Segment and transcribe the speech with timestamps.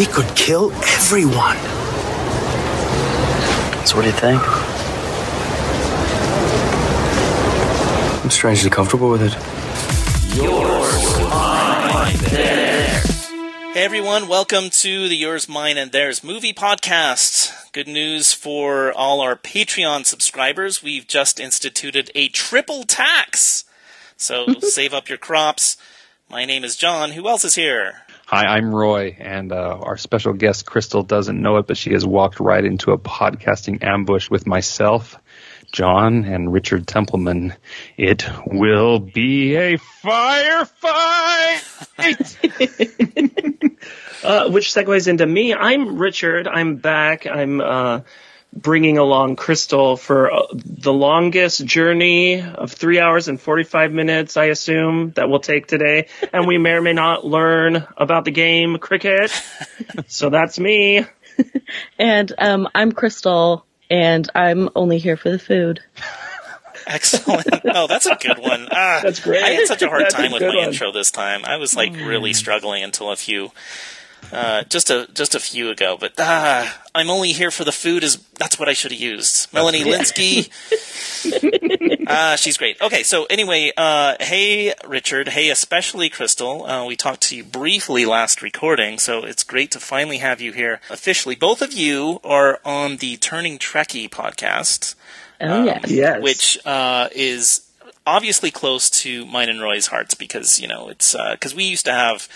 [0.00, 1.58] we could kill everyone.
[3.84, 4.40] So what do you think?
[8.24, 9.34] I'm strangely comfortable with it.
[10.34, 13.26] Yours, mine, theirs.
[13.74, 17.70] Hey everyone, welcome to the Yours, Mine, and Theirs movie podcast.
[17.72, 20.82] Good news for all our Patreon subscribers.
[20.82, 23.66] We've just instituted a triple tax.
[24.16, 25.76] So save up your crops.
[26.30, 27.10] My name is Jon.
[27.10, 28.06] Who else is here?
[28.30, 32.06] Hi, I'm Roy, and uh, our special guest Christel doesn't know it, but she has
[32.06, 35.18] walked right into a podcasting ambush with myself,
[35.72, 37.54] Jon, and Richard Templeman.
[37.96, 41.66] It will be a firefight.
[44.22, 45.54] Uh, which segues into me.
[45.54, 46.46] I'm Richard.
[46.46, 47.26] I'm back.
[47.26, 48.00] I'm uh,
[48.52, 54.46] bringing along Christel for uh, the longest journey of three hours and 45 minutes, I
[54.46, 56.08] assume, that we'll take today.
[56.32, 59.30] And we may or may not learn about the game cricket.
[60.08, 61.04] so that's me.
[61.98, 65.80] And um, I'm Christel, and I'm only here for the food.
[66.86, 67.46] Excellent.
[67.64, 68.68] Oh, that's a good one.
[68.70, 69.42] Ah, That's great.
[69.42, 70.58] I had such a hard That's a time with my one.
[70.68, 71.44] intro this time.
[71.44, 73.52] I was like really struggling until a few,
[74.32, 75.96] uh, just a just a few ago.
[75.98, 78.02] But ah, I'm only here for the food.
[78.04, 79.52] Is that's what I should have used.
[79.52, 80.50] Melanie Lynskey.
[82.12, 82.80] Ah, she's great.
[82.80, 86.66] Okay, so anyway, uh, hey Richard, hey especially Christel.
[86.68, 90.52] Uh, we talked to you briefly last recording, so it's great to finally have you
[90.52, 91.36] here officially.
[91.36, 94.96] Both of you are on the Turning Trekkie podcast
[95.40, 95.88] Oh, yes.
[95.90, 96.22] Yes.
[96.22, 97.66] which uh, is
[98.06, 101.92] obviously close to mine and Roy's hearts because you know it's because we used to
[101.92, 102.28] have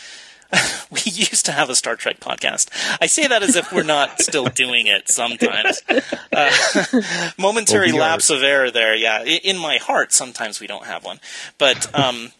[0.91, 2.69] we used to have a Star Trek podcast.
[3.01, 5.83] I say that as if we're not still doing it sometimes.
[6.33, 6.51] Uh,
[7.39, 8.97] momentary Well, we lapse of error there.
[8.97, 11.21] Yeah, in my heart, sometimes we don't have one,
[11.59, 11.89] but.
[11.95, 12.33] Um,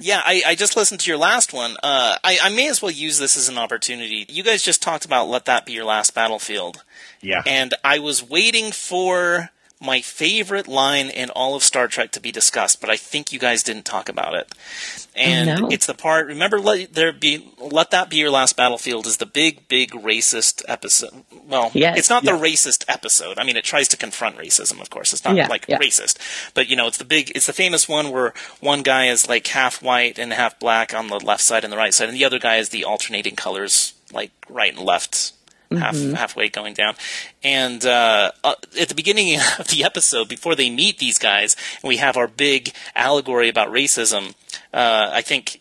[0.00, 1.76] yeah, I, I just listened to your last one.
[1.82, 4.26] Uh, I, I may as well use this as an opportunity.
[4.28, 6.82] You guys just talked about let that be your last battlefield
[7.20, 7.42] yeah.
[7.46, 12.32] and I was waiting for my favorite line in all of Star Trek to be
[12.32, 14.48] discussed, but I think you guys didn't talk about it.
[14.50, 15.68] Oh, and Oh, no.
[15.68, 16.26] it's the part.
[16.26, 17.52] Remember, let there be.
[17.58, 19.06] Let that be your last battlefield.
[19.06, 21.24] Is the big, big racist episode?
[21.46, 21.96] Well, Yes.
[21.98, 23.38] it's not the racist episode.
[23.38, 24.80] I mean, it tries to confront racism.
[24.80, 25.78] Of course, it's not Yeah, like yeah.
[25.78, 26.18] racist,
[26.54, 27.30] but you know, it's the big.
[27.36, 31.06] It's the famous one where one guy is like half white and half black on
[31.06, 33.94] the left side and the right side, and the other guy is the alternating colors,
[34.12, 35.32] like right and left
[35.70, 36.94] half halfway going down.
[37.42, 41.88] And uh, uh, at the beginning of the episode, before they meet these guys, and
[41.88, 44.34] we have our big allegory about racism.
[44.72, 45.60] Uh, I think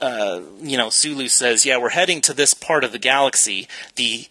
[0.00, 4.26] uh, you know Sulu says, "Yeah, we're heading to this part of the galaxy, the."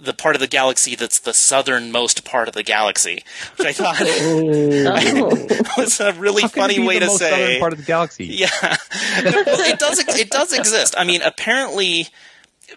[0.00, 3.22] The part of the galaxy that's the southernmost part of the galaxy,
[3.56, 5.72] which I thought Oh.
[5.80, 7.30] was a really How can it funny way to say.
[7.30, 8.26] southern part of the galaxy.
[8.26, 10.00] Yeah, well, it does.
[10.00, 10.96] It does exist.
[10.98, 12.08] I mean, apparently,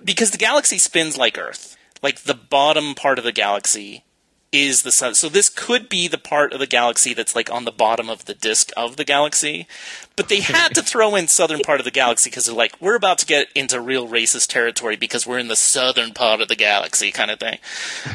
[0.04, 1.75] because the galaxy spins like Earth,
[2.06, 4.04] like the bottom part of the galaxy
[4.52, 5.16] is the sun.
[5.16, 8.26] So this could be the part of the galaxy that's like on the bottom of
[8.26, 9.68] the disk of the galaxy.
[10.16, 12.96] But they had to throw in southern part of the galaxy because they're like, we're
[12.96, 16.56] about to get into real racist territory because we're in the southern part of the
[16.56, 17.58] galaxy, kind of thing.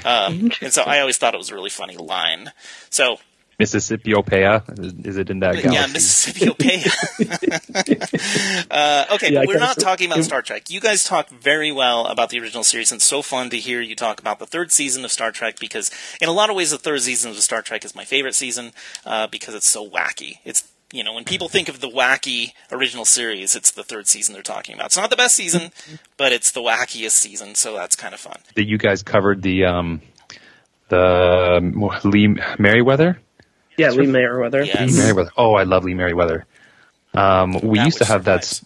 [0.05, 2.53] Um, and so I always thought it was a really funny line.
[2.91, 3.19] So
[3.61, 5.07] Mississippi Opea.
[5.07, 5.75] Is, it in that galaxy?
[5.75, 6.89] yeah, Mississippi Opea.
[8.71, 9.83] uh, okay, Yeah, but we're not so.
[9.83, 10.71] talking about Star Trek.
[10.71, 13.83] You guys talk very well about the original series, and it's so fun to hear
[13.83, 15.91] you talk about the third season of Star Trek because,
[16.23, 18.73] in a lot of ways, the third season of Star Trek is my favorite season
[19.05, 20.39] uh, because it's so wacky.
[20.43, 24.33] It's you know when people think of the wacky original series, it's the third season
[24.33, 24.87] they're talking about.
[24.87, 25.71] It's not the best season,
[26.17, 28.39] but it's the wackiest season, so that's kind of fun.
[28.55, 30.01] that you guys covered the um
[30.89, 32.29] the um, Lee
[32.59, 33.19] Meriwether.
[33.81, 34.63] Yeah, Lee Meriwether.
[34.65, 34.93] Yes.
[34.93, 35.31] Lee Meriwether.
[35.37, 36.47] Oh, I love Lee Meriwether.
[37.15, 38.61] Um, we That used to which have that.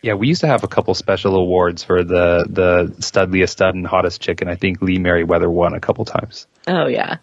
[0.00, 3.86] Yeah, we used to have a couple special awards for the the Studliest Stud and
[3.86, 6.48] Hottest Chick, and I think Lee Meriwether won a couple times.
[6.66, 7.18] oh, yeah.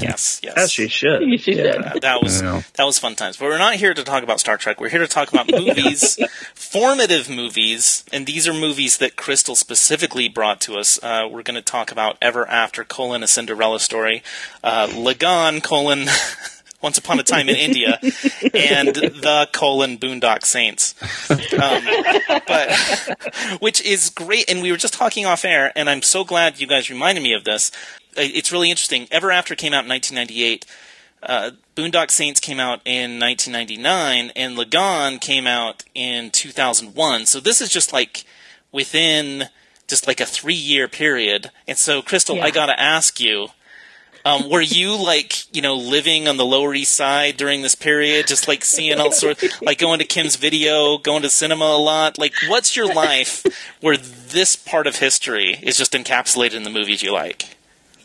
[0.00, 0.54] Yes, yes.
[0.56, 1.22] As she should.
[1.22, 1.64] You should.
[1.64, 3.36] Uh, that was that was fun times.
[3.36, 4.80] But we're not here to talk about Star Trek.
[4.80, 6.18] We're here to talk about movies,
[6.54, 10.98] formative movies, and these are movies that Christel specifically brought to us.
[11.04, 14.24] Uh, we're going to talk about Ever After: colon a Cinderella Story,
[14.64, 16.06] uh, Lagaan: colon
[16.84, 20.94] Once Upon a Time in India, and the colon Boondock Saints.
[21.30, 21.82] Um,
[22.46, 24.50] but which is great.
[24.50, 27.32] And we were just talking off air, and I'm so glad you guys reminded me
[27.32, 27.70] of this.
[28.18, 29.08] It's really interesting.
[29.10, 30.66] Ever After came out in 1998.
[31.22, 37.24] Uh, Boondock Saints came out in 1999, and Lagaan came out in 2001.
[37.24, 38.26] So this is just like
[38.72, 39.44] within
[39.88, 41.50] just like a three year period.
[41.66, 43.48] And so, Christel, I got to ask you
[44.26, 48.26] Um, were you like, you know, living on the Lower East Side during this period,
[48.26, 52.18] just like seeing all sorts, like going to Kim's video, going to cinema a lot?
[52.18, 53.44] Like, what's your life
[53.80, 57.56] where this part of history is just encapsulated in the movies you like?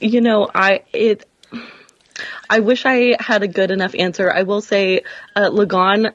[0.01, 1.25] You know, I it.
[2.50, 4.31] I wish I had a good enough answer.
[4.31, 5.01] I will say,
[5.38, 6.13] uh, Lagaan,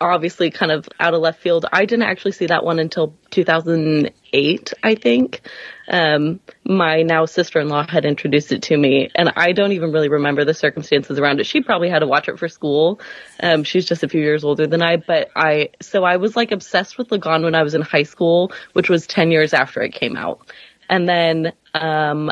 [0.00, 1.66] obviously, kind of out of left field.
[1.72, 5.40] I didn't actually see that one until 2008, I think.
[5.88, 10.44] Um, my now sister-in-law had introduced it to me, and I don't even really remember
[10.44, 11.46] the circumstances around it.
[11.46, 13.00] She probably had to watch it for school.
[13.40, 16.52] Um, she's just a few years older than I, but I so I was like
[16.52, 19.94] obsessed with Lagaan when I was in high school, which was 10 years after it
[19.94, 20.46] came out,
[20.88, 22.30] and then um,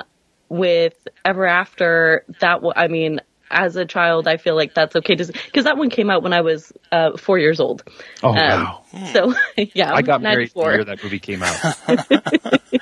[0.49, 0.95] with
[1.25, 3.21] Ever After, that w- I mean,
[3.51, 6.33] as a child, I feel like that's okay to because that one came out when
[6.33, 7.83] I was uh, four years old.
[8.23, 8.83] Oh Um, wow!
[9.13, 9.35] So
[9.75, 11.57] yeah, I got married the year that movie came out.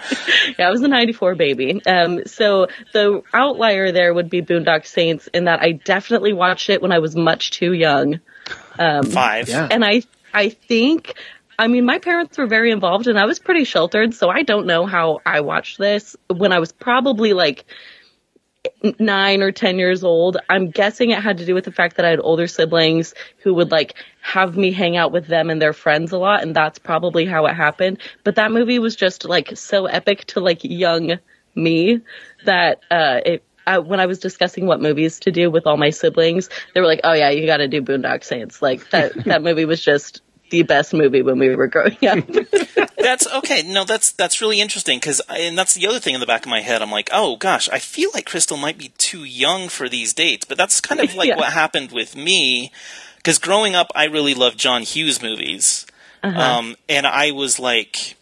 [0.58, 1.80] Yeah, I was a 94 baby.
[1.86, 6.80] Um, so the outlier there would be Boondock Saints in that I definitely watched it
[6.82, 8.20] when I was much too young.
[9.02, 9.48] Five.
[9.48, 9.66] Yeah.
[9.70, 10.02] And I,
[10.32, 11.14] I think,
[11.58, 14.14] I mean, my parents were very involved and I was pretty sheltered.
[14.14, 17.64] So I don't know how I watched this when I was probably like
[18.98, 20.36] nine or 10 years old.
[20.48, 23.54] I'm guessing it had to do with the fact that I had older siblings who
[23.54, 26.42] would like have me hang out with them and their friends a lot.
[26.42, 27.98] And that's probably how it happened.
[28.22, 31.18] But that movie was just like so epic to like young
[31.54, 32.00] me
[32.44, 35.90] that, uh, it, uh, when I was discussing what movies to do with all my
[35.90, 39.42] siblings, they were like, "Oh yeah, you got to do Boondock Saints." Like that that
[39.42, 40.20] movie was just
[40.58, 42.18] the best movie when we were growing up.
[42.98, 43.62] That's okay.
[43.62, 46.50] No, that's that's really interesting because, and that's the other thing in the back of
[46.50, 46.80] my head.
[46.80, 50.46] I'm like, oh gosh, I feel like Christel might be too young for these dates,
[50.46, 51.36] but that's kind of like Yeah.
[51.36, 52.72] what happened with me.
[53.16, 55.86] Because growing up, I really loved John Hughes movies,
[56.22, 58.16] um, and I was like,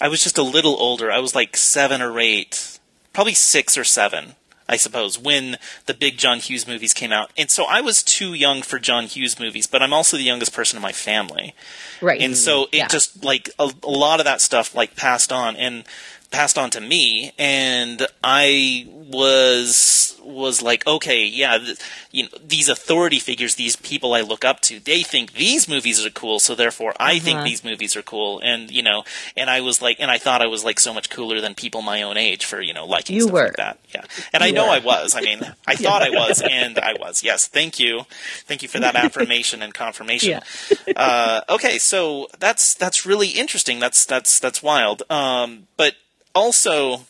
[0.00, 1.10] I was just a little older.
[1.10, 2.78] I was like seven or eight,
[3.12, 4.34] probably six or seven.
[4.72, 7.30] I suppose, when the big John Hughes movies came out.
[7.36, 10.52] And so I was too young for John Hughes movies, but I'm also the youngest
[10.54, 11.54] person in my family.
[12.00, 12.20] right.
[12.20, 12.88] And so it Yeah.
[12.88, 15.84] just like a, a lot of that stuff like passed on and
[16.30, 21.78] passed on to me and I was was like okay yeah th-
[22.10, 26.04] you know these authority figures these people I look up to they think these movies
[26.04, 27.44] are cool so therefore I think Uh-huh.
[27.44, 28.40] these movies are cool.
[28.40, 29.04] And you know
[29.36, 31.82] and I was like and I thought I was like so much cooler than people
[31.82, 33.44] my own age for you know liking You stuff were.
[33.46, 33.78] like that.
[33.94, 34.04] Yeah.
[34.32, 35.14] And I know I was.
[35.14, 37.22] I mean I thought I was and I was.
[37.24, 37.46] Yes.
[37.46, 38.02] Thank you.
[38.46, 40.40] Thank you for that affirmation and confirmation.
[40.86, 40.92] Yeah.
[40.96, 43.78] uh, okay, so that's that's really interesting.
[43.80, 45.02] That's that's that's wild.
[45.10, 45.94] Um, but
[46.34, 47.02] also,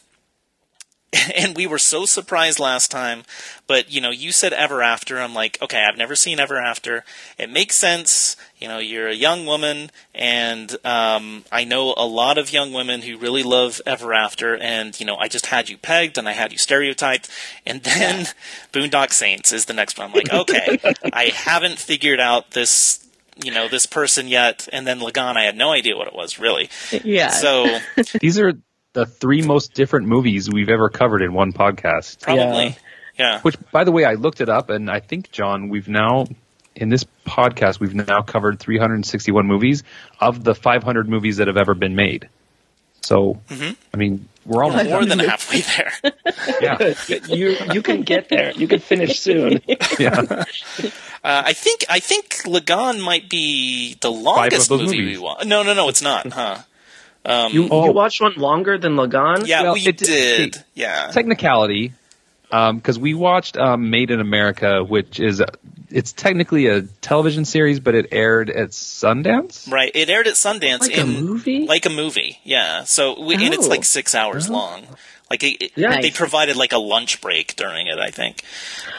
[1.35, 3.25] and we were so surprised last time.
[3.67, 5.19] But you know, you said Ever After.
[5.19, 7.05] I'm like, okay, I've never seen Ever After.
[7.38, 8.37] It makes sense.
[8.59, 13.03] You know, you're a young woman, and um, I know a lot of young women
[13.03, 14.56] who really love Ever After.
[14.56, 17.29] And you know, I just had you pegged, and I had you stereotyped,
[17.67, 18.29] and then
[18.73, 20.09] Boondock Saints is the next one.
[20.09, 20.79] I'm like, okay,
[21.12, 23.06] I haven't figured out this
[23.43, 26.38] you know this person yet and then lagaan i had no idea what it was
[26.38, 26.69] really
[27.03, 27.29] yeah.
[27.29, 27.79] so
[28.20, 28.53] These are
[28.93, 32.21] the three most different movies we've ever covered in one podcast.
[32.21, 32.77] probably
[33.19, 36.27] yeah, Which, by the way, I looked it up, and I think Jon, we've now
[36.75, 39.83] in this podcast we've now covered 361 movies
[40.19, 42.29] of the 500 movies that have ever been made.
[43.03, 45.93] So, I mean, we're almost more than halfway there
[46.62, 46.95] yeah,
[47.29, 48.53] you you can get there.
[48.53, 49.61] You can finish soon.
[49.99, 50.21] yeah.
[50.21, 50.45] uh,
[51.23, 55.19] i think i think lagaan might be the longest movie movies.
[55.19, 56.59] we watched no no no it's not huh
[57.25, 57.85] Um, you Oh.
[57.87, 59.47] you watched one longer than Lagaan?
[59.47, 60.65] yeah Well, we it- did okay.
[60.75, 61.93] yeah technicality
[62.50, 65.47] um, because we watched um, Made in America, which is a,
[65.88, 69.71] it's technically a television series, but it aired at Sundance.
[69.73, 71.67] right it aired at sundance Like a movie?
[71.67, 73.71] like a movie yeah so we, and it's Oh.
[73.71, 74.55] like six hours oh.
[74.55, 74.87] long
[75.31, 76.00] like it, it- Yeah.
[76.00, 78.43] they provided like a lunch break during it i think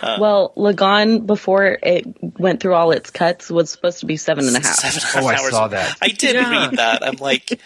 [0.02, 2.06] uh, well, Lagaan before it
[2.38, 4.76] went through all its cuts was supposed to be seven and a half.
[4.76, 5.52] Seven and a oh, half Oh, I hours.
[5.52, 5.98] saw that.
[6.02, 6.50] I did Yeah.
[6.52, 7.06] read that.
[7.08, 7.58] I'm like,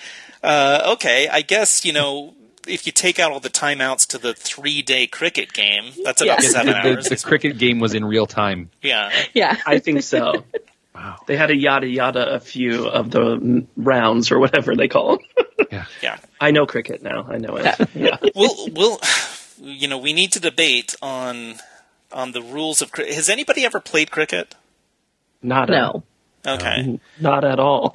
[0.44, 2.34] uh, okay, I guess you know
[2.67, 6.44] if you take out all the timeouts to the three day cricket game, that's about
[6.44, 6.50] Yeah.
[6.50, 7.08] seven The, hours.
[7.10, 8.70] the, the cricket game was in real time.
[8.82, 9.56] yeah, Yeah.
[9.65, 10.44] I think so.
[10.96, 11.17] Wow.
[11.27, 15.48] They had a yada yada a few of the rounds or whatever they call them.
[16.01, 16.17] yeah.
[16.41, 17.27] I know cricket now.
[17.29, 17.65] I know it.
[17.94, 18.17] Yeah.
[18.36, 19.00] We'll we'll
[19.62, 21.58] you know we need to debate on
[22.12, 23.13] on the rules of cricket.
[23.13, 24.56] Has anybody ever played cricket?
[25.44, 25.75] Not at.
[25.77, 26.03] No.
[26.48, 27.00] Okay.
[27.22, 27.94] not at all.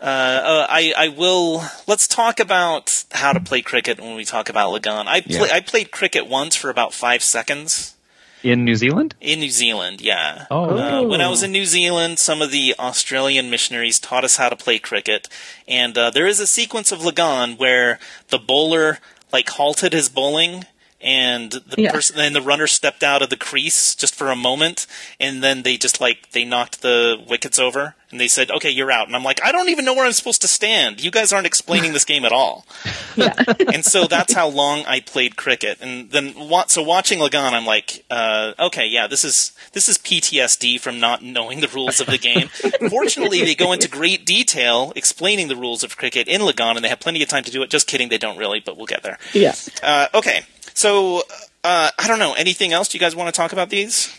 [0.00, 1.64] Uh, I I will.
[1.86, 5.06] Let's talk about how to play cricket when we talk about Lagaan.
[5.06, 5.54] I play, Yeah.
[5.54, 7.94] I played cricket once for about five seconds.
[8.42, 9.14] In New Zealand?
[9.20, 10.44] In New Zealand, yeah.
[10.50, 14.36] Oh, Uh, when I was in New Zealand, some of the Australian missionaries taught us
[14.36, 15.28] how to play cricket,
[15.66, 17.98] and uh, there is a sequence of Lagaan where
[18.28, 19.00] the bowler
[19.32, 20.64] like halted his bowling
[21.00, 21.90] and the Yeah.
[21.90, 24.86] person and the runner stepped out of the crease just for a moment,
[25.18, 28.90] and then they just like they knocked the wickets over, and they said, "Okay, you're
[28.90, 31.02] out." And I'm like, I don't even know where I'm supposed to stand.
[31.02, 32.66] You guys aren't explaining this game at all.
[33.72, 35.78] and so that's how long I played cricket.
[35.80, 36.34] And then
[36.68, 41.22] so watching Lagaan, I'm like, uh, okay, yeah, this is this is PTSD from not
[41.22, 42.48] knowing the rules of the game.
[42.90, 46.88] Fortunately, they go into great detail explaining the rules of cricket in Lagaan, and they
[46.88, 47.70] have plenty of time to do it.
[47.70, 49.18] Just kidding, they don't really, but we'll get there.
[49.32, 49.54] Yeah.
[49.82, 50.42] Uh, okay,
[50.74, 51.22] so
[51.64, 52.34] uh, I don't know.
[52.34, 52.88] Anything else?
[52.88, 54.18] Do you guys want to talk about these?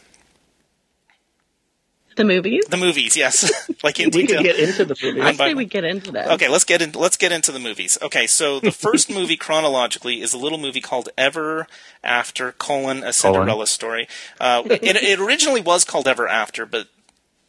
[2.17, 2.65] The movies.
[2.67, 4.37] The movies, yes, like in We detail.
[4.37, 5.23] could get into the movies.
[5.23, 6.31] I I'm say we get into that.
[6.31, 6.91] Okay, let's get in.
[6.91, 7.97] Let's get into the movies.
[8.01, 11.67] Okay, so the first movie chronologically is a little movie called Ever
[12.03, 14.07] After: colon A Cinderella Story.
[14.39, 16.87] Uh, it, it originally was called Ever After, but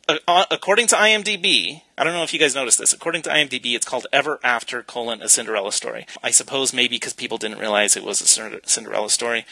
[0.08, 2.92] uh, uh, according to IMDb, I don't know if you guys noticed this.
[2.92, 6.06] According to IMDb, it's called Ever After: colon A Cinderella Story.
[6.22, 8.26] I suppose maybe because people didn't realize it was a
[8.66, 9.44] Cinderella story.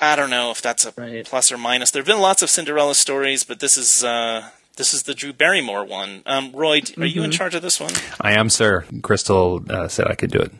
[0.00, 1.24] I don't know if that's a Right.
[1.24, 1.90] plus or minus.
[1.90, 5.32] There have been lots of Cinderella stories, but this is uh, this is the Drew
[5.32, 6.22] Barrymore one.
[6.26, 7.92] Um, Roy, d- are you in charge of this one?
[8.20, 8.84] I am, sir.
[9.02, 10.52] Christel uh, said I could do it.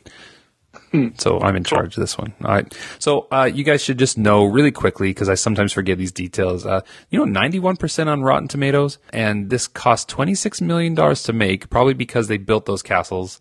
[1.19, 2.35] So I'm in charge of this one.
[2.45, 2.73] All right.
[3.01, 6.65] So uh, you guys should just know really quickly because I sometimes forget these details.
[6.65, 11.69] Uh, you know, 91% on Rotten Tomatoes, and this cost 26 million dollars to make,
[11.69, 13.41] probably because they built those castles.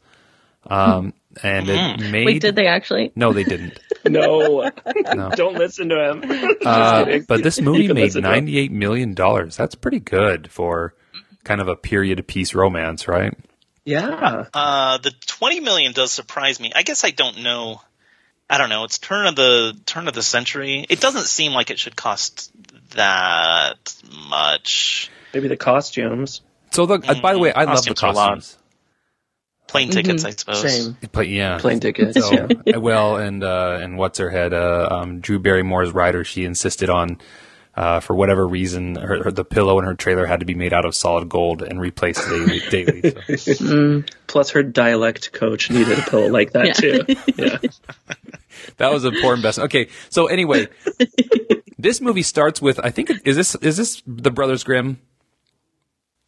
[0.65, 2.25] Um, and it made.
[2.25, 3.11] Wait, did they actually?
[3.15, 3.79] No, they didn't.
[4.05, 4.69] No,
[5.13, 5.29] No.
[5.29, 6.23] don't listen to him.
[6.65, 8.47] Uh, but this movie made listen to him.
[8.47, 9.13] $98 million.
[9.15, 10.93] That's pretty good for
[11.45, 13.33] kind of a period piece romance, right?
[13.85, 14.45] Yeah.
[14.53, 16.71] Uh, the twenty million does surprise me.
[16.75, 17.81] I guess I don't know.
[18.49, 18.83] I don't know.
[18.83, 20.85] It's turn of the turn of the century.
[20.89, 22.51] It doesn't seem like it should cost
[22.91, 23.93] that
[24.29, 25.09] much.
[25.33, 26.41] Maybe the costumes.
[26.71, 28.33] So, the, uh, by the way, I love the Costumes are a lot.
[28.35, 28.57] costumes.
[29.74, 30.62] Plane tickets, I suppose.
[30.62, 30.98] Same.
[31.12, 32.20] But yeah, Plane tickets.
[32.20, 32.77] So, yeah.
[32.77, 34.53] well, and uh, and what's her head?
[34.53, 36.24] Uh, um, Drew Barrymore's rider.
[36.24, 37.18] She insisted on,
[37.75, 40.74] uh, for whatever reason, her, her the pillow in her trailer had to be made
[40.74, 42.60] out of solid gold and replaced daily.
[42.70, 44.03] daily so.
[44.27, 46.74] Plus, her dialect coach needed a pillow like that Yeah.
[46.74, 47.03] too.
[47.36, 47.58] Yeah.
[48.77, 49.65] That was an important investment.
[49.74, 50.68] Okay, so anyway,
[51.77, 55.00] this movie starts with I think it- is this is this the Brothers Grimm?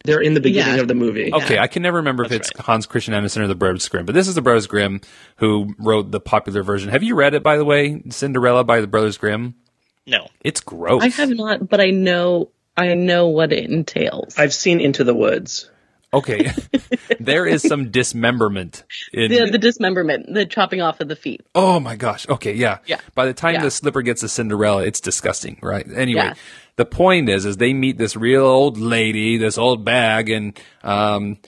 [0.06, 0.80] They're in the beginning Yeah.
[0.80, 1.32] of the movie.
[1.32, 4.06] Okay, I can never remember if That's it's Hans Christian Andersen or the Brothers Grimm,
[4.06, 5.00] but this is the Brothers Grimm
[5.36, 6.88] who wrote the popular version.
[6.90, 8.02] Have you read it, by the way?
[8.10, 9.54] Cinderella by the Brothers Grimm.
[10.06, 10.28] No.
[10.40, 11.02] It's gross.
[11.02, 14.38] I have not, but I know I know what it entails.
[14.38, 15.70] I've seen Into the Woods.
[16.14, 16.52] Okay,
[17.20, 19.30] there is some dismemberment in.
[19.30, 21.42] the, the dismemberment, the chopping off of the feet.
[21.54, 22.28] oh my gosh.
[22.28, 22.78] Okay, yeah.
[22.86, 23.00] Yeah.
[23.14, 23.62] By the time Yeah.
[23.64, 25.84] the slipper gets to Cinderella, it's disgusting, right?
[25.94, 26.34] Anyway, Yeah.
[26.76, 31.38] The point is, is they meet this real old lady, this old bag, and um,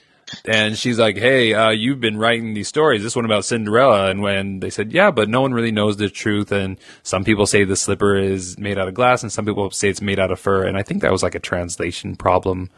[0.44, 3.02] and she's like, "Hey, uh, you've been writing these stories.
[3.02, 6.08] This one about Cinderella." And when they said, "Yeah, but no one really knows the
[6.08, 9.70] truth," and some people say the slipper is made out of glass, and some people
[9.70, 12.70] say it's made out of fur, and I think that was like a translation problem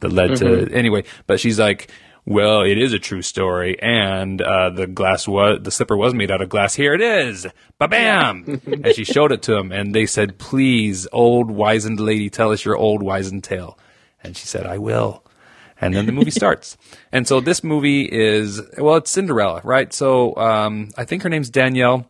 [0.00, 1.04] that led to anyway.
[1.26, 1.90] But she's like,
[2.26, 6.30] "Well, it is a true story, and uh, the glass was the slipper was made
[6.30, 6.74] out of glass.
[6.74, 7.46] Here it is,
[7.78, 12.30] ba bam!" and she showed it to him, and they said, "Please, old wizened lady,
[12.30, 13.78] tell us your old wizened tale."
[14.22, 15.24] And she said, "I will."
[15.80, 16.76] And then the movie starts.
[17.12, 19.92] And so this movie is well, it's Cinderella, right?
[19.92, 22.08] So um, I think her name's Danielle.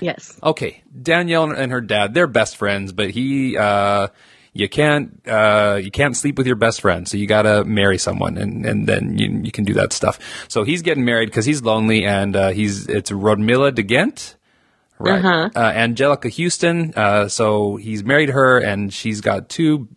[0.00, 0.38] Yes.
[0.42, 4.08] Okay, Danielle and her dad, they're best friends, but he, uh,
[4.52, 8.36] you can't, uh, you can't sleep with your best friend, so you gotta marry someone,
[8.36, 10.18] and, and then you, you can do that stuff.
[10.48, 14.36] So he's getting married because he's lonely, and, uh, he's, it's Rodmilla de Ghent,
[14.98, 15.24] right?
[15.24, 15.50] Uh-huh.
[15.54, 19.88] Uh, Anjelica Huston, uh, so he's married her, and she's got two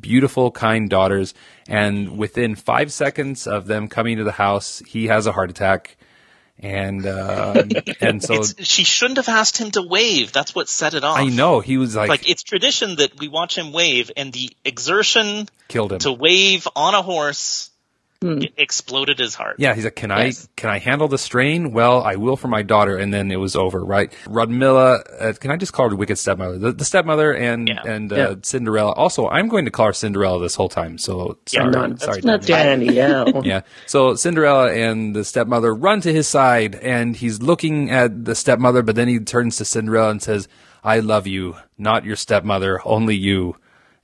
[0.00, 1.34] beautiful, kind daughters,
[1.68, 5.96] and within five seconds of them coming to the house, he has a heart attack.
[6.58, 7.70] And um,
[8.00, 10.32] and so It's, she shouldn't have asked him to wave.
[10.32, 11.18] That's what set it off.
[11.18, 14.50] I know he was like, Like it's tradition that we watch him wave, and the
[14.64, 15.98] exertion killed him.
[16.00, 17.70] to wave on a horse
[18.22, 19.56] it exploded his heart.
[19.58, 21.72] yeah, he's like, can I can I handle the strain?
[21.72, 23.84] Well, I will for my daughter, and then it was over.
[23.84, 25.02] Right, Rodmilla.
[25.20, 26.58] Uh, can I just call her the wicked stepmother?
[26.58, 27.82] The, the stepmother and Yeah.
[27.86, 28.34] and uh, Yeah.
[28.42, 28.92] Cinderella.
[28.92, 30.98] Also, I'm going to call her Cinderella this whole time.
[30.98, 33.24] So sorry, not- sorry, That's Danielle.
[33.26, 33.42] Danielle.
[33.46, 33.60] Yeah.
[33.86, 38.82] So Cinderella and the stepmother run to his side, and he's looking at the stepmother,
[38.82, 40.48] but then he turns to Cinderella and says,
[40.82, 43.56] "I love you, not your stepmother, only you."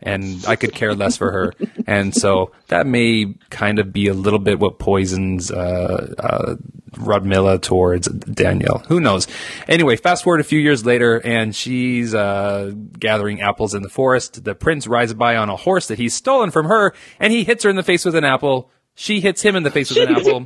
[0.03, 1.53] And I could care less for her,
[1.87, 6.57] and so that may kind of be a little bit what poisons uh, uh,
[6.97, 8.83] Rodmilla towards Danielle.
[8.89, 9.27] Who knows?
[9.69, 14.45] Anyway, fast forward a few years later, and she's uh, gathering apples in the forest.
[14.45, 17.65] The prince rides by on a horse that he's stolen from her, and he hits
[17.65, 18.71] her in the face with an apple.
[18.95, 20.43] She hits him in the face with an apple.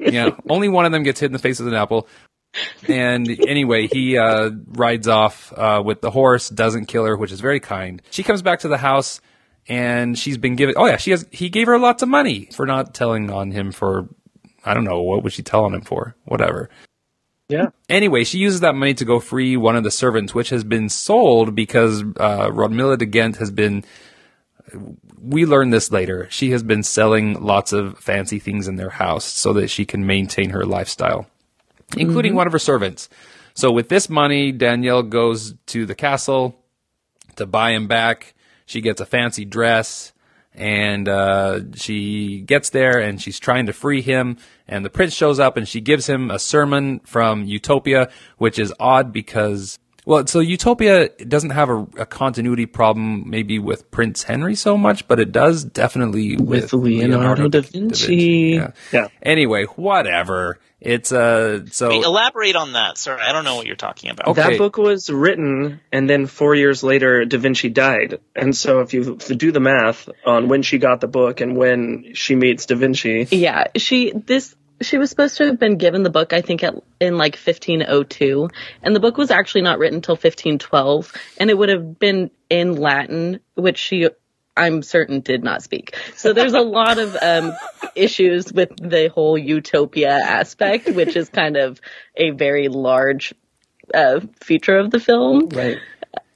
[0.00, 2.08] yeah, only one of them gets hit in the face with an apple.
[2.88, 7.40] And anyway, he uh, rides off uh, with the horse, doesn't kill her, which is
[7.40, 8.02] very kind.
[8.10, 9.20] She comes back to the house,
[9.68, 10.74] and she's been given.
[10.76, 11.26] Oh yeah, she has.
[11.30, 14.08] He gave her lots of money for not telling on him for.
[14.64, 16.14] I don't know what was she telling him for.
[16.24, 16.68] Whatever.
[17.48, 17.70] Yeah.
[17.88, 20.88] Anyway, she uses that money to go free one of the servants, which has been
[20.88, 23.84] sold because uh, Rodmilla de Ghent has been.
[25.20, 26.28] We learn this later.
[26.30, 30.06] She has been selling lots of fancy things in their house so that she can
[30.06, 31.26] maintain her lifestyle,
[31.96, 33.08] including one of her servants.
[33.54, 36.56] So with this money, Danielle goes to the castle
[37.36, 38.34] to buy him back.
[38.66, 40.12] She gets a fancy dress
[40.54, 44.36] and uh, she gets there and she's trying to free him.
[44.66, 48.72] And the prince shows up and she gives him a sermon from Utopia, which is
[48.78, 49.78] odd because.
[50.06, 55.06] Well, so Utopia doesn't have a, a continuity problem maybe with Prince Henry so much,
[55.06, 58.54] but it does definitely with, With Leonardo da Vinci.
[58.54, 58.72] Yeah.
[58.92, 59.08] Yeah.
[59.22, 60.58] Anyway, whatever.
[60.80, 62.96] It's uh so Wait, elaborate on that.
[62.96, 64.28] Sorry, I don't know what you're talking about.
[64.28, 64.42] Okay.
[64.42, 68.20] That book was written, and then four years later, Da Vinci died.
[68.34, 72.14] And so, if you do the math on when she got the book and when
[72.14, 76.10] she meets Da Vinci, Yeah, she this she was supposed to have been given the
[76.10, 78.48] book I think at, in like 1502
[78.82, 82.76] and the book was actually not written until 1512 and it would have been in
[82.76, 84.08] Latin which she
[84.56, 85.96] I'm certain did not speak.
[86.16, 87.54] So there's a lot of um
[87.94, 91.80] issues with the whole utopia aspect which is kind of
[92.16, 93.34] a very large
[93.92, 95.48] uh feature of the film.
[95.50, 95.78] right?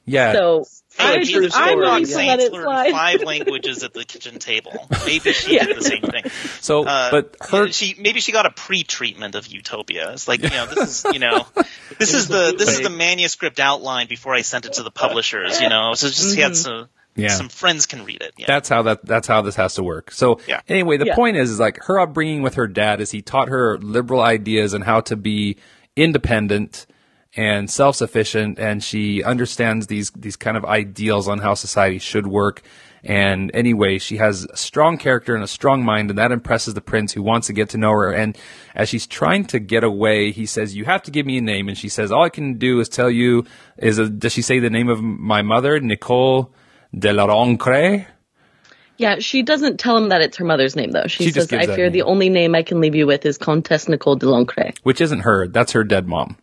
[0.05, 0.33] yeah.
[0.33, 0.65] So
[0.99, 2.91] I Like, true just, I'm story, willing Rock to let it learned slide.
[2.93, 4.73] five languages at the kitchen table.
[5.07, 6.25] Maybe she did the same thing.
[6.61, 10.13] so Uh, but her she maybe she got a pre-treatment of Utopia.
[10.13, 11.47] It's like you know this is you know
[11.99, 15.61] this is the this is the manuscript outline before I sent it to the publishers.
[15.61, 17.29] You know, so just she had some Yeah.
[17.29, 18.33] some friends can read it.
[18.39, 18.47] Yeah.
[18.49, 20.11] That's how that that's how this has to work.
[20.13, 20.61] So Yeah.
[20.69, 21.15] anyway, the Yeah.
[21.17, 24.75] point is, is like her upbringing with her dad is he taught her liberal ideas
[24.75, 25.57] and how to be
[25.97, 26.87] independent
[27.37, 32.63] and self-sufficient and she understands these these kind of ideals on how society should work
[33.03, 36.81] and anyway she has a strong character and a strong mind and that impresses the
[36.81, 38.39] prince who wants to get to know her and
[38.75, 41.69] as she's trying to get away he says you have to give me a name
[41.69, 43.45] and she says all i can do is tell you
[43.79, 46.53] is a, does she say the name of my mother nicole
[46.97, 48.07] de la Roncre?
[48.97, 51.09] Yeah, she doesn't tell him that it's her mother's name though.
[51.09, 51.93] She, She says, "I fear name.
[51.93, 55.21] the only name I can leave you with is Comtesse Nicole de Lancret." which isn't
[55.21, 55.49] her.
[55.49, 56.37] That's her dead mom.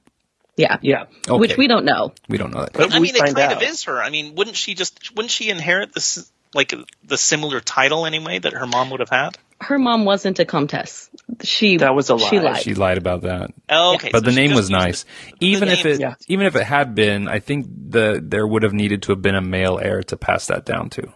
[0.57, 1.05] Yeah, Yeah.
[1.27, 1.39] Okay.
[1.39, 2.13] which we don't know.
[2.27, 2.73] We don't know that.
[2.73, 3.53] But I mean, it kind out.
[3.57, 4.01] of is her.
[4.01, 6.73] I mean, wouldn't she just wouldn't she inherit this like
[7.05, 9.37] the similar title anyway that her mom would have had?
[9.61, 11.09] Her mom wasn't a comtesse.
[11.43, 12.51] She That was a She lie.
[12.53, 12.61] lied.
[12.63, 13.51] She lied about that.
[13.69, 15.05] Oh, okay, But so the name was nice.
[15.39, 16.15] the- Even the if name- it Yeah.
[16.27, 19.35] even if it had been, I think the there would have needed to have been
[19.35, 21.13] a male heir to pass that down to.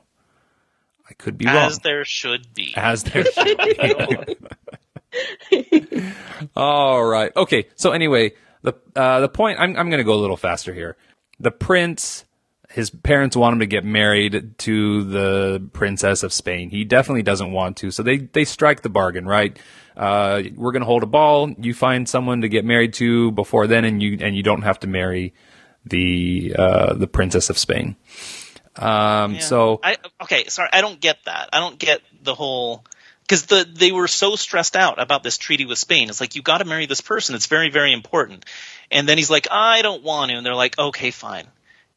[1.10, 1.56] I could be wrong.
[1.58, 2.74] as there should be.
[2.78, 4.38] As there should be.
[6.56, 7.32] All right.
[7.36, 7.68] Okay.
[7.76, 8.34] So anyway,
[8.66, 10.98] the uh, the point I'm I'm going to go a little faster here.
[11.40, 12.26] The prince,
[12.70, 16.70] his parents want him to get married to the princess of Spain.
[16.70, 19.26] He definitely doesn't want to, so they they strike the bargain.
[19.26, 19.58] Right.
[19.96, 21.50] Uh, we're going to hold a ball.
[21.58, 24.80] You find someone to get married to before then, and you and you don't have
[24.82, 25.34] to marry
[25.86, 27.96] the uh, the princess of Spain.
[28.76, 29.40] Um, Yeah.
[29.40, 31.50] So I okay, sorry, I don't get that.
[31.54, 32.84] I don't get the whole
[33.28, 36.10] because the they were so stressed out about this treaty with Spain.
[36.10, 37.36] It's like you got to marry this person.
[37.36, 38.46] It's very very important.
[38.92, 41.48] And then he's like, I don't want to, and they're like, okay, fine,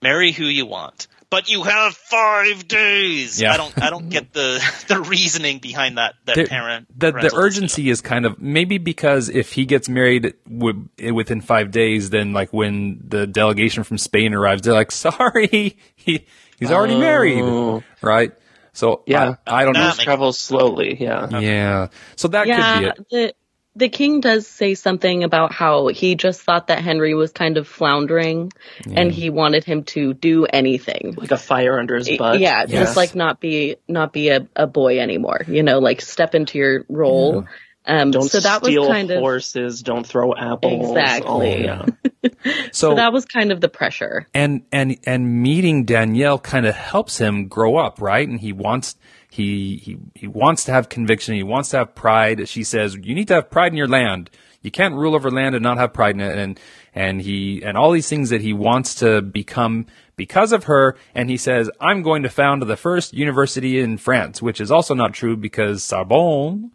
[0.02, 3.38] marry who you want, but you have five days.
[3.40, 3.52] Yeah.
[3.52, 7.12] I don't I don't get the the reasoning behind that that the, parent the, the
[7.12, 12.08] parental urgency is kind of maybe because if he gets married w- within five days,
[12.10, 16.24] then like when the delegation from Spain arrives, they're like, sorry, he
[16.58, 17.00] he's already Oh.
[17.00, 18.32] married, right?
[18.78, 19.34] So Yeah.
[19.44, 19.92] I, I don't know.
[20.06, 20.96] Nah, News slowly.
[21.00, 21.40] Yeah.
[21.40, 23.08] Yeah, so that could be yeah, it.
[23.10, 23.34] the
[23.74, 27.66] the king does say something about how he just thought that Henry was kind of
[27.68, 28.52] floundering,
[28.90, 31.14] and he wanted him to do anything.
[31.16, 32.40] Like a fire under his butt.
[32.40, 32.70] yeah, Yes.
[32.70, 35.42] just like not be not be a, a boy anymore.
[35.46, 37.46] You know, like step into your role.
[37.88, 39.82] Um, Don't so that was steal kind of horses.
[39.82, 40.90] Don't throw apples.
[40.90, 41.68] Exactly.
[41.68, 41.86] Oh, yeah.
[42.44, 44.26] So, so that was kind of the pressure.
[44.34, 48.28] and and and meeting Danielle kind of helps him grow up, right?
[48.28, 48.96] And he wants
[49.30, 51.34] he he he wants to have conviction.
[51.34, 52.48] He wants to have pride.
[52.48, 54.30] She says, "You need to have pride in your land.
[54.62, 56.60] You can't rule over land and not have pride in it." And
[56.94, 60.96] and he and all these things that he wants to become because of her.
[61.14, 64.94] And he says, "I'm going to found the first university in France," which is also
[64.94, 66.72] not true because Sorbonne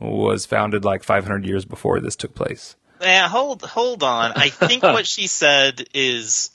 [0.00, 2.76] was founded like 500 years before this took place.
[3.00, 4.32] Yeah, hold hold on.
[4.34, 6.50] I think what she said is,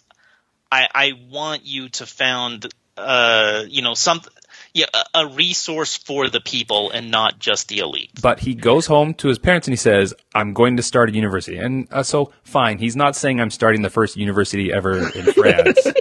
[0.71, 4.21] I I want you to found, uh, you know, some,
[4.71, 8.11] yeah, a, a resource for the people and not just the elite.
[8.21, 11.13] But he goes home to his parents and he says, "I'm going to start a
[11.13, 12.77] university." And uh, so, fine.
[12.77, 15.79] He's not saying I'm starting the first university ever in France.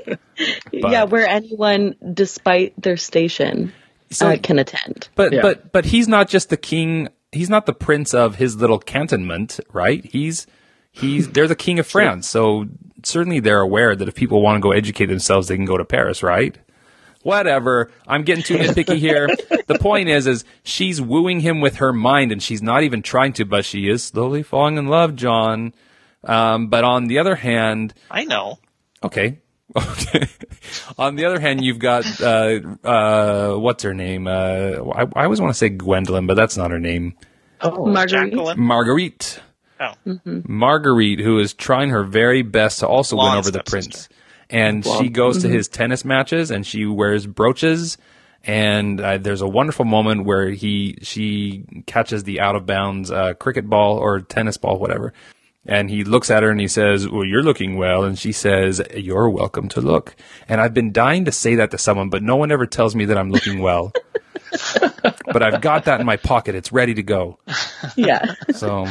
[0.83, 3.73] But- yeah, where anyone, despite their station,
[4.11, 5.09] So- uh, can attend.
[5.15, 5.41] But Yeah.
[5.43, 7.09] but but he's not just the king.
[7.35, 10.05] He's not the prince of his little cantonment, right?
[10.05, 10.47] He's
[10.91, 12.29] he's they're the king of France.
[12.29, 12.67] So
[13.03, 15.85] certainly they're aware that if people want to go educate themselves, they can go to
[15.85, 16.57] Paris, right?
[17.23, 17.91] Whatever.
[18.07, 19.29] I'm getting too nitpicky here.
[19.67, 23.33] the point is, is she's wooing him with her mind, and she's not even trying
[23.35, 25.75] to, but she is slowly falling in love, Jon.
[26.23, 28.59] Um, but on the other hand, I know.
[29.03, 29.39] Okay.
[29.77, 30.27] Okay.
[30.99, 34.27] On the other hand, you've got uh, uh, what's her name?
[34.27, 37.15] Uh, I, I always want to say Gwendolyn, but that's not her name.
[37.61, 38.33] Oh, Marguerite.
[38.33, 38.61] Jacqueline.
[38.61, 39.41] Marguerite.
[39.81, 43.71] Oh, Marguerite, who is trying her very best to also win over the stepsister.
[43.71, 44.09] prince,
[44.51, 47.99] and she goes to his tennis matches and she wears brooches.
[48.45, 53.35] And uh, there's a wonderful moment where he she catches the out of bounds uh,
[53.35, 55.15] cricket ball or tennis ball, whatever.
[55.67, 58.83] And he looks at her and he says, "Well, you're looking well." And she says,
[58.95, 60.15] "You're welcome to look."
[60.49, 63.07] And I've been dying to say that to someone, but no one ever tells me
[63.07, 63.93] that I'm looking well.
[65.33, 67.39] but I've got that in my pocket; it's ready to go.
[67.97, 68.35] Yeah.
[68.55, 68.87] So,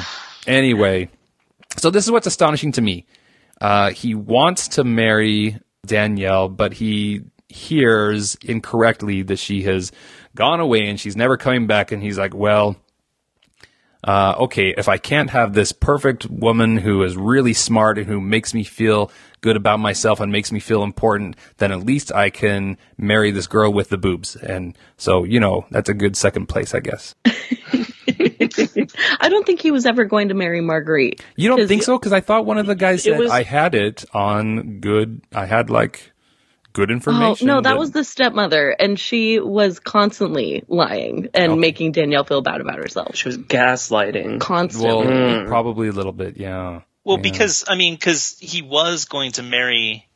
[0.48, 1.10] anyway,
[1.78, 3.06] so this is what's astonishing to me.
[3.62, 9.92] Uh, he wants to marry Danielle, but he hears incorrectly that she has
[10.36, 11.92] gone away and she's never coming back.
[11.92, 12.76] And he's like, well,
[14.04, 18.20] uh, okay, if I can't have this perfect woman who is really smart and who
[18.20, 19.12] makes me feel
[19.42, 23.48] good about myself and makes me feel important, then at least I can marry this
[23.48, 24.36] girl with the boobs.
[24.38, 27.16] And so, you know, that's a good second place, I guess.
[29.20, 31.24] I don't think he was ever going to marry Marguerite.
[31.36, 31.98] You don't think so?
[31.98, 35.22] Because I thought one of the guys said was- I had it on good.
[35.34, 36.13] I had like
[36.74, 37.24] good information.
[37.24, 37.48] Oh information.
[37.48, 42.62] no, that was the stepmother, and she was constantly lying and making Danielle feel bad
[42.62, 43.16] about herself.
[43.16, 44.40] She was gaslighting.
[44.40, 45.08] Constantly.
[45.08, 46.38] well, probably a little bit.
[46.38, 46.82] Yeah.
[47.04, 47.22] well, Yeah.
[47.22, 50.08] because I mean, because he was going to marry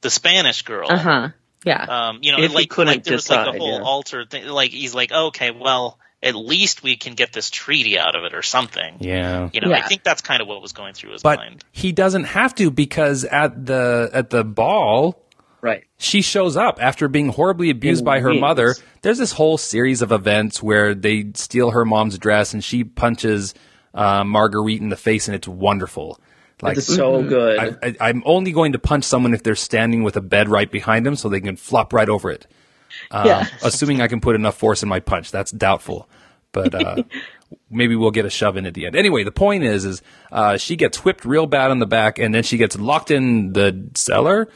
[0.00, 0.86] the Spanish girl.
[0.90, 1.28] Uh huh.
[1.64, 1.82] Yeah.
[1.82, 3.82] Um, you know, If he like, couldn't like there was like a whole yeah.
[3.84, 4.46] altar thing.
[4.46, 8.34] Like he's like, okay, well, at least we can get this treaty out of it
[8.34, 8.98] or something.
[9.00, 9.48] Yeah.
[9.52, 11.64] You know, I think that's kind of what was going through his But mind.
[11.72, 15.20] he doesn't have to because at the at the ball
[15.66, 15.84] Right.
[15.98, 18.76] she shows up after being horribly abused In by her mother.
[19.02, 23.52] There's this whole series of events where they steal her mom's dress and she punches
[23.92, 26.20] uh, Marguerite in the face, and it's wonderful.
[26.62, 27.58] Like It's so good.
[27.58, 30.70] I, I, I'm only going to punch someone if they're standing with a bed right
[30.70, 32.46] behind them, so they can flop right over it.
[33.10, 33.46] Uh, Yeah.
[33.62, 36.08] Assuming I can put enough force in my punch, that's doubtful.
[36.52, 37.02] But uh,
[37.70, 38.96] maybe we'll get a shove in at the end.
[38.96, 40.02] Anyway, the point is, is
[40.32, 43.52] uh, she gets whipped real bad on the back, and then she gets locked in
[43.52, 44.48] the cellar.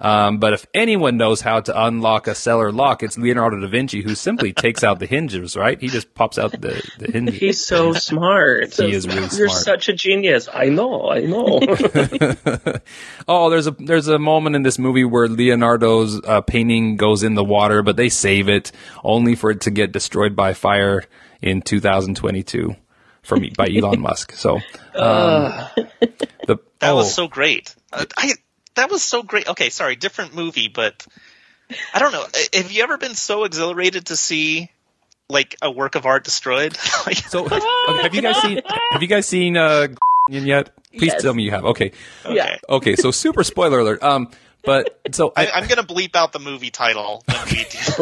[0.00, 4.02] Um, but if anyone knows how to unlock a cellar lock, it's Leonardo da Vinci,
[4.02, 5.56] who simply takes out the hinges.
[5.56, 5.80] Right?
[5.80, 7.34] He just pops out the the hinges.
[7.38, 8.74] He's so smart.
[8.74, 9.62] He is really You're smart.
[9.62, 10.48] such a genius.
[10.52, 11.10] I know.
[11.10, 11.60] I know.
[13.30, 17.34] Oh, there's a there's a moment in this movie where Leonardo's uh, painting goes in
[17.34, 18.72] the water, but they save it
[19.04, 21.04] only for it to get destroyed by fire
[21.42, 22.74] in 2022
[23.22, 24.32] from by Elon Musk.
[24.32, 24.62] So, um,
[26.46, 27.74] the That oh, was so great.
[27.92, 28.32] Uh, I
[28.78, 29.48] that was so great.
[29.48, 31.06] Okay, sorry, different movie, but
[31.92, 32.24] I don't know.
[32.54, 34.70] Have you ever been so exhilarated to see
[35.28, 36.76] like a work of art destroyed?
[37.28, 37.60] so okay,
[38.02, 38.60] have you guys seen
[38.92, 39.88] have you guys seen uh
[40.30, 40.70] yet?
[40.96, 41.22] Please Yes.
[41.22, 41.64] tell me you have.
[41.64, 41.92] Okay,
[42.24, 42.44] Yeah.
[42.44, 42.58] okay.
[42.68, 42.96] okay.
[42.96, 44.02] So super spoiler alert.
[44.02, 44.30] Um,
[44.64, 47.64] but so I, I, I'm gonna bleep out the movie title when we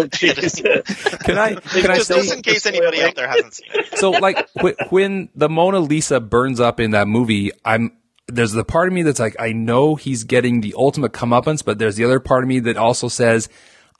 [1.25, 3.99] can I can I just, say just in case anybody out there hasn't seen it.
[3.99, 4.49] so like
[4.91, 7.93] when the Mona Lisa burns up in that movie, I'm
[8.29, 11.79] there's the part of me that's like I know he's getting the ultimate comeuppance, but
[11.79, 13.49] there's the other part of me that also says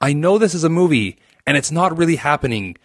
[0.01, 2.75] I know this is a movie and it's not really happening,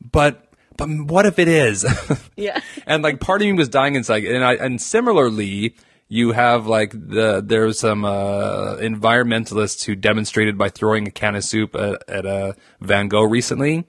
[0.00, 0.44] but
[0.76, 1.84] but what if it is?
[2.36, 2.60] Yeah.
[2.86, 5.74] and like part of me was dying inside, and I and similarly.
[6.10, 11.44] You have like the there's some uh, environmentalists who demonstrated by throwing a can of
[11.44, 13.86] soup at, at a Van Gogh recently,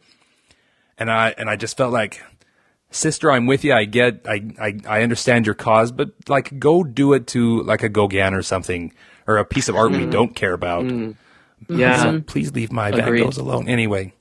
[0.97, 2.21] and I and I just felt like
[2.91, 3.73] sister, I'm with you.
[3.73, 7.83] I get, I, I, I understand your cause, but like, go do it to like
[7.83, 8.93] a Gauguin or something,
[9.27, 10.85] or a piece of art we don't care about.
[11.67, 12.01] yeah.
[12.03, 13.67] So please leave my Van Goghs alone.
[13.67, 14.13] Anyway,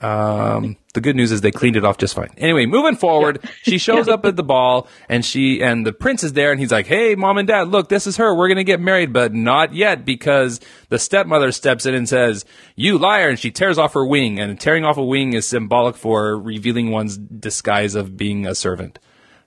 [0.00, 2.30] um, the good news is they cleaned it off just fine.
[2.36, 6.32] Anyway, moving forward, she shows up at the ball and she, and the prince is
[6.32, 8.34] there and he's like, Hey, mom and dad, look, this is her.
[8.34, 12.44] We're going to get married, but not yet because the stepmother steps in and says,
[12.74, 13.28] you liar.
[13.28, 16.90] And she tears off her wing and tearing off a wing is symbolic for revealing
[16.90, 18.98] one's disguise of being a servant.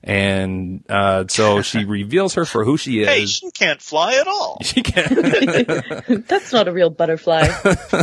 [0.04, 3.08] And uh, so she reveals her for who she is.
[3.08, 4.58] Hey, she can't fly at all.
[4.62, 6.28] She can't.
[6.28, 7.48] That's not a real butterfly.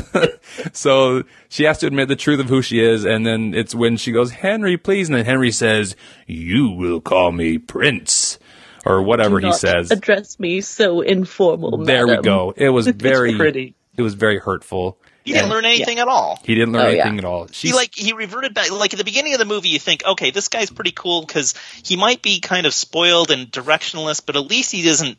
[0.73, 3.99] so she has to admit the truth of who she is, and then it's when
[3.99, 5.95] she goes, "Henry, please," and then Henry says,
[6.27, 8.39] "You will call me Prince,"
[8.87, 9.91] or whatever Do he says.
[9.91, 11.85] Address me so informal.
[11.85, 12.55] There we go.
[12.57, 13.75] It was very pretty.
[13.97, 14.99] It was very hurtful.
[15.31, 16.41] He didn't learn anything at all.
[16.45, 17.03] He didn't learn Oh, yeah.
[17.03, 17.47] anything at all.
[17.53, 18.71] She's He like he reverted back.
[18.71, 21.55] Like at the beginning of the movie, you think, okay, this guy's pretty cool because
[21.83, 25.17] he might be kind of spoiled and directionless, but at least he isn't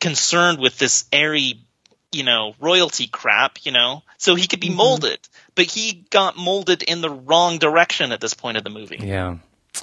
[0.00, 1.60] concerned with this airy,
[2.12, 3.58] you know, royalty crap.
[3.64, 4.70] You know, so he could Mm-hmm.
[4.72, 5.18] be molded.
[5.54, 8.98] But he got molded in the wrong direction at this point of the movie.
[9.00, 9.36] yeah,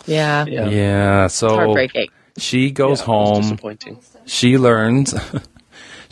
[0.05, 0.45] Yeah.
[0.45, 0.67] Yeah.
[0.69, 1.27] yeah.
[1.27, 2.07] So Heartbreaking.
[2.37, 3.41] she goes Yeah, home.
[3.41, 3.99] Disappointing.
[4.25, 5.13] she learns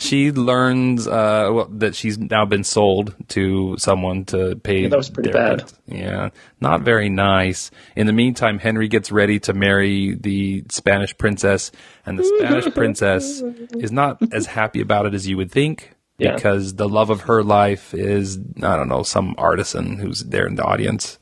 [0.02, 4.96] she learns uh, well, that she's now been sold to someone to pay Yeah, that
[4.96, 5.58] was pretty their bad.
[5.60, 5.72] rent.
[5.86, 11.70] yeah not very nice in the meantime henry gets ready to marry the spanish princess
[12.06, 13.42] and the spanish princess
[13.74, 16.34] is not as happy about it as you would think Yeah.
[16.34, 20.54] because the love of her life is i don't know some artisan who's there in
[20.56, 21.18] the audience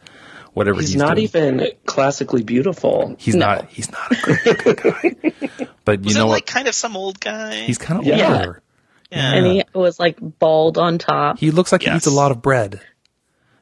[0.55, 1.25] whatever he's, He's not doing.
[1.61, 3.14] even classically beautiful.
[3.19, 3.47] he's No.
[3.47, 6.67] not he's not a great looking guy but you Was know it what like kind
[6.69, 7.55] of some old guy?
[7.67, 8.33] he's kind of Yeah.
[8.41, 8.62] older
[9.11, 9.35] yeah.
[9.35, 11.38] And he was like bald on top.
[11.38, 12.81] He looks like he eats a lot of bread.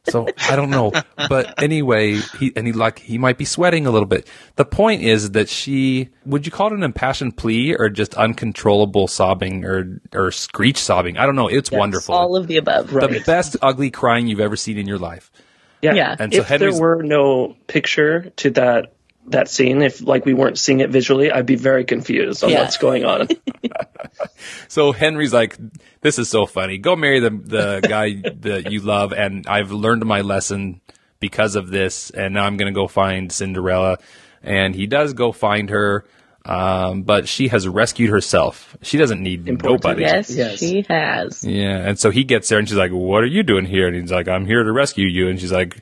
[0.09, 0.93] So I don't know,
[1.29, 4.29] but anyway, he and he like he might be sweating a little bit.
[4.55, 9.09] The point is that she would you call it an impassioned plea or just uncontrollable
[9.09, 11.19] sobbing or or screech sobbing?
[11.19, 11.49] I don't know.
[11.49, 12.15] It's wonderful.
[12.15, 12.89] All of the above.
[12.91, 15.33] the best ugly crying you've ever seen in your life.
[15.83, 15.95] Yeah.
[15.95, 16.17] Yeah.
[16.19, 18.93] And so if Henry's- there were no picture to that
[19.29, 22.62] that scene, if like we weren't seeing it visually, I'd be very confused on Yeah.
[22.62, 23.29] what's going on.
[24.69, 25.57] So Henry's like,
[26.01, 26.79] "This is so funny.
[26.79, 30.81] Go marry the the guy that you love." And I've learned my lesson
[31.21, 33.99] because of this, and now I'm going to go find Cinderella.
[34.43, 36.05] And he does go find her,
[36.45, 38.77] um, but she has rescued herself.
[38.83, 39.85] She doesn't need Important.
[39.85, 40.03] nobody.
[40.03, 40.59] Yes, Yes.
[40.59, 41.45] she has.
[41.45, 43.97] Yeah, and so he gets there, and she's like, "What are you doing here?" And
[43.97, 45.79] he's like, "I'm here to rescue you." And she's like,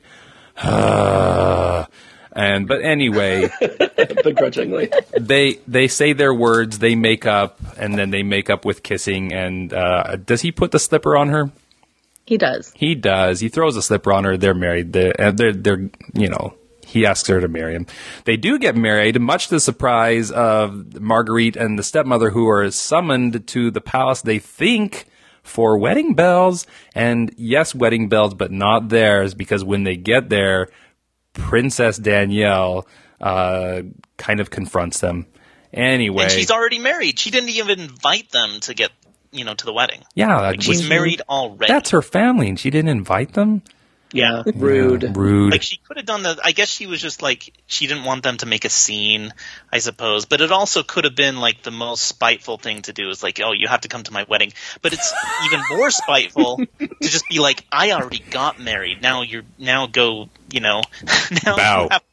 [0.57, 1.87] "Ah."
[2.35, 3.49] And but anyway,
[4.23, 4.91] begrudgingly.
[5.17, 9.33] they they say their words, they make up, and then they make up with kissing.
[9.33, 11.49] And uh, does he put the slipper on her?
[12.25, 12.73] He does.
[12.75, 13.39] He does.
[13.39, 14.35] He throws a slipper on her.
[14.35, 14.93] They're married.
[14.93, 17.85] They're, uh, they're, they're, you know, he asks her to marry him.
[18.25, 22.69] They do get married, much to the surprise of Marguerite and the stepmother, who are
[22.71, 24.21] summoned to the palace.
[24.21, 25.05] They think
[25.43, 30.69] for wedding bells, and yes, wedding bells, but not theirs, because when they get there,
[31.35, 32.87] Princess Danielle
[33.21, 33.81] uh,
[34.17, 35.27] kind of confronts them.
[35.73, 37.19] Anyway, and she's already married.
[37.19, 38.91] She didn't even invite them to get,
[39.31, 40.01] you know, to the wedding.
[40.15, 41.71] yeah, Like she's which- married already.
[41.71, 43.61] That's her family, and she didn't invite them.
[44.13, 44.43] yeah.
[44.55, 45.17] Rude.
[45.17, 45.51] Rude.
[45.51, 46.39] Like she could have done the.
[46.41, 49.33] I guess she was just like she didn't want them to make a scene,
[49.73, 50.25] I suppose.
[50.25, 53.41] But it also could have been like the most spiteful thing to do is like,
[53.43, 54.53] oh, you have to come to my wedding.
[54.81, 55.11] But it's
[55.45, 59.01] even more spiteful to just be like, I already got married.
[59.01, 60.29] Now you're now go.
[60.51, 60.81] You know,
[61.45, 61.83] now Bow.
[61.83, 62.03] You have,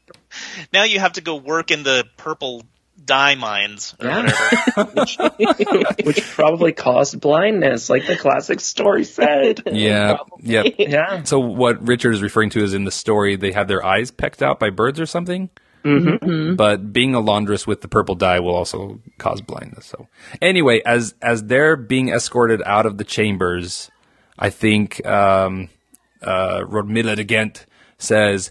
[0.72, 2.62] now you have to go work in the purple
[3.04, 4.32] dye mines or Yeah.
[4.76, 5.94] whatever.
[6.04, 9.62] Which probably caused blindness, like the classic story said.
[9.72, 10.62] yeah, yeah.
[10.78, 11.22] Yeah.
[11.24, 14.42] So what Richard is referring to is in the story they have their eyes pecked
[14.42, 15.50] out by birds or something.
[15.84, 16.54] Mm-hmm.
[16.54, 19.86] But being a laundress with the purple dye will also cause blindness.
[19.86, 20.06] So
[20.40, 23.90] anyway, as as they're being escorted out of the chambers,
[24.38, 25.70] I think um,
[26.22, 27.66] uh, Rodmilla de Ghent
[28.02, 28.50] says,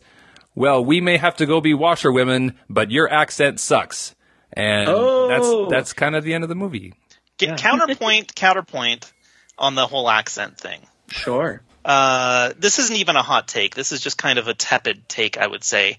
[0.56, 4.16] "Well, we may have to go be washerwomen, but your accent sucks."
[4.54, 5.28] And Oh.
[5.28, 6.94] that's that's kind of the end of the movie.
[7.38, 9.12] Get counterpoint, counterpoint
[9.58, 10.82] on the whole accent thing.
[11.10, 11.62] Sure.
[11.84, 13.74] uh, this isn't even a hot take.
[13.76, 15.98] This is just kind of a tepid take, I would say.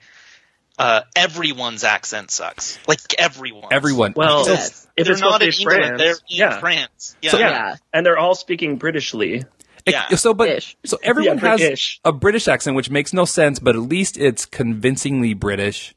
[0.78, 2.78] Uh, everyone's accent sucks.
[2.88, 3.72] Like everyone.
[3.72, 4.86] Everyone, Well, Yes.
[4.96, 6.00] if They're it's not in to be England.
[6.00, 6.60] They're in yeah.
[6.60, 7.14] France.
[7.20, 7.30] Yeah.
[7.32, 7.50] So- yeah.
[7.50, 7.74] Yeah.
[7.92, 9.44] and they're all speaking Britishly.
[9.86, 10.08] Yeah.
[10.16, 10.76] So, but Ish.
[10.84, 12.00] so everyone Yeah, has British.
[12.04, 15.94] a British accent, which makes no sense, but at least it's convincingly British.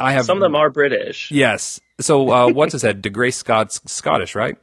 [0.00, 1.30] I have Some of them are British.
[1.30, 1.80] Yes.
[2.00, 3.02] So, uh, what's his head?
[3.02, 4.56] Dougray Scott's Scottish, right?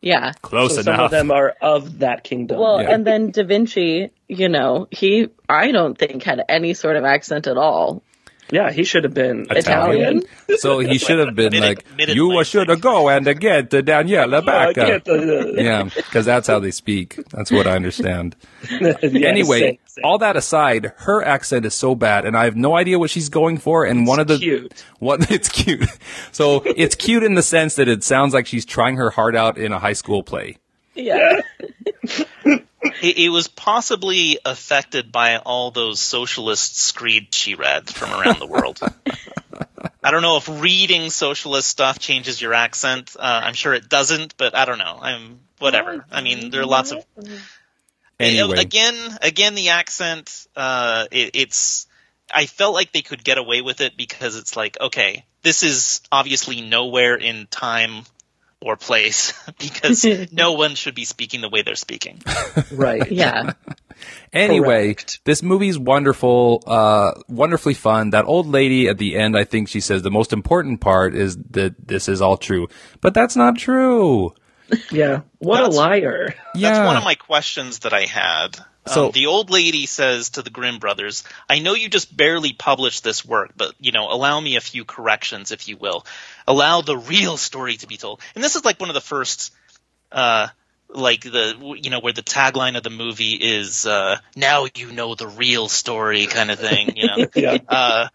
[0.00, 0.32] Yeah.
[0.42, 2.58] Close So some of them are of that kingdom.
[2.60, 2.90] Well, Yeah.
[2.92, 7.46] and then Da Vinci, you know, he, I don't think had any sort of accent
[7.48, 8.02] at all.
[8.50, 10.22] Yeah, he should have been Italian?
[10.58, 13.70] so he should have been Mid- like, mid- "You like- should go and oh, get
[13.70, 15.06] the Daniela back." get
[15.58, 17.16] Yeah, because that's how they speak.
[17.30, 18.36] That's what I understand.
[18.68, 20.04] Yeah, anyway, same, same.
[20.04, 23.28] all that aside, her accent is so bad, and I have no idea what she's
[23.28, 23.84] going for.
[23.84, 24.84] And one of the cute.
[24.98, 25.88] what it's cute.
[26.32, 29.56] So it's cute in the sense that it sounds like she's trying her heart out
[29.56, 30.56] in a high school play.
[30.96, 31.40] Yeah.
[33.02, 38.46] It, it was possibly affected by all those socialist screed she read from around the
[38.46, 38.80] world.
[40.02, 43.16] I don't know if reading socialist stuff changes your accent.
[43.18, 44.98] Uh, I'm sure it doesn't, but I don't know.
[45.00, 46.04] I'm whatever.
[46.10, 47.04] I mean, there are lots of
[48.18, 50.46] Anyway, again, again, the accent.
[50.56, 51.86] Uh, it, it's.
[52.32, 56.00] I felt like they could get away with it because it's like, okay, this is
[56.10, 58.04] obviously nowhere in time
[58.66, 62.20] or place because no one should be speaking the way they're speaking.
[62.72, 63.12] Right.
[63.12, 63.52] Yeah.
[64.32, 65.20] Anyway, Correct.
[65.24, 68.10] this movie's wonderful, uh, wonderfully fun.
[68.10, 71.36] That old lady at the end, I think she says the most important part is
[71.50, 72.68] that this is all true,
[73.00, 74.34] but that's not true.
[74.90, 75.20] Yeah.
[75.38, 76.34] What That's- a liar.
[76.54, 76.70] Yeah.
[76.72, 78.56] That's one of my questions that I had.
[78.86, 82.52] So- um, the old lady says to the Grimm brothers, "I know you just barely
[82.52, 86.06] published this work, but you know, allow me a few corrections, if you will.
[86.46, 89.52] Allow the real story to be told." And this is like one of the first,
[90.12, 90.48] uh,
[90.88, 95.14] like the you know where the tagline of the movie is, uh, "Now you know
[95.14, 96.96] the real story," kind of thing.
[96.96, 97.58] You know, Yeah.
[97.68, 98.08] uh,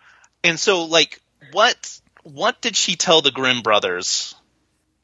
[0.43, 1.19] and so like
[1.51, 4.35] what what did she tell the Grimm brothers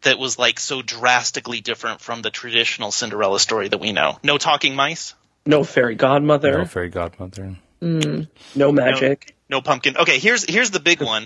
[0.03, 4.17] that was like so drastically different from the traditional Cinderella story that we know?
[4.23, 6.59] No talking mice, No fairy godmother.
[6.59, 7.57] No fairy godmother.
[7.81, 9.35] No magic.
[9.49, 9.97] no pumpkin.
[9.97, 11.25] Okay, here's here's the big one.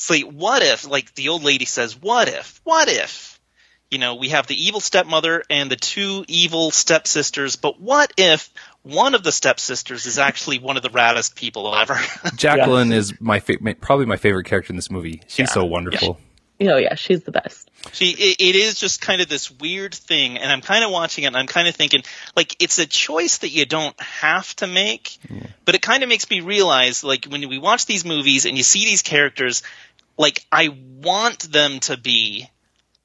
[0.00, 2.60] So what if like the old lady says, "What if?
[2.64, 3.38] What if?"
[3.90, 8.48] You know, we have the evil stepmother and the two evil stepsisters, but what if
[8.82, 11.98] one of the stepsisters is actually one of the raddest people ever?
[12.36, 15.20] Jacqueline is my fa- probably my favorite character in this movie.
[15.26, 15.54] She's Yeah.
[15.54, 16.18] so wonderful.
[16.62, 17.70] Oh yeah, she's the best.
[17.92, 21.24] She, it, it is just kind of this weird thing, and I'm kind of watching
[21.24, 22.02] it, and I'm kind of thinking,
[22.36, 25.16] like, it's a choice that you don't have to make,
[25.64, 28.62] but it kind of makes me realize, like, when we watch these movies and you
[28.62, 29.62] see these characters,
[30.20, 30.68] like, I
[31.02, 32.46] want them to be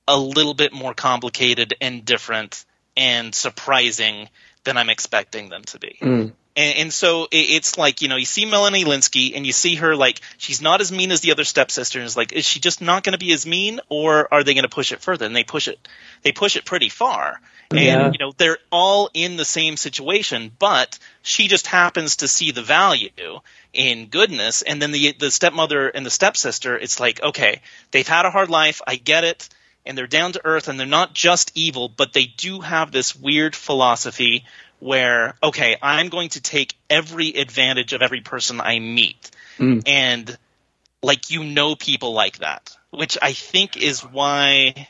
[0.06, 2.66] a little bit more complicated and different
[2.98, 4.30] and surprising
[4.66, 5.98] than I'm expecting them to be.
[6.02, 6.28] Hmm.
[6.58, 9.76] And, and so it, it's like, you know, you see Melanie Lynskey and you see
[9.76, 12.00] her like, she's not as mean as the other stepsister.
[12.00, 14.54] And it's like, is she just not going to be as mean or are they
[14.54, 15.26] going to push it further?
[15.26, 15.88] And they push it,
[16.22, 17.40] they push it pretty far.
[17.72, 18.12] And, Yeah.
[18.12, 22.62] you know, they're all in the same situation, but she just happens to see the
[22.62, 23.10] value
[23.76, 24.62] in goodness.
[24.62, 27.62] And then the, the stepmother and the stepsister, it's like, okay,
[27.92, 28.82] they've had a hard life.
[28.86, 29.50] I get it.
[29.86, 33.16] And they're down to earth and they're not just evil, but they do have this
[33.16, 34.46] weird philosophy
[34.80, 39.30] where, okay, I'm going to take every advantage of every person I meet.
[39.58, 39.80] Hmm.
[39.86, 40.38] And
[41.04, 44.88] like, you know, people like that, which I think is why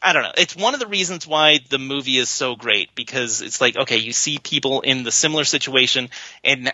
[0.00, 0.32] I don't know.
[0.36, 3.96] It's one of the reasons why the movie is so great because it's like, okay,
[3.96, 6.10] you see people in the similar situation
[6.44, 6.72] and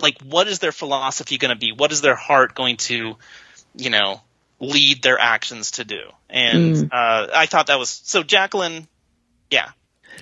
[0.00, 1.72] like, what is their philosophy going to be?
[1.72, 3.16] What is their heart going to,
[3.76, 4.20] you know,
[4.60, 6.00] lead their actions to do?
[6.30, 8.86] And, uh, I thought that was, so Jacqueline,
[9.50, 9.70] yeah.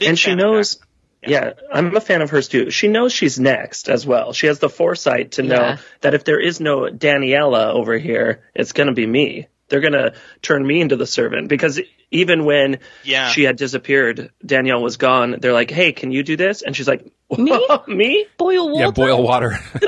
[0.01, 0.79] And she fan of knows
[1.27, 1.53] yeah.
[1.73, 4.69] i'm a fan of hers too she knows she's next as well she has the
[4.69, 5.77] foresight to know Yeah.
[6.03, 9.93] that if there is no daniela over here it's going to be me they're going
[9.93, 13.29] to turn me into the servant because even when Yeah.
[13.31, 16.87] she had disappeared danielle was gone they're like hey can you do this and she's
[16.89, 17.05] like
[17.37, 17.69] Me?
[17.89, 18.85] me Boil water.
[18.85, 19.59] Yeah, boil water.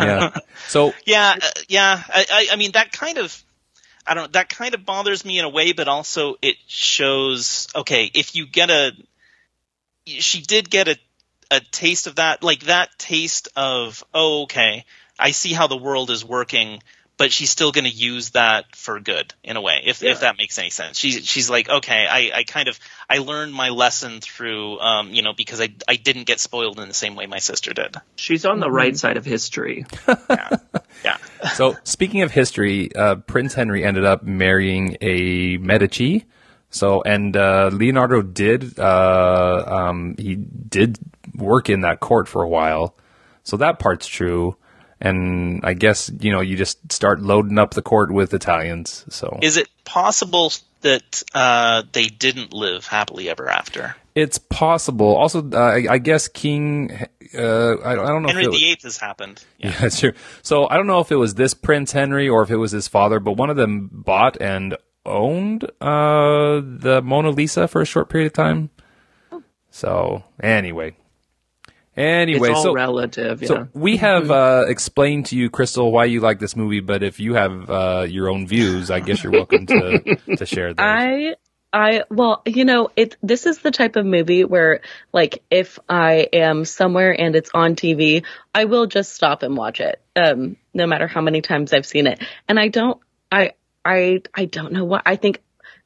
[0.00, 0.30] yeah.
[0.68, 2.02] So Yeah, uh, yeah.
[2.08, 3.42] I, I, I mean, that kind of,
[4.06, 4.32] I don't.
[4.32, 7.68] That kind of bothers me in a way, but also it shows.
[7.74, 8.92] Okay, if you get a,
[10.06, 10.96] she did get a,
[11.50, 14.84] a taste of that, like that taste of, oh, okay,
[15.18, 16.82] I see how the world is working,
[17.16, 20.36] but she's still going to use that for good in a way, if if that
[20.38, 20.98] makes any sense.
[20.98, 25.22] She's she's like, okay, I, I kind of I learned my lesson through, um, you
[25.22, 27.96] know, because I I didn't get spoiled in the same way my sister did.
[28.16, 29.86] she's on the right side of history
[31.04, 31.18] Yeah.
[31.54, 36.24] So, speaking of history, uh, Prince Henry ended up marrying a Medici.
[36.70, 40.98] So, and uh, Leonardo did uh, um, he did
[41.34, 42.96] work in that court for a while.
[43.44, 44.56] So that part's true.
[45.04, 49.04] And I guess you know you just start loading up the court with Italians.
[49.10, 53.94] So Is it possible that uh, they didn't live happily ever after?
[54.14, 55.16] it's possible.
[55.16, 56.90] Also, uh, I, I guess King.
[57.36, 58.28] Uh, I, I don't know.
[58.28, 59.44] Henry if it, VIII has happened.
[59.58, 60.12] Yeah, that's true.
[60.42, 62.86] So I don't know if it was this Prince Henry or if it was his
[62.86, 68.08] father, but one of them bought and owned uh, the Mona Lisa for a short
[68.08, 68.70] period of time.
[69.70, 70.96] So anyway,
[71.96, 76.06] anyway, it's all so relative yeah so we have uh, explained to you, Christel, why
[76.06, 76.80] you like this movie.
[76.80, 80.74] But if you have uh, your own views, I guess you're welcome to to share
[80.74, 80.84] those.
[80.84, 81.34] I
[81.72, 84.80] I well, you know, it this is the type of movie where
[85.12, 89.80] like if I am somewhere and it's on TV, I will just stop and watch
[89.80, 90.00] it.
[90.16, 92.22] Um no matter how many times I've seen it.
[92.48, 93.52] And I don't I
[93.84, 95.40] I I don't know what I think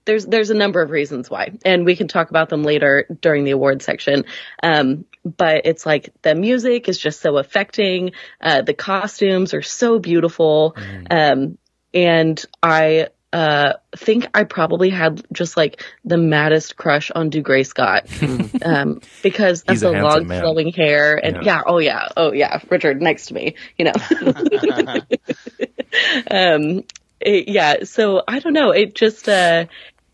[0.09, 3.45] there's there's a number of reasons why, and we can talk about them later during
[3.45, 4.25] the award section.
[4.63, 5.05] Um,
[5.37, 8.13] but it's like the music is just so affecting.
[8.41, 10.77] Uh, the costumes are so beautiful.
[11.11, 11.59] Um,
[11.95, 18.07] and I uh, think I probably had just like the maddest crush on Dougray Scott
[18.65, 20.41] um, because of He's a the long man.
[20.41, 21.43] flowing hair and Yeah.
[21.43, 21.63] yeah.
[21.67, 23.93] oh yeah, oh yeah, Richard next to me, you know.
[26.31, 26.85] um,
[27.21, 28.71] it- yeah, so I don't know.
[28.71, 29.67] It just uh,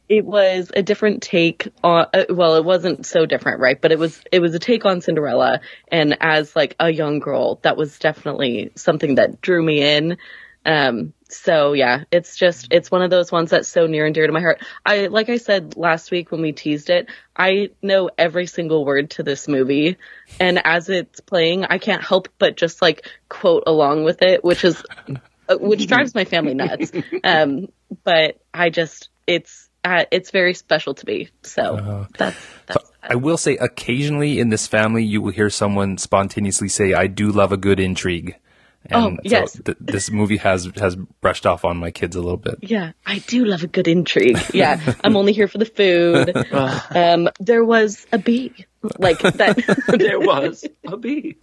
[0.09, 2.07] it was a different take on.
[2.13, 3.81] Uh, well, it wasn't so different, right?
[3.81, 7.61] But it was it was a take on Cinderella, and as like a young girl,
[7.63, 10.19] that was definitely something that drew me in.
[10.67, 14.27] Um, so yeah, it's just it's one of those ones that's so near and dear
[14.27, 14.63] to my heart.
[14.85, 19.11] I like I said last week when we teased it, I know every single word
[19.13, 19.97] to this movie,
[20.39, 24.65] and as it's playing, I can't help but just like quote along with it, which
[24.65, 24.83] is
[25.49, 26.93] uh, which drives my family nuts.
[27.25, 27.69] Um,
[28.03, 31.29] but I just it's uh, it's very special to me.
[31.43, 36.69] So that's that's I will say, occasionally in this family, you will hear someone spontaneously
[36.69, 38.37] say, "I do love a good intrigue."
[38.87, 39.55] And Oh, yes.
[39.55, 42.57] so th- this movie has has brushed off on my kids a little bit.
[42.63, 44.39] Yeah, I do love a good intrigue.
[44.53, 46.35] Yeah, I'm only here for the food.
[46.95, 48.53] Um, there was a bee,
[48.99, 49.57] like that.
[49.99, 51.37] there was a bee.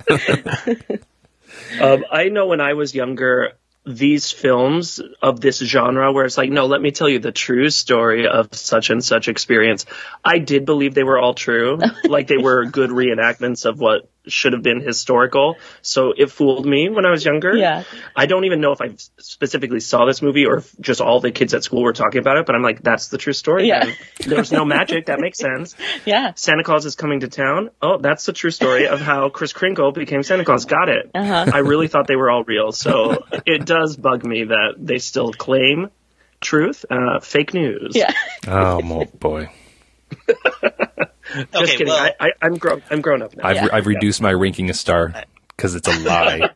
[1.81, 3.53] um, I know when I was younger,
[3.85, 7.69] these films of this genre, where it's like, no, let me tell you the true
[7.69, 9.85] story of such and such experience.
[10.23, 14.53] I did believe they were all true, like they were good reenactments of what should
[14.53, 15.55] have been historical.
[15.81, 17.55] So it fooled me when I was younger.
[17.55, 17.83] Yeah.
[18.15, 21.31] I don't even know if I specifically saw this movie or if just all the
[21.31, 23.67] kids at school were talking about it, but I'm like, that's the true story.
[23.67, 23.85] Yeah.
[23.85, 23.95] man.
[24.27, 25.07] There's no magic.
[25.07, 25.75] That makes sense.
[26.05, 27.71] yeah, Santa Claus is coming to town.
[27.81, 30.65] Oh, that's the true story of how Kris Kringle became Santa Claus.
[30.65, 31.09] Got it.
[31.15, 31.51] Uh-huh.
[31.53, 32.71] I really thought they were all real.
[32.71, 35.89] So it does bug me that they still claim
[36.39, 36.85] truth.
[36.89, 37.95] Uh, fake news.
[37.95, 38.11] yeah.
[38.47, 39.49] Oh mo- boy,
[41.35, 41.87] Just Okay, kidding.
[41.87, 42.81] well- I, I, I'm grown.
[42.89, 43.47] I'm grown up now.
[43.47, 43.67] I've Yeah.
[43.71, 45.13] I've reduced my ranking a star
[45.55, 46.49] because it's a lie.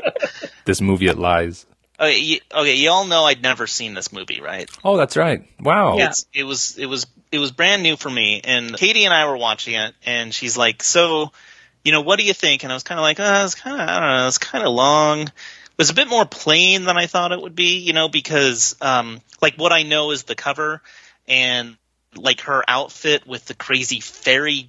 [0.64, 1.66] this movie it lies.
[1.98, 4.70] Okay, you, okay, you all know I'd never seen this movie, right?
[4.82, 5.44] Oh, that's right.
[5.60, 5.98] Wow.
[5.98, 9.26] It's, it was it was it was brand new for me, and Katie and I
[9.28, 11.30] were watching it, and she's like, "So,
[11.84, 13.80] you know, what do you think?" And I was kind of like, "Uh, it's kind
[13.80, 15.32] of I don't know, it's kind of long." It
[15.78, 19.20] was a bit more plain than I thought it would be, you know, because um,
[19.42, 20.80] like what I know is the cover
[21.28, 21.76] and
[22.16, 24.68] like her outfit with the crazy fairy,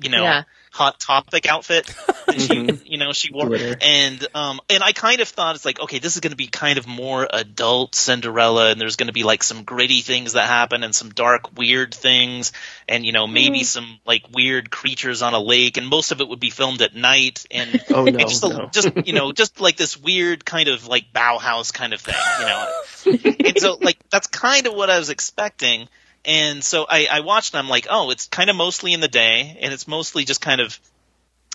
[0.00, 0.42] you know, Yeah.
[0.72, 1.84] hot topic outfit
[2.26, 3.76] that she, you know, she wore, Glitter.
[3.82, 6.46] and um, and I kind of thought it's like, okay, this is going to be
[6.46, 10.46] kind of more adult Cinderella, and there's going to be like some gritty things that
[10.46, 12.52] happen, and some dark, weird things,
[12.88, 16.28] and you know, maybe some like weird creatures on a lake, and most of it
[16.30, 18.18] would be filmed at night, and Oh no.
[18.18, 18.70] and just, a, no.
[18.72, 22.46] just you know, just like this weird kind of like Bauhaus kind of thing, you
[22.46, 23.36] know.
[23.50, 25.86] and so like that's kind of what I was expecting.
[26.24, 29.08] And so I, I watched and I'm like, oh, it's kind of mostly in the
[29.08, 30.78] day, and it's mostly just kind of.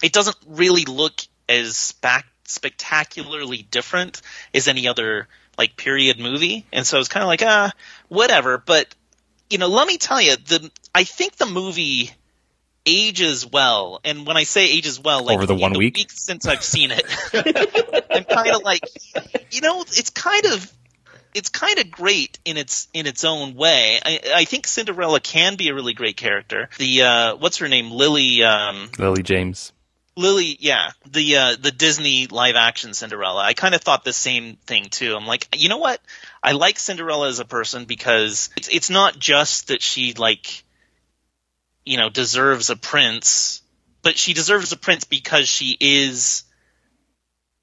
[0.04, 4.22] It doesn't really look as spac- spectacularly different
[4.54, 7.72] as any other like period movie, and so it's kind of like ah,
[8.10, 8.58] whatever.
[8.58, 8.94] But
[9.50, 12.12] you know, let me tell you, the I think the movie
[12.86, 15.98] ages well, and when I say ages well, like Over the one week?
[15.98, 17.06] week since I've seen it,
[18.10, 18.82] I'm kind of like,
[19.52, 20.72] you know, it's kind of
[21.38, 24.00] it's kind of great in its in its own way.
[24.04, 26.70] I, I think Cinderella can be a really great character.
[26.78, 29.72] The uh, what's her name, Lily um, Lily James.
[30.16, 33.44] Lily, yeah, the uh, the Disney live action Cinderella.
[33.44, 35.16] I kind of thought the same thing too.
[35.16, 36.02] I'm like, you know what?
[36.42, 40.64] I like Cinderella as a person because it's it's not just that she like,
[41.86, 43.62] you know, deserves a prince,
[44.02, 46.46] but she deserves a prince because she is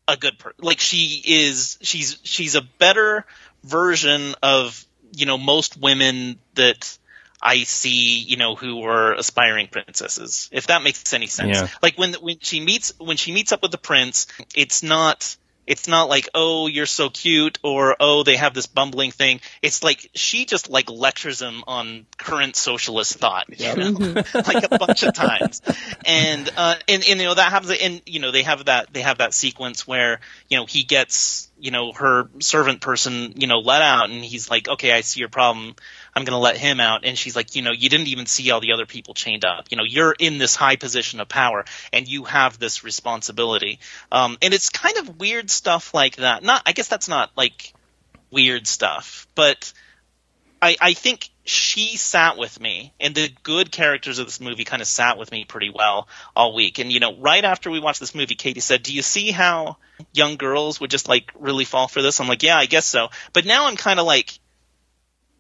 [0.06, 0.58] a good person.
[0.60, 3.26] Like she is, she's she's a better
[3.64, 6.98] version of you know most women that
[7.42, 10.48] I see, you know, who are aspiring princesses.
[10.50, 11.58] If that makes any sense.
[11.58, 11.68] Yeah.
[11.82, 15.36] Like when when she meets when she meets up with the prince, it's not
[15.66, 19.40] it's not like oh you're so cute or oh they have this bumbling thing.
[19.62, 24.78] It's like she just like lectures him on current socialist thought, you know, like a
[24.78, 25.62] bunch of times.
[26.04, 29.02] And uh and, and you know that happens and you know they have that they
[29.02, 33.60] have that sequence where you know he gets you know her servant person you know
[33.60, 35.74] let out and he's like okay I see your problem
[36.16, 37.04] I'm going to let him out.
[37.04, 39.66] And she's like, you know, you didn't even see all the other people chained up.
[39.70, 43.80] You know, you're in this high position of power and you have this responsibility.
[44.12, 46.42] Um, and it's kind of weird stuff like that.
[46.42, 47.74] Not, I guess that's not like
[48.30, 49.72] weird stuff, but
[50.62, 54.80] I, I think she sat with me and the good characters of this movie kind
[54.80, 56.78] of sat with me pretty well all week.
[56.78, 59.76] And, you know, right after we watched this movie, Katie said, do you see how
[60.12, 62.20] young girls would just like really fall for this?
[62.20, 63.08] I'm like, yeah, I guess so.
[63.32, 64.38] But now I'm kind of like,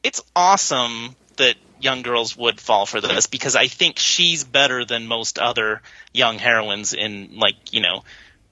[0.04, 5.08] it's awesome that young girls would fall for this because I think she's better than
[5.08, 5.82] most other
[6.12, 8.04] young heroines in like you know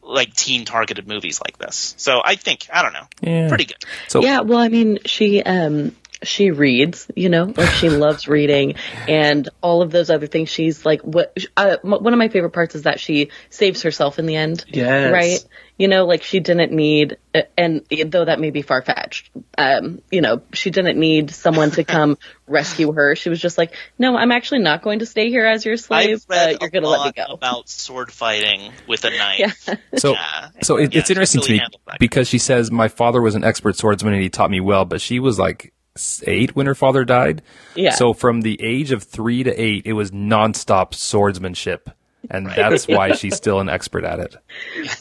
[0.02, 1.94] like teen targeted movies like this.
[1.96, 3.48] So I think I don't know, Yeah.
[3.48, 3.84] pretty good.
[4.08, 8.74] So Yeah, well, I mean, she um she reads, you know, like she loves reading
[9.08, 10.48] and all of those other things.
[10.48, 14.18] She's like what uh, m- one of my favorite parts is that she saves herself
[14.18, 14.64] in the end.
[14.68, 15.12] Yes.
[15.12, 15.44] Right?
[15.78, 19.30] You know, like she didn't need uh, and though that may be far fetched.
[19.58, 23.16] Um, you know, she didn't need someone to come rescue her.
[23.16, 26.24] She was just like, "No, I'm actually not going to stay here as your slave.
[26.28, 29.38] But you're going to let me go." about sword fighting with a knife.
[29.66, 29.74] Yeah.
[29.96, 30.48] so Yeah.
[30.62, 31.68] so it, Yeah, it's interesting she to me
[31.98, 35.00] because she says my father was an expert swordsman and he taught me well, but
[35.00, 35.70] she was like s-
[36.26, 37.42] eight when her father died.
[37.74, 37.90] Yeah.
[37.90, 41.90] So from the age of three to eight, it was nonstop swordsmanship.
[42.30, 44.36] And that's why she's still an expert at it.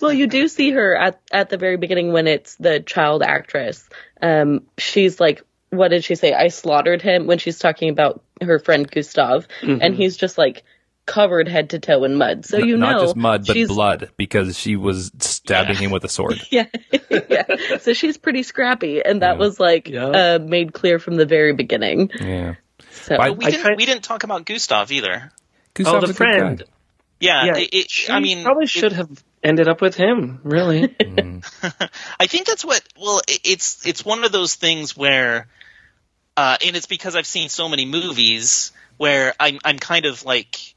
[0.02, 3.88] Well, you do see her at at the very beginning when it's the child actress.
[4.22, 6.34] Um, she's like, what did she say?
[6.34, 10.64] I slaughtered him when she's talking about her friend Gustav, and he's just like
[11.06, 12.46] covered head to toe in mud.
[12.46, 16.04] So you Not know, not just mud, but blood because she was stabbing him with
[16.04, 16.42] a sword.
[16.52, 16.68] Yeah,
[17.30, 17.78] yeah.
[17.80, 20.06] So she's pretty scrappy, and that was like Yeah.
[20.08, 22.12] uh, made clear from the very beginning.
[22.20, 22.56] Yeah.
[22.92, 25.32] So I- We I didn't kind- we didn't talk about Gustav either.
[25.32, 25.34] Oh,
[25.74, 26.60] Gustav's the a good friend.
[26.60, 26.66] guy.
[27.20, 29.10] Yeah, Yeah, it, it- she I mean, probably it- should have
[29.44, 30.40] ended up with him.
[30.44, 30.96] Really,
[32.20, 32.82] I think that's what.
[33.00, 35.48] Well, it, it's it's one of those things where,
[36.38, 40.71] uh, and it's because I've seen so many movies where I'm I'm kind of like,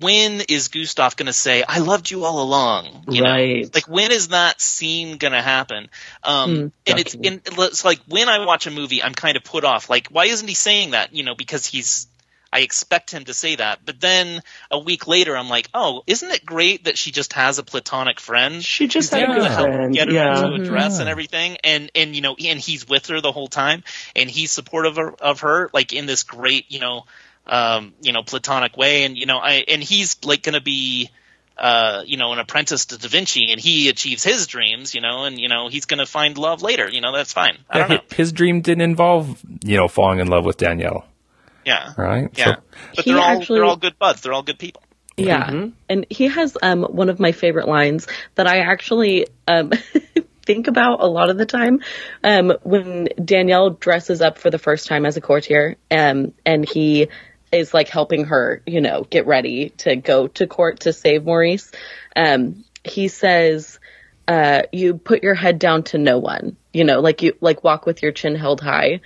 [0.00, 3.04] when is Gustav going to say "I loved you all along"?
[3.08, 3.30] You know?
[3.30, 3.74] Right.
[3.74, 5.88] Like when is that scene going to happen?
[6.22, 7.28] Um, and it's definitely.
[7.28, 9.90] and it's like when I watch a movie, I'm kind of put off.
[9.90, 11.14] Like, why isn't he saying that?
[11.14, 12.06] You know, because he's.
[12.54, 16.30] I expect him to say that, but then a week later, I'm like, "Oh, isn't
[16.30, 19.36] it great that she just has a platonic friend she just had Yeah.
[19.36, 19.94] a good friend.
[19.94, 23.06] get her Yeah, into a dress and everything and and you know and he's with
[23.06, 23.82] her the whole time
[24.14, 27.06] and he's supportive of, of her like in this great you know
[27.46, 29.04] um you know platonic way.
[29.04, 31.10] And you know i and he's like gonna be
[31.58, 35.24] uh you know an apprentice to da vinci and he achieves his dreams you know
[35.24, 36.88] and you know he's gonna find love later.
[36.88, 37.58] You know that's fine.
[37.68, 38.02] I don't Yeah, know.
[38.14, 41.06] His dream didn't involve, you know, falling in love with Danielle,
[41.64, 41.92] yeah.
[41.96, 42.28] Right?
[42.36, 42.44] yeah.
[42.44, 42.56] So-
[42.96, 44.20] but they're all actually- they're all good buds.
[44.22, 44.82] They're all good people.
[45.18, 45.66] Yeah.
[45.90, 49.70] And he has um, one of my favorite lines that I actually um,
[50.46, 51.80] think about a lot of the time
[52.24, 57.08] um, when Danielle dresses up for the first time as a courtier um, and he
[57.52, 61.70] is like helping her, you know, get ready to go to court to save Maurice.
[62.16, 63.78] Um, he says,
[64.26, 67.86] uh, you put your head down to no one, you know, like you, like walk
[67.86, 69.00] with your chin held high.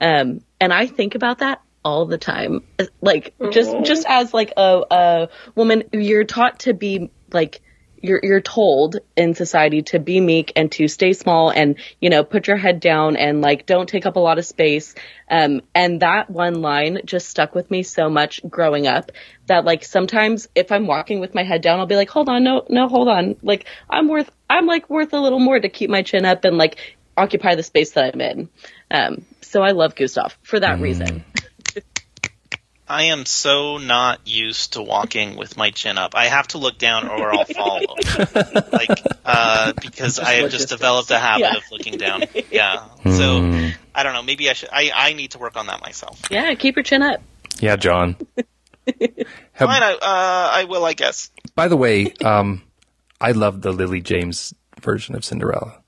[0.00, 2.64] Um, and I think about that all the time.
[3.00, 7.62] Like just, just as like a, a woman, you're taught to be like,
[8.02, 12.24] you're, you're told in society to be meek and to stay small and, you know,
[12.24, 14.94] put your head down and like, don't take up a lot of space.
[15.30, 19.12] Um, and that one line just stuck with me so much growing up
[19.46, 22.44] that like sometimes if I'm walking with my head down, I'll be like, hold on,
[22.44, 23.36] no, no, hold on.
[23.42, 26.58] Like I'm worth, I'm like worth a little more to keep my chin up and
[26.58, 26.78] like
[27.16, 28.48] occupy the space that I'm in.
[28.90, 31.24] Um, so I love Gustav for that reason.
[32.92, 36.14] I am so not used to walking with my chin up.
[36.14, 37.80] I have to look down or I'll fall
[38.72, 41.56] like, uh, because I have just developed a habit Yeah.
[41.56, 42.24] of looking down.
[42.50, 42.84] Yeah.
[43.04, 44.22] So, I don't know.
[44.22, 46.20] Maybe I should, I, I need to work on that myself.
[46.30, 47.22] Yeah, keep your chin up.
[47.60, 48.16] yeah, Jon.
[48.86, 51.30] Have- Fine, I, uh, I will, I guess.
[51.54, 52.62] By the way, um,
[53.20, 55.80] I love the Lily James version of Cinderella,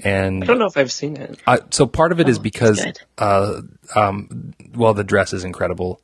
[0.00, 1.38] and I don't know if I've seen it.
[1.46, 2.98] I, so part of it is because, good.
[3.16, 3.60] uh,
[3.94, 6.00] um, well, the dress is incredible.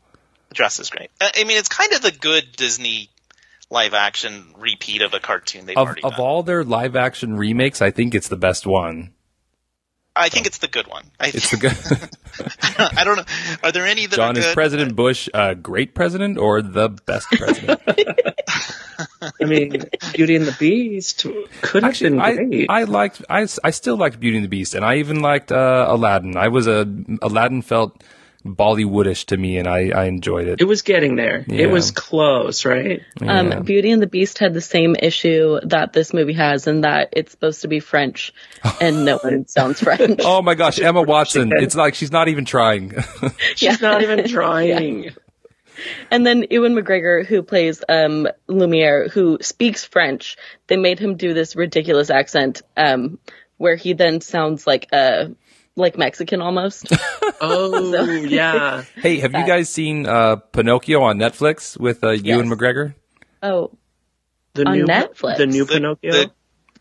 [0.53, 1.09] The dress is great.
[1.19, 3.09] I I mean, it's kind of the good Disney
[3.71, 6.21] live action repeat of a cartoon they've Of already of done.
[6.21, 9.15] all their live action remakes, I think it's the best one.
[10.15, 11.05] I think it's the good one.
[11.19, 12.93] I, It's the good.
[12.99, 13.25] I don't know.
[13.65, 14.53] Are there any that Jon are is?
[14.53, 17.81] President Bush a great president or the best president?
[19.41, 21.25] I mean, Beauty and the Beast
[21.63, 22.67] could have Actually, been I, great.
[22.69, 25.87] I liked I, I still liked Beauty and the Beast, and I even liked uh,
[25.89, 26.37] Aladdin.
[26.37, 26.87] I was a
[27.23, 28.05] Aladdin felt
[28.45, 30.61] Bollywoodish to me, and I, I enjoyed it.
[30.61, 31.45] it was getting there.
[31.47, 31.63] Yeah.
[31.63, 33.03] It was close, right?
[33.21, 33.39] Yeah.
[33.39, 37.11] Um, Beauty and the Beast had the same issue that this movie has, in that
[37.13, 38.33] it's supposed to be French,
[38.81, 40.21] and no one sounds French.
[40.25, 41.53] Oh my gosh, Emma Watson!
[41.55, 42.93] It's like she's not even trying.
[43.55, 45.11] She's not even trying.
[46.11, 50.37] And then Ewan McGregor, who plays um, Lumiere, who speaks French,
[50.67, 53.19] they made him do this ridiculous accent um,
[53.57, 55.27] where he then sounds like uh,
[55.77, 56.87] like Mexican almost.
[57.45, 57.93] Oh,
[58.23, 58.85] yeah.
[58.95, 62.55] hey, have you guys seen uh, Pinocchio on Netflix with uh, Ewan Yes.
[62.57, 62.95] McGregor?
[63.43, 63.73] oh,
[64.55, 65.39] The On new Netflix.
[65.39, 66.13] The new Pinocchio.
[66.13, 66.31] the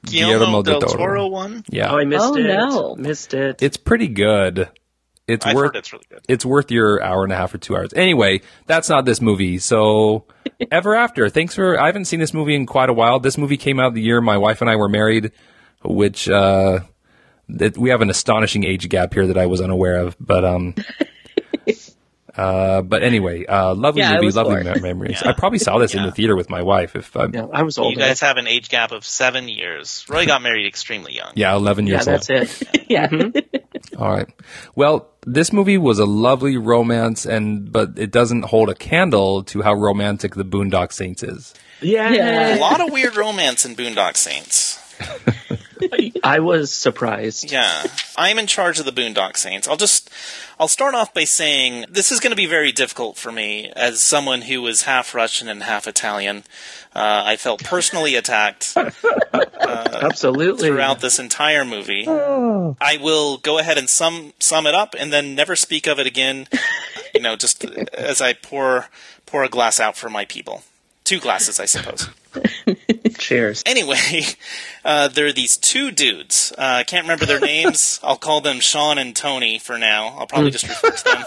[0.05, 0.97] Guillermo, Guillermo del del Toro.
[1.05, 1.63] Toro one.
[1.69, 2.43] Yeah, oh, I missed Oh, it.
[2.43, 2.95] no.
[2.95, 3.63] Missed it.
[3.63, 4.69] it's pretty good.
[5.27, 6.19] It's I've worth heard it's really good.
[6.27, 7.91] it's worth your hour and a half or two hours.
[7.95, 9.57] Anyway, that's not this movie.
[9.57, 10.25] So
[10.71, 11.27] Ever After.
[11.29, 11.79] Thanks for.
[11.79, 13.19] I haven't seen this movie in quite a while.
[13.19, 15.31] This movie came out the year my wife and I were married,
[15.83, 16.79] which uh,
[17.57, 20.15] that we have an astonishing age gap here that I was unaware of.
[20.19, 20.75] But um,
[22.35, 24.73] uh, but anyway, uh, lovely Yeah, I movie, lovely four.
[24.75, 25.21] me- memories.
[25.21, 26.95] I probably saw this in the theater with my wife.
[26.95, 30.05] If I'm, Yeah, I was You guys have an age gap of seven years.
[30.09, 31.33] Roy got married extremely young.
[31.35, 32.21] yeah, eleven yeah, years old.
[32.21, 32.85] that's it.
[32.89, 33.09] yeah.
[33.97, 34.29] All right.
[34.75, 39.61] Well, this movie was a lovely romance, and but it doesn't hold a candle to
[39.61, 41.53] how romantic the Boondock Saints is.
[41.81, 42.09] Yeah.
[42.11, 42.57] Yeah.
[42.57, 44.77] A lot of weird romance in Boondock Saints.
[46.23, 47.51] I was surprised.
[47.51, 47.83] Yeah.
[48.15, 49.67] I'm in charge of the Boondock Saints.
[49.67, 50.09] I'll just
[50.59, 53.99] I'll start off by saying this is going to be very difficult for me as
[53.99, 56.43] someone who is half Russian and half Italian.
[56.93, 58.75] Uh, I felt personally attacked
[59.59, 60.67] Absolutely.
[60.69, 62.05] throughout this entire movie.
[62.07, 66.05] I will go ahead and sum sum it up and then never speak of it
[66.07, 66.47] again.
[67.15, 68.87] You know, just as I pour
[69.25, 70.63] pour a glass out for my people.
[71.03, 72.09] Two glasses, I suppose.
[73.17, 73.63] Cheers.
[73.71, 74.23] Anyway,
[74.83, 76.51] uh, there are these two dudes.
[76.57, 77.99] Uh, I can't remember their names.
[78.03, 80.07] I'll call them Sean and Tony for now.
[80.17, 81.23] I'll probably just refer to them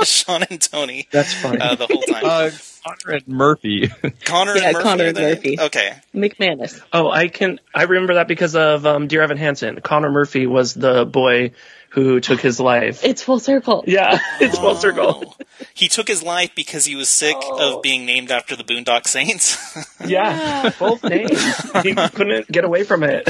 [0.00, 1.60] as Sean and Tony That's fine.
[1.60, 2.24] uh, the whole time.
[2.24, 2.50] Uh,
[2.86, 3.88] Conrad Murphy.
[4.24, 4.82] Connor yeah, and Murphy.
[4.84, 5.60] Connor and Murphy.
[5.60, 5.92] Okay.
[6.14, 6.80] McManus.
[6.92, 7.58] Oh, I can.
[7.74, 9.80] I remember that because of um, Dear Evan Hansen.
[9.80, 11.52] Connor Murphy was the boy
[11.92, 13.04] who took his life.
[13.04, 13.84] It's full circle.
[13.86, 15.24] Yeah, it's full circle.
[15.38, 15.44] Oh.
[15.74, 17.76] He took his life because he was sick Oh.
[17.76, 19.58] of being named after the Boondock Saints.
[20.04, 21.40] Yeah, both names.
[21.84, 23.28] He couldn't get away from it.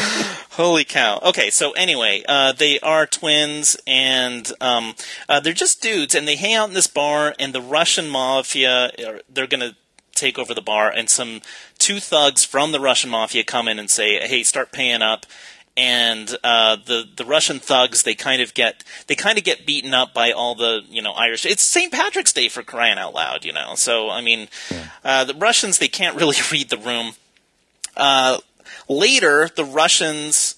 [0.52, 1.18] Holy cow.
[1.22, 4.94] Okay, so anyway, uh, they are twins, and um,
[5.28, 8.90] uh, they're just dudes, and they hang out in this bar, and the Russian mafia,
[9.28, 9.76] they're going to
[10.14, 11.42] take over the bar, and some
[11.78, 15.26] two thugs from the Russian mafia come in and say, hey, start paying up.
[15.74, 19.94] And uh, the the Russian thugs they kind of get they kind of get beaten
[19.94, 21.46] up by all the you know Irish.
[21.46, 21.90] It's St.
[21.90, 23.74] Patrick's Day for crying out loud, you know.
[23.74, 24.48] So I mean,
[25.02, 27.14] uh, the Russians they can't really read the room.
[27.96, 28.38] Uh,
[28.88, 30.56] later, the Russians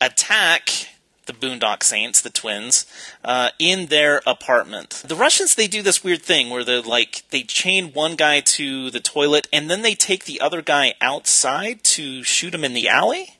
[0.00, 0.88] attack
[1.26, 2.86] the Boondock Saints, the twins,
[3.24, 5.02] uh, in their apartment.
[5.06, 8.90] The Russians they do this weird thing where they like they chain one guy to
[8.90, 12.88] the toilet and then they take the other guy outside to shoot him in the
[12.88, 13.35] alley.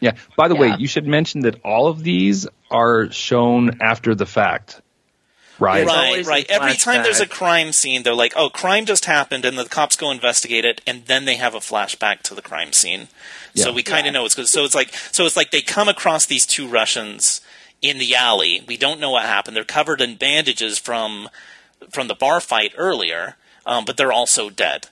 [0.00, 0.12] Yeah.
[0.36, 4.80] By the way, you should mention that all of these are shown after the fact.
[5.58, 5.84] Right.
[5.84, 6.46] Right, right.
[6.48, 9.96] Every time there's a crime scene, they're like, "Oh, crime just happened," and the cops
[9.96, 13.08] go investigate it, and then they have a flashback to the crime scene.
[13.54, 13.64] Yeah.
[13.64, 14.48] So we kind of know it's good.
[14.48, 17.40] So it's like, so it's like they come across these two Russians
[17.82, 18.62] in the alley.
[18.68, 19.56] We don't know what happened.
[19.56, 21.28] They're covered in bandages from
[21.90, 23.36] from the bar fight earlier,
[23.66, 24.86] um, but they're also dead.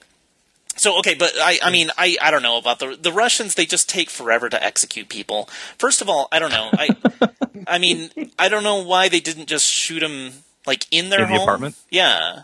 [0.76, 3.54] So okay, but I, I mean, I, I don't know about the the Russians.
[3.54, 5.48] They just take forever to execute people.
[5.78, 6.70] First of all, I don't know.
[6.72, 6.88] I,
[7.66, 11.30] I mean, I don't know why they didn't just shoot them like in their In
[11.30, 11.42] the home.
[11.42, 11.76] apartment?
[11.90, 12.42] Yeah,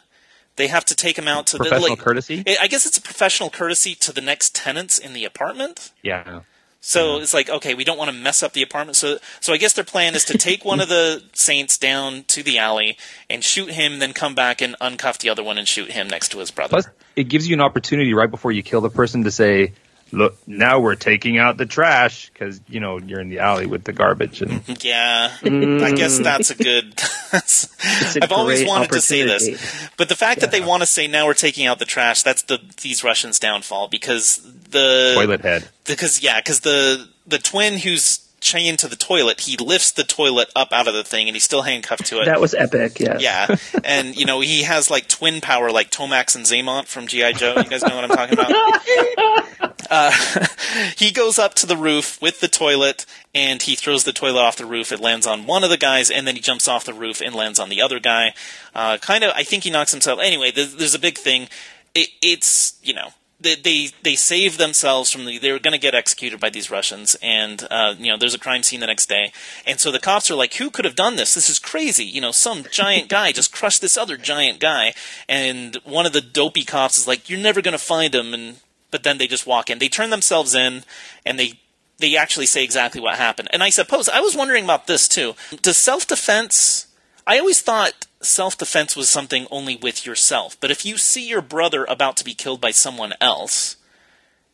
[0.57, 2.45] they have to take them out to Professional the like, courtesy?
[2.61, 5.93] I guess it's a professional courtesy to the next tenants in the apartment.
[6.03, 6.41] Yeah.
[6.85, 8.97] So it's like, okay, we don't want to mess up the apartment.
[8.97, 12.43] So, so I guess their plan is to take one of the saints down to
[12.43, 12.99] the alley
[13.31, 16.31] and shoot him, then come back and uncuff the other one and shoot him next
[16.31, 16.83] to his brother.
[16.83, 19.73] Plus, it gives you an opportunity right before you kill the person to say,
[20.11, 23.85] "Look, now we're taking out the trash because you know you're in the alley with
[23.85, 25.83] the garbage." And yeah, mm.
[25.83, 27.01] I guess that's a good.
[27.35, 30.87] It's a I've always wanted to say this, but the fact that they want to
[30.87, 34.37] say now we're taking out the trash, that's the these Russians' downfall because
[34.69, 35.69] the toilet head.
[35.87, 40.51] because yeah, because the the twin who's chained to the toilet, he lifts the toilet
[40.55, 42.27] up out of the thing and he's still handcuffed to it.
[42.27, 43.01] That was epic.
[43.01, 43.17] Yeah.
[43.19, 47.35] Yeah, and you know he has like twin power, like Tomax and Xamot from GI
[47.35, 47.55] Joe.
[47.57, 48.53] You guys know what I'm talking about.
[49.91, 50.11] Uh,
[50.97, 54.57] he goes up to the roof with the toilet, and he throws the toilet off
[54.57, 54.91] the roof.
[54.91, 57.35] It lands on one of the guys, and then he jumps off the roof and
[57.35, 58.33] lands on the other guy.
[58.75, 60.19] Uh, kind of, I think he knocks himself.
[60.19, 61.49] Anyway, there's, there's a big thing.
[61.95, 63.09] It, it's you know
[63.43, 66.71] they they, they save themselves from the they were going to get executed by these
[66.71, 69.33] Russians, and uh, you know there's a crime scene the next day,
[69.67, 71.35] and so the cops are like, who could have done this?
[71.35, 72.05] This is crazy.
[72.05, 74.95] You know, some giant guy just crushed this other giant guy,
[75.29, 78.57] and one of the dopey cops is like, you're never going to find him, and
[78.91, 79.79] but then they just walk in.
[79.79, 80.85] They turn themselves in,
[81.27, 81.59] and they
[81.99, 83.49] they actually say exactly what happened.
[83.53, 85.35] And I suppose I was wondering about this too.
[85.63, 86.87] Does self defense?
[87.27, 90.57] I always thought self defense was something only with yourself.
[90.61, 93.77] But if you see your brother about to be killed by someone else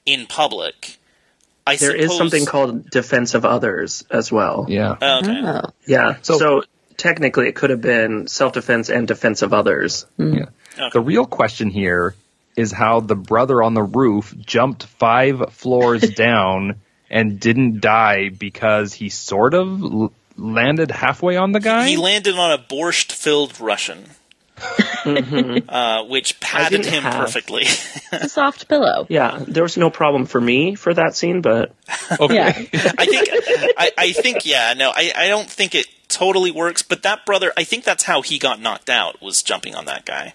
[0.07, 0.97] in public,
[1.67, 4.67] I There is suppose, something called defense of others as well.
[4.69, 4.97] Yeah.
[5.01, 5.41] Oh, okay.
[5.45, 5.71] Oh.
[5.87, 6.17] Yeah.
[6.23, 6.63] So- So,
[6.97, 10.07] technically, it could have been self defense and defense of others.
[10.19, 10.39] Mm-hmm.
[10.79, 10.89] Yeah.
[10.93, 12.15] The real question here
[12.57, 16.77] is how the brother on the roof jumped five floors down
[17.11, 21.89] and didn't die because he sort of l- landed halfway on the guy.
[21.89, 24.05] He landed on a borscht filled Russian.
[25.05, 27.63] uh, which padded him have- perfectly.
[27.63, 29.07] It's a soft pillow.
[29.11, 31.73] Yeah, there was no problem for me for that scene, but
[32.21, 32.35] Okay.
[32.35, 32.93] Yeah.
[32.99, 33.29] I think,
[33.79, 36.83] I, I think, yeah, no, I, I don't think it totally works.
[36.83, 40.05] But that brother, I think that's how he got knocked out was jumping on that
[40.05, 40.35] guy.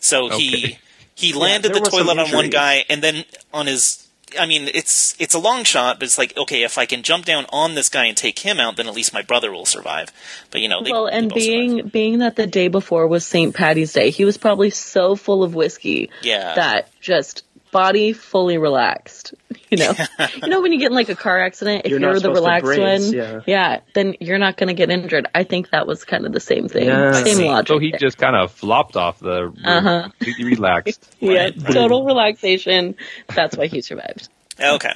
[0.00, 0.78] So he Okay.
[1.14, 3.24] he landed there the toilet on one guy, and then
[3.54, 4.01] on his.
[4.38, 7.24] I mean, it's it's a long shot, but it's like okay, if I can jump
[7.24, 10.10] down on this guy and take him out, then at least my brother will survive.
[10.50, 11.58] But you know, they, well, and both survive.
[11.58, 13.54] being being that the day before was St.
[13.54, 16.54] Patty's Day, he was probably so full of whiskey Yeah.
[16.54, 19.34] that just body fully relaxed.
[19.70, 19.92] You know,
[20.42, 22.64] you know when you get in like a car accident, if You're you're, the relaxed
[22.66, 23.80] brace, one, yeah.
[23.94, 25.26] then you're not going to get injured.
[25.34, 27.12] I think that was kind of the same thing, Yeah.
[27.12, 27.48] Same see.
[27.48, 27.68] logic.
[27.68, 27.98] So he there.
[27.98, 30.02] just kind of flopped off the Uh-huh.
[30.18, 31.12] completely relaxed.
[31.20, 31.72] yeah, Right, right.
[31.74, 32.94] total relaxation.
[33.34, 34.28] That's why he survived.
[34.60, 34.92] Okay.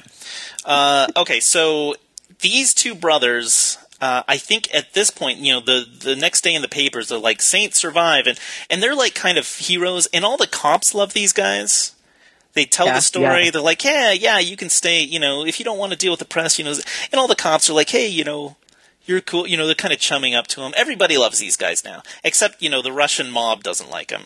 [0.63, 1.95] Uh, okay, so
[2.39, 6.53] these two brothers, uh, I think at this point, you know, the, the next day
[6.53, 10.23] in the papers, they're like, Saints survive, and, and they're like kind of heroes, and
[10.23, 11.93] all the cops love these guys.
[12.57, 13.51] They tell Yeah, the story, yeah.
[13.51, 16.11] they're like, yeah, yeah, you can stay, you know, if you don't want to deal
[16.11, 16.71] with the press, you know,
[17.11, 18.57] and all the cops are like, hey, you know,
[19.05, 20.73] you're cool, you know, they're kind of chumming up to him.
[20.75, 24.25] Everybody loves these guys now, except, you know, the Russian mob doesn't like them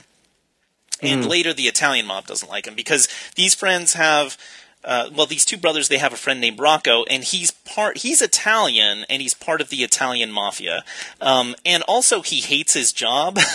[1.02, 4.38] and later the Italian mob doesn't like him because these friends have.
[4.84, 8.00] Uh, well, these two brothers, they have a friend named Rocco, and he's part.
[8.00, 10.84] He's Italian, and he's part of the Italian mafia.
[11.22, 13.38] Um, and also, he hates his job.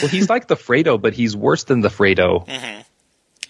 [0.00, 2.46] Well, he's like the Fredo, but he's worse than the Fredo.
[2.46, 2.80] Mm-hmm.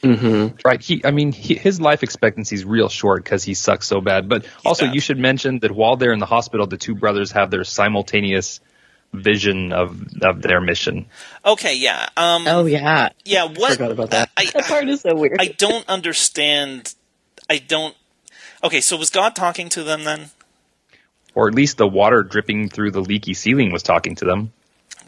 [0.02, 0.80] Right.
[0.80, 4.28] He, I mean, he, his life expectancy is real short because he sucks so bad.
[4.28, 4.94] But also, bad.
[4.94, 8.60] you should mention that while they're in the hospital, the two brothers have their simultaneous
[9.12, 11.06] vision of of their mission.
[11.44, 13.44] okay, yeah, um, Oh yeah, yeah.
[13.44, 13.72] What?
[13.72, 14.30] Forgot about that.
[14.36, 15.40] I, that part is so weird.
[15.40, 16.94] I don't understand.
[17.48, 17.94] I don't.
[18.62, 20.30] Okay, so was God talking to them then?
[21.34, 24.52] Or at least the water dripping through the leaky ceiling was talking to them.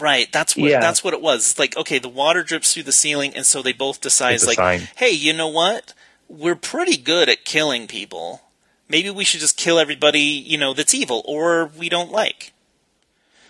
[0.01, 0.81] Right, that's what Yeah.
[0.81, 1.51] that's what it was.
[1.51, 4.57] It's like, okay, the water drips through the ceiling, and so they both decide, like,
[4.57, 4.89] sign.
[4.97, 5.93] hey, you know what?
[6.29, 8.43] We're pretty good at killing people.
[8.89, 12.53] Maybe we should just kill everybody, you know, that's evil or we don't like.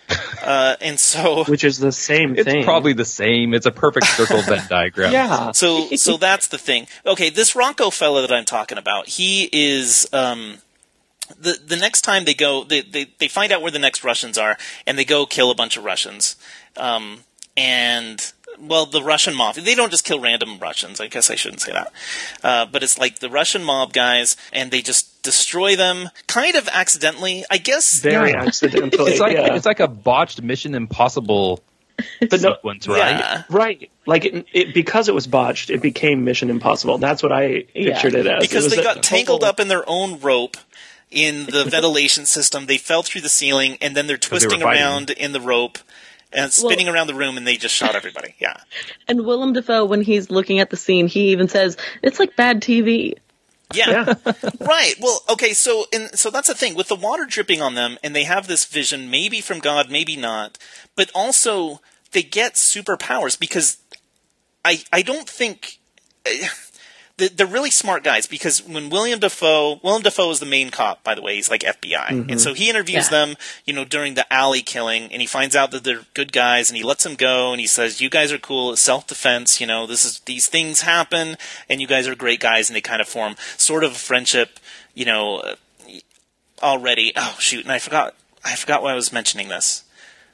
[0.42, 2.64] uh, and so, which is the same It's thing.
[2.64, 3.54] probably the same.
[3.54, 5.12] It's a perfect circle Venn diagram.
[5.12, 5.52] yeah.
[5.52, 6.88] so, so that's the thing.
[7.06, 10.08] Okay, this Rocco fella that I'm talking about, he is.
[10.12, 10.58] Um,
[11.38, 14.38] the the next time they go, they, they they find out where the next Russians
[14.38, 14.56] are,
[14.86, 16.36] and they go kill a bunch of Russians.
[16.76, 17.20] Um,
[17.56, 19.54] and well, the Russian mob.
[19.54, 21.00] They don't just kill random Russians.
[21.00, 21.92] I guess I shouldn't say that.
[22.42, 26.68] Uh, but it's like the Russian mob guys, and they just destroy them, kind of
[26.68, 27.44] accidentally.
[27.50, 28.00] I guess.
[28.00, 28.42] Very Yeah.
[28.44, 29.10] accidentally.
[29.12, 29.54] It's like yeah.
[29.54, 31.62] it's like a botched Mission Impossible
[32.20, 33.18] but no, sequence, right?
[33.18, 33.42] Yeah.
[33.50, 33.90] right.
[34.06, 36.96] Like it, it, because it was botched, it became Mission Impossible.
[36.98, 37.92] That's what I Yeah.
[37.92, 38.40] pictured it as.
[38.40, 40.56] because It they got tangled total- up in their own rope
[41.10, 42.66] in the ventilation system.
[42.66, 44.82] They fell through the ceiling, and then they're twisting fighting.
[44.82, 45.78] around in the rope
[46.32, 48.34] and spinning around the room, and they just shot everybody.
[48.38, 48.56] Yeah.
[49.08, 52.60] and Willem Dafoe, when he's looking at the scene, he even says it's like bad
[52.62, 53.14] TV.
[53.72, 54.14] Yeah.
[54.60, 54.94] right.
[55.00, 58.16] Well, okay, so and so that's the thing with the water dripping on them and
[58.16, 60.58] they have this vision maybe from God, maybe not.
[60.96, 61.80] But also
[62.12, 63.78] they get superpowers because
[64.64, 65.78] I I don't think
[66.26, 66.48] eh, they-
[67.28, 71.14] they're really smart guys because when Willem Dafoe, Willem Dafoe is the main cop, by
[71.14, 73.26] the way, he's like FBI, and so he interviews Yeah.
[73.26, 76.70] them, you know, during the alley killing, and he finds out that they're good guys,
[76.70, 79.60] and he lets them go, and he says, "You guys are cool, it's self defense,
[79.60, 81.36] you know, this is these things happen,
[81.68, 84.58] and you guys are great guys," and they kind of form sort of a friendship,
[84.94, 85.54] you know, uh,
[86.62, 87.12] already.
[87.16, 88.14] Oh shoot, and I forgot,
[88.44, 89.84] I forgot why I was mentioning this.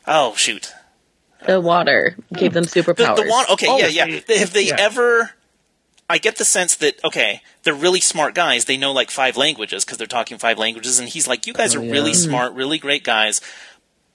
[0.07, 0.73] Oh shoot,
[1.47, 3.17] The water gave them the, superpowers.
[3.17, 3.47] the one.
[3.51, 4.21] Okay, Oh, yeah, yeah.
[4.27, 4.77] they- Have they yeah.
[4.79, 5.33] ever?
[6.09, 8.65] I get the sense that okay, they're really smart guys.
[8.67, 11.75] They know like five languages because they're talking five languages, and he's like, "You guys
[11.75, 13.41] are really smart, really great guys."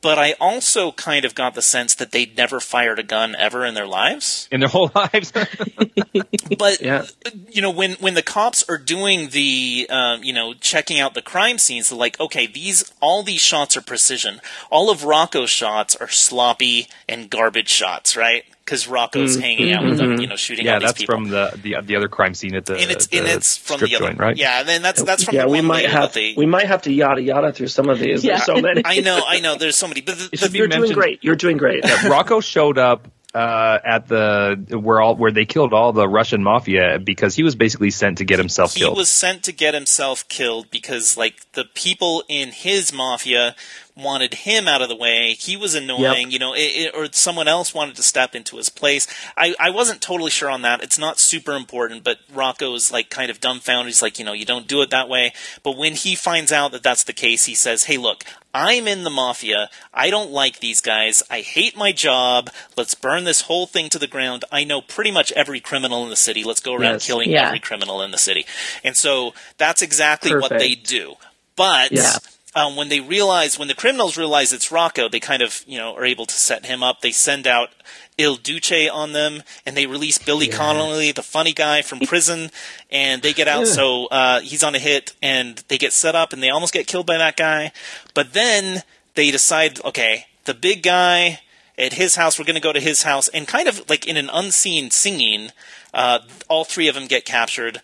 [0.01, 3.63] But I also kind of got the sense that they'd never fired a gun ever
[3.63, 4.47] in their lives.
[4.51, 5.31] In their whole lives.
[6.57, 7.05] But Yeah.
[7.49, 11.21] you know, when when the cops are doing the um, you know checking out the
[11.21, 14.41] crime scenes, they're like, okay, these all these shots are precision.
[14.69, 18.43] All of Rocco's shots are sloppy and garbage shots, right?
[18.71, 19.41] Because Rocco's mm-hmm.
[19.41, 20.35] hanging out with them, you know, mm-hmm.
[20.37, 21.15] shooting yeah, all these that's people.
[21.15, 23.75] from the, the the other crime scene at the, and it's the and it's from
[23.75, 24.37] strip the other joint, right?
[24.37, 26.35] Yeah, and then that's that's from yeah, the we one might later have they.
[26.37, 28.23] we might have to yada yada through some of these.
[28.23, 28.35] Yeah.
[28.35, 28.81] There's so many.
[28.85, 29.57] I know, I know.
[29.57, 31.21] There's so many, but the, the, You're doing great.
[31.21, 31.83] You're doing great.
[32.05, 36.99] Rocco showed up uh, at the where all where they killed all the Russian mafia
[36.99, 38.97] because he was basically sent to get himself he killed.
[38.97, 43.55] was sent to get himself killed because like the people in his mafia
[43.95, 45.33] wanted him out of the way.
[45.33, 48.69] He was annoying, you know, it, it, or someone else wanted to step into his
[48.69, 49.07] place.
[49.37, 50.81] I, I wasn't totally sure on that.
[50.81, 53.87] It's not super important, but Rocco's like kind of dumbfounded.
[53.87, 55.33] He's like, you know, you don't do it that way.
[55.63, 58.23] But when he finds out that that's the case, he says, hey, look,
[58.53, 59.69] I'm in the mafia.
[59.93, 61.23] I don't like these guys.
[61.29, 62.49] I hate my job.
[62.75, 64.43] Let's burn this whole thing to the ground.
[64.51, 66.43] I know pretty much every criminal in the city.
[66.43, 67.07] Let's go around Yes.
[67.07, 67.47] killing Yeah.
[67.47, 68.45] every criminal in the city.
[68.83, 71.15] And so that's exactly what they do.
[71.55, 72.17] But Yeah.
[72.55, 75.95] um, when they realize, when the criminals realize it's Rocco, they kind of, you know,
[75.95, 76.99] are able to set him up.
[77.01, 77.69] They send out
[78.17, 82.51] Il Duce on them, and they release Billy Connolly, the funny guy from prison,
[82.91, 83.65] and they get out.
[83.67, 86.87] So uh, he's on a hit, and they get set up, and they almost get
[86.87, 87.71] killed by that guy.
[88.13, 88.83] But then
[89.15, 91.39] they decide, okay, the big guy
[91.77, 94.17] at his house, we're going to go to his house, and kind of like in
[94.17, 95.49] an unseen singing,
[95.93, 97.81] uh, all three of them get captured.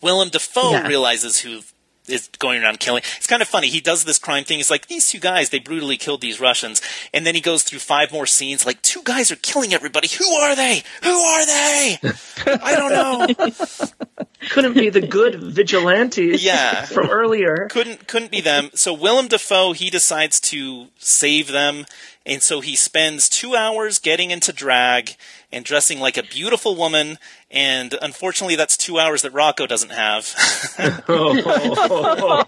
[0.00, 0.86] Willem Dafoe Yeah.
[0.88, 1.62] realizes who
[2.08, 3.02] is going around killing.
[3.16, 3.68] It's kind of funny.
[3.68, 4.58] He does this crime thing.
[4.58, 6.82] He's like, these two guys, they brutally killed these Russians.
[7.14, 10.08] And then he goes through five more scenes, like, two guys are killing everybody.
[10.18, 10.82] Who are they?
[11.04, 11.98] Who are they?
[12.46, 12.92] I don't
[13.38, 14.26] know.
[14.50, 16.84] Couldn't be the good vigilantes Yeah.
[16.86, 17.68] from earlier.
[17.70, 18.70] couldn't couldn't be them.
[18.74, 21.86] So Willem Dafoe he decides to save them,
[22.26, 25.14] and so he spends two hours getting into drag
[25.52, 27.18] and dressing like a beautiful woman.
[27.50, 30.34] And unfortunately, that's two hours that Rocco doesn't have.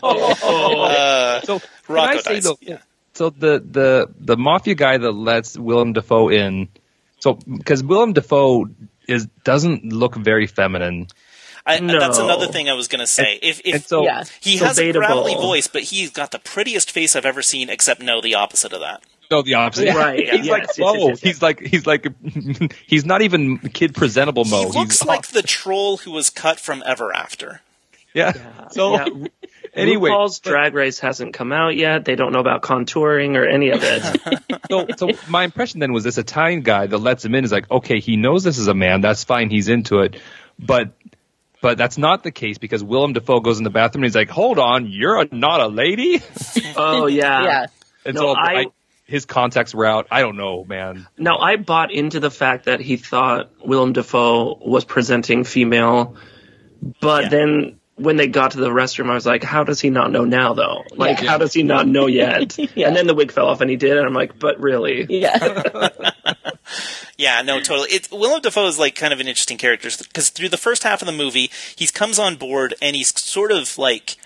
[0.02, 2.44] uh, So Rocco say dies.
[2.44, 2.58] though?
[2.60, 2.78] Yeah.
[3.14, 6.68] So the the the mafia guy that lets Willem Dafoe in,
[7.20, 8.66] so because Willem Dafoe
[9.06, 11.06] is doesn't look very feminine.
[11.66, 11.98] I, No.
[11.98, 13.38] That's another thing I was going to say.
[13.40, 14.24] if if so Yeah.
[14.40, 15.06] he So has a debatable.
[15.06, 18.72] gravelly voice, but he's got the prettiest face I've ever seen, except no, the opposite
[18.74, 19.02] of that.
[19.30, 19.94] No, the opposite.
[19.94, 20.92] Right, He's yes, like yes, Mo.
[20.94, 21.20] yes, yes, yes.
[21.20, 24.70] He's like he's like he's not even kid presentable Mo.
[24.70, 27.60] He looks he's, like the troll who was cut from Ever After.
[28.12, 28.32] yeah.
[28.70, 29.26] So Yeah.
[29.74, 32.04] anyway, RuPaul's Drag Race hasn't come out yet.
[32.04, 34.60] They don't know about contouring or any of it.
[34.70, 37.70] so, so my impression then was this Italian guy that lets him in is like,
[37.70, 39.00] okay, he knows this is a man.
[39.00, 39.50] That's fine.
[39.50, 40.20] He's into it.
[40.58, 40.92] But,
[41.60, 44.28] but that's not the case because Willem Dafoe goes in the bathroom and he's like,
[44.30, 46.22] hold on, you're a, not a lady.
[46.76, 47.42] oh yeah.
[47.44, 47.66] yeah.
[48.06, 48.66] And No, so I- I,
[49.04, 50.06] his contacts were out.
[50.10, 51.06] I don't know, man.
[51.18, 56.16] Now I bought into the fact that he thought Willem Dafoe was presenting female,
[57.00, 57.28] but Yeah.
[57.28, 60.24] then when they got to the restroom, I was like, how does he not know
[60.24, 60.82] now though?
[60.96, 61.30] Like, Yeah.
[61.30, 62.56] how does he not know yet?
[62.74, 62.88] Yeah.
[62.88, 65.06] And then the wig fell off and he did, and I'm like, but really?
[65.08, 65.62] Yeah.
[67.16, 67.90] Yeah, no, totally.
[67.90, 71.00] It, Willem Dafoe is like kind of an interesting character because through the first half
[71.00, 74.16] of the movie, he comes on board and he's sort of like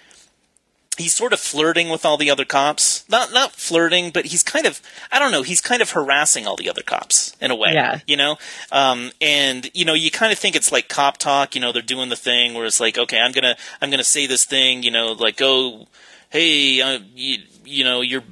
[0.98, 3.08] he's sort of flirting with all the other cops.
[3.08, 5.42] Not not flirting, but he's kind of I don't know.
[5.42, 7.72] He's kind of harassing all the other cops in a way.
[7.72, 8.00] Yeah.
[8.06, 8.36] You know,
[8.70, 11.54] um, and you know, you kind of think it's like cop talk.
[11.54, 14.26] You know, they're doing the thing where it's like, okay, I'm gonna I'm gonna say
[14.26, 14.82] this thing.
[14.82, 15.86] You know, like oh,
[16.30, 18.22] hey, uh, you, you know, you're.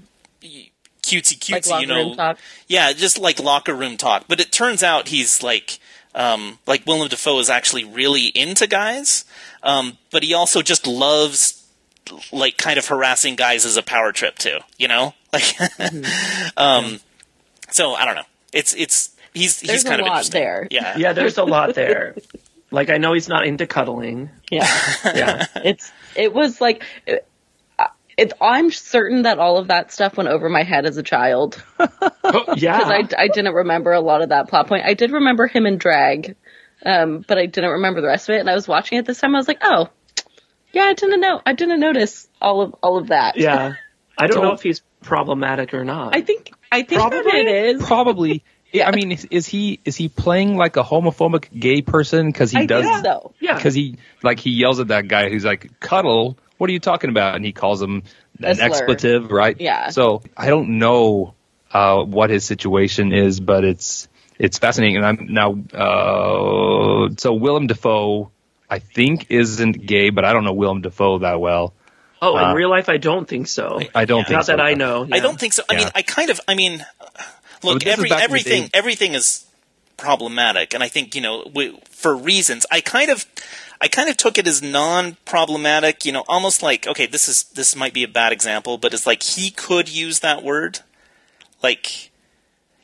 [1.03, 2.39] Cutesy, cutesy, Like you know, room talk.
[2.67, 4.25] yeah, just like locker room talk.
[4.27, 5.79] But it turns out he's like,
[6.17, 9.25] um, like Willem Dafoe is actually really into guys,
[9.63, 11.65] um, but he also just loves
[12.33, 14.59] like kind of harassing guys as a power trip too.
[14.79, 15.55] You know, like,
[16.57, 17.01] um,
[17.71, 18.23] so I don't know.
[18.53, 20.41] It's it's he's There's he's kind a of lot interesting.
[20.41, 20.69] there.
[20.71, 22.17] Yeah, Yeah, there's a lot there.
[22.73, 24.29] Like I know he's not into cuddling.
[24.51, 24.69] Yeah.
[25.05, 25.47] Yeah.
[25.65, 27.25] it's it was like it,
[28.19, 31.63] it, I'm certain that all of that stuff went over my head as a child
[31.79, 32.79] because yeah.
[32.79, 34.85] Because I, I didn't remember a lot of that plot point.
[34.85, 36.35] I did remember him in drag,
[36.85, 38.41] um, but I didn't remember the rest of it.
[38.41, 39.35] And I was watching it this time.
[39.35, 39.89] I was like, oh,
[40.73, 41.41] yeah, I didn't know.
[41.45, 43.37] I didn't notice all of all of that.
[43.37, 43.75] yeah.
[44.19, 46.17] I don't So- know if he's problematic or not.
[46.17, 47.41] I think I think that Probably.
[47.41, 47.47] it
[47.77, 47.83] is.
[47.85, 48.45] Probably.
[48.73, 48.89] Yeah.
[48.89, 52.59] I mean, is, is he is he playing like a homophobic gay person because he
[52.59, 53.33] I does think so.
[53.41, 53.55] yeah.
[53.55, 57.09] because he like he yells at that guy who's like cuddle what are you talking
[57.09, 58.03] about and he calls him
[58.43, 58.67] A an slur.
[58.67, 59.91] expletive right Yeah.
[59.91, 61.35] so i don't know
[61.73, 64.09] uh what his situation is but it's
[64.39, 68.31] it's fascinating and i'm now uh so willem dafoe
[68.71, 71.73] i think isn't gay but i don't know willem dafoe that well
[72.23, 73.81] oh, in uh, real life, I don't think so.
[73.95, 74.25] i don't Yeah.
[74.25, 74.57] think Not so.
[74.57, 75.07] that I know.
[75.13, 75.63] I don't think so.
[75.69, 75.79] I Yeah.
[75.81, 76.41] mean, I kind of.
[76.49, 76.85] I mean,
[77.63, 79.45] look, this every back in the everything everything is
[79.97, 82.67] problematic, and I think you know w- for reasons.
[82.71, 83.27] I kind of.
[83.79, 87.77] I kind of took it as non-problematic, you know, almost like okay, this is this
[87.77, 90.81] might be a bad example, but it's like he could use that word,
[91.63, 92.11] like,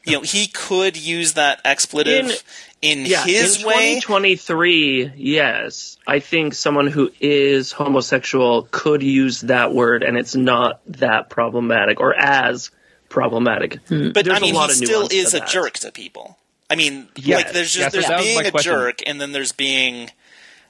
[0.05, 2.43] you know, he could use that expletive
[2.83, 4.01] in, Yeah, his in way.
[4.01, 10.81] 2023, yes, I think someone who is homosexual could use that word, and it's not
[10.99, 12.71] that problematic or as
[13.09, 13.79] problematic.
[13.89, 15.49] But There's I a mean, lot he of still is a that.
[15.49, 16.39] jerk to people.
[16.69, 17.45] I mean, Yes.
[17.45, 18.73] like there's Yes, just there's that being a question.
[18.73, 20.11] jerk, and then there's being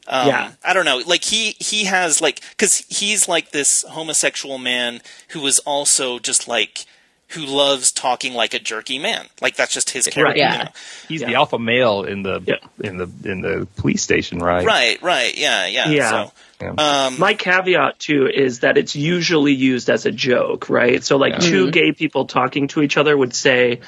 [0.08, 0.50] Um, Yeah.
[0.64, 0.98] I don't know.
[1.06, 6.48] Like he he has like because he's like this homosexual man who is also just
[6.48, 6.84] like
[7.32, 9.26] who loves talking like a jerky man.
[9.40, 10.38] Like that's just his character.
[10.38, 10.52] yeah.
[10.52, 10.70] you know?
[11.08, 12.56] He's the alpha male in the Yeah.
[12.82, 14.64] in the in the police station, right?
[14.66, 15.00] Right.
[15.02, 15.36] Right.
[15.36, 15.66] Yeah.
[15.66, 15.88] Yeah.
[15.88, 16.10] Yeah.
[16.10, 16.74] So, Yeah.
[17.06, 21.02] um, My caveat too is that it's usually used as a joke, right?
[21.02, 23.80] So like two gay people talking to each other would say,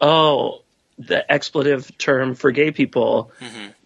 [0.00, 0.61] "Oh,
[1.06, 3.30] the expletive term for gay people,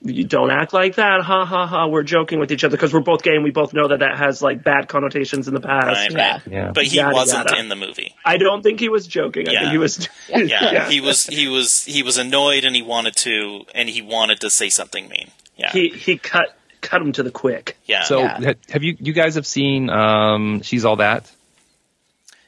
[0.02, 1.86] you don't act like that, ha ha ha.
[1.86, 4.18] We're joking with each other because we're both gay and we both know that that
[4.18, 6.10] has like bad connotations in the past." right.
[6.12, 6.32] Yeah.
[6.32, 6.42] Right.
[6.48, 6.72] Yeah.
[6.74, 7.60] But he Yada, wasn't yada.
[7.60, 8.14] in the movie.
[8.24, 9.48] I don't think he was joking.
[9.48, 9.60] I Yeah.
[9.60, 10.08] think he was.
[10.28, 10.38] Yeah,
[10.72, 10.88] Yeah.
[10.88, 11.24] He was.
[11.26, 11.84] He was.
[11.84, 15.30] He was annoyed, and he wanted to, and he wanted to say something mean.
[15.56, 15.72] Yeah.
[15.72, 17.76] he he cut cut him to the quick.
[17.86, 18.04] yeah.
[18.04, 18.52] So Yeah.
[18.70, 21.30] have you you guys have seen um She's All That?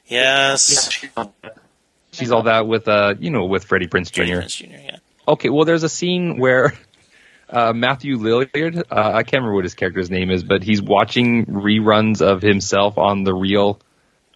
[0.07, 1.03] yes.
[2.11, 4.23] She's All That with uh you know with Freddie Prinze Jr.
[4.23, 4.65] Freddie Prinze Jr.
[4.65, 4.97] Yeah.
[5.29, 6.73] Okay, well, there's a scene where
[7.49, 11.45] uh, Matthew Lillard, uh, I can't remember what his character's name is, but he's watching
[11.45, 13.79] reruns of himself on the real,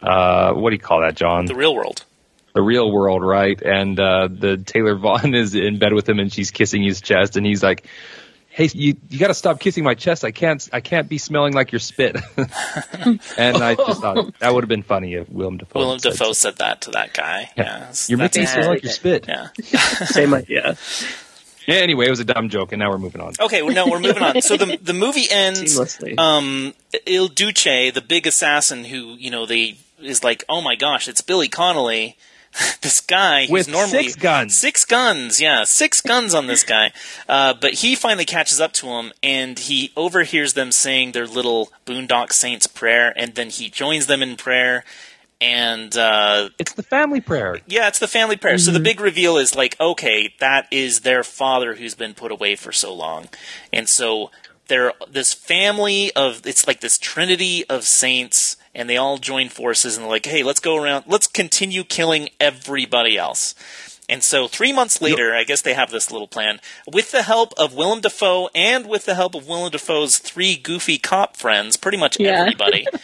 [0.04, 1.46] uh, what do you call that, Jon?
[1.46, 2.06] The real world.
[2.54, 3.60] The real world, right?
[3.60, 7.38] And uh, the Taylor Vaughan is in bed with him, and she's kissing his chest,
[7.38, 7.88] and he's like,
[8.54, 10.24] "Hey, you you got to stop kissing my chest.
[10.24, 12.16] I can't I can't be smelling like your spit."
[13.38, 15.80] and I just thought that would have been funny if Willem Dafoe.
[15.80, 17.50] Willem said Dafoe said that to that guy.
[17.58, 17.64] Yeah.
[17.80, 19.26] That's- You're making me smell like your spit.
[19.28, 19.48] Yeah.
[20.06, 20.78] Same idea.
[21.66, 23.34] Yeah, anyway, it was a dumb joke, and now we're moving on.
[23.40, 23.62] Okay.
[23.62, 24.42] Well, no, we're moving on.
[24.42, 25.80] So the the movie ends.
[26.18, 26.74] Um,
[27.06, 31.22] Il Duce, the big assassin, who you know they is like, oh my gosh, it's
[31.22, 32.18] Billy Connolly.
[32.82, 34.56] this guy With normally six guns.
[34.56, 36.92] Six guns, yeah, six guns on this guy.
[37.28, 41.72] Uh, but he finally catches up to him, and he overhears them saying their little
[41.86, 44.84] Boondock Saints prayer, and then he joins them in prayer.
[45.42, 47.60] And uh, It's the family prayer.
[47.68, 48.58] yeah, it's the family prayer.
[48.58, 52.56] So the big reveal is like, okay, that is their father who's been put away
[52.56, 53.28] for so long,
[53.74, 54.32] and so
[54.68, 59.96] they're this family of it's like this trinity of saints, and they all join forces
[59.96, 63.56] and they're like, hey, let's go around, let's continue killing everybody else.
[64.10, 66.60] And so three months later, I guess they have this little plan
[66.92, 70.98] with the help of Willem Dafoe and with the help of Willem Dafoe's three goofy
[70.98, 72.42] cop friends, pretty much Yeah.
[72.42, 72.86] everybody.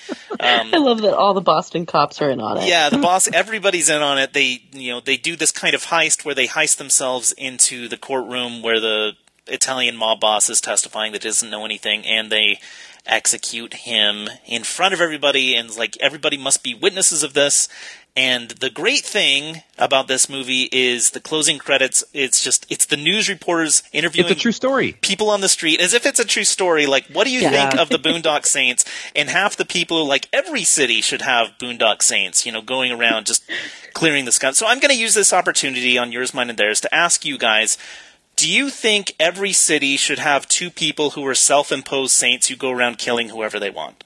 [0.41, 2.65] Um, I love that all the Boston cops are in on it.
[2.69, 3.27] Yeah, the boss.
[3.27, 4.31] Everybody's in on it.
[4.31, 7.97] They, you know, they do this kind of heist where they heist themselves into the
[7.97, 9.17] courtroom where the
[9.47, 12.61] Italian mob boss is testifying that doesn't know anything, and they
[13.05, 17.67] execute him in front of everybody, and like everybody must be witnesses of this.
[18.15, 22.03] And the great thing about this movie is the closing credits.
[22.11, 24.93] It's just it's the news reporters interviewing It's a true story.
[25.01, 26.85] people on the street as if it's a true story.
[26.85, 27.69] Like, what do you Yeah.
[27.69, 28.83] think of the Boondock Saints?
[29.15, 32.45] And half the people, like every city, should have Boondock Saints.
[32.45, 33.43] You know, going around just
[33.93, 34.51] clearing the sky.
[34.51, 37.37] So I'm going to use this opportunity on yours, mine, and theirs to ask you
[37.37, 37.77] guys.
[38.39, 42.69] Do you think every city should have two people who are self-imposed saints who go
[42.71, 44.05] around killing whoever they want?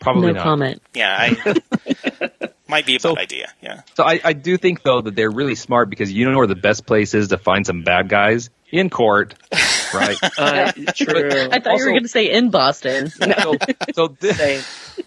[0.00, 0.42] Probably no not.
[0.42, 0.82] comment.
[0.92, 3.52] Yeah, I might be a So- bad idea.
[3.62, 6.46] Yeah, So I, I do think though that they're really smart because you know where
[6.46, 9.34] the best place is to find some bad guys in court,
[9.94, 10.18] right?
[10.38, 11.30] Uh, true.
[11.50, 13.08] I thought you were going to say in Boston.
[13.08, 13.54] so,
[13.94, 15.00] so this,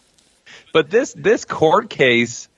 [0.73, 2.49] but this this court case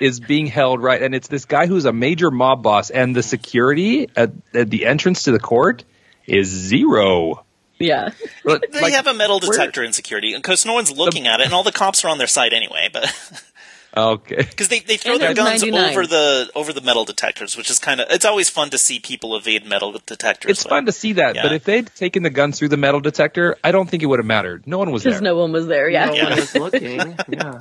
[0.00, 3.22] is being held right, and it's this guy who's a major mob boss, and the
[3.22, 5.84] security at, at the entrance to the court
[6.26, 7.44] is zero.
[7.78, 8.10] Yeah.
[8.44, 11.40] But, they like, have a metal where- detector in security because no one's looking at
[11.40, 12.88] it, and all the cops are on their side anyway.
[12.92, 13.10] But
[13.96, 14.36] Okay.
[14.36, 15.90] because they, they throw And their guns 99.
[15.90, 19.00] over the over the metal detectors, which is kind of it's always fun to see
[19.00, 20.50] people evade metal detectors.
[20.50, 21.42] It's but- fun to see that, Yeah.
[21.42, 24.20] but if they'd taken the guns through the metal detector, I don't think it would
[24.20, 24.64] have mattered.
[24.66, 25.10] No one was there.
[25.12, 25.88] Because no one was there.
[25.90, 26.04] Yeah.
[26.06, 26.24] No Yeah.
[26.28, 27.16] one was looking.
[27.30, 27.58] Yeah.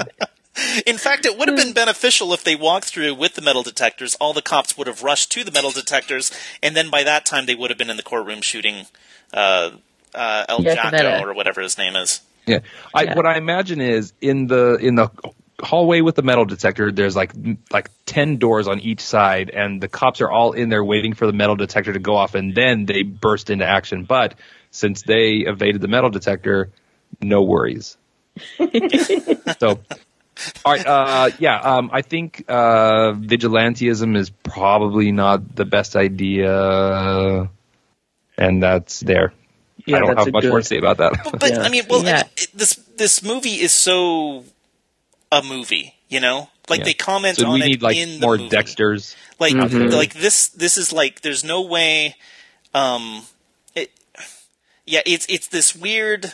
[0.86, 4.16] In fact, it would have been beneficial if they walked through with the metal detectors.
[4.16, 6.32] All the cops would have rushed to the metal detectors,
[6.62, 8.86] and then by that time they would have been in the courtroom shooting
[9.34, 9.72] uh,
[10.14, 12.22] uh, El Yeah, Jaco or whatever his name is.
[12.46, 12.60] Yeah.
[12.94, 13.16] I, Yeah.
[13.16, 15.10] What I imagine is in the in the
[15.62, 17.32] hallway with the metal detector, there's like
[17.72, 21.26] like ten doors on each side, and the cops are all in there waiting for
[21.26, 24.04] the metal detector to go off, and then they burst into action.
[24.04, 24.36] But
[24.72, 26.72] since they evaded the metal detector,
[27.22, 27.98] no worries.
[29.60, 29.80] so.
[30.66, 37.50] All right, uh, yeah, um, I think uh, vigilantism is probably not the best idea,
[38.38, 39.34] and that's there.
[39.86, 41.14] Yeah, I don't have much good- more to say about that.
[41.24, 41.62] But, but Yeah.
[41.62, 42.24] I mean, well, Yeah.
[42.26, 44.44] I it, this this movie is so
[45.32, 46.50] a movie, you know.
[46.70, 46.86] Like Yeah.
[46.86, 48.50] they comment so on we it need like in the more movie.
[48.50, 49.16] Dexters.
[49.40, 49.92] Like Mhm.
[49.92, 52.16] like this this is like there's no way
[52.76, 53.24] um
[53.74, 53.90] it
[54.86, 56.34] yeah, it's it's this weird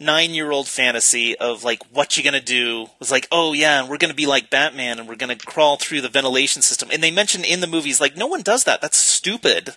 [0.00, 3.88] nine year old fantasy of like what you gonna do was like oh yeah and
[3.90, 7.10] we're gonna be like batman and we're gonna crawl through the ventilation system and they
[7.10, 9.74] mention in the movies like no one does that that's stupid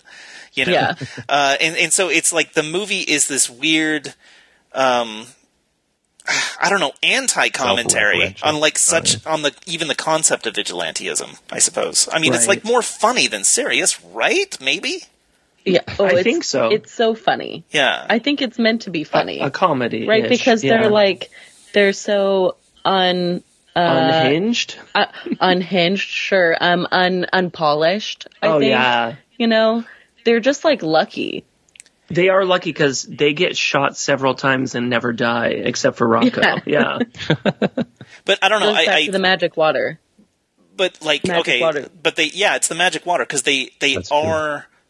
[0.54, 0.94] you know Yeah.
[1.28, 4.14] uh, and, and so it's like the movie is this weird
[4.72, 5.26] um
[6.58, 11.38] I don't know, anti-commentary on like such on the even the concept of vigilantism.
[11.52, 12.08] I suppose.
[12.10, 14.56] I mean, it's like more funny than serious, right?
[14.58, 15.04] Maybe.
[15.64, 16.70] Yeah, oh, I think so.
[16.70, 17.64] It's so funny.
[17.70, 18.06] Yeah.
[18.08, 20.28] I think it's meant to be funny, A comedy, right?
[20.28, 21.30] Because they're like
[21.72, 23.42] they're so un
[23.74, 24.76] uh, unhinged.
[24.94, 25.06] uh,
[25.40, 28.28] unhinged, sure, um, un unpolished.
[28.42, 29.84] I oh think yeah, you know
[30.24, 31.44] they're just like lucky.
[32.08, 36.40] they are lucky because they get shot several times and never die, except for Rocco.
[36.42, 36.58] Yeah.
[36.66, 36.98] Yeah,
[38.24, 38.66] but I don't know.
[38.66, 39.98] Goes I, back I to the magic water.
[40.76, 41.88] but like Magic okay, water.
[42.02, 44.18] but they yeah, it's the magic water because they they That's true.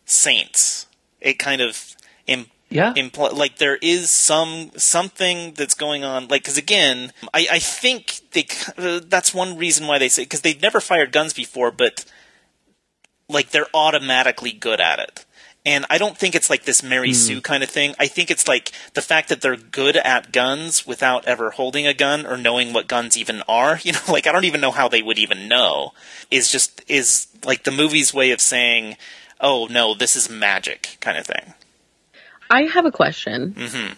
[0.05, 0.87] Saints.
[1.21, 1.97] It kind of
[2.27, 2.93] Im- yeah.
[2.95, 8.21] impl- like there is some something that's going on like because again I, I think
[8.33, 8.47] they
[8.77, 12.05] uh, that's one reason why they say because they've never fired guns before but
[13.29, 15.25] like they're automatically good at it
[15.65, 18.49] and i don't think it's like this mary sue kind of thing i think it's
[18.49, 22.73] like the fact that they're good at guns without ever holding a gun or knowing
[22.73, 25.49] what guns even are you know like i don't even know how they would even
[25.49, 25.93] know
[26.31, 28.97] is just is like the movie's way of saying
[29.45, 31.55] oh no this is magic kind of thing
[32.51, 33.55] I have a question.
[33.55, 33.93] Mm-hmm.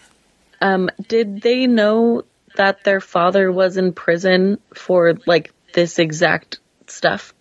[0.61, 2.23] Um, did they know
[2.55, 7.33] that their father was in prison for like this exact stuff?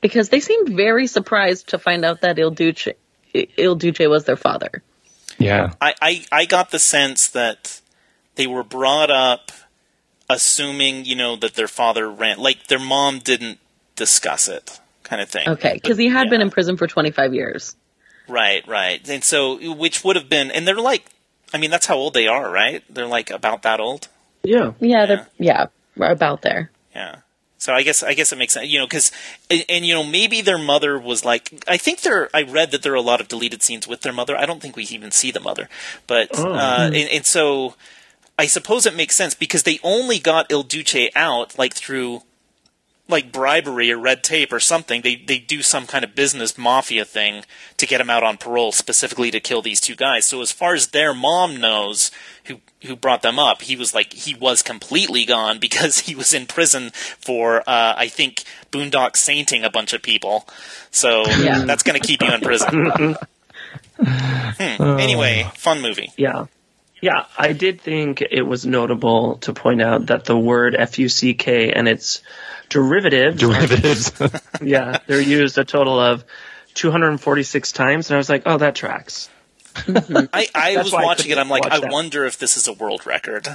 [0.00, 2.88] Because they seemed very surprised to find out that Il Duce,
[3.32, 4.82] Il Duce was their father.
[5.38, 5.72] Yeah.
[5.80, 7.80] I, I, I got the sense that
[8.34, 9.50] they were brought up
[10.28, 13.58] assuming, you know, that their father ran, like their mom didn't
[13.96, 14.78] discuss it,
[15.08, 15.48] kind of thing.
[15.48, 16.30] Okay, because he had Yeah.
[16.30, 17.74] been in prison for 25 years.
[18.28, 19.06] Right, right.
[19.08, 21.04] And so, which would have been, and they're like,
[21.52, 22.82] I mean, that's how old they are, right?
[22.90, 24.08] They're like about that old.
[24.42, 24.72] yeah.
[24.80, 26.70] Yeah, they're yeah, we're about there.
[26.94, 27.16] Yeah.
[27.60, 29.10] So I guess I guess it makes sense, you know, because
[29.50, 32.82] and, and you know maybe their mother was like I think there I read that
[32.82, 34.36] there are a lot of deleted scenes with their mother.
[34.36, 35.68] I don't think we even see the mother,
[36.06, 36.52] but Oh.
[36.52, 37.74] uh, and, and so
[38.38, 42.22] I suppose it makes sense because they only got Il Duce out like through
[43.08, 45.00] like bribery or red tape or something.
[45.02, 47.44] They they do some kind of business mafia thing
[47.78, 50.26] to get him out on parole specifically to kill these two guys.
[50.26, 52.10] So as far as their mom knows,
[52.44, 56.34] who who brought them up, he was like he was completely gone because he was
[56.34, 60.46] in prison for uh, I think boondock sainting a bunch of people.
[60.90, 61.64] So Yeah.
[61.64, 63.16] that's going to keep you in prison.
[64.00, 64.82] Hmm.
[64.98, 66.12] Anyway, fun movie.
[66.16, 66.46] Yeah.
[67.00, 71.86] Yeah, I did think it was notable to point out that the word FUCK and
[71.88, 72.22] its
[72.68, 74.12] derivatives, Derivatives.
[74.62, 76.24] yeah, they're used a total of
[76.74, 79.28] 246 times, and I was like, oh, that tracks.
[79.76, 81.38] I, I was why I watching it.
[81.38, 81.92] I'm like, watch I that.
[81.92, 83.46] wonder if this is a world record.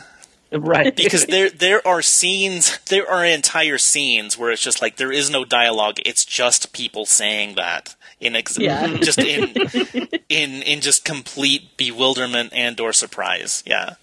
[0.54, 0.96] Right.
[1.04, 5.30] because there there are scenes there are entire scenes where it's just like there is
[5.30, 8.88] no dialogue it's just people saying that in ex- Yeah.
[9.02, 9.50] just in
[10.30, 13.96] in in just complete bewilderment and or surprise yeah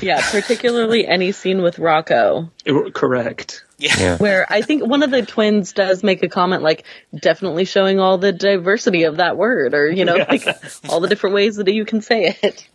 [0.00, 2.50] Yeah, particularly any scene with Rocco,
[2.94, 3.62] Correct.
[3.76, 4.16] yeah, yeah.
[4.16, 6.84] where I think one of the twins does make a comment like,
[7.14, 10.46] definitely showing all the diversity of that word, or, you know, like
[10.88, 12.66] all the different ways that you can say it.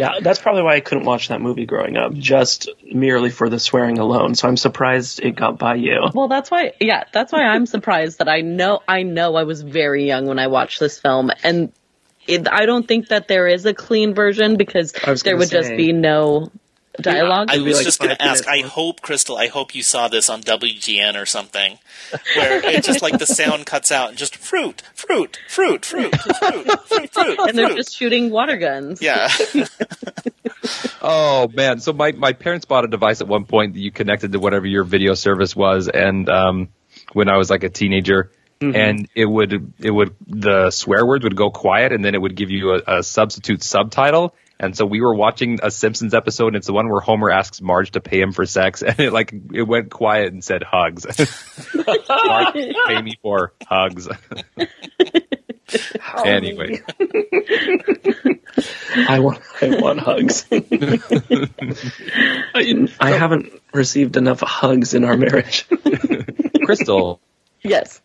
[0.00, 3.58] Yeah, that's probably why I couldn't watch that movie growing up, just merely for the
[3.58, 4.34] swearing alone.
[4.34, 6.08] So I'm surprised it got by you.
[6.14, 9.62] Well, that's why, yeah, that's why I'm surprised that I know, I know I was
[9.62, 11.72] very young when I watched this film, and
[12.26, 15.70] it, I don't think that there is a clean version because there gonna would just
[15.76, 16.50] be no
[17.00, 17.48] dialogue.
[17.50, 18.48] I was like just going to five ask.
[18.48, 19.36] I hope, Christel.
[19.38, 21.78] I hope you saw this on WGN or something,
[22.36, 26.80] where it's just like the sound cuts out and just fruit, fruit, fruit, fruit, fruit,
[26.86, 27.76] fruit, fruit, and they're fruit.
[27.76, 29.00] just shooting water guns.
[29.00, 29.28] Yeah,
[31.02, 31.80] Oh man!
[31.80, 34.66] So my my parents bought a device at one point that you connected to whatever
[34.66, 36.68] your video service was, and um,
[37.12, 38.30] when I was like a teenager,
[38.60, 42.36] and it would it would the swear words would go quiet, and then it would
[42.36, 44.34] give you a, a substitute subtitle.
[44.62, 47.62] And so we were watching a Simpsons episode, and it's the one where Homer asks
[47.62, 51.06] Marge to pay him for sex, and it like it went quiet and said hugs.
[51.74, 52.52] Marge,
[52.86, 54.06] pay me for hugs.
[56.26, 56.82] anyway,
[59.08, 60.44] I want, I want hugs.
[62.54, 65.66] I, I haven't received enough hugs in our marriage.
[65.68, 67.18] Christel,
[67.62, 68.02] Yes.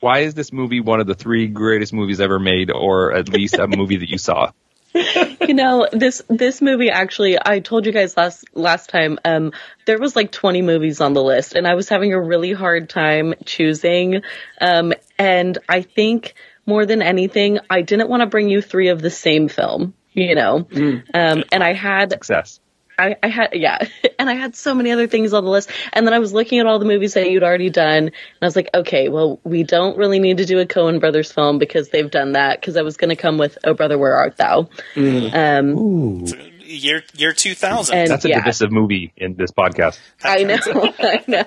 [0.00, 3.54] why is this movie one of the three greatest movies ever made, or at least
[3.54, 4.50] a movie that you saw?
[5.40, 9.52] you know this this movie actually i told you guys last last time um
[9.86, 12.88] there was like 20 movies on the list and i was having a really hard
[12.88, 14.22] time choosing
[14.60, 19.02] um and i think more than anything i didn't want to bring you three of
[19.02, 20.66] the same film you know.
[21.12, 22.60] Um, and I had Success.
[22.98, 23.78] I, I had yeah,
[24.18, 26.58] and I had so many other things on the list, and then I was looking
[26.58, 28.12] at all the movies that you'd already done, and
[28.42, 31.58] I was like, okay, well, we don't really need to do a Coen Brothers film
[31.58, 32.60] because they've done that.
[32.60, 34.68] Because I was going to come with Oh Brother, Where Art Thou?
[34.96, 36.24] Um,
[36.74, 37.98] Year year two thousand.
[37.98, 38.38] And- That's a yeah.
[38.40, 39.98] divisive movie in this podcast.
[40.22, 40.58] I know,
[40.98, 41.44] I know,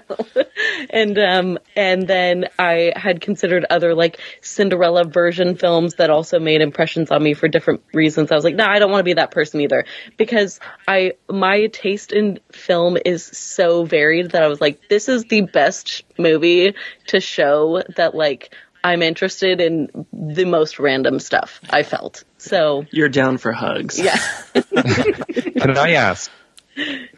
[0.89, 6.61] and um, and then I had considered other like Cinderella version films that also made
[6.61, 8.31] impressions on me for different reasons.
[8.31, 9.85] I was like, no, I don't want to be that person either
[10.17, 15.25] because I my taste in film is so varied that I was like, this is
[15.25, 16.73] the best movie
[17.07, 18.53] to show that like
[18.87, 21.59] I'm interested in the most random stuff.
[21.69, 22.85] I felt so.
[22.89, 23.99] You're down for hugs.
[23.99, 24.15] Yeah.
[24.53, 26.31] Can I ask,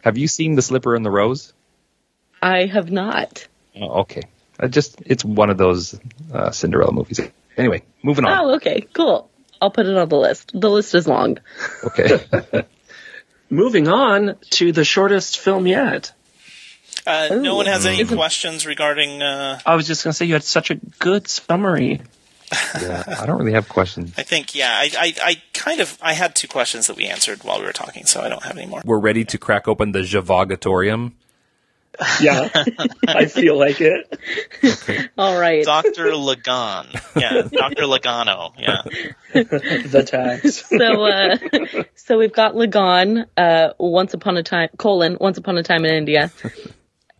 [0.02, 1.52] have you seen The Slipper and the Rose?
[2.42, 3.46] I have not.
[3.76, 4.22] Oh, okay.
[4.58, 5.98] I just it's one of those
[6.34, 7.20] uh, Cinderella movies.
[7.56, 8.36] Anyway, moving on.
[8.36, 9.30] Oh, okay, cool.
[9.60, 10.50] I'll put it on the list.
[10.52, 11.38] The list is long.
[11.84, 12.18] Okay.
[13.50, 16.12] Moving on to the shortest film yet.
[17.06, 19.22] Uh, no one has any Isn't- questions regarding.
[19.22, 22.00] Uh, I was just going to say you had such a good summary.
[22.80, 24.12] yeah, I don't really have questions.
[24.18, 24.72] I think yeah.
[24.72, 27.72] I, I I kind of I had two questions that we answered while we were
[27.72, 28.82] talking, so I don't have any more.
[28.84, 31.12] We're ready to crack open the Javagatorium.
[32.20, 32.48] Yeah,
[33.06, 35.10] I feel like it.
[35.18, 35.62] All right.
[35.64, 38.82] Doctor Lagaan, yeah, Doctor Lagano, yeah.
[39.34, 40.64] The tags.
[40.64, 41.36] so uh
[41.96, 45.92] so we've got Lagaan, uh once upon a time colon, once upon a time in
[45.94, 46.30] India.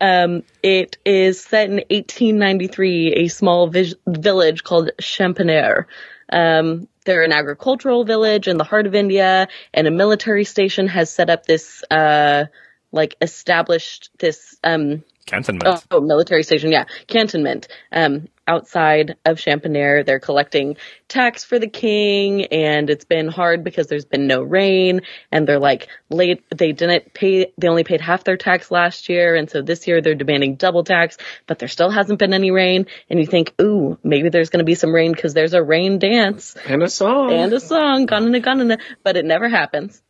[0.01, 5.85] Um it is set in 1893, a small vis- village called Champaner.
[6.31, 11.09] Um they're an agricultural village in the heart of India and a military station has
[11.09, 12.45] set up this uh
[12.91, 15.85] like established this um Cantonment.
[15.91, 17.67] Oh, military station, yeah, cantonment.
[17.91, 20.77] Um, outside of Champaner, they're collecting
[21.07, 25.01] tax for the king, and it's been hard because there's been no rain,
[25.31, 26.43] and they're like late.
[26.55, 27.51] They didn't pay.
[27.57, 30.83] They only paid half their tax last year, and so this year they're demanding double
[30.83, 31.17] tax.
[31.47, 34.65] But there still hasn't been any rain, and you think, ooh, maybe there's going to
[34.65, 37.31] be some rain because there's a rain dance And a song.
[37.33, 40.01] and a song, gonna gonna, but it never happens.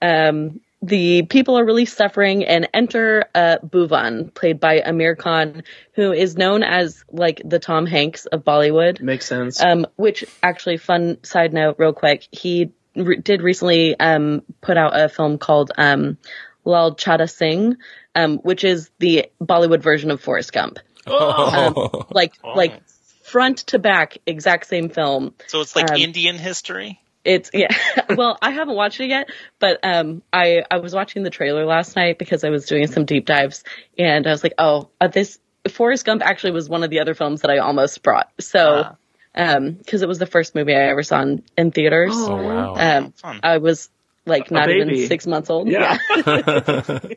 [0.00, 5.62] Um, the people are really suffering and enter uh, Bhuvan, played by Aamir Khan,
[5.94, 9.00] who is known as like the Tom Hanks of Bollywood.
[9.00, 9.62] Makes sense.
[9.62, 14.98] Um, which actually, fun side note, real quick, he re- did recently um, put out
[14.98, 16.18] a film called um,
[16.64, 17.76] Lal Chada Singh,
[18.16, 20.78] um, which is the Bollywood version of Forrest Gump.
[21.06, 22.82] Um, like like
[23.22, 25.34] front to back, exact same film.
[25.46, 27.00] So it's like Um, Indian history.
[27.24, 27.68] It's yeah.
[28.16, 31.94] well, I haven't watched it yet, but um, I I was watching the trailer last
[31.96, 33.62] night because I was doing some deep dives,
[33.98, 35.38] and I was like, oh, uh, this
[35.70, 38.30] Forrest Gump actually was one of the other films that I almost brought.
[38.40, 38.96] So, Ah.
[39.36, 42.12] um, because it was the first movie I ever saw in, in theaters.
[42.14, 42.74] Oh, wow.
[42.76, 43.40] Um, Fun.
[43.42, 43.88] I was
[44.26, 45.68] like not even six months old.
[45.68, 45.98] Yeah.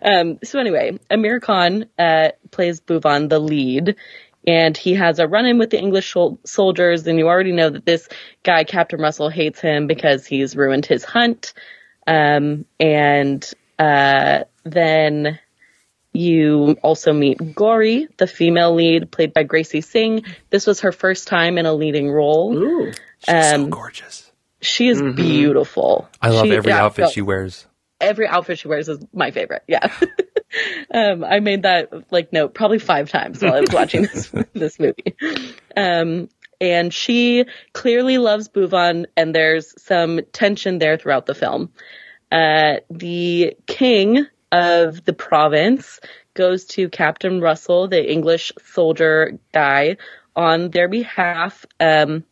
[0.00, 3.96] Um, so anyway, Aamir Khan uh, plays Bhuvan, the lead,
[4.46, 7.06] and he has a run-in with the English soldiers.
[7.06, 8.08] And you already know that this
[8.42, 11.52] guy, Captain Russell, hates him because he's ruined his hunt.
[12.06, 13.48] Um, and
[13.78, 15.38] uh, then
[16.12, 20.24] you also meet Gauri, the female lead, played by Gracy Singh.
[20.50, 22.56] This was her first time in a leading role.
[22.56, 22.92] Ooh.
[23.20, 24.30] so um, gorgeous.
[24.60, 26.08] She is beautiful.
[26.20, 27.66] I love She- every yeah, outfit no, she wears.
[28.00, 29.62] every outfit she wears is my favorite.
[29.68, 29.92] Yeah.
[30.92, 34.78] um, I made that like note probably five times while I was watching this this
[34.78, 35.14] movie.
[35.76, 36.28] Um,
[36.60, 41.70] and she clearly loves Bhuvan, and there's some tension there throughout the film.
[42.32, 46.00] Uh, the king of the province
[46.34, 49.96] goes to Captain Russell, the English soldier guy,
[50.34, 51.64] on their behalf.
[51.80, 52.24] Um,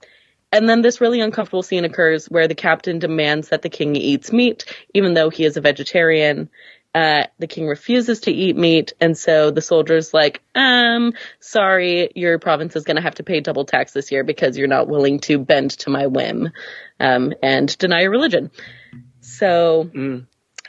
[0.53, 4.33] and then this really uncomfortable scene occurs where the captain demands that the king eats
[4.33, 4.65] meat,
[4.95, 6.49] even though he is a vegetarian.
[6.97, 12.39] Uh, the king refuses to eat meat, and so the soldier's like, um, sorry, your
[12.39, 15.21] province is going to have to pay double tax this year because you're not willing
[15.21, 16.51] to bend to my whim,
[16.99, 18.51] um, and deny your religion.
[19.21, 19.91] So,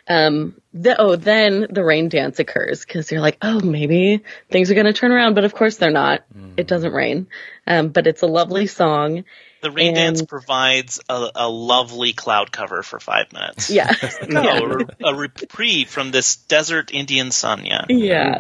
[0.10, 4.22] um, the, oh, then the rain dance occurs because you're like, oh, maybe
[4.52, 6.26] things are going to turn around, but of course they're not.
[6.58, 7.28] It doesn't rain,
[7.66, 9.24] um, but it's a lovely song.
[9.62, 13.70] The rain and- dance provides a, a lovely cloud cover for five minutes.
[13.70, 13.94] Yeah.
[14.30, 17.66] No, a, a reprieve from this desert Indian sun.
[17.66, 17.86] Yeah.
[17.90, 18.38] Yeah.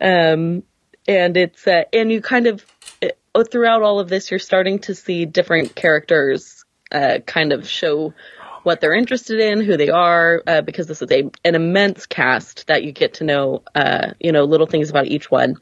[0.00, 0.62] Um,
[1.06, 2.64] and it's, uh, and you kind of,
[3.02, 8.14] uh, throughout all of this, you're starting to see different characters, uh, kind of show
[8.62, 12.66] what they're interested in, who they are, uh, because this is a, an immense cast
[12.66, 15.56] that you get to know, uh, you know, little things about each one.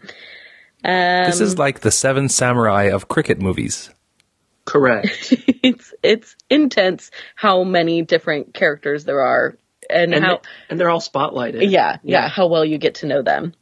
[0.85, 3.91] Um, This is like the Seven Samurai of cricket movies.
[4.67, 5.33] Correct.
[5.63, 9.57] it's it's intense how many different characters there are
[9.89, 11.71] and, and, how they, and they're all spotlighted.
[11.71, 13.55] yeah, yeah, how well you get to know them.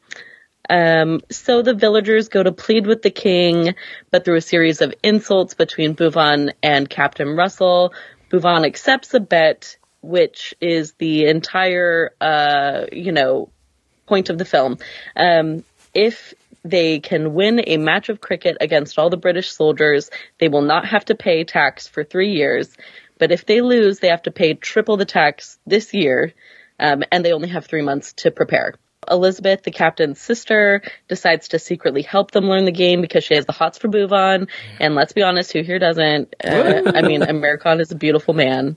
[0.69, 3.75] Um, so the villagers go to plead with the king,
[4.11, 7.93] but through a series of insults between Bhuvan and Captain Russell,
[8.31, 13.51] Bhuvan accepts a bet, which is the entire, uh, you know,
[14.07, 14.79] point of the film.
[15.15, 16.33] Um, if
[16.65, 20.87] they can win a match of cricket against all the British soldiers, they will not
[20.87, 22.75] have to pay tax for three years.
[23.19, 26.33] But if they lose, they have to pay triple the tax this year,
[26.81, 28.75] um, and they only have three months to prepare.
[29.11, 33.45] Elizabeth, the captain's sister, decides to secretly help them learn the game because she has
[33.45, 34.49] the hots for Bhuvan.
[34.81, 36.35] And let's be honest, who here doesn't?
[36.43, 38.77] Uh, I mean, Aamir Khan is a beautiful man.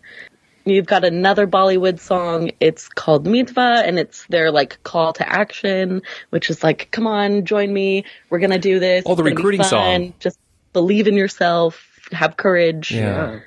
[0.70, 2.52] You've got another Bollywood song.
[2.60, 7.46] It's called Mitwa, and it's their like call to action, which is like, "Come on,
[7.46, 8.06] join me.
[8.30, 9.04] We're gonna do this.
[9.06, 10.14] Oh, the It's gonna be recruiting song.
[10.20, 10.40] Just
[10.74, 11.86] believe in yourself.
[12.12, 13.40] Have courage." Yeah.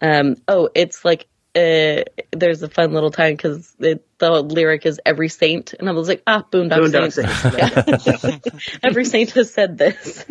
[0.00, 5.28] Um, oh, it's like uh, there's a fun little time because the lyric is "Every
[5.28, 8.78] saint," and I was like, "Ah, Boondock, Boondock Saints." Saints.
[8.82, 10.26] Every saint has said this.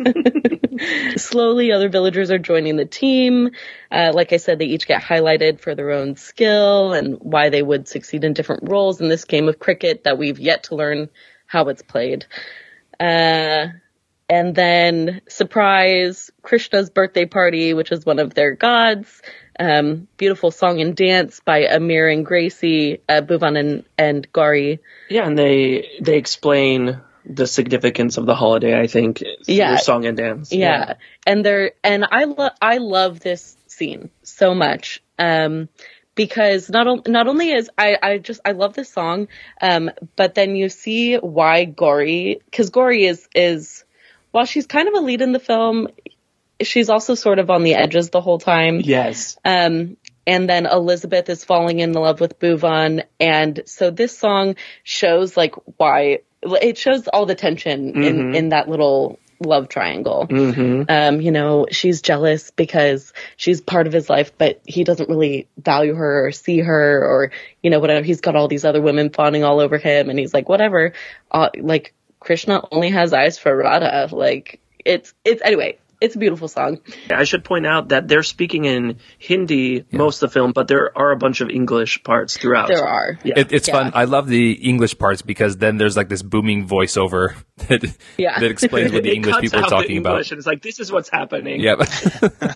[1.16, 3.50] Slowly, other villagers are joining the team.
[3.90, 7.62] Uh, like I said, they each get highlighted for their own skill and why they
[7.62, 11.08] would succeed in different roles in this game of cricket that we've yet to learn
[11.46, 12.26] how it's played.
[13.00, 13.68] Uh,
[14.28, 19.22] and then surprise krishna's birthday party which is one of their gods
[19.60, 24.78] um, beautiful song and dance by aamir and gracy uh, bhuvan and, and gauri
[25.08, 27.00] Yeah, and they they explain
[27.30, 28.78] the significance of the holiday.
[28.80, 29.76] I think Yeah.
[29.76, 30.50] song and dance.
[30.52, 30.94] yeah,
[31.26, 35.68] and they're and i love i love this scene so much um
[36.14, 39.28] because not on- not only is I I just I love this song,
[39.60, 43.84] um, but then you see why Gauri because Gauri is is
[44.30, 45.88] while she's kind of a lead in the film,
[46.60, 48.80] she's also sort of on the edges the whole time.
[48.80, 49.36] Yes.
[49.44, 49.96] Um,
[50.26, 53.04] and then Elizabeth is falling in love with Bhuvan.
[53.18, 58.68] And so this song shows like why it shows all the tension in, in that
[58.68, 60.26] little love triangle.
[60.88, 65.48] Um, you know, she's jealous because she's part of his life, but he doesn't really
[65.56, 67.32] value her or see her or,
[67.62, 68.04] you know, whatever.
[68.04, 70.92] He's got all these other women fawning all over him and he's like, whatever.
[71.30, 74.08] Uh, like Krishna only has eyes for Radha.
[74.14, 76.78] Like it's, it's anyway, it's a beautiful song.
[77.10, 80.96] I should point out that they're speaking in Hindi most of the film, but there
[80.96, 82.68] are a bunch of English parts throughout.
[82.68, 83.18] There are.
[83.24, 83.34] Yeah.
[83.40, 83.74] It, it's Yeah.
[83.74, 83.92] fun.
[83.96, 87.34] I love the English parts because then there's like this booming voiceover
[87.68, 88.38] that, Yeah.
[88.38, 90.30] that explains what the English people are out the talking about.
[90.30, 91.60] And it's like, this is what's happening.
[91.60, 91.80] Yep.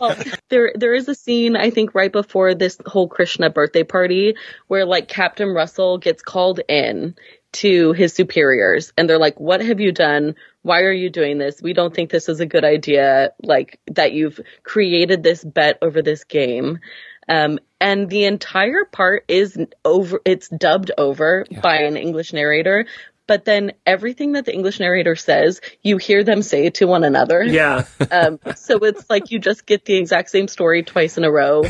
[0.00, 0.16] Well,
[0.48, 4.36] there there is a scene I think right before this whole Krishna birthday party
[4.68, 7.14] where like Captain Russell gets called in
[7.52, 8.92] to his superiors.
[8.96, 10.34] And they're like what have you done?
[10.62, 11.60] Why are you doing this?
[11.60, 16.02] We don't think this is a good idea like that you've created this bet over
[16.02, 16.80] this game.
[17.28, 22.86] Um and the entire part is over it's dubbed over by an English narrator.
[23.26, 27.42] But then everything that the English narrator says you hear them say to one another.
[27.42, 27.84] Yeah.
[28.10, 31.62] um, so it's like you just get the exact same story twice in a row,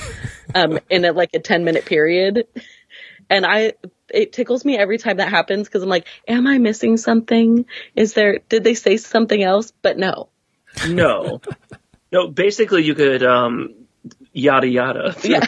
[0.54, 2.46] um, in a, like a 10 minute period.
[3.28, 3.74] And I,
[4.12, 7.66] it tickles me every time that happens because I'm like, am I missing something?
[7.96, 9.72] Is there, did they say something else?
[9.82, 10.28] But no.
[10.88, 11.40] No.
[12.12, 13.81] No, basically you could, um,
[14.32, 15.14] yada yada.
[15.22, 15.40] Yeah.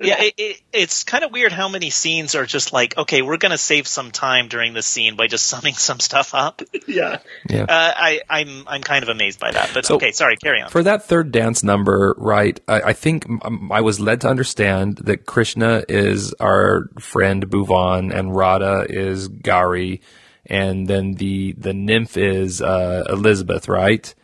[0.00, 3.36] Yeah, it, it, it's kind of weird how many scenes are just like, okay, we're
[3.36, 6.62] going to save some time during this scene by just summing some stuff up.
[6.86, 7.18] yeah.
[7.50, 7.62] yeah.
[7.62, 9.70] Uh, I, I'm I'm kind of amazed by that.
[9.74, 10.70] But So- okay, sorry, carry on.
[10.70, 14.98] For that third dance number, right, I, I think um, I was led to understand
[14.98, 20.00] that Krishna is our friend Bhuvan and Radha is Gauri,
[20.46, 24.14] and then the, the nymph is uh, Elizabeth, right?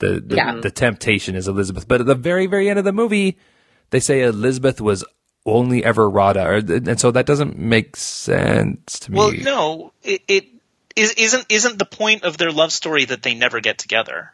[0.00, 0.60] The the, Yeah.
[0.60, 1.86] the temptation is Elizabeth.
[1.86, 3.38] But at the very, very end of the movie,
[3.90, 5.04] they say Elizabeth was
[5.46, 9.18] only ever Radha, or, and so that doesn't make sense to me.
[9.18, 10.46] well, no, it, it
[10.96, 14.32] is isn't isn't the point of their love story that they never get together.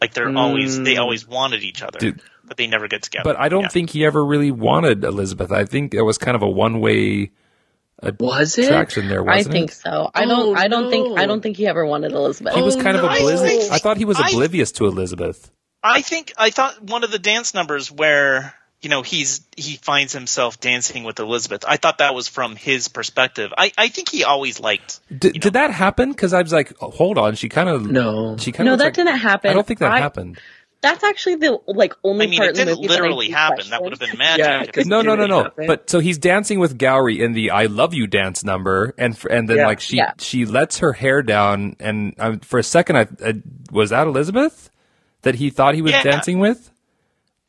[0.00, 1.00] Like they're always they mm.
[1.00, 2.20] always wanted each other, Dude.
[2.44, 3.24] but they never get together.
[3.24, 3.68] But I don't Yeah.
[3.68, 5.50] think he ever really wanted Elizabeth.
[5.50, 7.30] I think it was kind of a one way
[8.20, 8.66] Was it?
[8.66, 9.74] attraction there, I wasn't think it?
[9.74, 10.10] so.
[10.14, 12.54] I don't, Oh, I don't think, I don't think he ever wanted Elizabeth.
[12.54, 13.14] He was Oh, kind of oh, no.
[13.16, 13.70] oblivious.
[13.70, 15.50] I- I thought he was I- oblivious to Elizabeth.
[15.82, 20.12] I think I thought one of the dance numbers where you know he's he finds
[20.12, 21.64] himself dancing with Elizabeth.
[21.66, 23.52] I thought that was from his perspective.
[23.56, 25.00] I, I think he always liked.
[25.16, 26.10] Did, did that happen?
[26.10, 27.34] Because I was like, oh, hold on.
[27.36, 28.36] She kind of No.
[28.36, 29.50] She kind of No, of that didn't happen.
[29.50, 30.38] I don't think that I- happened.
[30.90, 33.70] That's actually the like only I mean, part it didn't movie that literally do happen.
[33.70, 34.44] That would have been magic.
[34.46, 35.42] Yeah, if 'cause- it- No, no, no, no.
[35.44, 35.66] happen.
[35.66, 39.48] But so he's dancing with Gauri in the "I love you" dance number, and and
[39.48, 39.66] then Yeah.
[39.66, 40.12] like she Yeah.
[40.18, 43.34] she lets her hair down, and um, for a second, I, I
[43.72, 44.70] was that Elizabeth
[45.22, 46.02] that he thought he was Yeah.
[46.02, 46.70] dancing with,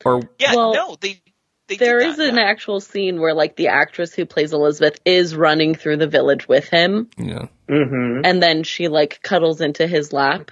[0.04, 1.20] Or Yeah, Well, no, they.
[1.68, 2.42] they did There that, is an yeah.
[2.44, 6.68] actual scene where like the actress who plays Elizabeth is running through the village with
[6.68, 10.50] him yeah, hmm and then she like cuddles into his lap.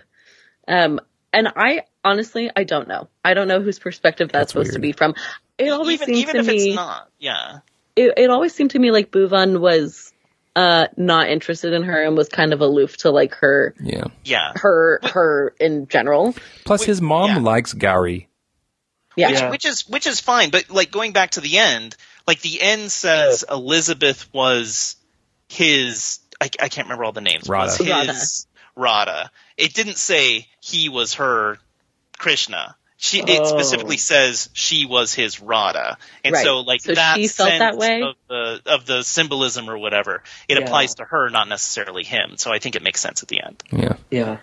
[0.69, 1.01] Um
[1.33, 3.09] and I honestly I don't know.
[3.25, 5.15] I don't know whose perspective that's, That's supposed to be from.
[5.59, 7.59] It always even seems even to if me it's not, yeah.
[7.97, 10.13] it, it always seemed to me like Bhuvan was
[10.55, 14.05] uh not interested in her and was kind of aloof to like her yeah.
[14.25, 14.53] Yeah.
[14.57, 16.35] her her in general.
[16.65, 17.39] Plus, his mom yeah.
[17.39, 18.29] likes gauri
[19.17, 19.31] Yeah.
[19.31, 19.51] which, Yeah.
[19.51, 20.51] which is which is fine.
[20.51, 21.97] But like going back to the end,
[22.27, 24.97] like the end says Elizabeth was
[25.49, 26.21] his.
[26.41, 27.49] I, I can't remember all the names.
[27.49, 27.83] Radha.
[27.83, 29.31] Was his Radha?
[29.57, 31.59] It didn't say he was her
[32.19, 32.77] Krishna.
[32.99, 33.45] She it Oh.
[33.45, 36.43] specifically says she was his Radha, and Right.
[36.45, 38.01] so like So that she felt sense that way?
[38.03, 40.65] of the of the symbolism or whatever, it Yeah.
[40.65, 42.37] applies to her, not necessarily him.
[42.39, 43.63] So I think it makes sense at the end.
[43.71, 43.97] Yeah.
[44.11, 44.37] Yeah.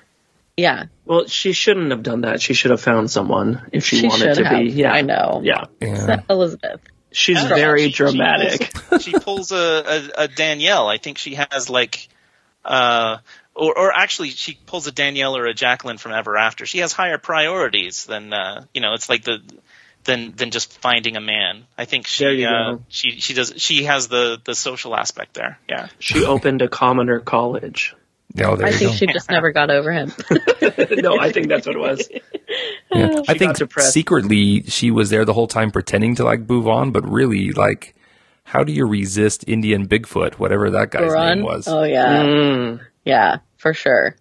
[0.56, 0.84] Yeah.
[1.06, 2.44] Well, she shouldn't have done that.
[2.44, 4.60] She should have found someone if she, She wanted to have.
[4.60, 4.66] be.
[4.70, 4.92] Yeah.
[4.94, 5.42] I know.
[5.44, 5.64] Yeah.
[5.82, 6.22] Yeah.
[6.30, 6.80] Elizabeth.
[7.12, 8.72] She's Yeah, very she- she dramatic.
[8.74, 10.88] pulls- She pulls, a, a, a Danielle.
[10.88, 12.08] I think she has like,
[12.64, 13.18] uh,
[13.56, 16.66] or or actually she pulls a Danielle or a Jacqueline from Ever After.
[16.66, 18.94] She has higher priorities than uh, you know.
[18.94, 19.42] It's like the
[20.04, 21.66] than than just finding a man.
[21.78, 25.60] I think she uh, she she does she has the the social aspect there.
[25.70, 25.88] Yeah.
[26.00, 27.96] she opened a commoner college.
[28.36, 28.96] No, there I you think go.
[28.98, 30.12] she just never got over him.
[30.92, 32.10] no, I think that's what it was.
[32.92, 33.22] Yeah.
[33.28, 37.52] I think secretly she was there the whole time pretending to like Bhuvan, but really,
[37.52, 37.96] like,
[38.44, 41.38] how do you resist Indian Bigfoot, whatever that guy's Run.
[41.38, 41.68] name was?
[41.68, 42.24] Oh yeah.
[42.24, 42.80] Mm.
[43.06, 44.16] Yeah, for sure.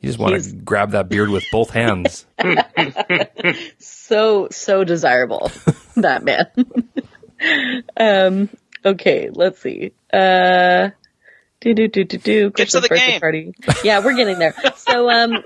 [0.00, 2.26] you just want he's- to grab that beard with both hands.
[3.78, 5.50] So so desirable.
[5.96, 6.46] that man.
[7.96, 8.48] um
[8.84, 9.92] okay, let's see.
[10.12, 10.90] Uh
[11.60, 13.20] do do do do do Get to the birthday game.
[13.20, 13.54] party.
[13.84, 14.54] Yeah, we're getting there.
[14.76, 15.42] So um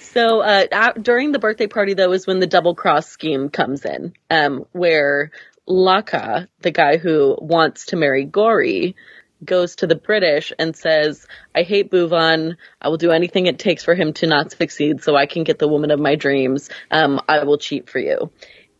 [0.00, 3.84] so uh at, during the birthday party though is when the double cross scheme comes
[3.84, 4.14] in.
[4.30, 5.30] Um where
[5.68, 8.96] Lakha, the guy who wants to marry Gauri,
[9.44, 12.56] goes to the British and says, I hate Bhuvan.
[12.80, 15.58] I will do anything it takes for him to not succeed so I can get
[15.58, 16.68] the woman of my dreams.
[16.90, 18.30] Um, I will cheat for you.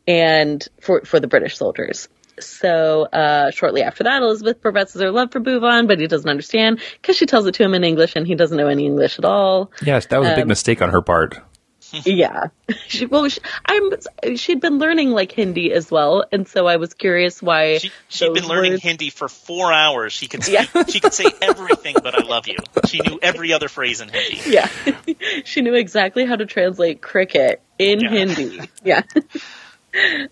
[0.07, 2.09] And for, for the British soldiers.
[2.41, 6.81] So, uh, shortly after that, Elizabeth professes her love for Bhuvan, but he doesn't understand
[7.01, 9.27] because she tells it to him in English and he doesn't know any English at
[9.27, 9.71] all.
[9.83, 11.37] yes, that was a big Um, mistake on her part.
[12.05, 12.49] Yeah.
[12.87, 16.25] She, well, she, I'm, she'd been learning like Hindi as well.
[16.31, 17.79] And so I was curious why.
[17.79, 20.13] She she'd been learning words- Hindi for four hours.
[20.13, 20.65] She could Yeah.
[20.89, 22.57] she could say everything, but I love you.
[22.87, 24.41] She knew every other phrase in Hindi.
[24.47, 24.69] Yeah.
[25.45, 28.11] she knew exactly how to translate cricket in Yeah.
[28.11, 28.61] Hindi.
[28.85, 29.03] Yeah.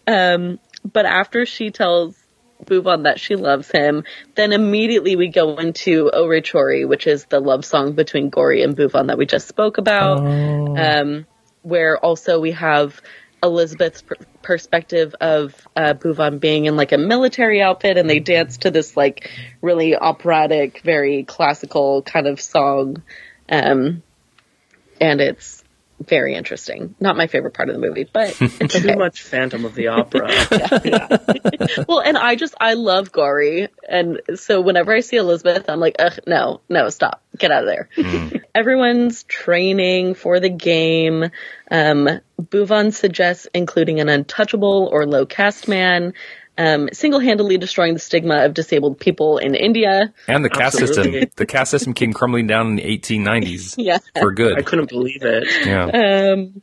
[0.06, 0.58] um,
[0.90, 2.16] but after she tells
[2.64, 4.04] Bhuvan that she loves him,
[4.34, 8.62] then immediately we go into O Rey Chhori, which is the love song between Gauri
[8.62, 10.18] and Bhuvan that we just spoke about.
[10.18, 11.26] Um,
[11.68, 13.00] where also we have
[13.42, 18.58] Elizabeth's per- perspective of uh, Bhuvan being in like a military outfit and they dance
[18.58, 19.30] to this like
[19.62, 23.02] really operatic, very classical kind of song.
[23.48, 24.02] Um,
[25.00, 25.62] and it's
[26.00, 26.94] very interesting.
[27.00, 30.28] Not my favorite part of the movie, but it's Too much Phantom of the Opera.
[31.88, 33.68] well, and I just, I love Gauri.
[33.88, 37.22] And so whenever I see Elizabeth, I'm like, ugh, no, no, stop.
[37.36, 38.37] Get out of there.
[38.58, 41.30] Everyone's training for the game.
[41.70, 42.08] Um,
[42.42, 46.12] Bhuvan suggests including an untouchable or low caste man.
[46.58, 50.12] Um, single-handedly destroying the stigma of disabled people in India.
[50.26, 51.20] And the caste Absolutely.
[51.20, 51.30] system.
[51.36, 53.98] The caste system came crumbling down in the 1890s Yeah.
[54.18, 54.58] for good.
[54.58, 55.44] I couldn't believe it.
[55.64, 56.32] Yeah.
[56.32, 56.60] Um,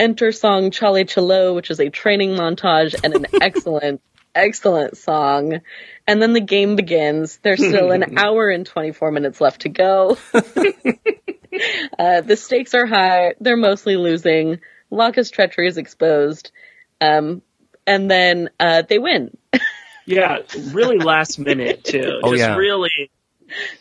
[0.00, 4.00] enter song Chale Chalo, which is a training montage and an excellent,
[4.36, 5.60] excellent song.
[6.06, 7.38] And then the game begins.
[7.38, 10.16] There's still an hour and 24 minutes left to go.
[10.34, 13.34] uh, the stakes are high.
[13.40, 14.60] They're mostly losing.
[14.92, 16.52] Lakha's treachery is exposed.
[17.00, 17.42] Um,
[17.86, 19.36] and then, uh, they win.
[20.06, 20.38] Yeah,
[20.70, 22.20] really last minute too.
[22.22, 22.56] Oh, Just yeah.
[22.56, 23.10] really.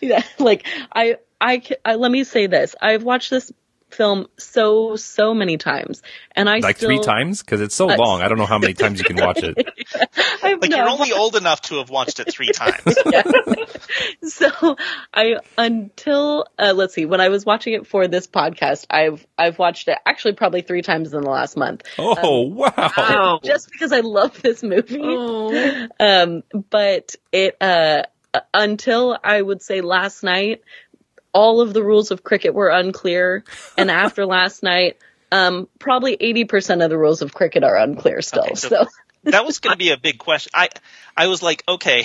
[0.02, 2.76] yeah, like I, I, I, let me say this.
[2.82, 3.52] I've watched this
[3.96, 6.02] film so, so many times
[6.36, 7.42] and I Like still, three times?
[7.42, 8.22] Because it's so Uh, long.
[8.22, 9.56] I don't know how many times you can watch it.
[10.44, 12.82] I've, Like no, you're only old enough to have watched it three times.
[14.24, 14.76] so
[15.14, 19.60] I until uh, let's see when I was watching it for this podcast I've I've
[19.60, 22.72] watched it actually probably three times in the last month Oh, wow.
[22.98, 23.40] Oh.
[23.44, 25.88] just because I love this movie Oh.
[26.00, 28.04] um but it uh
[28.54, 30.62] until I would say last night
[31.36, 33.44] all of the rules of cricket were unclear
[33.78, 34.98] and after last night
[35.32, 38.86] um probably 80% of the rules of cricket are unclear still Okay, so- so
[39.26, 40.52] that was going to be a big question.
[40.54, 40.70] I
[41.18, 42.04] I was like, okay,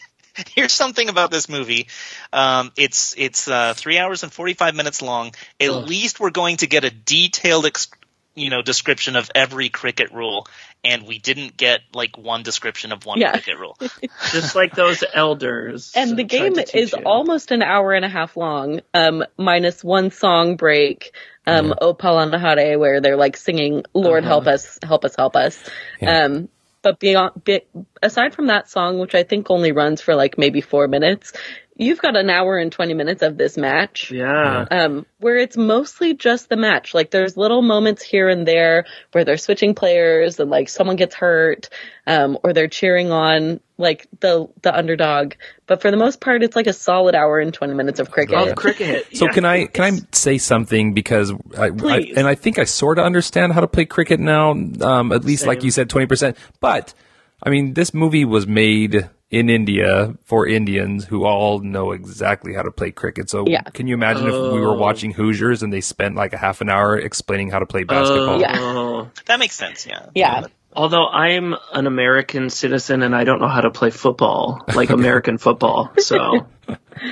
[0.54, 1.88] here's something about this movie.
[2.32, 5.32] Um, it's it's uh, three hours and forty five minutes long.
[5.60, 5.86] At Ugh.
[5.86, 7.88] least we're going to get a detailed ex-
[8.34, 10.46] you know, description of every cricket rule,
[10.84, 13.32] and we didn't get like one description of one Yeah.
[13.32, 13.78] cricket rule.
[14.30, 15.92] Just like those elders.
[15.94, 17.02] And the game is you.
[17.04, 21.14] almost an hour and a half long, um, minus one song break,
[21.46, 24.32] um, O Palanhaare, where they're like singing, Lord Uh-huh.
[24.34, 25.62] help us, help us, help us.
[26.06, 26.48] Um,
[26.82, 27.62] but beyond, be,
[28.02, 31.32] aside from that song, which I think only runs for like maybe four minutes,
[31.76, 34.10] you've got an hour and 20 minutes of this match.
[34.10, 34.66] Yeah.
[34.70, 36.94] um, where it's mostly just the match.
[36.94, 41.14] Like there's little moments here and there where they're switching players and like someone gets
[41.14, 41.68] hurt,
[42.06, 45.34] um, or they're cheering on like the the underdog.
[45.66, 48.48] But for the most part, it's like a solid hour and twenty minutes of cricket.
[48.48, 49.16] Of cricket.
[49.16, 49.32] So yeah.
[49.32, 52.16] can I can I say something because I, I Please.
[52.16, 54.50] and I think I sort of understand how to play cricket now.
[54.50, 56.36] Um, at least like you said, twenty percent.
[56.60, 56.94] But
[57.42, 62.62] I mean, this movie was made in India for Indians who all know exactly how
[62.62, 63.30] to play cricket.
[63.30, 63.62] So Yeah.
[63.62, 66.68] can you imagine if we were watching Hoosiers and they spent like a half an
[66.68, 68.40] hour explaining how to play basketball?
[68.40, 68.56] Yeah.
[68.58, 69.10] Oh.
[69.26, 69.86] That makes sense.
[69.86, 70.06] Yeah.
[70.14, 74.90] yeah, Although I'm an American citizen and I don't know how to play football, like
[75.00, 76.46] American football, so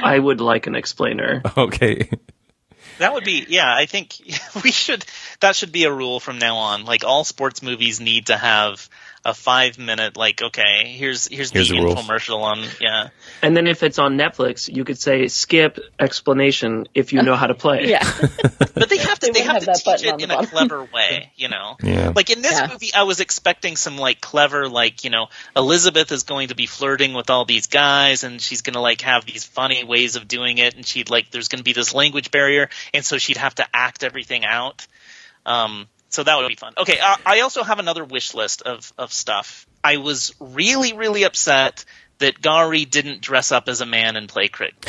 [0.03, 1.43] I would like an explainer.
[1.57, 2.09] Okay.
[2.99, 4.15] That would be, yeah, I think
[4.65, 5.05] we should,
[5.41, 6.85] that should be a rule from now on.
[6.85, 8.89] Like all sports movies need to have
[9.23, 13.09] a five minute, like, okay, here's, here's, Here's the, the infomercial on, yeah.
[13.43, 17.47] And then if it's on Netflix, you could say skip explanation if you know how
[17.47, 17.89] to play.
[17.91, 18.03] yeah,
[18.75, 20.85] But they have to, They they, have, have to that teach it in a clever
[20.85, 21.77] way, you know?
[21.83, 22.13] Yeah.
[22.17, 22.69] Like in this Yeah.
[22.69, 26.65] movie, I was expecting some like clever, like you know, Elizabeth is going to be
[26.67, 30.29] flirting with all these guys, and she's going to like have these funny ways of
[30.29, 33.37] doing it, and she'd like there's going to be this language barrier, and so she'd
[33.37, 34.87] have to act everything out.
[35.45, 36.75] Um, so that would be fun.
[36.77, 39.67] Okay, uh, I also have another wish list of of stuff.
[39.83, 41.85] I was really really upset
[42.19, 44.85] that Gauri didn't dress up as a man and play cricket.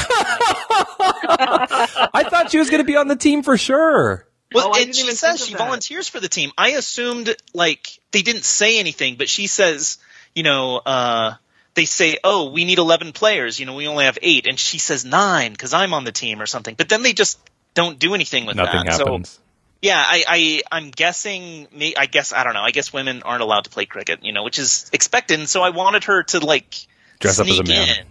[1.03, 4.26] I thought she was going to be on the team for sure.
[4.53, 5.57] Well, Oh, and she says she that.
[5.57, 6.52] volunteers for the team.
[6.57, 9.98] I assumed like they didn't say anything, but she says,
[10.35, 11.35] you know, uh,
[11.73, 13.61] they say, "Oh, we need eleven players.
[13.61, 14.45] You know, we only have eight.
[14.48, 16.76] and she says nine because I'm on the team or something.
[16.76, 17.39] But then they just
[17.76, 18.99] don't do anything with Nothing that.
[18.99, 19.30] happens.
[19.30, 19.41] So
[19.81, 21.67] yeah, I, I I'm guessing.
[21.73, 22.61] may- I guess I don't know.
[22.61, 25.39] I guess women aren't allowed to play cricket, you know, which is expected.
[25.39, 26.75] And so I wanted her to like
[27.19, 27.87] Dress up as a man.
[27.89, 28.05] in.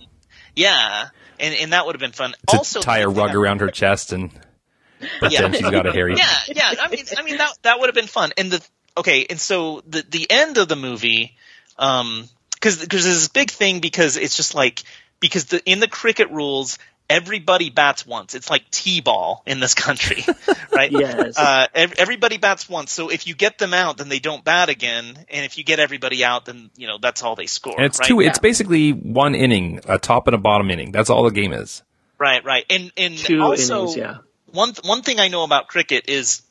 [0.57, 2.35] Yeah, and and that would have been fun.
[2.49, 4.31] to also, tie a rug around her chest and
[5.21, 6.17] pretend she's got a hairy.
[6.17, 6.75] yeah, yeah.
[6.81, 8.33] I mean, I mean that that would have been fun.
[8.37, 8.67] And the
[8.97, 11.37] okay, and so the the end of the movie,
[11.79, 14.83] um, because because there's this big thing because it's just like
[15.21, 16.79] because the in the cricket rules.
[17.11, 18.35] Everybody bats once.
[18.35, 20.25] It's like t-ball in this country,
[20.73, 20.91] right?
[20.91, 21.37] Yes.
[21.37, 22.93] Uh, everybody bats once.
[22.93, 25.05] So if you get them out, then they don't bat again.
[25.29, 27.75] And if you get everybody out, then you know that's all they score.
[27.77, 28.09] And it's right?
[28.09, 28.21] two.
[28.21, 30.93] It's basically one inning, a top and a bottom inning.
[30.93, 31.83] That's all the game is.
[32.19, 32.65] Right, right.
[32.71, 34.19] And and Two also, innings, yeah.
[34.53, 36.43] one one thing I know about cricket is,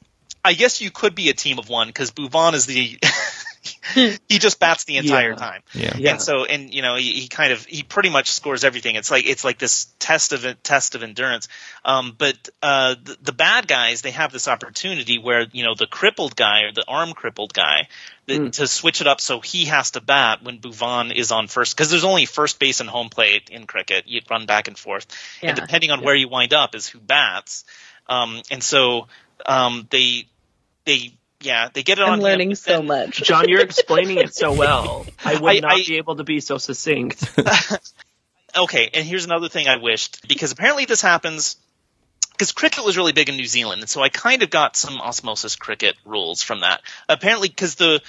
[0.44, 3.00] I guess you could be a team of one because Bhuvan is the
[3.94, 5.36] he just bats the entire Yeah.
[5.36, 5.62] time.
[5.74, 5.98] Yeah.
[5.98, 6.12] Yeah.
[6.12, 8.96] And so, and you know, he, he kind of he pretty much scores everything.
[8.96, 11.48] It's like it's like this test of test of endurance.
[11.84, 15.88] Um, but uh, the, the bad guys they have this opportunity where you know the
[15.88, 17.88] crippled guy or the arm crippled guy
[18.26, 21.76] the, to switch it up so he has to bat when Bhuvan is on first
[21.76, 24.08] because there's only first base and home plate in cricket.
[24.08, 25.08] You run back and forth,
[25.42, 27.66] and depending on where you wind up is who bats.
[28.08, 29.08] Um, and so
[29.46, 30.28] um, they
[30.86, 33.22] they yeah they get it on I'm him, learning but so then- much.
[33.24, 35.06] Jon, you're explaining it so well.
[35.24, 37.24] I would I- not I- be able to be so succinct.
[38.58, 41.58] okay, and here's another thing I wished because apparently this happens
[42.32, 45.02] because cricket was really big in New Zealand, and so I kind of got some
[45.02, 46.82] osmosis cricket rules from that.
[47.10, 48.02] Apparently, because the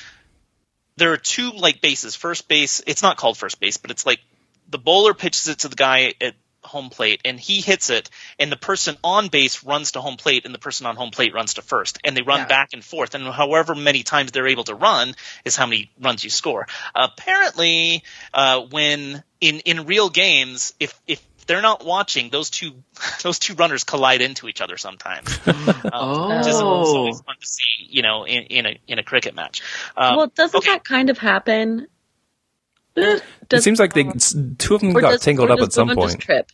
[0.97, 2.15] there are two like bases.
[2.15, 4.21] First base, it's not called first base, but it's like
[4.69, 8.53] the bowler pitches it to the guy at home plate and he hits it and
[8.53, 11.55] the person on base runs to home plate and the person on home plate runs
[11.55, 12.47] to first and they run Yeah.
[12.47, 15.15] back and forth and however many times they're able to run
[15.45, 18.03] is how many runs you score apparently
[18.35, 22.73] uh, when in in real games if if they're not watching those two
[23.23, 25.39] those two runners collide into each other sometimes
[25.93, 26.97] um, which is it's Oh.
[26.97, 29.63] always fun to see you know in, in a in a cricket match
[29.97, 30.73] um, well, doesn't okay.
[30.73, 31.87] that kind of happen?
[32.97, 34.05] It seems like they
[34.59, 36.21] two of them got does- tangled up at some point.
[36.21, 36.51] Trip.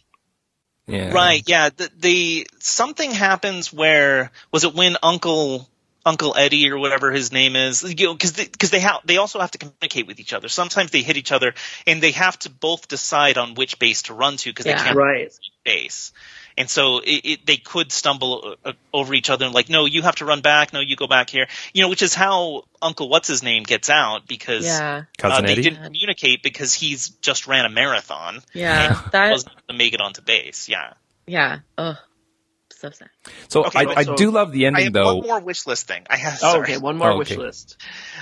[0.86, 1.10] Yeah.
[1.12, 1.42] Right.
[1.46, 1.70] Yeah.
[1.70, 5.68] The, the something happens where was it when Uncle
[6.04, 9.40] Uncle Eddie or whatever his name is, you know, because because they, have they also
[9.40, 10.48] have to communicate with each other.
[10.48, 11.54] Sometimes they hit each other,
[11.88, 14.78] and they have to both decide on which base to run to because Yeah.
[14.78, 15.32] they can't right.
[15.64, 16.12] base.
[16.58, 20.02] And so it, it, they could stumble uh, over each other and like, no, you
[20.02, 20.72] have to run back.
[20.72, 21.46] No, you go back here.
[21.74, 25.54] You know, which is how Uncle what's his name gets out because Yeah, uh, they
[25.56, 29.00] didn't communicate because he's just ran a marathon yeah.
[29.12, 30.68] That wasn't to make it onto base.
[30.68, 30.94] Yeah.
[31.26, 31.58] Yeah.
[31.76, 31.96] Ugh.
[32.70, 33.08] So sad.
[33.48, 35.16] So Okay, I, well, I so- do love the I ending have though.
[35.16, 36.04] one more wish list thing.
[36.10, 36.38] I have.
[36.42, 37.78] Oh, okay, one more Oh, wish list.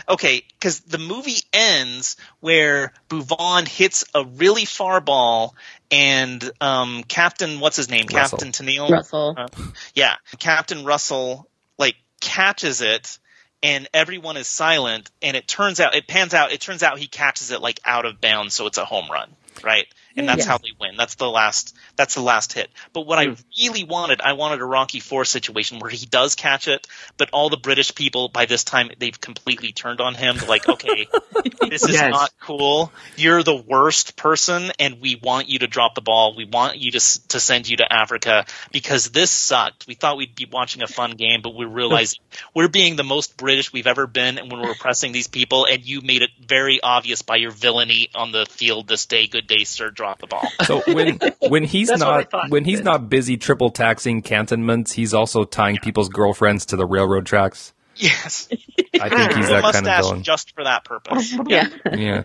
[0.09, 5.57] Okay, because the movie ends where Bhuvan hits a really far ball,
[5.95, 8.07] and um, Captain, what's his name?
[8.13, 8.39] Russell.
[8.39, 8.91] Captain Tennille.
[8.91, 9.35] Russell.
[9.37, 9.49] Uh,
[9.95, 11.49] yeah, Captain Russell
[11.79, 13.19] like catches it,
[13.63, 15.11] and everyone is silent.
[15.23, 18.07] And it turns out, it pans out, it turns out he catches it like out
[18.07, 19.31] of bounds, so it's a home run,
[19.63, 19.87] right?
[20.17, 20.47] And that's Yes.
[20.47, 20.97] how they win.
[20.97, 21.75] That's the last.
[21.97, 22.71] That's the last hit.
[22.93, 23.35] But what I hmm.
[23.61, 26.87] really wanted, I wanted a Rocky Four situation where he does catch it,
[27.17, 30.37] but all the British people by this time they've completely turned on him.
[30.39, 31.09] They're like, okay,
[31.69, 32.11] this is Yes.
[32.11, 32.93] not cool.
[33.17, 36.35] You're the worst person, and we want you to drop the ball.
[36.37, 39.87] We want you to to send you to Africa because this sucked.
[39.87, 42.21] We thought we'd be watching a fun game, but we realized
[42.55, 45.85] we're being the most British we've ever been, and when we're oppressing these people, and
[45.85, 49.27] you made it very obvious by your villainy on the field this day.
[49.27, 49.91] Good day, sir.
[50.05, 50.47] Drop the ball.
[50.65, 51.19] So when
[51.49, 52.51] when he's That's what I not thought.
[52.51, 57.25] when he's not busy triple taxing cantonments, he's also tying people's girlfriends to the railroad
[57.27, 57.73] tracks.
[57.97, 58.49] yes,
[59.01, 60.23] I think he's the that kind of mustache villain.
[60.25, 61.33] just for that purpose.
[61.47, 61.69] Yeah.
[61.93, 62.23] Yeah.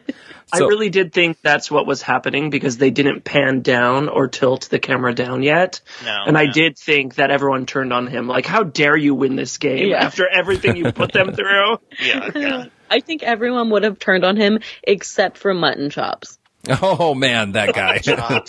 [0.52, 4.68] I really did think that's what was happening because they didn't pan down or tilt
[4.72, 5.82] the camera down yet.
[6.04, 8.28] No, and I did think that everyone turned on him.
[8.28, 10.04] Like, how dare you win this game Yeah.
[10.04, 11.78] after everything you put them through?
[12.04, 12.66] Yeah, yeah.
[12.90, 16.39] I think everyone would have turned on him except for Mutton Chops.
[16.82, 18.00] Oh man, that guy.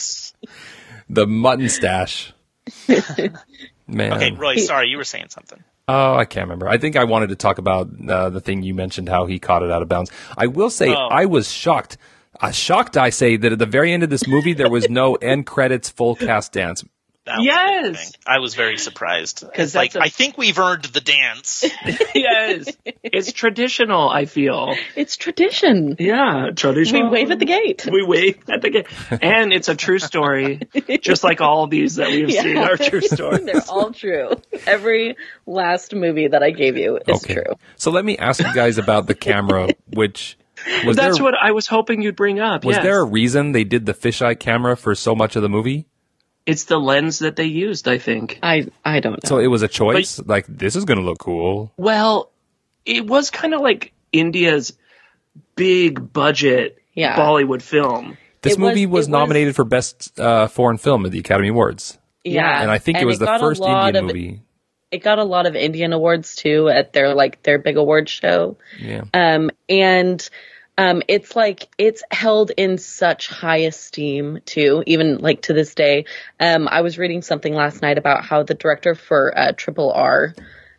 [1.09, 2.33] the mutton stash.
[3.87, 4.13] Man.
[4.13, 4.57] Okay, Roy.
[4.57, 5.63] Sorry, you were saying something.
[5.89, 6.69] Oh, I can't remember.
[6.69, 9.63] I think I wanted to talk about uh, the thing you mentioned, how he caught
[9.65, 10.13] it out of bounds.
[10.39, 11.09] I will say, Oh.
[11.11, 11.99] I was shocked.
[12.41, 15.17] Uh, shocked, I say, that at the very end of this movie, there was no
[15.17, 16.85] end credits full cast dance.
[17.31, 18.11] That was a good Yes!
[18.13, 18.21] thing.
[18.27, 19.41] I was very surprised.
[19.41, 21.65] Because like that's a- I think we've earned the dance.
[22.15, 22.69] yes.
[23.03, 24.75] It's traditional, I feel.
[24.97, 25.97] It's tradition.
[25.99, 27.87] Yeah, We wave at the gate.
[27.91, 28.87] We wave at the gate.
[29.23, 30.61] And it's a true story,
[31.01, 32.43] just like all these that we've Yeah.
[32.43, 33.45] seen are true stories.
[33.45, 34.31] They're all true.
[34.67, 35.17] Every
[35.47, 37.35] last movie that I gave you is Okay.
[37.35, 37.55] true.
[37.77, 40.37] So let me ask you guys about the camera, which
[40.85, 42.65] was That's there, what I was hoping you'd bring up.
[42.65, 42.85] was yes.
[42.85, 45.87] there a reason they did the fisheye camera for so much of the movie?
[46.47, 48.39] It's the lens that they used, I think.
[48.43, 49.29] I I don't know.
[49.29, 50.21] So it was a choice.
[50.25, 51.73] like this is going to look cool.
[51.77, 52.31] Well,
[52.85, 54.73] it was kind of like India's
[55.55, 57.17] big budget Yeah.
[57.17, 58.17] Bollywood film.
[58.43, 61.99] This It movie was, was- nominated for best uh, foreign film at the Academy Awards,
[62.25, 64.41] yeah, and I think it was the first Indian of- movie.
[64.91, 68.57] It got a lot of Indian awards too at their like their big awards show.
[68.81, 69.03] Yeah.
[69.15, 70.27] Um, and
[70.81, 76.07] um, it's like it's held in such high esteem too, even like to this day.
[76.41, 80.35] Um, I was reading something last night about how the director for uh, Triple R,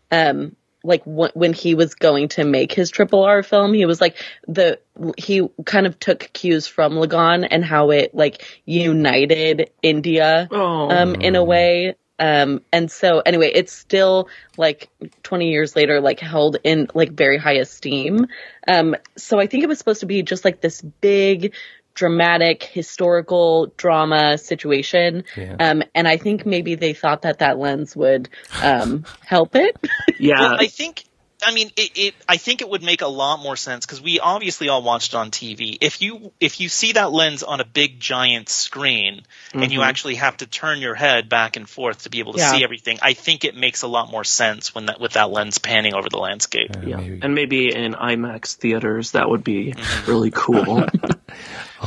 [0.09, 4.01] um, like w- when he was going to make his Triple R film, he was
[4.01, 4.15] like
[4.47, 4.79] the
[5.17, 10.89] he kind of took cues from Lagaan and how it like united India Oh.
[10.89, 11.95] um, in a way.
[12.21, 14.89] Um, and so anyway, it's still like
[15.23, 18.27] 20 years later, like held in like very high esteem.
[18.67, 21.55] Um, so I think it was supposed to be just like this big,
[21.95, 25.23] dramatic, historical drama situation.
[25.35, 25.55] Yeah.
[25.59, 28.29] Um, and I think maybe they thought that that lens would,
[28.61, 29.75] um, help it.
[30.19, 30.39] Yeah.
[30.39, 31.05] Well, I think.
[31.43, 32.13] I mean, it, it.
[32.29, 35.17] I think it would make a lot more sense because we obviously all watched it
[35.17, 35.77] on TV.
[35.81, 39.23] If you if you see that lens on a big giant screen
[39.53, 39.89] and you mm-hmm.
[39.89, 42.51] actually have to turn your head back and forth to be able to Yeah.
[42.51, 45.57] see everything, I think it makes a lot more sense when that with that lens
[45.57, 46.71] panning over the landscape.
[46.85, 46.97] yeah.
[46.97, 47.19] maybe.
[47.21, 50.11] And maybe in IMAX theaters, that would be mm-hmm.
[50.11, 50.63] really cool.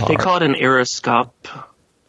[0.08, 1.30] they call it an aeroscope,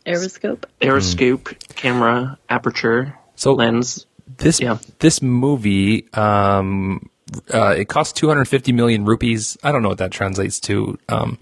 [0.05, 0.65] Aeroscope.
[0.81, 1.75] aeroscope mm.
[1.75, 4.05] camera aperture So lens.
[4.37, 4.77] this Yeah.
[4.99, 7.09] this movie um
[7.53, 11.37] uh, it cost 250 million rupees i don't know what that translates to um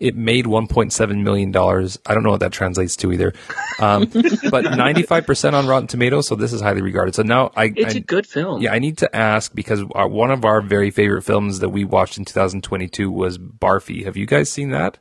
[0.00, 3.32] it made 1.7 million dollars i don't know what that translates to either
[3.80, 4.02] um
[4.50, 7.98] but 95% on rotten tomatoes so this is highly regarded so now i, It's I
[7.98, 8.62] a good film.
[8.62, 11.84] yeah i need to ask because our, one of our very favorite films that we
[11.84, 14.98] watched in 2022 was barfi have you guys seen that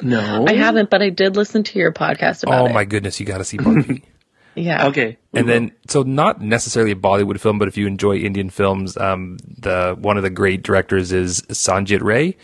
[0.00, 0.44] No.
[0.46, 2.62] I haven't, but I did listen to your podcast about it.
[2.62, 2.72] oh it.
[2.74, 4.02] my goodness you got to see barfi
[4.54, 4.88] Yeah.
[4.88, 5.18] Okay.
[5.34, 9.38] and then so not necessarily a Bollywood film, but if you enjoy Indian films, um,
[9.58, 12.36] the one of the great directors is Satyajit Ray,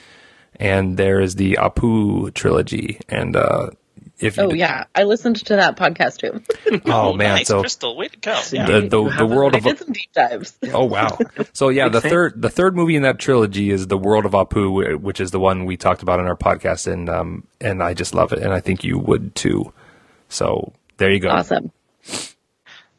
[0.56, 3.70] and there is the Apu trilogy, and uh,
[4.18, 6.81] if you Oh yeah, I listened to that podcast too.
[6.86, 8.40] oh man, nice, so Christel, way to go!
[8.43, 10.56] the the, the world I of did some deep dives.
[10.72, 11.18] oh wow,
[11.52, 14.98] so yeah, the third the third movie in that trilogy is the World of Apu,
[15.01, 18.14] which is the one we talked about in our podcast, and um, and I just
[18.14, 19.72] love it, and I think you would too.
[20.28, 21.31] So there you go.
[21.31, 21.72] Awesome.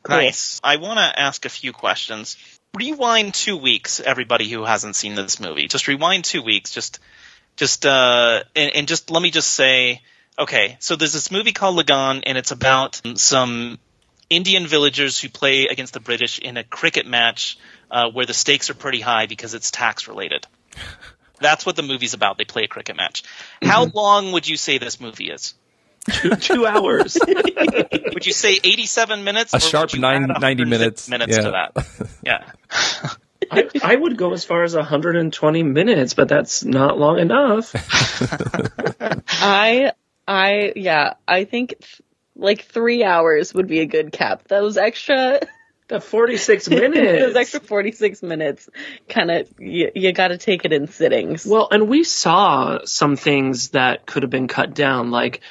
[0.08, 0.62] Nice.
[0.64, 2.38] I want to ask a few questions.
[2.76, 5.68] Rewind two weeks, everybody who hasn't seen this movie.
[5.68, 6.72] Just rewind two weeks.
[6.72, 7.00] Just,
[7.56, 10.02] just, uh, and, and just let me just say,
[10.38, 10.78] okay.
[10.80, 13.80] So there's this movie called Lagaan, and it's about some
[14.30, 17.58] Indian villagers who play against the British in a cricket match
[17.90, 20.46] uh, where the stakes are pretty high because it's tax related.
[21.40, 22.38] That's what the movie's about.
[22.38, 23.24] They play a cricket match.
[23.62, 25.54] How long would you say this movie is?
[26.12, 27.18] Two, two hours.
[27.28, 29.54] Would you say 87 minutes?
[29.54, 31.10] A sharp you nine- 90 minutes.
[31.10, 31.44] minutes Yeah.
[31.44, 32.10] to that.
[32.26, 32.44] Yeah.
[33.52, 37.72] I, I would go as far as 120 minutes, but that's not long enough.
[39.00, 39.92] I,
[40.28, 42.02] I, yeah, I think th-
[42.36, 44.48] like three hours would be a good cap.
[44.48, 45.42] Those extra,
[45.88, 46.96] The 46 minutes.
[46.96, 47.36] those minutes.
[47.36, 48.70] extra 46 minutes,
[49.08, 51.46] kind of, you, you gotta take it in sittings.
[51.46, 55.42] Well, and we saw some things that could have been cut down, like,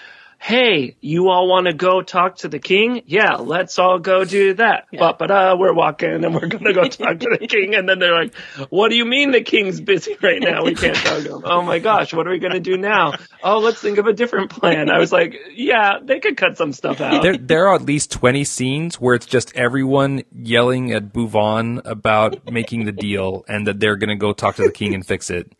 [0.44, 3.00] hey, you all want to go talk to the king?
[3.06, 4.84] Yeah, let's all go do that.
[4.92, 5.12] Yeah.
[5.18, 7.74] But uh, we're walking and we're going to go talk to the king.
[7.74, 8.34] And then they're like,
[8.68, 10.62] what do you mean the king's busy right now?
[10.62, 11.42] We can't talk to him.
[11.46, 13.14] Oh my gosh, what are we going to do now?
[13.42, 14.90] Oh, let's think of a different plan.
[14.90, 17.22] I was like, yeah, they could cut some stuff out.
[17.22, 22.52] There, there are at least 20 scenes where it's just everyone yelling at Bhuvan about
[22.52, 25.30] making the deal and that they're going to go talk to the king and fix
[25.30, 25.50] it.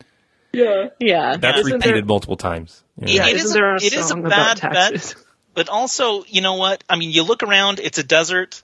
[0.55, 0.89] Yeah.
[0.99, 1.37] yeah.
[1.37, 2.83] That's Isn't repeated there- multiple times.
[2.97, 3.07] Yeah.
[3.09, 5.15] Yeah, It isn't is a- a it is a song bad about bet.
[5.53, 6.83] But also, you know what?
[6.89, 8.61] I mean, you look around, it's a desert.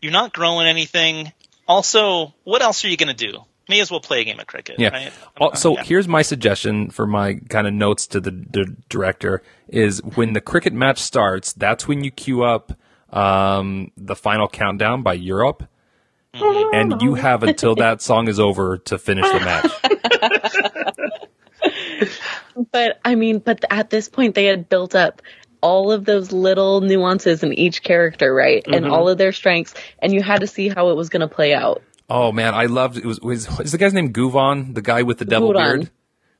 [0.00, 1.32] You're not growing anything.
[1.68, 3.38] Also, what else are you going to do?
[3.68, 4.88] May as well play a game of cricket, Yeah.
[4.88, 5.12] right?
[5.40, 5.84] Al- So Yeah.
[5.84, 10.40] here's my suggestion for my kind of notes to the, the director is when the
[10.40, 12.72] cricket match starts, that's when you queue up
[13.12, 15.64] um, the final countdown by Europe.
[16.34, 16.74] Mm-hmm.
[16.74, 19.70] And you have until that song is over to finish the match.
[22.72, 25.22] But I mean, but at this point, they had built up
[25.62, 28.62] all of those little nuances in each character, right?
[28.66, 31.28] And all of their strengths, and you had to see how it was going to
[31.28, 31.82] play out.
[32.10, 33.04] Oh man, I loved it.
[33.06, 35.74] Was, was is the guy's name Guvon, the guy with the devil Guran.
[35.76, 35.90] beard?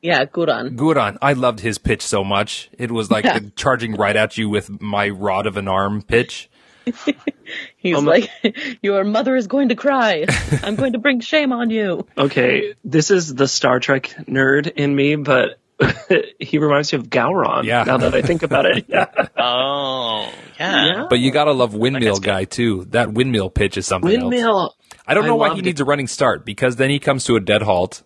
[0.03, 0.77] Yeah, Guran.
[0.77, 1.17] Guran.
[1.23, 2.69] I loved his pitch so much.
[2.77, 3.39] It was like Yeah.
[3.57, 6.51] charging right at you with my rod of an arm pitch.
[7.77, 8.31] He's Um, like,
[8.83, 10.27] "Your mother is going to cry.
[10.63, 14.95] I'm going to bring shame on you." Okay, this is the Star Trek nerd in
[14.95, 15.59] me, but
[16.39, 17.65] he reminds me of Gowron.
[17.65, 17.85] Yeah.
[17.85, 18.85] Now that I think about it.
[18.89, 19.07] Yeah.
[19.37, 20.87] Oh, yeah.
[20.87, 21.07] Yeah.
[21.11, 22.85] But you gotta love windmill guy too.
[22.91, 24.23] That windmill pitch is something else.
[24.23, 24.77] Windmill.
[25.07, 27.25] I don't I know why he loved needs a running start because then he comes
[27.25, 28.05] to a dead halt.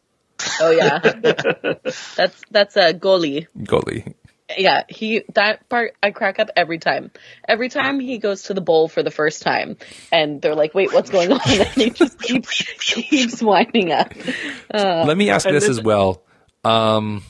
[0.60, 0.98] Oh yeah,
[2.16, 3.46] that's that's a Goli.
[3.58, 4.14] Goli.
[4.56, 7.10] Yeah, he that part I crack up every time.
[7.48, 9.76] Every time he goes to the bowl for the first time,
[10.12, 14.12] and they're like, "Wait, what's going on?" And he just keeps keeps winding up.
[14.72, 16.22] Let me ask this this- as well.
[16.64, 17.22] Um,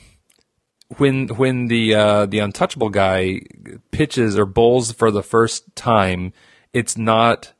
[0.97, 3.41] when when the uh, the untouchable guy
[3.91, 6.33] pitches or bowls for the first time,
[6.73, 7.53] it's not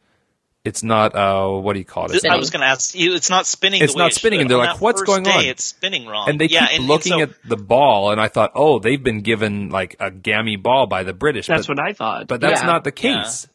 [0.65, 2.15] it's not uh what do you call it?
[2.15, 3.13] It's I not- was going to ask you.
[3.15, 3.81] It's not spinning.
[3.81, 4.41] It's the not it spinning, should.
[4.41, 6.29] and they're On like, "What's going day, on?" It's spinning wrong.
[6.29, 8.79] and they yeah, keep and, looking and so, at the ball, and I thought, oh,
[8.79, 11.47] they've been given like a gammy ball by the British.
[11.47, 12.27] That's but, what I thought.
[12.27, 12.67] But that's Yeah.
[12.67, 13.47] not the case.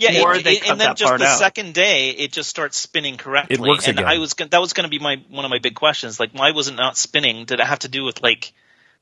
[0.00, 1.38] Yeah, Or it- they it- cut and then that just part the out.
[1.38, 3.54] second day, it just starts spinning correctly.
[3.56, 4.10] It works and again.
[4.10, 6.18] I was gonna, that was going to be my one of my big questions.
[6.18, 7.44] Like, why was it not spinning?
[7.44, 8.52] Did it have to do with like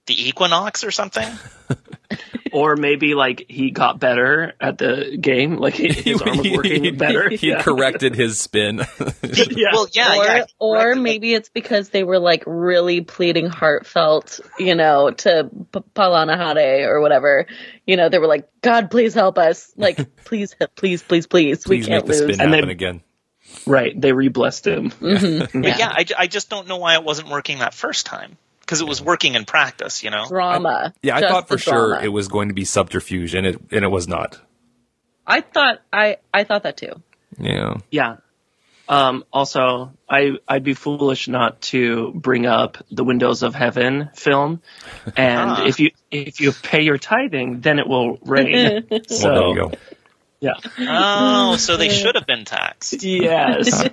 [0.07, 1.27] the equinox or something?
[2.53, 7.29] or maybe like he got better at the game, like his arm was working better.
[7.31, 7.63] He Yeah.
[7.63, 8.81] corrected his spin.
[9.23, 9.69] Yeah.
[9.73, 10.45] Well, yeah, or yeah.
[10.59, 16.87] or maybe it's because they were like really pleading heartfelt, you know, to P- Palanhaare
[16.89, 17.47] or whatever.
[17.87, 19.73] You know, they were like, "God, please help us!
[19.77, 22.71] Like, please, please, please, please, we Please can't make the lose." spin And happen then-
[22.71, 23.01] again.
[23.67, 24.91] Right, they re-blessed him.
[24.91, 25.63] Mm-hmm.
[25.63, 28.37] But yeah, I, I just don't know why it wasn't working that first time
[28.69, 30.05] because it was working in practice.
[30.05, 30.27] You know.
[30.29, 30.93] Drama.
[31.03, 32.05] Yeah, I thought for sure drama.
[32.05, 34.39] it was going to be subterfuge, and it and it was not.
[35.27, 36.93] I thought I I thought that too.
[37.39, 37.77] Yeah.
[37.91, 38.17] Yeah.
[38.91, 44.63] Um, also, I I'd be foolish not to bring up the Windows of Heaven film,
[45.17, 45.65] and Ah.
[45.67, 48.87] if you if you pay your tithing, then it will rain.
[49.09, 49.73] so Well, there you go.
[50.41, 53.03] yeah, Oh, so they should have been taxed.
[53.03, 53.85] yes,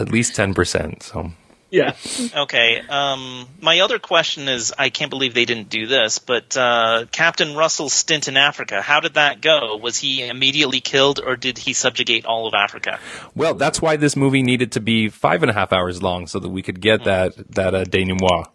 [0.00, 1.04] At least ten percent.
[1.04, 1.30] So
[1.70, 1.94] yeah.
[2.36, 2.80] Okay.
[2.88, 7.54] Um, my other question is, I can't believe they didn't do this, but uh, Captain
[7.56, 9.76] Russell's stint in Africa, how did that go?
[9.76, 12.98] Was he immediately killed, or did he subjugate all of Africa?
[13.34, 16.38] well, that's why this movie needed to be five and a half hours long, so
[16.38, 18.46] that we could get that that uh, denouement.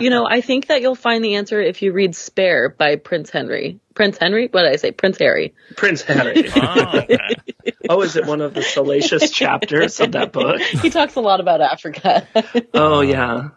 [0.00, 3.30] You know, I think that you'll find the answer if you read Spare by Prince
[3.30, 3.78] Henry.
[3.94, 4.48] Prince Henry?
[4.50, 4.90] What did I say?
[4.90, 5.54] Prince Harry.
[5.76, 6.50] Prince Harry.
[6.56, 7.18] Oh, okay.
[7.88, 10.60] oh, is it one of the salacious chapters of that book?
[10.60, 12.26] He talks a lot about Africa.
[12.74, 13.48] Oh yeah,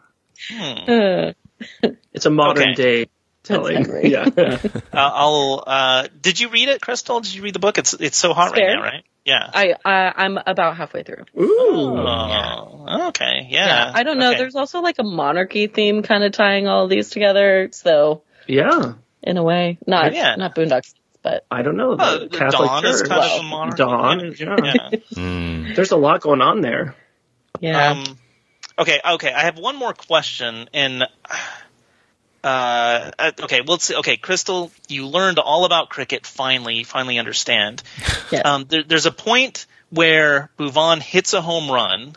[2.13, 2.73] it's a modern Okay.
[2.73, 3.05] day
[3.43, 3.75] telling.
[3.85, 4.11] Henry.
[4.11, 4.25] Yeah.
[4.37, 4.57] uh,
[4.93, 5.63] I'll.
[5.65, 7.21] Uh, did you read it, Christel?
[7.21, 7.77] Did you read the book?
[7.77, 8.67] It's it's so hot Spare?
[8.67, 9.03] right now, right?
[9.23, 9.49] Yeah.
[9.53, 11.25] I, I I'm about halfway through.
[11.39, 11.97] Ooh.
[11.97, 13.47] Oh, okay.
[13.49, 13.91] Yeah.
[13.93, 14.29] I don't know.
[14.31, 14.37] Okay.
[14.39, 17.69] There's also like a monarchy theme kind of tying all these together.
[17.71, 18.93] So Yeah.
[19.23, 20.35] in a way, not Yeah.
[20.35, 20.93] not Boondocks,
[21.25, 21.93] but I don't know.
[21.93, 23.09] Uh, The the Catholic Dawn is Church.
[23.09, 23.77] kind of a monarchy.
[23.77, 24.89] Dawn, yeah.
[24.91, 24.99] Yeah.
[25.15, 25.73] Hmm.
[25.73, 26.95] There's a lot going on there.
[27.59, 27.91] yeah.
[27.91, 28.17] Um,
[28.77, 29.33] okay, okay.
[29.33, 30.69] I have one more question.
[30.73, 31.03] And
[32.43, 33.95] uh, uh, okay, well, let's see.
[33.95, 36.25] Okay, Christel, you learned all about cricket.
[36.27, 37.81] Finally, finally understand.
[38.31, 38.45] Yes.
[38.45, 42.15] Um, there, there's a point where Bhuvan hits a home run,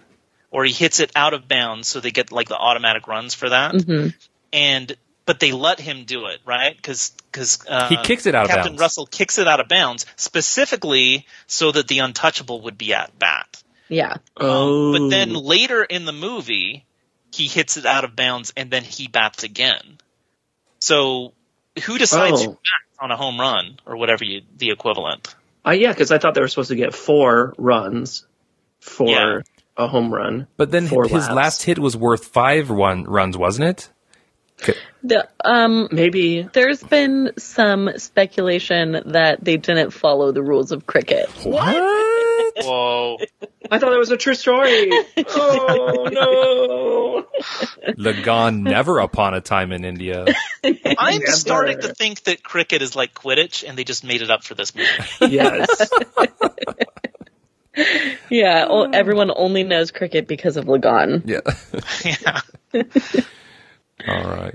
[0.51, 3.49] or he hits it out of bounds, so they get like the automatic runs for
[3.49, 3.73] that.
[3.75, 4.15] Mhm.
[4.53, 6.75] And but they let him do it, right?
[6.77, 8.81] Because because uh, He kicks it out of Captain bounds.
[8.81, 13.63] Russell kicks it out of bounds specifically so that the untouchable would be at bat.
[13.89, 14.17] yeah.
[14.37, 16.85] Oh, But then later in the movie,
[17.33, 19.99] he hits it out of bounds and then he bats again.
[20.81, 21.33] So
[21.85, 22.45] who decides Oh.
[22.45, 25.35] who bats on a home run or whatever you the equivalent?
[25.67, 28.27] Uh, yeah, because I thought they were supposed to get four runs
[28.81, 29.41] for Yeah.
[29.77, 30.47] a home run.
[30.57, 31.35] But then Four his laps.
[31.35, 33.91] last hit was worth five one runs, wasn't it?
[35.05, 36.43] The, um, Maybe.
[36.43, 41.29] there's been some speculation that they didn't follow the rules of cricket.
[41.45, 41.77] What?
[42.65, 43.19] Whoa.
[43.71, 44.91] I thought it was a true story.
[45.29, 47.93] oh no!
[47.95, 50.25] Lagaan never upon a time in India.
[50.65, 50.75] I'm
[51.21, 51.27] Never.
[51.33, 54.55] starting to think that cricket is like Quidditch and they just made it up for
[54.55, 54.89] this movie.
[55.35, 55.91] Yes.
[58.29, 61.23] Yeah, o- everyone only knows cricket because of Lagaan.
[61.25, 61.41] Yeah.
[62.75, 63.23] yeah.
[64.07, 64.55] All right.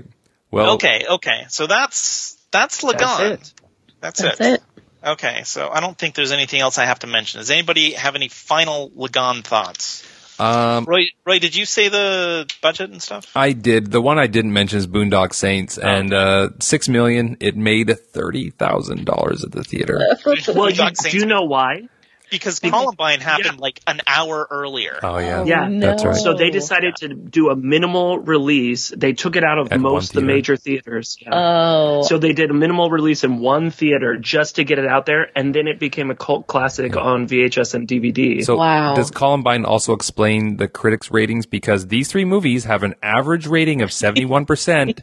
[0.50, 1.46] Well, Okay, okay.
[1.48, 2.98] So that's that's Lagaan.
[3.00, 3.54] That's it.
[4.00, 4.46] That's, That's it.
[4.54, 4.62] it.
[5.06, 7.40] Okay, so I don't think there's anything else I have to mention.
[7.40, 10.02] Does anybody have any final Lagaan thoughts?
[10.38, 13.30] um, Roy, Roy, did you say the budget and stuff?
[13.36, 13.90] I did.
[13.90, 17.36] The one I didn't mention is Boondock Saints, and uh, six million.
[17.40, 20.00] It made thirty thousand dollars at the theater.
[20.54, 21.88] Well, you, do you know why?
[22.34, 24.98] Because Columbine happened like an hour earlier.
[25.02, 26.16] Oh yeah, Yeah, that's right.
[26.16, 28.88] So they decided to do a minimal release.
[28.88, 31.16] They took it out of At most of the major theaters.
[31.20, 31.30] Yeah.
[31.32, 35.06] Oh, so they did a minimal release in one theater just to get it out
[35.06, 38.44] there, and then it became a cult classic on VHS and DVD.
[38.44, 38.94] So Wow.
[38.96, 43.80] does Columbine also explain the critics' ratings because these three movies have an average rating
[43.80, 45.02] of seventy one percent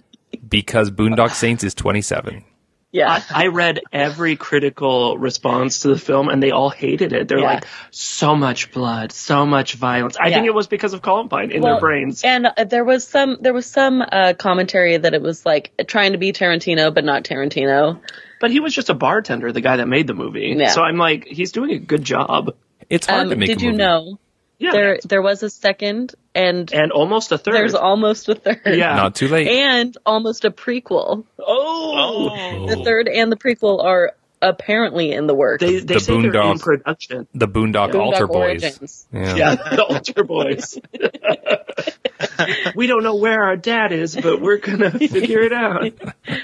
[0.48, 2.44] because Boondock Saints is twenty seven.
[2.92, 3.22] Yeah.
[3.34, 7.28] I read every critical response to the film, and they all hated it.
[7.28, 7.44] They're Yeah.
[7.54, 10.16] like, so much blood, so much violence.
[10.20, 12.22] I think it was because of Columbine in Well, their brains.
[12.24, 16.12] And uh, there was some there was some uh, commentary that it was like trying
[16.12, 18.00] to be Tarantino but not Tarantino.
[18.40, 20.54] But he was just a bartender, the guy that made the movie.
[20.56, 20.70] Yeah.
[20.70, 22.56] So I'm like, he's doing a good job.
[22.88, 23.48] It's hard Um, to make.
[23.48, 24.18] did a you know
[24.58, 24.72] Yeah.
[24.72, 27.54] there there was a second and and almost a third.
[27.54, 28.60] there's almost a third.
[28.66, 28.94] Yeah.
[28.94, 29.48] Not too late.
[29.48, 31.24] And almost a prequel.
[31.38, 32.66] oh, Oh.
[32.68, 34.12] The third and the prequel are
[34.42, 35.60] apparently in the works.
[35.62, 37.26] they they The say they're in production.
[37.34, 39.06] the Boondock, Boondock Altar Boys.
[39.12, 39.34] Yeah.
[39.36, 40.78] Yeah, the Altar Boys.
[42.74, 45.82] we don't know where our dad is, but we're gonna figure it out.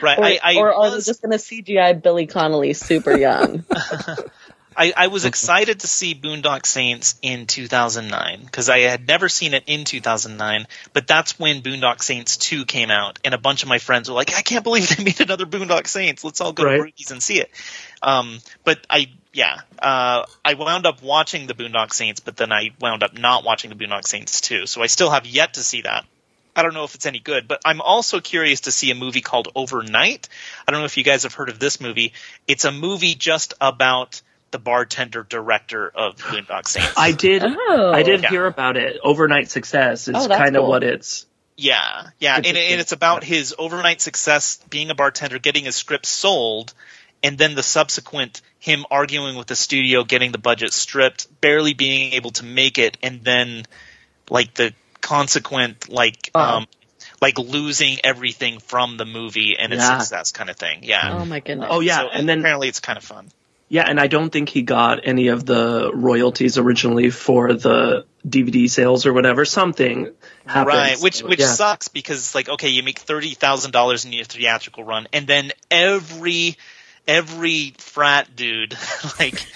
[0.02, 0.18] Right.
[0.18, 3.64] Or, I, I or are they was, just going to CGI Billy Connolly super young?
[4.76, 9.54] I, I was excited to see Boondock Saints in 2009 because I had never seen
[9.54, 10.66] it in 2009.
[10.92, 14.14] But that's when Boondock Saints 2 came out, and a bunch of my friends were
[14.14, 16.24] like, "I can't believe they made another Boondock Saints.
[16.24, 16.76] Let's all go Right.
[16.76, 17.50] to Brookies and see it."
[18.02, 22.70] Um, but I, yeah, uh, I wound up watching the Boondock Saints, but then I
[22.80, 24.66] wound up not watching the Boondock Saints 2.
[24.66, 26.04] So I still have yet to see that.
[26.54, 29.20] I don't know if it's any good, but I'm also curious to see a movie
[29.20, 30.28] called Overnight.
[30.66, 32.14] I don't know if you guys have heard of this movie.
[32.48, 34.22] It's a movie just about
[34.56, 36.94] the bartender director of Boondock Saints.
[36.96, 37.42] I did.
[37.44, 37.92] Oh.
[37.92, 38.30] I did Yeah.
[38.30, 38.98] hear about it.
[39.04, 40.70] Overnight success is Oh, kind of cool.
[40.70, 41.26] what it's.
[41.58, 46.06] yeah, yeah, and, and it's about his overnight success being a bartender, getting his script
[46.06, 46.72] sold,
[47.22, 52.14] and then the subsequent him arguing with the studio, getting the budget stripped, barely being
[52.14, 53.64] able to make it, and then
[54.30, 54.72] like the
[55.02, 56.56] consequent like Wow.
[56.58, 56.66] um
[57.20, 59.98] like losing everything from the movie and its Yeah.
[59.98, 60.80] success kind of thing.
[60.82, 61.18] Yeah.
[61.20, 61.68] Oh my goodness.
[61.70, 63.28] Oh yeah, So, and then apparently it's kind of fun.
[63.68, 68.70] Yeah, and I don't think he got any of the royalties originally for the DVD
[68.70, 69.44] sales or whatever.
[69.44, 70.12] Something
[70.46, 70.76] happened.
[70.76, 71.46] Right, which which yeah.
[71.46, 75.26] sucks because it's like okay, you make thirty thousand dollars in your theatrical run, and
[75.26, 76.56] then every
[77.06, 78.72] every frat dude
[79.18, 79.46] like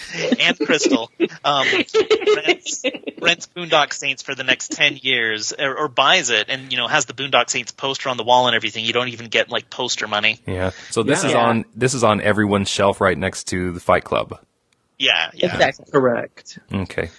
[0.41, 1.09] and Christel
[1.45, 2.83] um, rents,
[3.21, 6.87] rents Boondock Saints for the next ten years or, or buys it, and you know
[6.89, 8.85] has the Boondock Saints poster on the wall and everything.
[8.85, 10.41] You don't even get like poster money.
[10.47, 10.71] Yeah.
[10.91, 11.47] So this is Yeah.
[11.47, 14.39] on this is on everyone's shelf right next to the Fight Club.
[14.99, 15.55] Yeah, yeah.
[15.55, 15.87] Exactly.
[15.91, 16.59] correct.
[16.73, 17.11] Okay.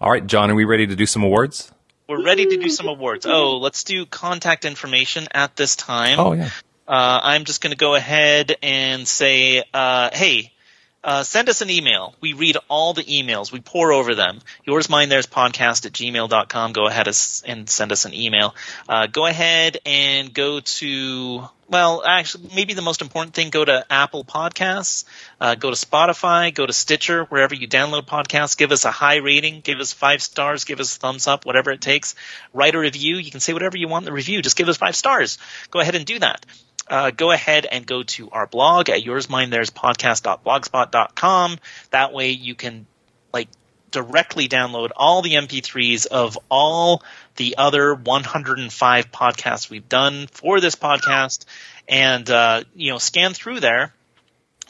[0.00, 1.70] All right, Jon, are we ready to do some awards?
[2.08, 3.24] We're ready to do some awards.
[3.24, 6.18] Oh, let's do contact information at this time.
[6.18, 6.50] Oh yeah.
[6.90, 10.50] Uh, I'm just going to go ahead and say, uh, hey,
[11.04, 12.16] uh, send us an email.
[12.20, 13.52] We read all the emails.
[13.52, 14.40] We pour over them.
[14.64, 16.72] Yours, mine, theirs podcast at gmail.com.
[16.72, 18.56] Go ahead and send us an email.
[18.88, 23.86] Uh, go ahead and go to, well, actually, maybe the most important thing, go to
[23.88, 25.04] Apple Podcasts,
[25.40, 28.56] uh, go to Spotify, go to Stitcher, wherever you download podcasts.
[28.56, 29.60] Give us a high rating.
[29.60, 30.64] Give us five stars.
[30.64, 32.16] Give us thumbs up, whatever it takes.
[32.52, 33.14] Write a review.
[33.14, 34.42] You can say whatever you want in the review.
[34.42, 35.38] Just give us five stars.
[35.70, 36.44] Go ahead and do that
[36.90, 41.58] uh, go ahead and go to our blog at yoursminetheirs.podcast.blogspot.com.
[41.90, 42.88] That way you can
[43.32, 43.46] like
[43.92, 47.04] directly download all the MP3s of all
[47.36, 51.44] the other 105 podcasts we've done for this podcast,
[51.88, 53.94] and uh, you know scan through there,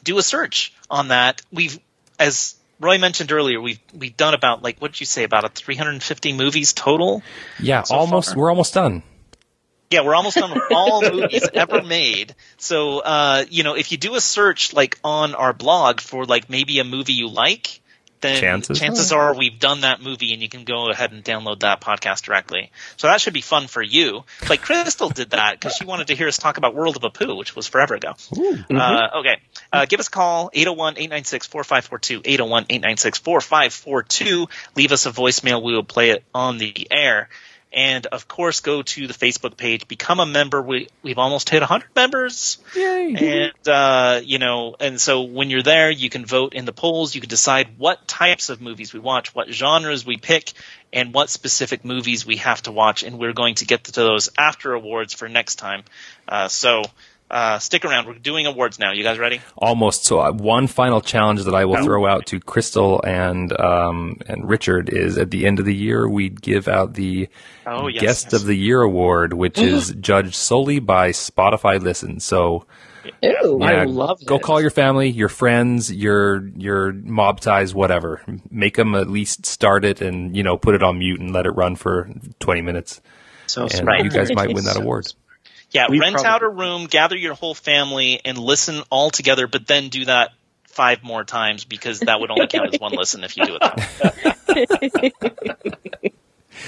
[0.04, 1.40] do a search on that.
[1.50, 1.80] We've
[2.18, 5.48] as Roy mentioned earlier, we've we've done about like what did you say about a
[5.48, 7.22] 350 movies total?
[7.58, 8.30] Yeah, so almost.
[8.30, 8.38] far?
[8.38, 9.02] We're almost done.
[9.90, 12.36] Yeah, we're almost done with all movies ever made.
[12.58, 16.48] So, uh, you know, if you do a search like on our blog for like
[16.48, 17.80] maybe a movie you like,
[18.20, 21.60] then Chances chances are we've done that movie and you can go ahead and download
[21.60, 22.70] that podcast directly.
[22.96, 24.24] So that should be fun for you.
[24.48, 27.10] Like Christel did that because she wanted to hear us talk about World of a
[27.10, 28.14] Apu, which was forever ago.
[28.70, 29.38] Uh, okay.
[29.72, 34.50] Uh, give us a call, 801-896-4542, 801-896-4542.
[34.76, 35.62] Leave us a voicemail.
[35.62, 37.30] We will play it on the air.
[37.72, 40.60] And of course, go to the Facebook page, become a member.
[40.60, 42.58] We, we've almost hit 100 members.
[42.74, 43.14] Yay.
[43.14, 47.14] And, uh, you know, and so when you're there, you can vote in the polls.
[47.14, 50.52] You can decide what types of movies we watch, what genres we pick,
[50.92, 53.04] and what specific movies we have to watch.
[53.04, 55.84] And we're going to get to those after awards for next time.
[56.26, 56.82] Uh, so,
[57.30, 58.06] uh, stick around.
[58.06, 58.92] We're doing awards now.
[58.92, 59.40] You guys ready?
[59.56, 60.04] Almost.
[60.04, 64.48] So uh, one final challenge that I will throw out to Christel and um, and
[64.48, 67.28] Richard is at the end of the year we give out the
[67.66, 68.40] Oh, yes, Guest yes.
[68.40, 72.18] of the Year award, which is judged solely by Spotify listen.
[72.18, 72.66] So
[73.24, 73.60] Ooh.
[73.62, 74.42] I love Go it.
[74.42, 78.22] call your family, your friends, your your mob ties, whatever.
[78.50, 81.46] Make them at least start it and you know put it on mute and let
[81.46, 83.00] it run for twenty minutes.
[83.46, 84.04] So And smart.
[84.04, 85.12] you guys might win that award.
[85.72, 89.46] Yeah, We rent probably- out a room, gather your whole family, and listen all together,
[89.46, 90.32] but then do that
[90.64, 93.60] five more times because that would only count as one listen if you do it
[93.60, 95.12] that way.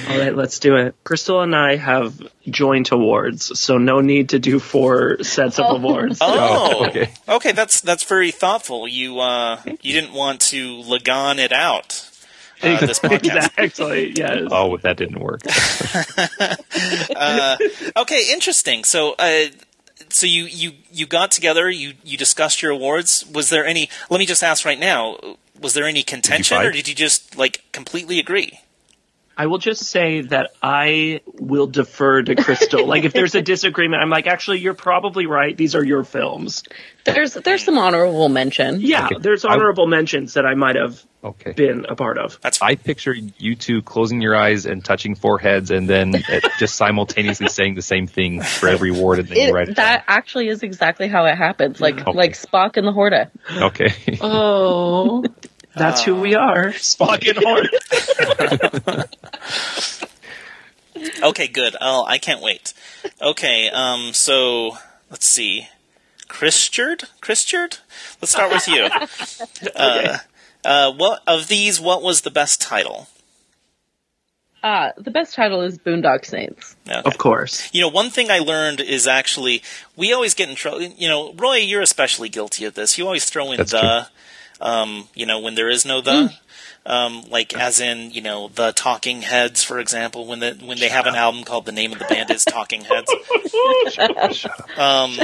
[0.08, 0.94] All right, let's do it.
[1.04, 2.18] Christel and I have
[2.48, 6.18] joint awards, so no need to do four sets of awards.
[6.20, 7.12] Oh, okay.
[7.28, 8.88] Okay, that's that's very thoughtful.
[8.88, 12.08] You uh, you didn't want to Lagaan it out.
[12.62, 13.50] Uh, this podcast.
[13.58, 14.12] Exactly.
[14.16, 14.48] Yes.
[14.50, 15.40] Oh, that didn't work.
[17.14, 17.56] Uh,
[17.96, 18.84] okay, interesting.
[18.84, 19.44] So, uh,
[20.08, 21.70] so you, you you got together.
[21.70, 23.24] You you discussed your awards.
[23.32, 23.88] Was there any?
[24.10, 25.16] Let me just ask right now.
[25.60, 26.66] Was there any contention, fight?
[26.66, 28.60] or did you just like completely agree?
[29.36, 32.86] I will just say that I will defer to Christel.
[32.88, 35.56] like, if there's a disagreement, I'm like, actually, you're probably right.
[35.56, 36.62] These are your films.
[37.04, 38.80] There's there's some honorable mention.
[38.80, 39.16] Yeah, Okay.
[39.20, 41.52] there's honorable mentions that I might have Okay.
[41.52, 42.38] been a part of.
[42.42, 42.60] That's.
[42.60, 47.46] I picture you two closing your eyes and touching foreheads, and then uh, just simultaneously
[47.48, 50.48] saying the same thing for every award, and then you write It, it that actually
[50.48, 51.80] is exactly how it happens.
[51.80, 52.12] Like Okay.
[52.18, 53.30] like Spock and the Horta.
[53.50, 54.18] Okay.
[54.20, 55.24] Oh,
[55.74, 56.70] that's who we are.
[56.72, 59.06] Spock and Horn.
[61.22, 61.76] Okay, good.
[61.80, 62.74] Oh, I can't wait.
[63.20, 64.78] Okay, um, so
[65.10, 65.68] let's see.
[66.28, 67.06] Christard?
[67.20, 67.78] Christard?
[68.20, 68.88] Let's start with you.
[69.76, 70.18] Uh,
[70.64, 71.80] uh, what of these?
[71.80, 73.08] What was the best title?
[74.62, 76.76] Uh, the best title is Boondock Saints.
[76.88, 77.00] Okay.
[77.04, 77.68] Of course.
[77.72, 79.62] You know, one thing I learned is actually
[79.96, 80.82] we always get in trouble.
[80.82, 82.98] You know, Roy, you're especially guilty of this.
[82.98, 84.08] You always throw in That's the,
[84.62, 86.32] um, you know, when there is no the,
[86.86, 90.88] um, like as in you know the Talking Heads, for example, when the when they
[90.88, 93.10] have an album called the name of the band is Talking Heads.
[94.76, 95.16] um,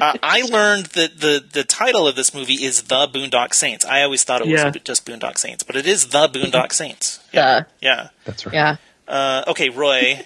[0.00, 3.84] I I learned that the the title of this movie is The Boondock Saints.
[3.84, 4.70] I always thought it was Yeah.
[4.84, 7.20] just Boondock Saints, but it is The Boondock Saints.
[7.32, 7.64] Yeah.
[7.80, 8.08] Yeah.
[8.24, 8.54] That's right.
[8.54, 8.76] Yeah.
[9.08, 10.24] Uh, okay, Roy,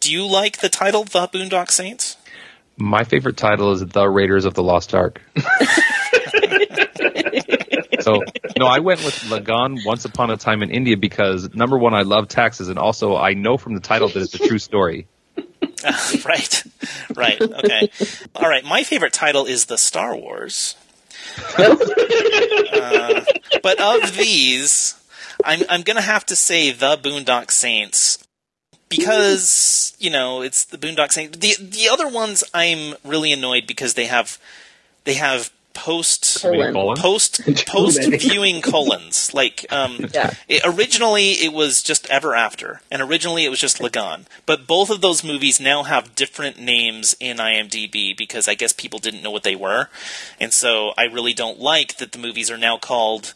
[0.00, 2.16] do you like the title The Boondock Saints?
[2.76, 5.20] My favorite title is The Raiders of the Lost Ark.
[8.04, 8.22] so,
[8.58, 12.02] no, I went with Lagaan Once Upon a Time in India because number one, I
[12.02, 15.06] love taxes, and also I know from the title that it's a true story.
[16.24, 16.64] right,
[17.14, 17.90] right, okay.
[18.34, 20.76] All right, my favorite title is The Star Wars.
[21.58, 23.24] uh,
[23.62, 24.94] but of these,
[25.44, 28.18] I'm I'm gonna have to say The Boondock Saints
[28.88, 31.38] because you know it's the Boondock Saints.
[31.38, 34.38] The the other ones I'm really annoyed because they have
[35.04, 36.72] they have post Colon.
[36.72, 36.96] Colon?
[36.96, 39.34] post post viewing colons.
[39.34, 40.32] Like um, Yeah.
[40.48, 44.24] it, originally it was just Ever After, and originally it was just Lagaan.
[44.46, 48.98] But both of those movies now have different names in IMDb because I guess people
[48.98, 49.88] didn't know what they were,
[50.40, 53.34] and so I really don't like that the movies are now called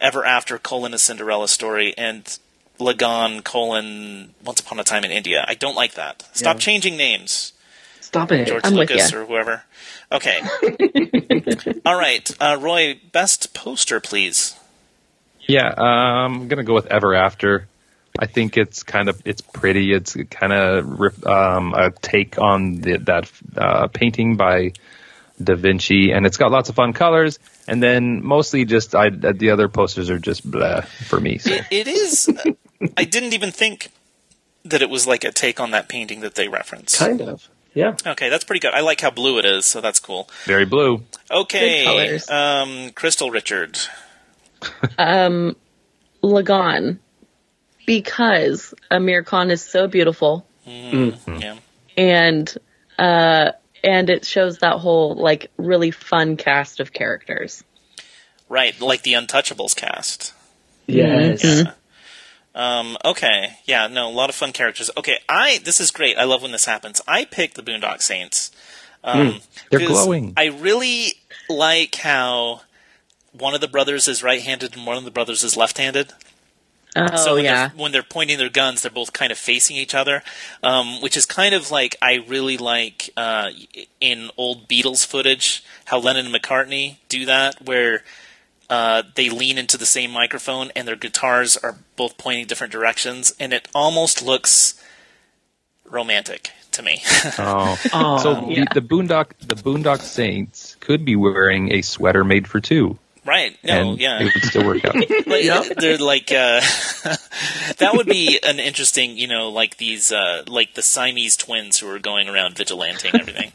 [0.00, 2.38] Ever After colon a Cinderella story and
[2.78, 5.44] Lagaan colon Once Upon a Time in India.
[5.48, 6.22] I don't like that.
[6.32, 6.60] Stop Yeah.
[6.60, 7.52] changing names.
[8.00, 8.46] Stop it.
[8.46, 9.18] George I'm Lucas ya.
[9.18, 9.64] or whoever.
[10.10, 10.40] Okay.
[11.84, 14.56] All right, uh, Roy, best poster, please.
[15.42, 17.68] Yeah, um, I'm gonna go with Ever After.
[18.18, 19.92] I think it's kind of it's pretty.
[19.92, 24.72] It's kind of um, a take on the, that uh, painting by
[25.42, 27.38] Da Vinci, and it's got lots of fun colors.
[27.66, 31.38] And then mostly just I, the other posters are just blah for me.
[31.38, 31.52] So.
[31.52, 32.28] It, it is.
[32.28, 32.52] uh,
[32.96, 33.90] I didn't even think
[34.64, 36.98] that it was like a take on that painting that they reference.
[36.98, 37.48] Kind of.
[37.78, 37.94] Yeah.
[38.04, 38.74] Okay, that's pretty good.
[38.74, 40.28] I like how blue it is, so that's cool.
[40.46, 41.04] Very blue.
[41.30, 42.28] Okay, Good colors.
[42.30, 43.78] um, Christel Richard.
[44.98, 45.54] Um,
[46.24, 46.98] Lagaan,
[47.86, 51.56] because Aamir Khan is so beautiful, Yeah.
[51.96, 52.52] and
[52.98, 53.52] uh,
[53.84, 57.62] and it shows that whole like really fun cast of characters.
[58.48, 60.34] Right, like the Untouchables cast.
[60.88, 61.62] Yes.
[62.58, 64.90] Um, okay, yeah, no, a lot of fun characters.
[64.96, 66.18] Okay, I this is great.
[66.18, 67.00] I love when this happens.
[67.06, 68.50] I picked the Boondock Saints.
[69.04, 69.40] Um,
[69.70, 70.34] They're 'cause glowing.
[70.36, 71.14] I really
[71.48, 72.62] like how
[73.30, 76.12] one of the brothers is right-handed and one of the brothers is left-handed.
[76.96, 79.76] Oh so when yeah, they're, when they're pointing their guns, they're both kind of facing
[79.76, 80.24] each other,
[80.64, 83.50] um, which is kind of like I really like uh,
[84.00, 88.02] in old Beatles footage how Lennon and McCartney do that, where
[88.70, 93.32] uh, they lean into the same microphone and their guitars are both pointing different directions,
[93.40, 94.74] and it almost looks
[95.84, 97.02] romantic to me.
[97.38, 102.46] Oh, Oh, so the, the Boondock the Boondock Saints could be wearing a sweater made
[102.46, 102.98] for two,
[103.28, 103.56] right?
[103.62, 104.22] No, and yeah.
[104.22, 104.94] it would still work out.
[105.26, 106.60] like, they're like uh,
[107.78, 111.88] that would be an interesting you know like these uh, like the siamese twins who
[111.88, 113.52] are going around vigilanting everything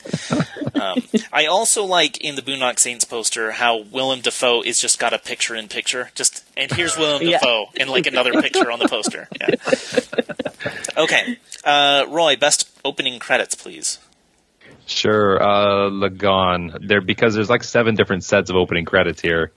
[0.81, 5.13] um, i also like in the boondock saints poster how willem dafoe is just got
[5.13, 7.39] a picture in picture just and here's willem Yeah.
[7.39, 9.55] dafoe and like another picture on the poster yeah.
[10.97, 13.99] okay uh, roy best opening credits please
[14.85, 16.85] Sure, uh, Lagaan.
[16.85, 19.53] There because there's like seven different sets of opening credits here,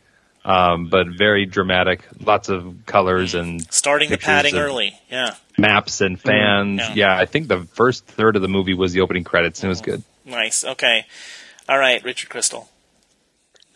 [0.47, 2.07] um, but very dramatic.
[2.21, 6.79] Lots of colors and starting the padding early yeah maps and fans.
[6.79, 6.95] Yeah.
[6.95, 7.17] yeah.
[7.17, 9.81] I think the first third of the movie was the opening credits, and it was
[9.81, 10.03] good.
[10.25, 11.05] nice okay
[11.69, 12.69] all right richard christel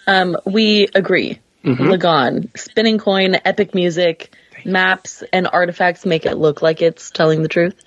[0.06, 1.38] um, we agree.
[1.64, 4.34] Lagaan, spinning coin, epic music,
[4.64, 7.82] maps and artifacts make it look like it's telling the truth.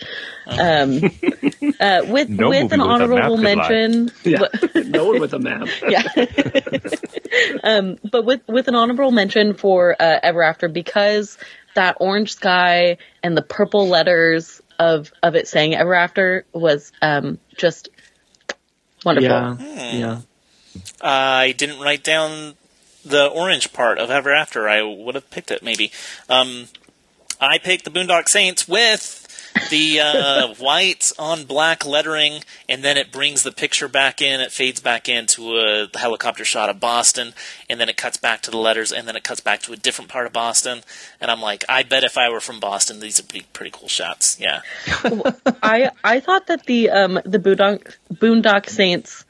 [0.48, 1.02] Um,
[1.80, 4.48] uh, with No with an with a map honorable could mention, yeah.
[4.86, 5.68] no one with a map.
[5.88, 6.04] yeah.
[7.64, 11.38] um, but with with an honorable mention for uh, Ever After because
[11.76, 17.40] that orange sky and the purple letters of of it saying Ever After was um,
[17.56, 17.90] just
[19.06, 19.30] wonderful.
[19.30, 19.56] Yeah.
[19.56, 19.98] Hmm.
[19.98, 20.22] Yeah.
[21.02, 22.56] I didn't write down
[23.06, 24.68] the orange part of Ever After.
[24.68, 25.92] I would have picked it maybe.
[26.30, 26.68] Um,
[27.40, 29.24] I picked the Boondock Saints with
[29.70, 34.42] the uh, white on black lettering, and then it brings the picture back in.
[34.42, 37.34] It fades back into a helicopter shot of Boston,
[37.70, 39.76] and then it cuts back to the letters, and then it cuts back to a
[39.76, 40.82] different part of Boston.
[41.20, 43.90] And I'm like, I bet if I were from Boston, these would be pretty cool
[43.90, 44.40] shots.
[44.40, 44.62] Yeah.
[45.62, 49.26] I I thought that the um the Boondock Boondock Saints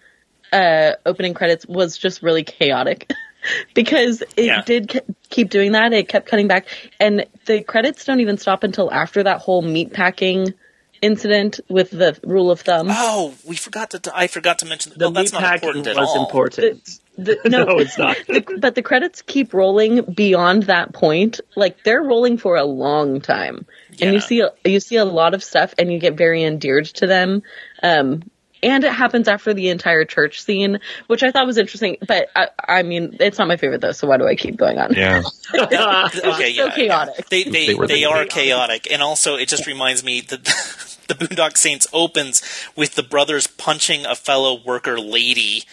[0.52, 3.12] uh opening credits was just really chaotic
[3.74, 4.62] because it Yeah.
[4.66, 5.94] did ke- keep doing that.
[5.94, 6.66] It kept cutting back,
[7.00, 10.54] and the credits don't even stop until after that whole meatpacking
[11.02, 12.88] incident with the rule of thumb.
[12.90, 14.12] Oh, we forgot to.
[14.16, 14.94] I forgot to mention.
[14.96, 16.26] The well, that's not meatpacking important at was all.
[16.26, 17.00] important.
[17.18, 18.18] The- no, No, it's not.
[18.28, 21.42] the, but the credits keep rolling beyond that point.
[21.56, 23.68] Like they're rolling for a long time,
[24.02, 27.06] and you see you see a lot of stuff, and you get very endeared to
[27.06, 27.44] them.
[27.84, 28.24] Um,
[28.64, 31.98] and it happens after the entire church scene, which I thought was interesting.
[32.08, 33.92] But I, I mean, it's not my favorite though.
[33.92, 34.94] So why do I keep going on?
[34.94, 35.22] Yeah,
[35.54, 37.28] okay, so yeah, chaotic.
[37.30, 38.30] They they, They they, were the are chaotic.
[38.32, 40.44] chaotic, and also it just reminds me that
[41.08, 42.42] the Boondock Saints opens
[42.76, 45.64] with the brothers punching a fellow worker lady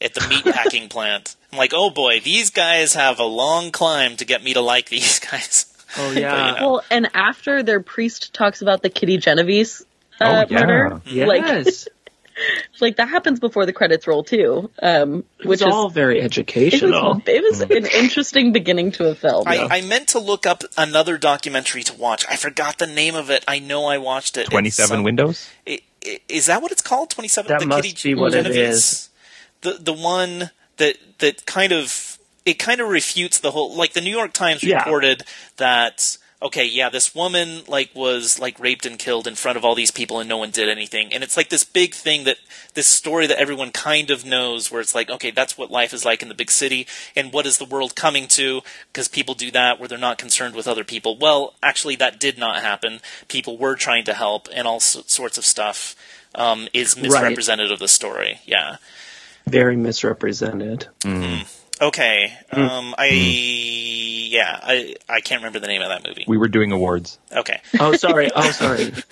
[0.00, 1.36] at the meatpacking plant.
[1.52, 4.88] I'm like, oh boy, these guys have a long climb to get me to like
[4.88, 5.66] these guys.
[5.98, 6.54] Oh yeah.
[6.62, 9.84] Well, and after their priest talks about the Kitty Genovese
[10.20, 10.60] uh, Oh, yeah.
[10.64, 11.26] murder, like Yes.
[11.86, 11.92] like
[12.96, 14.70] that happens before the credits roll too.
[14.82, 17.14] Um, Which which is is all very it educational.
[17.14, 19.44] was, it was an interesting beginning to a film.
[19.46, 22.24] I, I meant to look up another documentary to watch.
[22.28, 23.44] I forgot the name of it.
[23.46, 24.42] I know I watched it.
[24.42, 25.48] It's twenty-seven windows.
[25.66, 27.10] i- i- Is that what it's called?
[27.10, 27.48] Twenty seven.
[27.50, 29.08] That the must Kitty be what it Genovese?
[29.62, 34.00] The the one that that kind of it kind of refutes the whole like the
[34.00, 34.78] New York Times Yeah.
[34.78, 35.22] reported
[35.58, 39.74] that okay, yeah, this woman like was like raped and killed in front of all
[39.74, 41.12] these people and no one did anything.
[41.12, 42.38] And it's like this big thing that
[42.74, 46.04] this story that everyone kind of knows where it's like, okay, that's what life is
[46.04, 48.60] like in the big city and what is the world coming to
[48.92, 51.16] because people do that where they're not concerned with other people.
[51.16, 53.00] Well, actually that did not happen.
[53.28, 55.94] People were trying to help and all so- sorts of stuff
[56.34, 58.40] um, is misrepresented of the story.
[58.44, 58.76] Yeah.
[59.46, 60.88] Very misrepresented.
[61.82, 62.32] Okay.
[62.52, 62.60] Hmm.
[62.60, 66.24] Um, I yeah, I I can't remember the name of that movie.
[66.28, 67.18] We were doing awards.
[67.32, 67.60] Okay.
[67.80, 68.30] Oh, sorry.
[68.34, 68.92] Oh, sorry.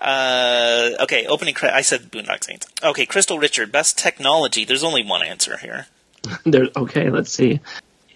[0.00, 1.24] Uh, okay.
[1.26, 1.74] Opening credit.
[1.74, 2.66] I said Boondock Saints.
[2.82, 3.06] Okay.
[3.06, 4.64] Christel Richard, best technology.
[4.66, 5.86] There's only one answer here.
[6.44, 6.68] There.
[6.76, 7.60] Okay, let's see.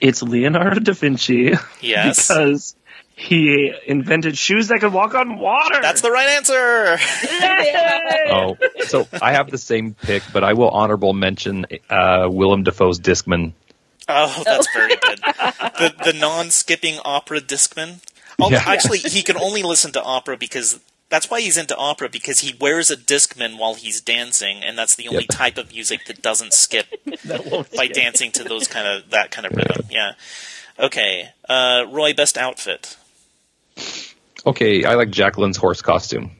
[0.00, 2.28] It's Leonardo da Vinci Yes.
[2.28, 2.74] because
[3.18, 5.80] he invented shoes that could walk on water.
[5.82, 6.98] That's the right answer.
[8.30, 13.00] Oh, so I have the same pick, but I will honorable mention uh, Willem Dafoe's
[13.00, 13.52] Discman.
[14.08, 15.18] Oh, that's very good.
[15.20, 18.00] The the non-skipping opera discman.
[18.40, 18.62] Oh, Yeah.
[18.66, 20.78] actually, he can only listen to opera because
[21.10, 24.94] that's why he's into opera because he wears a discman while he's dancing, and that's
[24.94, 25.30] the only Yep.
[25.30, 26.86] type of music that doesn't skip
[27.24, 27.94] that won't by skip.
[27.96, 29.86] dancing to those kind of that kind of rhythm.
[29.90, 30.12] Yeah.
[30.78, 31.30] Okay.
[31.48, 32.96] Uh, Roy, best outfit.
[34.48, 36.32] Okay, I like Jacqueline's horse costume.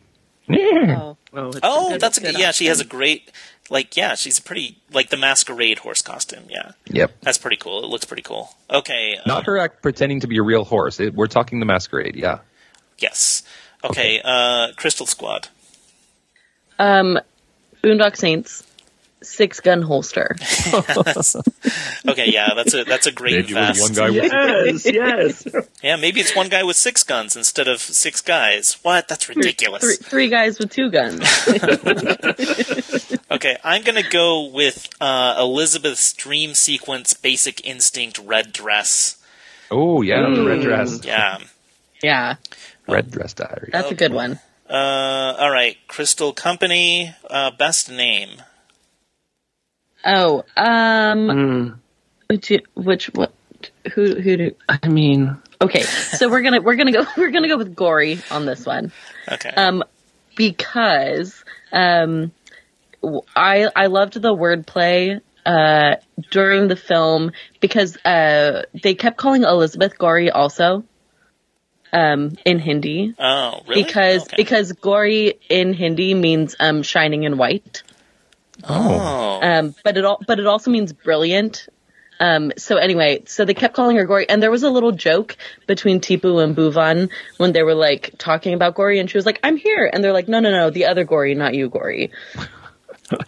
[0.50, 1.16] Oh.
[1.34, 2.40] Oh, Oh, good- that's a good good.
[2.40, 3.30] Yeah, she has a great.
[3.70, 6.44] Like, yeah, she's a pretty like the masquerade horse costume.
[6.48, 7.16] Yeah, Yep.
[7.20, 7.84] that's pretty cool.
[7.84, 8.54] It looks pretty cool.
[8.70, 9.18] Okay.
[9.26, 10.98] Not um, her act pretending to be a real horse.
[11.00, 12.38] It, we're talking the masquerade, yeah.
[12.98, 13.42] Yes.
[13.84, 14.22] Okay.
[14.24, 15.48] Uh, Christel Squad.
[16.78, 17.18] Um,
[17.82, 18.62] Boondock Saints,
[19.22, 20.36] six gun holster.
[22.08, 23.82] Okay, yeah, that's a that's a great Maybe vest.
[23.82, 25.46] one guy with yes, yes.
[25.82, 28.78] Yeah, maybe it's one guy with six guns instead of six guys.
[28.82, 29.08] What?
[29.08, 29.82] That's ridiculous.
[29.82, 31.20] Three, three guys with two guns.
[33.30, 39.22] Okay, I'm gonna go with uh, Elizabeth's dream sequence, Basic Instinct, red dress.
[39.70, 41.04] Oh, yeah, the red dress.
[41.04, 41.38] Yeah.
[42.02, 42.36] yeah,
[42.88, 43.68] Red dress diary.
[43.70, 44.40] that's a good one.
[44.68, 48.30] Uh, all right, Christel Company, uh, best name.
[50.08, 51.78] Oh, um, Mm,
[52.28, 53.32] which, which what?
[53.94, 54.54] Who who do?
[54.68, 58.46] I mean, Okay, so we're gonna we're gonna go we're gonna go with gauri on
[58.46, 58.92] this one.
[59.30, 59.50] Okay.
[59.50, 59.82] um,
[60.36, 62.32] because um,
[63.34, 65.96] I I loved the wordplay uh,
[66.30, 70.84] during the film because uh, they kept calling Elizabeth Gauri also
[71.92, 73.82] um, in Hindi oh, really?
[73.82, 74.36] because Okay.
[74.36, 77.82] because Gauri in Hindi means um, shining in white,
[78.64, 81.68] oh, um, but it all but it also means brilliant.
[82.20, 85.36] Um, so anyway, so they kept calling her Gauri, and there was a little joke
[85.66, 89.38] between Tipu and Bhuvan when they were like talking about Gauri, and she was like,
[89.44, 92.10] "I'm here," and they're like, "No, no, no, the other Gauri, not you, Gauri."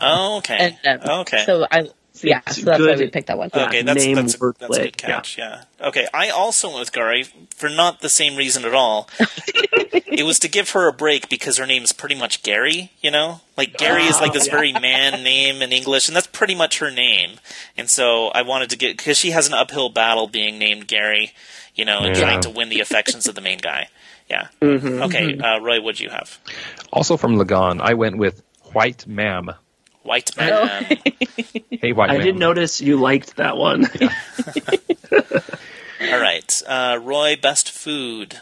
[0.01, 1.44] oh, okay, And, um, okay.
[1.44, 1.90] So I,
[2.23, 3.51] yeah, so that's why we picked that one.
[3.55, 5.39] Yeah, okay, that's name that's a, that's a good catch.
[5.39, 5.65] Yeah.
[5.81, 7.25] Okay, I also went with Gary
[7.55, 9.09] for not the same reason at all.
[9.19, 12.91] it was to give her a break because her name's pretty much Gary.
[13.01, 16.55] You know, like Gary is like this very man name in English, and that's pretty
[16.55, 17.39] much her name.
[17.77, 21.33] And so I wanted to get because she has an uphill battle being named Gary.
[21.75, 22.23] You know, and Yeah.
[22.23, 23.89] trying to win the affections of the main guy.
[24.29, 24.49] Yeah.
[24.61, 25.03] Mm-hmm.
[25.05, 26.39] Okay, uh, Roy, what do you have?
[26.93, 28.43] Also from Lagaan, I went with
[28.73, 29.51] White Ma'am.
[30.02, 30.98] White man.
[31.81, 32.16] Hey, White man.
[32.16, 32.27] I Ma'am.
[32.27, 33.86] did notice you liked that one.
[35.12, 38.39] All right, uh, Roy, best food.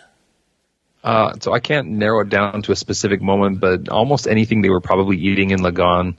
[1.05, 4.71] Uh, so I can't narrow it down to a specific moment, but almost anything they
[4.71, 6.17] were probably eating in Lagaan.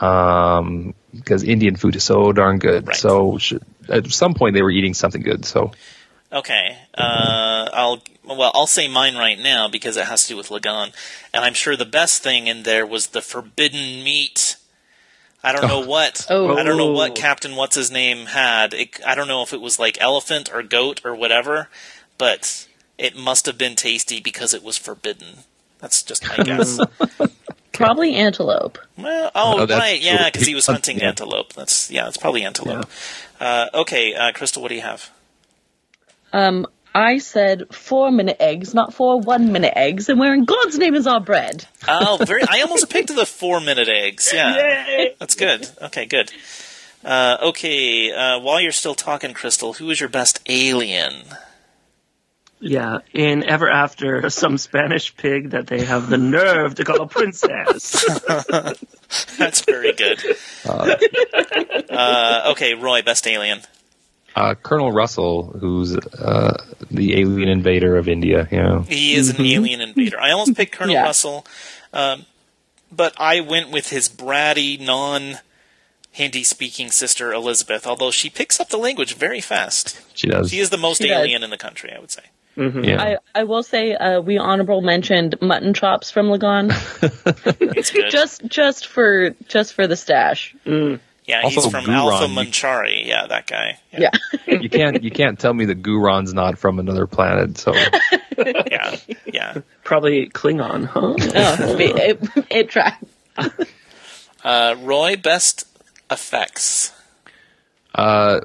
[0.00, 2.86] Um, because Indian food is so darn good.
[2.88, 2.96] Right.
[2.96, 3.54] So sh-
[3.88, 5.44] at some point they were eating something good.
[5.44, 5.72] So
[6.30, 6.76] Okay.
[6.96, 8.02] Uh, I'll
[8.36, 10.92] well, I'll say mine right now because it has to do with Lagaan,
[11.32, 14.56] and I'm sure the best thing in there was the forbidden meat.
[15.42, 16.26] I don't know what.
[16.30, 16.56] Oh.
[16.56, 17.14] I don't know what Oh.
[17.14, 18.74] Captain What's His Name had.
[18.74, 21.68] It, I don't know if it was like elephant or goat or whatever,
[22.18, 22.66] but
[22.98, 25.44] it must have been tasty because it was forbidden.
[25.78, 26.78] That's just my guess.
[27.72, 28.78] Probably antelope.
[28.96, 31.10] well, oh, Oh, right, yeah, because he was hunting Yeah.
[31.10, 31.52] antelope.
[31.52, 32.86] That's yeah, it's probably antelope.
[33.38, 35.10] Uh, okay, uh, Crystal, what do you have?
[36.32, 36.66] Um,
[36.98, 40.96] I said four minute eggs, not four one minute eggs, and where in God's name
[40.96, 41.64] is our bread?
[41.86, 42.42] Oh, very.
[42.42, 44.32] I almost picked the four minute eggs.
[44.34, 45.68] Yeah, that's good.
[45.80, 46.32] Okay, good.
[47.04, 51.22] Uh, okay, uh, while you're still talking, Christel, who is your best alien?
[52.58, 57.06] yeah, in Ever After, some Spanish pig that they have the nerve to call a
[57.06, 58.04] princess.
[59.38, 60.20] That's very good.
[60.64, 63.60] Uh, okay, Roy, best alien.
[64.36, 68.80] Uh, Colonel Russell, who's uh, the alien invader of India, you know.
[68.82, 70.20] He is an alien invader.
[70.20, 71.02] I almost picked Colonel Yeah.
[71.02, 71.44] Russell,
[71.92, 72.24] um,
[72.92, 75.38] but I went with his bratty, non.
[76.10, 80.00] Hindi-speaking sister Elizabeth, although she picks up the language very fast.
[80.16, 80.50] She does.
[80.50, 81.18] She is the most She does.
[81.20, 82.22] alien in the country, I would say.
[82.56, 83.00] yeah.
[83.00, 86.70] I, I will say uh, we honorable mentioned mutton chops from Lagaan
[87.76, 88.10] It's good.
[88.10, 90.56] just just for just for the stash.
[91.28, 93.06] Yeah, he's from Guron, Alpha you- Manchari.
[93.06, 93.78] Yeah, that guy.
[93.92, 94.10] Yeah.
[94.46, 97.58] you can't you can't tell me that Guron's not from another planet.
[97.58, 97.72] So
[98.38, 98.96] Yeah,
[99.26, 99.58] yeah.
[99.84, 101.14] Probably Klingon, huh?
[101.18, 103.04] Oh, it, it tracked.
[104.42, 105.66] Uh, Roy, best
[106.10, 106.92] effects.
[107.94, 108.40] uh,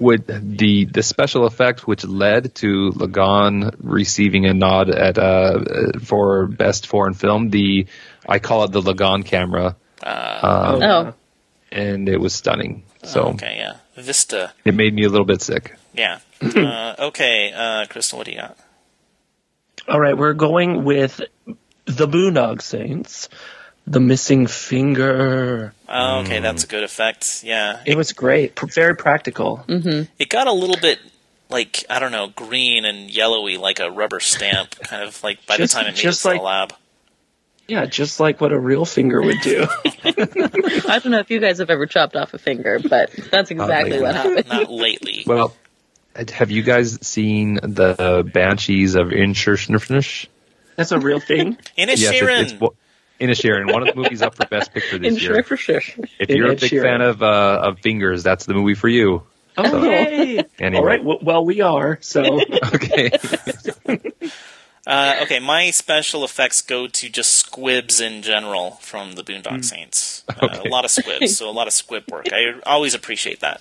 [0.00, 5.60] would the the special effect which led to Lagaan receiving a nod at uh,
[6.02, 7.86] for best foreign film, the
[8.28, 10.40] I call it the Lagaan camera, Uh,
[10.82, 11.14] Oh,
[11.72, 12.84] and it was stunning.
[13.02, 13.76] So okay, yeah.
[13.96, 14.52] Vista.
[14.64, 15.74] it made me a little bit sick.
[15.94, 16.20] Yeah.
[16.42, 18.56] uh, okay, uh, Christel, what do you got?
[19.88, 21.20] All right, we're going with
[21.86, 23.28] the Boondock Saints,
[23.86, 25.74] the missing finger.
[25.88, 27.42] Oh, okay, that's a good effect.
[27.44, 27.82] Yeah.
[27.84, 29.64] It was great, pr- very practical.
[29.68, 31.00] It got a little bit
[31.50, 35.56] like I don't know, green and yellowy, like a rubber stamp, kind of like by
[35.56, 36.74] Just- the time it made just it to like- the lab.
[37.68, 39.66] Yeah, just like what a real finger would do.
[40.04, 44.00] I don't know if you guys have ever chopped off a finger, but that's exactly
[44.00, 44.48] what happened.
[44.48, 45.22] Not lately.
[45.26, 45.54] Well,
[46.32, 50.28] have you guys seen the Banshees of Inisherin?
[50.76, 51.56] That's a real thing.
[51.76, 52.44] In a Yes, it- Sharon.
[52.46, 52.54] it's
[53.20, 53.68] in a Sharon.
[53.72, 55.34] One of the movies up for Best Picture this In year.
[55.34, 55.80] sure for sure.
[56.18, 56.82] If In you're a big Sheeran.
[56.82, 59.22] fan of uh, of fingers, that's the movie for you.
[59.56, 60.42] Oh, yay!
[60.58, 62.40] Anyway, All right, well, we are, so.
[62.74, 63.10] okay.
[64.86, 70.24] Uh, okay, my special effects go to just squibs in general from the Boondock Saints.
[70.40, 72.26] Uh, A lot of squibs, so a lot of squib work.
[72.32, 73.60] I always appreciate that.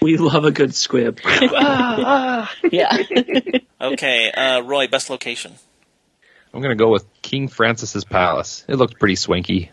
[0.00, 1.18] We love a good squib.
[1.24, 2.46] Yeah.
[3.80, 5.54] Okay, uh, Roy, best location.
[6.54, 8.64] I'm gonna go with King Francis's Palace.
[8.68, 9.70] It looked pretty swanky.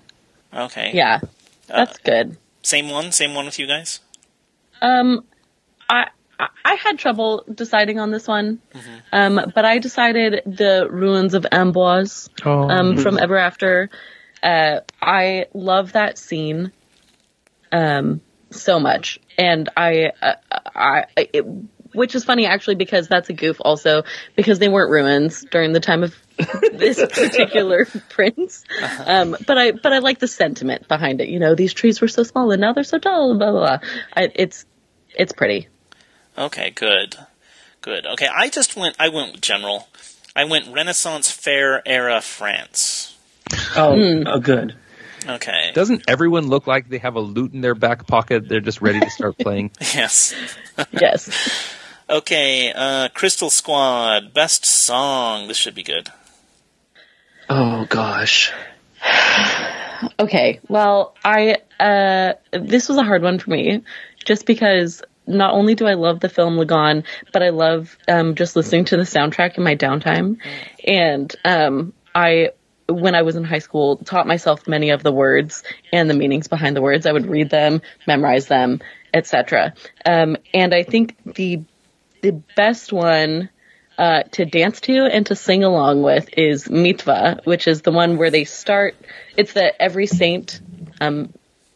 [0.52, 0.91] Okay.
[0.95, 1.20] yeah.
[1.68, 2.38] That's good.
[2.64, 3.11] Same one.
[3.11, 3.99] Same one with you guys.
[4.82, 5.26] Um,
[5.88, 6.07] I
[6.40, 8.60] I- I had trouble deciding on this one,
[9.11, 12.30] um, but I decided the ruins of Amboise
[12.70, 13.90] um, from Ever After.
[14.41, 16.72] Uh, I love that scene
[17.72, 18.22] um,
[18.52, 20.34] so much, and I, uh,
[20.76, 21.45] I, it,
[21.94, 24.03] which is funny actually because that's a goof also
[24.36, 26.16] because they weren't ruins during the time of
[26.72, 28.64] this particular prince.
[29.06, 31.30] Um, but I, but I like the sentiment behind it.
[31.30, 33.38] You know, these trees were so small and now they're so tall.
[33.38, 33.78] Blah blah.
[33.78, 33.90] blah.
[34.16, 34.66] I, it's
[35.18, 35.68] it's pretty.
[36.40, 37.18] Okay, good,
[37.82, 38.06] good.
[38.06, 38.95] Okay, I just went.
[38.98, 39.90] I went with general.
[40.34, 43.18] I went Renaissance Fair era France.
[43.76, 44.74] Oh, oh, good.
[45.28, 45.72] Okay.
[45.74, 48.48] Doesn't everyone look like they have a lute in their back pocket?
[48.48, 49.72] They're just ready to start playing.
[49.94, 50.34] Yes.
[50.91, 51.30] Yes.
[52.10, 52.72] Okay.
[52.72, 55.49] Uh, Christel Squad best song.
[55.49, 56.10] This should be good.
[57.49, 58.53] Oh, gosh.
[60.18, 60.61] Okay.
[60.70, 63.84] Well, I uh this was a hard one for me
[64.24, 68.56] just because not only do I love the film Lagaan, but I love um just
[68.56, 70.38] listening to the soundtrack in my downtime.
[70.85, 72.49] And um I
[72.88, 76.47] when I was in high school taught myself many of the words and the meanings
[76.47, 77.06] behind the words.
[77.06, 78.81] I would read them, memorize them,
[79.14, 79.73] etc.
[80.06, 81.64] Um and I think the
[82.22, 83.49] the best one
[83.99, 88.18] uh, to dance to and to sing along with is Mitwa, which is the one
[88.18, 88.95] where they start.
[89.35, 90.61] It's the every saint,
[91.01, 91.34] um,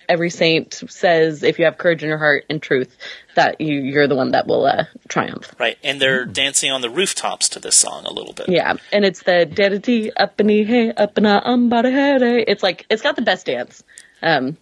[0.10, 2.96] every saint says if you have courage in your heart and truth,
[3.36, 5.54] that you you're the one that will uh, triumph.
[5.60, 8.50] Right, and they're dancing on the rooftops to this song a little bit.
[8.50, 12.44] Yeah, and it's the daddy up and hey up and um bada hey.
[12.48, 13.84] It's like it's got the best dance.
[14.22, 14.58] Um,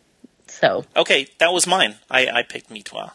[0.48, 1.96] so Okay, that was mine.
[2.10, 3.12] I, I picked Mitwa.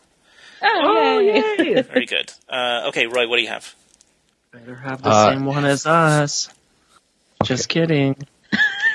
[0.63, 1.75] oh, yay.
[1.75, 1.83] yay!
[1.83, 2.33] Very good.
[2.49, 3.75] Uh, okay, Roy, what do you have?
[4.53, 6.49] Better have the Uh, same one as us.
[7.45, 8.17] Just kidding.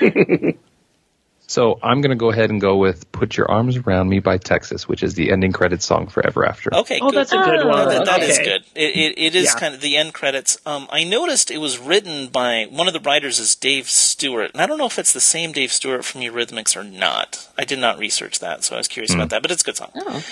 [1.52, 4.38] So I'm going to go ahead and go with "Put Your Arms Around Me" by
[4.38, 6.74] Texas, which is the ending credits song for Ever After.
[6.74, 7.18] Okay, Oh, good.
[7.18, 7.88] that's a good Oh, one.
[7.88, 8.44] That- that is okay.
[8.48, 8.62] good.
[8.74, 9.60] It, it, it is Yeah.
[9.60, 10.56] kind of the end credits.
[10.64, 14.62] Um, I noticed it was written by one of the writers is Dave Stewart, and
[14.62, 17.46] I don't know if it's the same Dave Stewart from Eurythmics or not.
[17.58, 19.42] I did not research that, so I was curious about that.
[19.42, 19.90] But it's a good song.
[19.94, 20.22] Oh,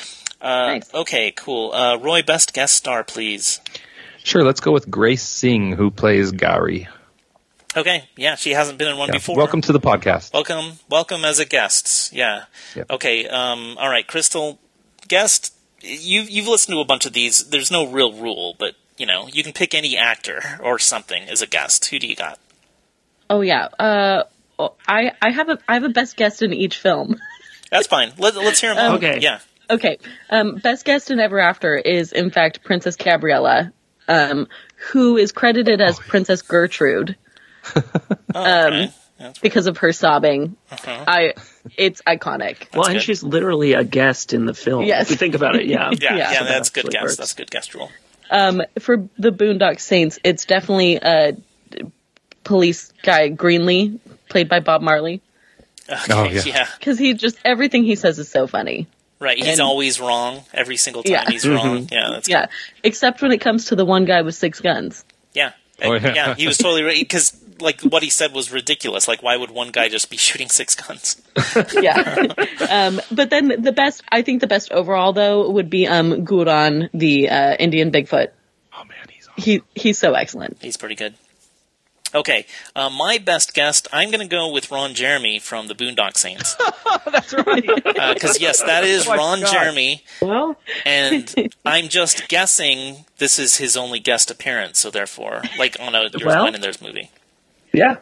[0.41, 0.95] Uh, nice.
[0.95, 1.71] Okay, cool.
[1.75, 3.61] Uh, Roy, best guest star, please.
[4.25, 6.89] Sure, let's go with Gracy Singh, who plays Gauri.
[7.77, 9.15] Okay, yeah, she hasn't been in one Yeah.
[9.15, 9.37] before.
[9.37, 10.33] Welcome to the podcast.
[10.33, 12.13] welcome, welcome as a guest.
[12.13, 12.45] Yeah.
[12.75, 12.91] Yep.
[12.91, 13.29] Okay.
[13.29, 13.77] Um.
[13.79, 14.59] All right, Christel,
[15.07, 15.55] guest.
[15.81, 17.49] You've you've listened to a bunch of these.
[17.49, 21.43] There's no real rule, but you know you can pick any actor or something as
[21.43, 21.87] a guest.
[21.87, 22.39] Who do you got?
[23.31, 23.67] oh yeah.
[23.79, 24.25] Uh,
[24.89, 27.21] I I have a I have a best guest in each film.
[27.71, 28.13] That's fine.
[28.19, 28.95] Let, let's hear him.
[28.95, 29.21] Okay.
[29.21, 29.39] Yeah.
[29.71, 29.99] Okay.
[30.29, 33.73] Um, best guest in Ever After is, in fact, Princess Gabriella,
[34.09, 34.49] um,
[34.91, 37.15] who is credited as Princess Gertrude.
[38.35, 38.93] Oh, okay.
[39.19, 39.43] That's right.
[39.43, 40.57] because of her sobbing.
[40.71, 41.05] Uh-huh.
[41.07, 41.35] I,
[41.77, 42.73] it's iconic.
[42.75, 43.03] well, and good.
[43.03, 44.85] she's literally a guest in the film.
[44.85, 45.07] Yes.
[45.07, 45.91] If you think about it, yeah.
[46.01, 46.43] Yeah, yeah, Yeah.
[46.45, 47.03] that's good Absolutely guess.
[47.03, 47.17] works.
[47.17, 47.91] That's a good guest rule.
[48.31, 51.37] Um, for the Boondock Saints, it's definitely a
[52.45, 55.21] police guy Greenly, played by Bob Marley,
[55.89, 56.43] Okay, Oh, yeah.
[56.47, 56.69] yeah.
[56.79, 58.87] because he just everything he says is so funny.
[59.19, 61.25] Right, he's And- always wrong every single time Yeah.
[61.29, 61.89] he's wrong.
[61.91, 62.47] Yeah, that's Yeah,
[62.85, 65.05] except when it comes to the one guy with six guns.
[65.35, 65.51] yeah.
[65.83, 66.15] Oh, yeah.
[66.15, 66.35] yeah.
[66.35, 69.07] he was totally right because like what he said was ridiculous.
[69.09, 71.21] Like, why would one guy just be shooting six guns?
[71.81, 72.27] Yeah.
[72.69, 76.89] um, but then the best, I think the best overall though would be um Guran,
[76.95, 78.29] the uh, Indian Bigfoot.
[78.73, 80.59] Oh man, he's He he's so excellent.
[80.61, 81.15] He's pretty good.
[82.13, 86.17] Okay, uh, my best guest, I'm going to go with Ron Jeremy from the Boondock
[86.17, 86.57] Saints.
[87.07, 87.65] That's right.
[87.85, 89.53] Because, yes, that is Oh Ron God.
[89.53, 91.33] Jeremy, well, and
[91.65, 96.25] I'm just guessing this is his only guest appearance, so therefore, like on a Yours,
[96.25, 97.11] Well- Mine, and Theirs movie.
[97.73, 97.97] Yeah.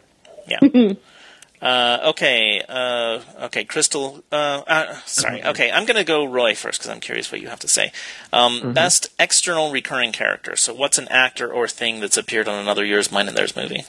[0.46, 0.58] Yeah.
[1.62, 5.44] uh, okay, uh, okay, Christel, uh, uh, sorry.
[5.44, 7.92] Okay, I'm going to go Roy first because I'm curious what you have to say.
[8.32, 10.56] Um, Best external recurring character.
[10.56, 13.84] So, what's an actor or thing that's appeared on another year's Mine, and Theirs movie?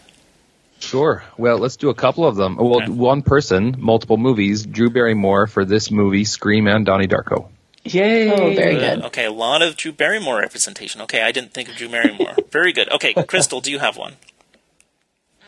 [0.79, 1.23] Sure.
[1.37, 2.55] Well, let's do a couple of them.
[2.55, 2.89] Well, Okay.
[2.91, 4.65] one person, multiple movies.
[4.65, 7.49] Drew Barrymore for this movie, Scream, and Donnie Darko.
[7.83, 8.31] Yay.
[8.31, 9.03] Oh, very good.
[9.05, 11.01] Okay, a lot of Drew Barrymore representation.
[11.01, 12.35] Okay, I didn't think of Drew Barrymore.
[12.51, 12.89] Very good.
[12.91, 14.13] Okay, Christel, do you have one?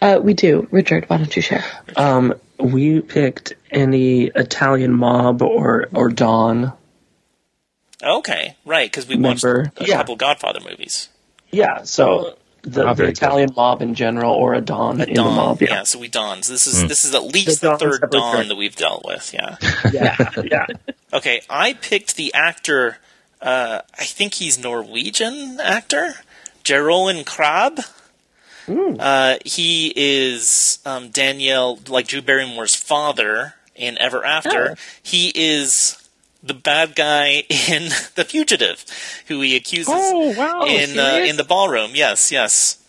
[0.02, 0.68] Uh, we do.
[0.72, 1.64] Richard, why don't you share?
[1.95, 6.73] Um, we picked any Italian mob or or Dawn.
[8.03, 9.72] Okay, right, because we watched Remember?
[9.78, 9.98] a Yeah.
[9.98, 11.10] couple Godfather movies.
[11.52, 11.84] Yeah.
[11.84, 13.18] So the, the very good.
[13.18, 15.61] Italian mob in general, or a Dawn A in Dawn, the mob.
[15.61, 15.68] yeah.
[15.69, 15.84] Yeah.
[15.84, 16.48] So we Dawns.
[16.48, 19.06] This is this is at least The the, third that we're Dawn that we've dealt
[19.06, 19.32] with.
[19.34, 19.57] Yeah.
[19.94, 20.18] Yeah.
[20.44, 20.65] yeah.
[21.14, 22.98] Okay, I picked the actor.
[23.41, 26.14] Uh, I think he's Norwegian actor,
[26.64, 27.86] Jeroen Krabbé.
[28.99, 34.72] Uh, he is um, Danielle, like Drew Barrymore's father in Ever After.
[34.72, 34.76] Oh.
[35.02, 35.98] He is
[36.43, 38.85] the bad guy in The Fugitive,
[39.27, 40.65] who he accuses Oh wow.
[40.65, 41.91] in uh, in the ballroom.
[41.93, 42.81] Yes, yes.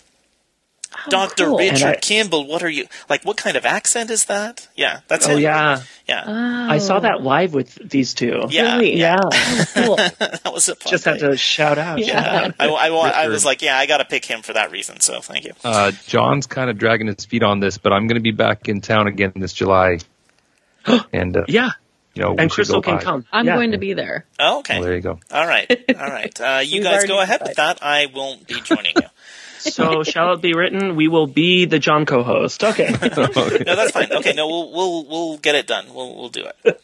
[1.08, 1.58] Doctor cool.
[1.58, 3.24] Richard And I- Campbell, what are you like?
[3.24, 4.68] What kind of accent is that?
[4.76, 5.40] Yeah, that's Oh it.
[5.40, 5.82] yeah.
[6.08, 6.24] yeah,
[6.70, 8.46] I saw that live with these two.
[8.50, 8.96] yeah, Really?
[8.96, 9.18] yeah.
[9.32, 9.64] Yeah.
[9.74, 9.96] Cool.
[10.18, 11.98] that was a fun Just had to shout out.
[11.98, 14.70] Yeah, I, I, wa- I was like, yeah, I got to pick him for that
[14.70, 15.00] reason.
[15.00, 15.52] So thank you.
[15.64, 18.68] Uh, Jon's kind of dragging his feet on this, but I'm going to be back
[18.68, 19.98] in town again this July.
[21.12, 21.70] and, uh, Yeah.
[22.14, 23.02] you know, And Christel can by.
[23.02, 23.26] come.
[23.32, 23.56] I'm Yeah.
[23.56, 24.26] going to be there.
[24.38, 25.18] Oh, okay, Well, there you go.
[25.30, 26.40] all right, all right.
[26.40, 27.78] Uh, you guys go already ahead with that.
[27.82, 29.08] I won't be joining you.
[29.62, 30.96] So shall it be written?
[30.96, 32.64] We will be the Jon co-host.
[32.64, 32.88] Okay.
[33.02, 34.12] No, that's fine.
[34.12, 35.92] Okay, no, we'll we'll we'll get it done.
[35.94, 36.80] We'll we'll do it.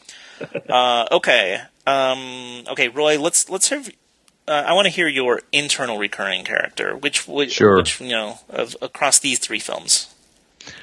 [0.69, 3.19] Uh, okay, um, okay, Roy.
[3.21, 3.89] Let's let's have.
[4.47, 6.97] Uh, I want to hear your internal recurring character.
[6.97, 7.79] Which which, Sure.
[7.79, 10.15] which you know of across these three films.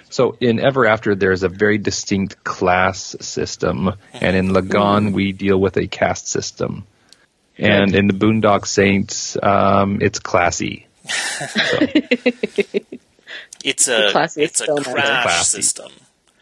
[0.10, 5.60] So in Ever After, there's a very distinct class system, and in Lagaan, we deal
[5.60, 6.86] with a caste system.
[7.58, 10.88] And in the Boondock Saints, um, it's classy.
[13.64, 15.62] It's a classiest it's a crash Classy.
[15.62, 15.92] system.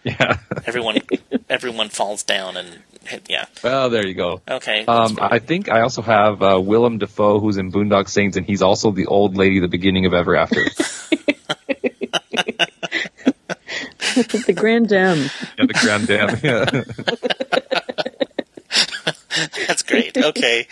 [0.04, 0.40] Yeah.
[0.66, 0.98] Everyone
[1.50, 2.68] everyone falls down and
[3.06, 3.28] hit.
[3.30, 3.46] Yeah.
[3.64, 4.42] well, there you go.
[4.50, 4.84] Okay.
[4.86, 5.18] Um.
[5.22, 8.92] I think I also have uh, Willem Dafoe, who's in Boondock Saints, and he's also
[8.92, 10.66] the old lady the beginning of Ever After.
[14.16, 15.30] the Grand Dame.
[15.58, 16.38] yeah, the Grand Dame.
[16.44, 16.66] Yeah.
[19.68, 20.18] That's great.
[20.18, 20.68] Okay.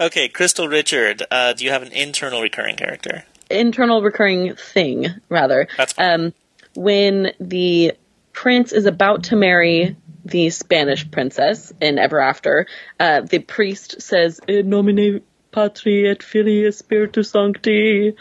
[0.00, 3.24] Okay, Crystal Richard, uh, do you have an internal recurring character?
[3.52, 5.68] internal recurring thing, rather.
[5.76, 5.94] That's.
[5.98, 6.32] Um,
[6.74, 7.92] when the
[8.32, 12.66] prince is about to marry the Spanish princess in Ever After,
[12.98, 18.14] uh, the priest says, "In nomine Patri et Filii Spiritus Sancti,"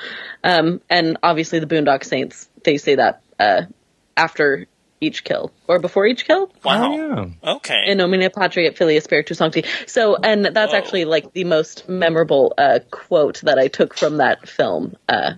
[0.43, 3.63] um, and obviously the Boondock Saints they say that uh,
[4.17, 4.67] after
[5.01, 6.51] each kill or before each kill.
[6.63, 6.93] Wow.
[7.43, 7.83] Oh, Okay.
[7.87, 9.65] In nomine Patri et Filii Spiritus Sancti.
[9.87, 10.77] So, and that's Whoa.
[10.77, 15.33] actually like the most memorable uh, quote that I took from that film uh,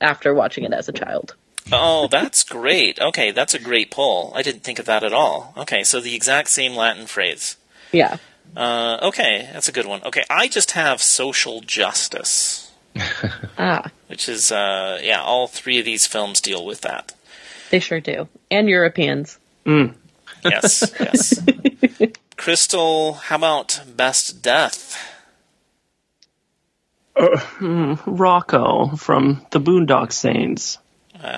[0.00, 1.34] after watching it as a child.
[1.72, 2.98] oh, that's great.
[3.00, 4.32] Okay, that's a great pull.
[4.34, 5.52] I didn't think of that at all.
[5.56, 7.56] Okay, so the exact same Latin phrase.
[7.92, 8.16] Yeah.
[8.56, 10.02] Uh, okay, that's a good one.
[10.04, 12.72] Okay, I just have social justice,
[13.58, 17.12] Ah, which is, uh, yeah, all three of these films deal with that.
[17.70, 18.28] They sure do.
[18.50, 19.38] And Europeans.
[19.66, 19.94] Mm.
[20.44, 21.40] Yes, yes.
[22.36, 24.96] Christel, how about best death?
[27.16, 30.78] Uh, hmm, Rocco from the Boondock Saints.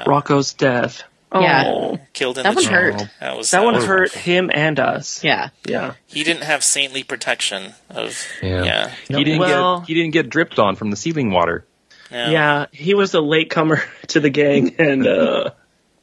[0.06, 1.02] Rocco's death.
[1.32, 1.96] Oh, Yeah.
[2.12, 2.92] Killed in That the one jar.
[2.92, 3.08] hurt.
[3.20, 4.24] That was That one was hurt rough.
[4.24, 5.24] him and us.
[5.24, 5.50] Yeah.
[5.66, 5.94] Yeah.
[6.06, 8.22] He didn't have saintly protection of.
[8.42, 8.64] Yeah.
[8.64, 8.90] Yeah.
[9.08, 11.64] He didn't Well- get he didn't get dripped on from the ceiling water.
[12.10, 12.30] yeah.
[12.30, 15.50] Yeah, he was a latecomer to the gang, and uh,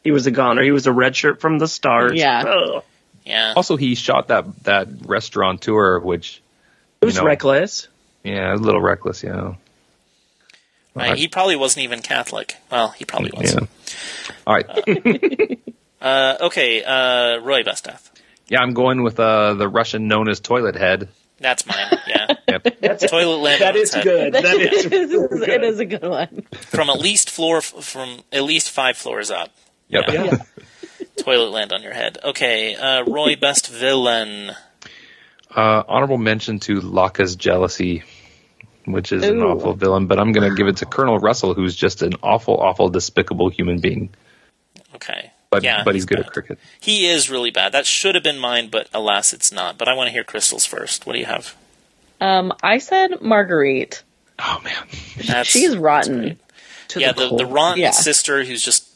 [0.03, 0.63] He was a goner.
[0.63, 2.15] He was a red shirt from the start.
[2.15, 2.43] Yeah.
[2.43, 2.83] Ugh.
[3.25, 3.53] Yeah.
[3.55, 6.41] Also, he shot that that restaurateur, which
[7.01, 7.27] It was You know.
[7.27, 7.87] reckless.
[8.23, 9.21] yeah, a little reckless.
[9.23, 9.55] Yeah.
[10.95, 12.55] Right, he probably wasn't even Catholic.
[12.71, 13.53] Well, he probably was.
[13.53, 13.59] Yeah.
[14.47, 15.59] All right.
[15.99, 18.11] Uh, okay, uh, Roy Besteth.
[18.49, 21.09] Yeah, I'm going with uh, the Russian known as Toilet Head.
[21.39, 21.97] That's mine.
[22.07, 22.27] Yeah.
[22.81, 22.99] Yep.
[23.09, 23.59] Toilet land.
[23.61, 24.03] That on is head.
[24.03, 24.33] good.
[24.33, 25.11] That is it is-
[25.41, 26.43] it is a good one.
[26.53, 29.49] From at least floor from at least five floors up.
[29.89, 30.03] Yep.
[30.07, 30.23] Yeah.
[30.23, 30.37] Yeah.
[31.17, 32.17] Toilet land on your head.
[32.23, 34.51] Okay, uh, Roy Best Villain.
[35.53, 38.03] Uh, honorable mention to Locke's jealousy,
[38.85, 41.75] which is an awful villain, but I'm going to give it to Colonel Russell, who's
[41.75, 44.09] just an awful, awful, despicable human being.
[44.95, 45.31] Okay.
[45.49, 46.27] But yeah, but he's good bad.
[46.27, 46.59] at cricket.
[46.79, 47.71] He is really bad.
[47.71, 49.77] That should have been mine, but alas, it's not.
[49.77, 51.05] But I want to hear Christel's first.
[51.05, 51.55] What do you have?
[52.19, 54.03] Um, I said Marguerite.
[54.39, 54.75] Oh man.
[55.25, 56.39] That's, She's rotten.
[56.89, 57.91] To yeah, the, the, the rotten Yeah.
[57.91, 58.87] sister who's just,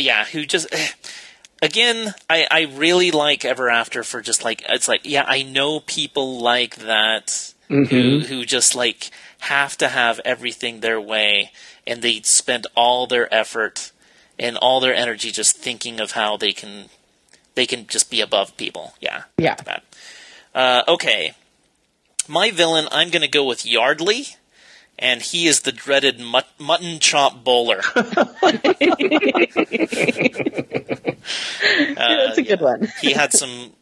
[0.00, 0.74] yeah, who just,
[1.62, 5.80] again, I, I really like Ever After for just like, it's like, yeah, I know
[5.80, 9.10] people like that who, who just like
[9.40, 11.52] have to have everything their way
[11.86, 13.92] and they spend all their effort
[14.38, 16.86] and all their energy just thinking of how they can,
[17.54, 18.94] they can just be above people.
[19.00, 19.24] Yeah.
[19.38, 19.56] Yeah.
[20.54, 21.34] Uh, okay.
[22.28, 24.36] My villain, I'm going to go with Yardley,
[25.00, 27.80] and he is the dreaded mut- mutton chop bowler.
[31.96, 32.88] That's a good one.
[33.00, 33.72] he had some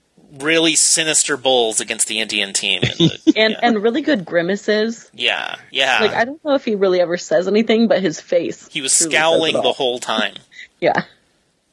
[0.41, 2.83] really sinister bowls against the Indian team.
[2.83, 3.59] in the- And yeah.
[3.63, 5.11] and really good grimaces.
[5.13, 5.99] yeah, yeah.
[6.01, 8.69] Like I don't know if he really ever says anything, but his face.
[8.69, 10.35] he was scowling the whole time.
[10.81, 11.03] Yeah.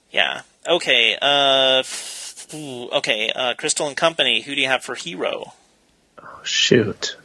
[0.10, 0.42] Yeah.
[0.68, 1.16] Okay.
[1.22, 3.30] Uh, f- ooh, okay.
[3.30, 4.42] Uh, Christel and Company.
[4.42, 5.54] Who do you have for hero?
[6.20, 7.16] Oh shoot.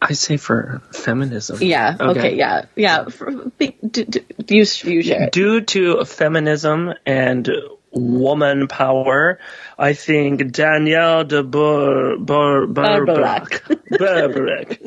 [0.00, 1.58] I, I say for feminism.
[1.60, 1.96] Yeah.
[1.98, 2.36] Okay.
[2.36, 2.66] yeah.
[2.74, 3.04] Yeah.
[3.06, 5.32] For, be, do, do, you you share it.
[5.32, 7.50] Due to feminism and
[7.90, 9.38] woman power,
[9.78, 13.62] I think Danielle de Boer, Boer, Barbarac.
[13.98, 14.80] Barbarac.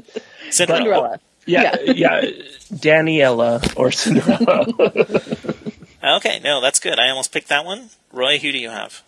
[0.49, 0.49] Cinderella.
[0.51, 1.19] Cinderella.
[1.47, 2.21] Yeah, yeah,
[2.71, 4.67] Daniela or Cinderella.
[6.03, 6.39] Okay.
[6.43, 6.99] No, that's good.
[6.99, 7.89] I almost picked that one.
[8.11, 9.03] Roy, who do you have?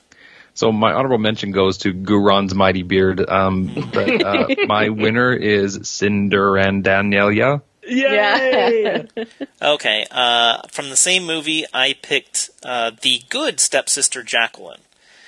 [0.55, 3.27] So my honorable mention goes to Guran's mighty beard.
[3.27, 7.61] Um, but uh, my winner is Cinderandanelia.
[7.85, 9.07] Yay!
[9.15, 9.23] Yeah.
[9.61, 10.05] okay.
[10.09, 14.79] Uh, from the same movie, I picked uh, the good stepsister Jacqueline.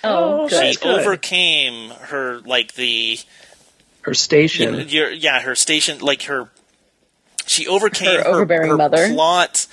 [0.03, 0.63] Oh, She good.
[0.63, 0.99] That's good.
[1.01, 3.17] overcame her like the
[4.01, 4.87] Her station.
[4.87, 6.49] your, yeah her station like her
[7.47, 9.11] she overcame Her overbearing mother.
[9.13, 9.65] plot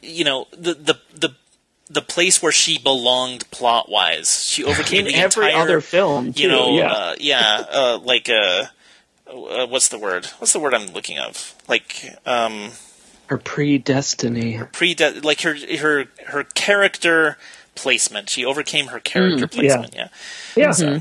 [0.00, 1.34] you know the the the
[1.92, 6.32] the place where she belonged plot wise she overcame In the every entire other film,
[6.32, 6.42] too.
[6.42, 6.92] you know yeah.
[6.92, 8.64] uh, yeah uh, like uh,
[9.28, 12.70] uh what's the word what's the word i'm looking of like um
[13.26, 14.70] her predestiny.
[14.72, 17.36] pre like her her her character
[17.74, 20.08] placement she overcame her character placement yeah,
[20.56, 21.00] Yeah.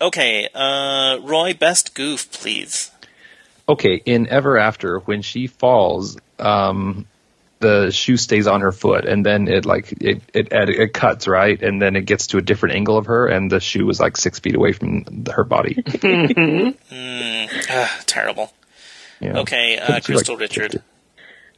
[0.00, 2.90] okay uh roy best goof please
[3.68, 7.06] Okay, in Ever After, when she falls, um,
[7.60, 11.62] the shoe stays on her foot, and then it like it, it it cuts right,
[11.62, 14.16] and then it gets to a different angle of her, and the shoe was like
[14.16, 15.76] six feet away from her body.
[17.72, 18.52] Ah, terrible
[19.20, 19.40] Yeah.
[19.40, 20.82] okay uh She, like, christel richard.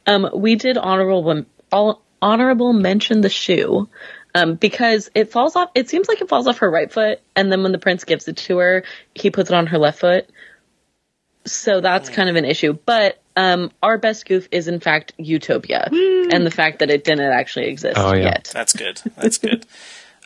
[0.05, 3.89] Um, we did honorable all honorable mention the shoe.
[4.35, 7.51] Um, because it falls off, it seems like it falls off her right foot, and
[7.51, 10.27] then when the prince gives it to her, he puts it on her left foot.
[11.45, 12.73] So that's kind of an issue.
[12.73, 17.31] But um, our best goof is in fact Utopia, and the fact that it didn't
[17.31, 18.23] actually exist Oh, yeah.
[18.23, 18.49] yet.
[18.53, 19.01] That's good.
[19.17, 19.65] That's good.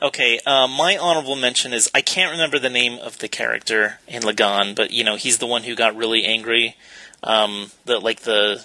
[0.02, 4.22] Okay, uh, my honorable mention is I can't remember the name of the character in
[4.24, 6.76] Lagaan, but you know he's the one who got really angry.
[7.24, 8.64] Um, the like the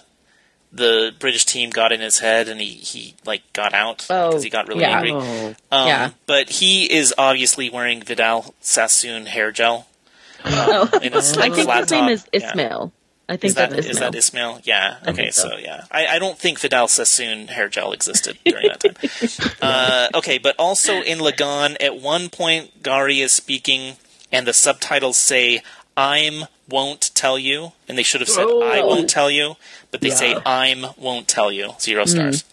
[0.75, 4.43] the British team got in his head and he, he like got out Oh, because
[4.43, 4.97] he got really yeah.
[5.01, 5.13] angry.
[5.15, 5.55] Oh.
[5.71, 6.11] Um, Yeah.
[6.27, 9.87] But he is obviously wearing Vidal Sassoon hair gel.
[10.45, 10.89] Oh.
[11.03, 12.11] in his, I like, think his name top.
[12.11, 12.51] is Yeah.
[12.51, 12.93] Ismail.
[13.29, 14.11] I think Is that that's is Ismail.
[14.11, 14.61] that Ismail?
[14.65, 14.97] Yeah.
[15.09, 15.51] Okay, so.
[15.51, 15.57] so.
[15.57, 19.57] yeah, I, I don't think Vidal Sassoon hair gel existed during that time.
[19.63, 23.97] uh, okay, but also in Lagaan, at one point, Gauri is speaking,
[24.33, 25.63] and the subtitles say
[25.97, 28.87] "I'm won't tell you," and they should have said "I Oh.
[28.89, 29.55] won't tell you,"
[29.93, 32.45] but they say "I'm won't tell you." Zero stars.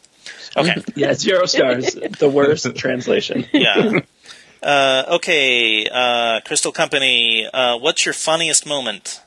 [0.56, 1.94] Okay, Yeah, zero stars.
[2.20, 3.46] the worst translation.
[3.54, 4.00] yeah.
[4.62, 9.22] Uh, okay, uh, Christel Company, uh, what's your funniest moment?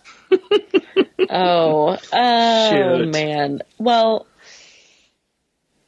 [1.33, 3.09] Oh, oh Shoot.
[3.13, 3.63] man.
[3.79, 4.27] Well,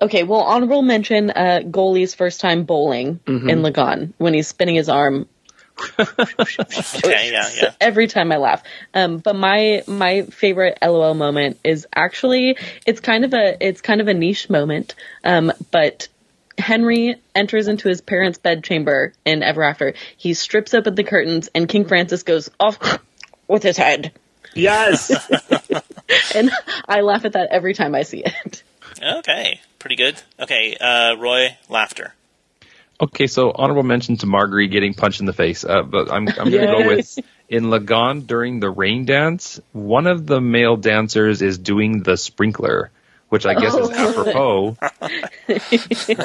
[0.01, 0.23] okay.
[0.23, 3.49] Well, honorable mention: uh, Goli's first time bowling Mm-hmm.
[3.51, 5.29] in Lagaan when he's spinning his arm
[5.99, 7.73] Okay, yeah, yeah.
[7.81, 8.63] every time I laugh.
[8.95, 12.57] Um, but my my favorite LOL moment is actually
[12.87, 14.95] it's kind of a it's kind of a niche moment.
[15.25, 16.09] Um, but
[16.57, 19.95] Henry enters into his parents' bedchamber in Ever After.
[20.17, 22.79] He strips open the curtains, and King Francis goes off
[23.49, 24.13] with his head.
[24.55, 25.11] Yes.
[26.35, 26.51] And
[26.87, 28.63] I laugh at that every time I see it.
[29.03, 30.21] Okay, pretty good.
[30.39, 32.15] Okay, uh, Roy, laughter.
[33.01, 36.51] Okay, so honorable mention to Marguerite getting punched in the face, uh, but I'm, I'm
[36.51, 37.19] going to go with
[37.49, 39.61] in Lagaan during the rain dance.
[39.73, 42.91] One of the male dancers is doing the sprinkler,
[43.31, 44.77] which I guess is apropos,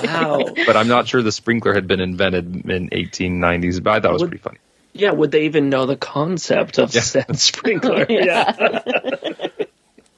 [0.03, 0.43] wow.
[0.65, 3.81] but I'm not sure the sprinkler had been invented in 1890s.
[3.81, 4.59] But I thought it was Would- pretty funny.
[4.93, 7.01] Yeah, would they even know the concept of Yeah.
[7.01, 8.05] said sprinkler?
[8.09, 8.81] yeah.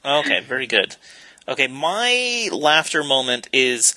[0.04, 0.96] Okay, very good.
[1.48, 3.94] Okay, my laughter moment is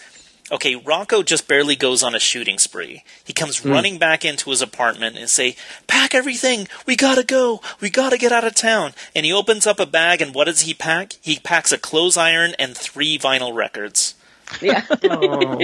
[0.53, 3.05] okay, Rocco just barely goes on a shooting spree.
[3.25, 3.71] He comes hmm.
[3.71, 5.57] running back into his apartment and say,
[5.87, 6.69] "Pack everything.
[6.87, 7.63] We got to go.
[7.81, 10.45] We got to get out of town." And he opens up a bag and what
[10.45, 11.15] does he pack?
[11.23, 14.15] He packs a clothes iron and 3 vinyl records.
[14.61, 14.85] Yeah.
[15.05, 15.61] Oh.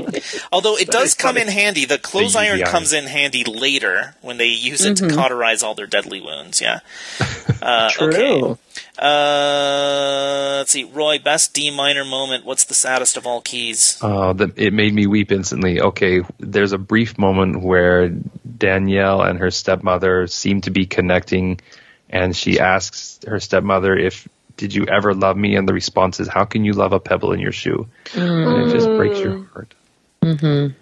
[0.53, 1.47] Although it does come funny.
[1.47, 1.85] in handy.
[1.85, 5.75] The clothes The iron comes in handy later when they use it to cauterize all
[5.75, 6.61] their deadly wounds.
[6.61, 6.81] Yeah.
[7.62, 8.09] Uh, True.
[8.09, 8.61] Okay.
[8.99, 10.85] Uh, let's see.
[10.85, 12.47] Roy, best D minor moment.
[12.47, 13.99] What's the saddest of all keys?
[14.01, 15.79] Oh, that it made me weep instantly.
[15.79, 21.61] Okay, there's a brief moment where Danielle and her stepmother seem to be connecting,
[22.09, 26.28] and she asks her stepmother if did you ever love me, and the response is
[26.28, 27.86] how can you love a pebble in your shoe?
[28.14, 29.52] And it just breaks your mm.
[29.52, 29.74] heart.
[30.22, 30.74] Mm-hmm.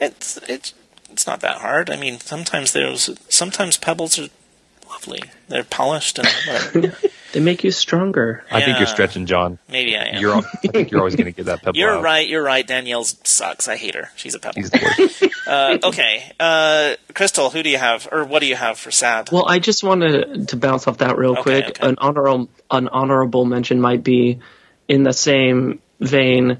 [0.00, 0.74] It's it's
[1.10, 1.90] it's not that hard.
[1.90, 4.28] I mean, sometimes there's sometimes pebbles are
[4.88, 5.22] lovely.
[5.48, 6.96] They're polished and whatever.
[7.32, 8.44] They make you stronger.
[8.50, 9.58] I think you're stretching, Jon.
[9.68, 10.22] maybe I am.
[10.22, 11.76] You're I think you're always going to get that pebble.
[11.76, 12.02] You're out.
[12.02, 12.26] right.
[12.26, 12.66] You're right.
[12.66, 13.68] Danielle sucks.
[13.68, 14.10] I hate her.
[14.16, 14.62] She's a pebble.
[15.46, 15.84] He's the worst.
[15.84, 19.30] Uh, okay, uh, Christel, who do you have, or what do you have for sad?
[19.32, 21.68] Well, I just wanted to bounce off that real Okay, quick.
[21.70, 21.88] okay.
[21.88, 24.40] An honorable an honorable mention might be
[24.88, 26.58] in the same vein.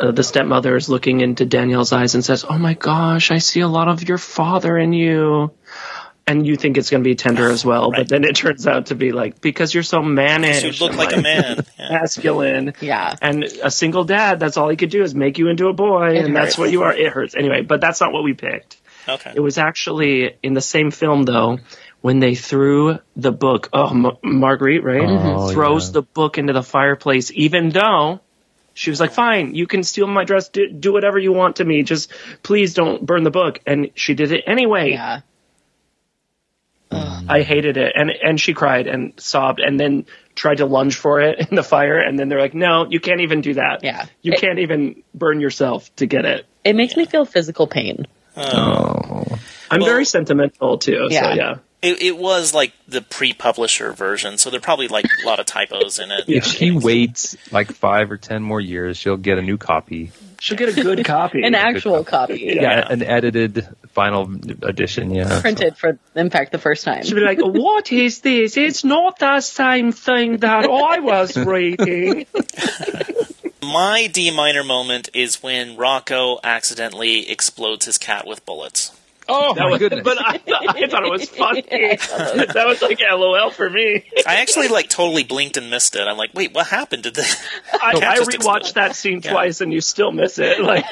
[0.00, 3.60] Uh, the stepmother is looking into Danielle's eyes and says, "Oh my gosh, I see
[3.60, 5.50] a lot of your father in you."
[6.28, 8.00] And you think it's going to be tender as well, Right.
[8.00, 10.98] but then it turns out to be like because you're so mannish, you look and,
[10.98, 11.64] like a man.
[11.78, 11.88] Yeah.
[11.90, 13.16] masculine, Yeah.
[13.22, 14.38] and a single dad.
[14.38, 16.70] That's all he could do is make you into a boy, It and that's what
[16.70, 16.94] you are.
[16.94, 18.76] It hurts anyway, but that's not what we picked.
[19.08, 19.32] Okay.
[19.34, 21.58] It was actually in the same film though
[22.02, 23.70] when they threw the book.
[23.72, 25.00] Oh, M- Marguerite, right?
[25.00, 25.26] Mm-hmm.
[25.28, 25.92] Oh, Throws yeah.
[25.94, 28.20] the book into the fireplace, even though
[28.74, 30.50] she was like, "Fine, you can steal my dress.
[30.50, 31.82] Do, do whatever you want to me.
[31.84, 34.90] Just please don't burn the book." And she did it anyway.
[34.92, 35.20] Yeah.
[36.90, 37.30] Mm-hmm.
[37.30, 41.20] I hated it, and and she cried and sobbed, and then tried to lunge for
[41.20, 43.80] it in the fire, and then they're like, "No, you can't even do that.
[43.84, 44.06] Yeah.
[44.22, 48.06] you It- can't even burn yourself to get it." It makes me feel physical pain.
[48.36, 48.42] Oh.
[48.44, 49.38] oh.
[49.70, 51.08] I'm Well- very sentimental too.
[51.10, 51.20] Yeah.
[51.20, 51.54] So yeah.
[51.80, 55.46] It, it was like the pre-publisher version, so there are probably like a lot of
[55.46, 56.24] typos in it.
[56.28, 60.10] If she waits like five or ten more years, she'll get a new copy.
[60.40, 61.42] She'll get a good copy.
[61.44, 62.52] An actual copy.
[62.56, 63.68] Yeah, an edited
[63.98, 64.30] final
[64.62, 65.10] edition.
[65.12, 67.02] Yeah, Printed for, in fact, the first time.
[67.02, 68.56] She'll be like, "What is this?
[68.56, 72.26] It's not the same thing that I was reading."
[73.62, 78.92] My D minor moment is when Rocco accidentally explodes his cat with bullets.
[79.30, 81.60] Oh That was, but I, thought- I thought it was funny.
[81.68, 84.04] that was like LOL for me.
[84.26, 86.00] I actually like totally blinked and missed it.
[86.08, 87.02] I'm like, wait, what happened?
[87.02, 87.36] Did the
[87.74, 88.74] I, cat I rewatched explode?
[88.74, 89.32] that scene Yeah.
[89.32, 90.58] twice, and you still miss it.
[90.68, 90.86] Like,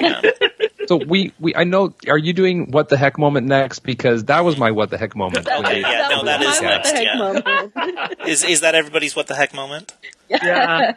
[0.87, 1.95] So we, we I know.
[2.09, 3.81] Are you doing what the heck moment next?
[3.81, 5.47] Because that was my what the heck moment.
[5.49, 7.19] Okay, when they- yeah, no, was that my is what next, the heck yeah.
[7.19, 8.29] moment.
[8.29, 9.95] is is that everybody's what the heck moment?
[10.29, 10.97] yeah.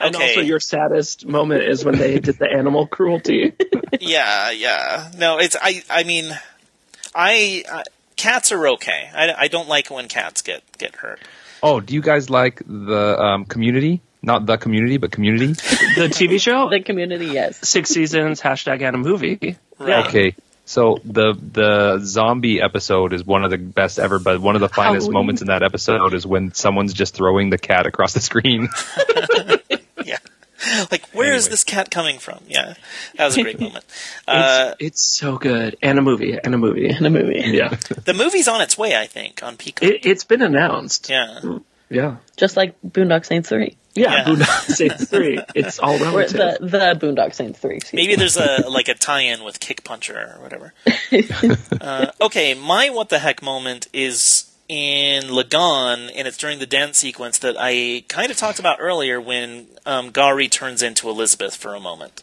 [0.00, 0.28] And Okay.
[0.30, 3.52] also, your saddest moment is when they did the animal cruelty.
[4.00, 5.12] Yeah, yeah.
[5.16, 5.84] No, it's I.
[5.88, 6.24] I mean,
[7.14, 7.82] I, I
[8.16, 9.10] cats are okay.
[9.14, 11.20] I, I don't like when cats get get hurt.
[11.62, 14.00] Oh, do you guys like the um, Community?
[14.22, 15.46] Not the Community, but Community.
[15.96, 17.68] the TV show, The community, yes.
[17.68, 19.56] six seasons, hashtag and a movie.
[19.78, 20.06] Right.
[20.06, 20.34] Okay.
[20.64, 24.68] So the the zombie episode is one of the best ever, but one of the
[24.68, 25.12] finest Halloween.
[25.12, 28.68] moments in that episode is when someone's just throwing the cat across the screen.
[30.66, 30.84] Yeah.
[30.90, 31.50] Like, where is Anyway.
[31.52, 32.40] this cat coming from?
[32.48, 32.74] Yeah,
[33.16, 33.84] that was a great moment.
[34.28, 37.40] Uh, It's, it's so good, and a movie, and a movie, and a movie.
[37.46, 37.68] Yeah,
[38.04, 39.88] the movie's on its way, I think, on Peacock.
[39.88, 41.08] it, it's been announced.
[41.10, 41.40] yeah.
[41.90, 43.76] Yeah, Just like Boondock Saints 3.
[43.94, 44.12] yeah.
[44.12, 44.24] Yeah.
[44.24, 45.38] Boondock Saints three.
[45.54, 46.58] It's all Or relative.
[46.60, 47.80] the, the Boondock Saints 3.
[47.92, 48.16] Maybe me.
[48.16, 50.72] there's a like a tie-in with Kickpuncher or whatever.
[51.82, 56.96] uh, okay, my what the heck moment is in Lagaan, and it's during the dance
[56.96, 61.74] sequence that I kind of talked about earlier when um, Gauri turns into Elizabeth for
[61.74, 62.22] a moment.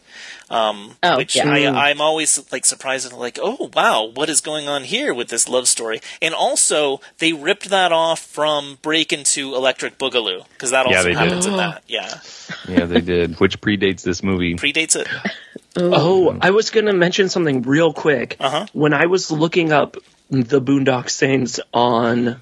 [0.50, 1.48] Um, Oh, which yeah.
[1.48, 5.28] I, I'm always like surprised and like, oh wow, what is going on here with
[5.28, 6.00] this love story?
[6.20, 11.08] And also, they ripped that off from Break into Electric Boogaloo because that Yeah, also
[11.10, 11.18] did.
[11.18, 11.84] happens in that.
[11.86, 12.18] Yeah,
[12.68, 14.56] Yeah, they did, which predates this movie.
[14.56, 15.06] predates it.
[15.76, 18.36] Oh, I was going to mention something real quick.
[18.40, 18.66] Uh-huh.
[18.72, 19.96] When I was looking up
[20.30, 22.40] the Boondock Saints on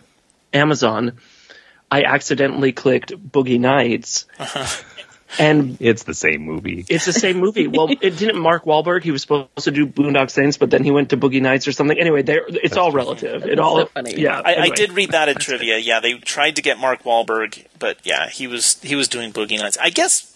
[0.52, 1.18] Amazon,
[1.90, 4.26] I accidentally clicked Boogie Nights,
[5.38, 6.84] and It's the same movie.
[6.88, 7.66] it's the same movie.
[7.66, 9.02] Well, it didn't Mark Wahlberg.
[9.02, 11.72] He was supposed to do Boondock Saints, but then he went to Boogie Nights or
[11.72, 11.98] something.
[11.98, 13.44] Anyway, there it's all relative.
[13.46, 14.20] It all so funny.
[14.20, 15.78] Yeah, I, I did read that in trivia.
[15.78, 19.58] Yeah, they tried to get Mark Wahlberg, but yeah, he was he was doing Boogie
[19.58, 19.78] Nights.
[19.80, 20.34] I guess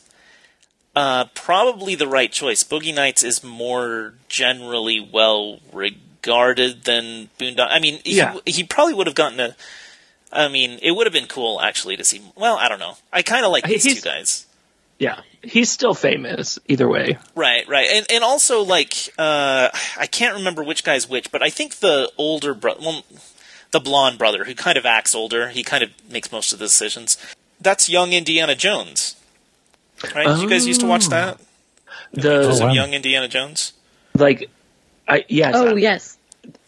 [0.97, 2.63] uh, probably the right choice.
[2.65, 7.69] Boogie Nights is more generally well regarded than Boondock.
[7.71, 8.37] I mean, he, Yeah.
[8.47, 9.57] he probably would have gotten a.
[10.33, 12.23] I mean, it would have been cool actually to see.
[12.37, 12.97] Well, I don't know.
[13.13, 14.47] I kind of like these He's- two guys.
[14.99, 17.19] Yeah, he's still famous either way.
[17.35, 19.69] Right, right, and and also like uh,
[19.99, 23.03] I can't remember which guy's which, but I think the older brother, well,
[23.73, 26.67] the blonde brother who kind of acts older, he kind of makes most of the
[26.67, 27.17] decisions.
[27.61, 29.17] That's young Indiana Jones,
[30.15, 30.39] right?
[30.39, 31.41] You guys used to watch that?
[32.13, 32.75] The Some wow.
[32.75, 33.73] young Indiana Jones.
[34.15, 34.51] like,
[35.09, 36.17] I yes, Oh I, yes,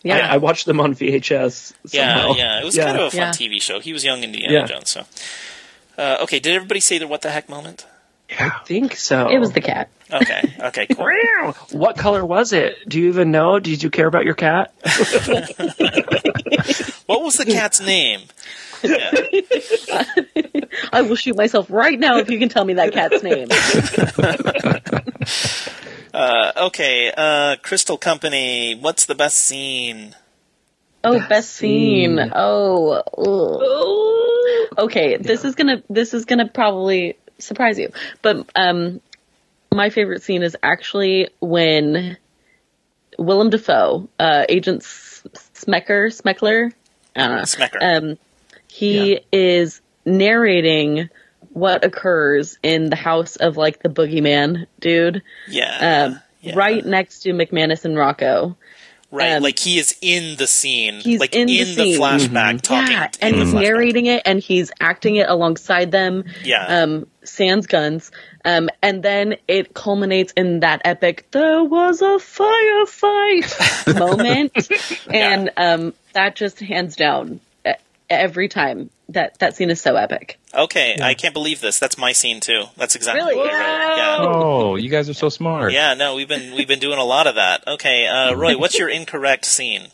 [0.02, 0.28] yeah.
[0.30, 1.72] I, I watched them on VHS.
[1.92, 2.34] Yeah, somehow.
[2.36, 2.84] yeah, it was Yeah.
[2.86, 3.30] kind of a fun Yeah.
[3.30, 3.78] TV show.
[3.80, 4.66] He was young Indiana Yeah.
[4.66, 4.90] Jones.
[4.90, 5.04] So,
[5.98, 7.86] uh, okay, did everybody say the what the heck moment?
[8.38, 9.28] I think so.
[9.28, 9.88] it was the cat.
[10.10, 11.52] Okay, okay, cool.
[11.78, 12.76] What color was it?
[12.88, 13.58] Do you even know?
[13.60, 14.72] Did you care about your cat?
[17.06, 18.22] What was the cat's name?
[18.82, 19.10] Yeah.
[20.92, 23.48] I will shoot myself right now if you can tell me that cat's name.
[26.14, 28.76] Uh, okay, uh, Christel Company.
[28.80, 30.14] What's the best scene?
[31.02, 32.18] Oh, best scene.
[32.34, 33.02] Oh.
[33.18, 34.78] ugh.
[34.78, 37.90] Okay, this is gonna this is gonna probably surprise you,
[38.22, 39.00] but um,
[39.72, 42.16] my favorite scene is actually when
[43.18, 46.72] Willem Dafoe, uh, Agent S- Smecker, Smeckler,
[47.16, 47.78] I don't know, Smecker.
[47.80, 48.18] um,
[48.68, 51.08] he is narrating
[51.54, 56.06] what occurs in the house of like the boogeyman dude, Yeah.
[56.12, 56.52] um, yeah.
[56.54, 58.56] right next to McManus and Rocco.
[59.10, 62.00] Right, Um, like he is in the scene, he's like in the scene.
[62.00, 62.90] flashback, talking.
[62.90, 66.24] Yeah, in and he's narrating it and he's acting it alongside them.
[66.42, 66.66] Yeah.
[66.66, 68.10] Um, sans guns.
[68.44, 74.52] Um, and then it culminates in that epic "There was a firefight" moment,
[75.08, 77.40] and um, that just hands down
[78.10, 80.38] every time that that scene is so epic.
[80.54, 81.78] Okay, I can't believe this.
[81.78, 82.64] That's my scene too.
[82.76, 83.36] That's exactly Really?
[83.36, 83.96] what I wrote.
[83.96, 84.16] Yeah.
[84.20, 85.72] Oh, you guys are so smart.
[85.72, 87.64] Yeah, no, we've been we've been doing a lot of that.
[87.66, 89.88] Okay, uh, Roy, what's your incorrect scene?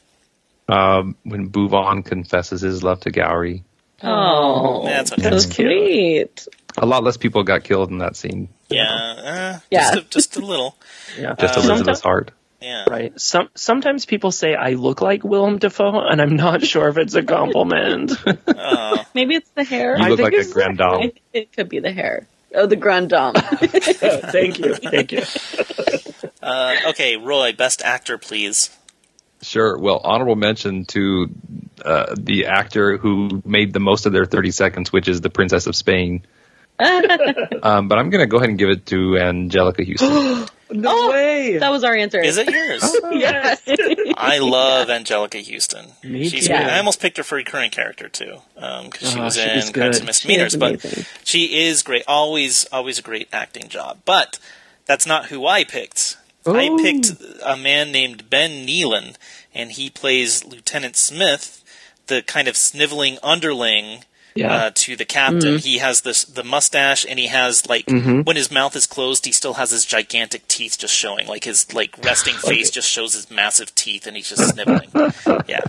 [0.68, 3.64] Um, when Bhuvan confesses his love to Gauri,
[4.02, 5.22] Oh, That's okay.
[5.22, 6.40] so That's cute.
[6.40, 6.48] sweet.
[6.78, 8.48] a lot less people got killed in that scene.
[8.68, 9.80] Yeah, uh, Yeah.
[9.94, 10.76] Just, a, just a little.
[11.18, 11.34] Yeah.
[11.38, 12.30] Just Uh, Elizabeth's heart.
[12.60, 12.84] Yeah.
[12.88, 13.18] Right.
[13.18, 17.14] Some sometimes people say I look like Willem Dafoe, and I'm not sure if it's
[17.14, 18.12] a compliment.
[18.26, 19.96] Oh, Maybe it's the hair.
[19.96, 21.00] You I look think like a it's- grand dame.
[21.00, 22.26] It, it could be the hair.
[22.54, 23.32] Oh, the grand dame.
[23.34, 25.22] thank you, thank you.
[26.42, 28.76] uh, okay, Roy, best actor, please.
[29.40, 29.78] Sure.
[29.78, 31.28] Well, honorable mention to
[31.82, 35.66] uh, the actor who made the most of their 30 seconds, which is the Princess
[35.66, 36.26] of Spain.
[36.78, 40.46] um, but I'm going to go ahead and give it to Anjelica Huston.
[40.72, 41.58] No Oh, way.
[41.58, 42.20] that was our answer.
[42.20, 42.82] Is it yours?
[43.02, 43.62] Oh, yes.
[44.16, 45.86] I love Anjelica Huston.
[46.04, 46.52] Me she's too.
[46.54, 46.62] great.
[46.66, 49.44] I almost picked her for a recurring character too, um, because she Oh, was she's
[49.44, 49.96] in Crimes good.
[49.96, 50.56] and Misdemeanors.
[50.56, 52.04] But she is great.
[52.06, 53.98] Always, always a great acting job.
[54.04, 54.38] But
[54.86, 56.16] that's not who I picked.
[56.46, 56.78] I Oh.
[56.78, 57.12] picked
[57.44, 59.16] a man named Ben Nealon,
[59.54, 61.62] and he plays Lieutenant Smith,
[62.06, 64.54] the kind of sniveling underling Yeah.
[64.54, 65.58] uh, to the captain.
[65.58, 69.32] He has this the mustache, and he has like when his mouth is closed, he
[69.32, 71.26] still has his gigantic teeth just showing.
[71.26, 74.90] Like his like resting face just shows his massive teeth, and he's just sniveling.
[75.48, 75.60] yeah,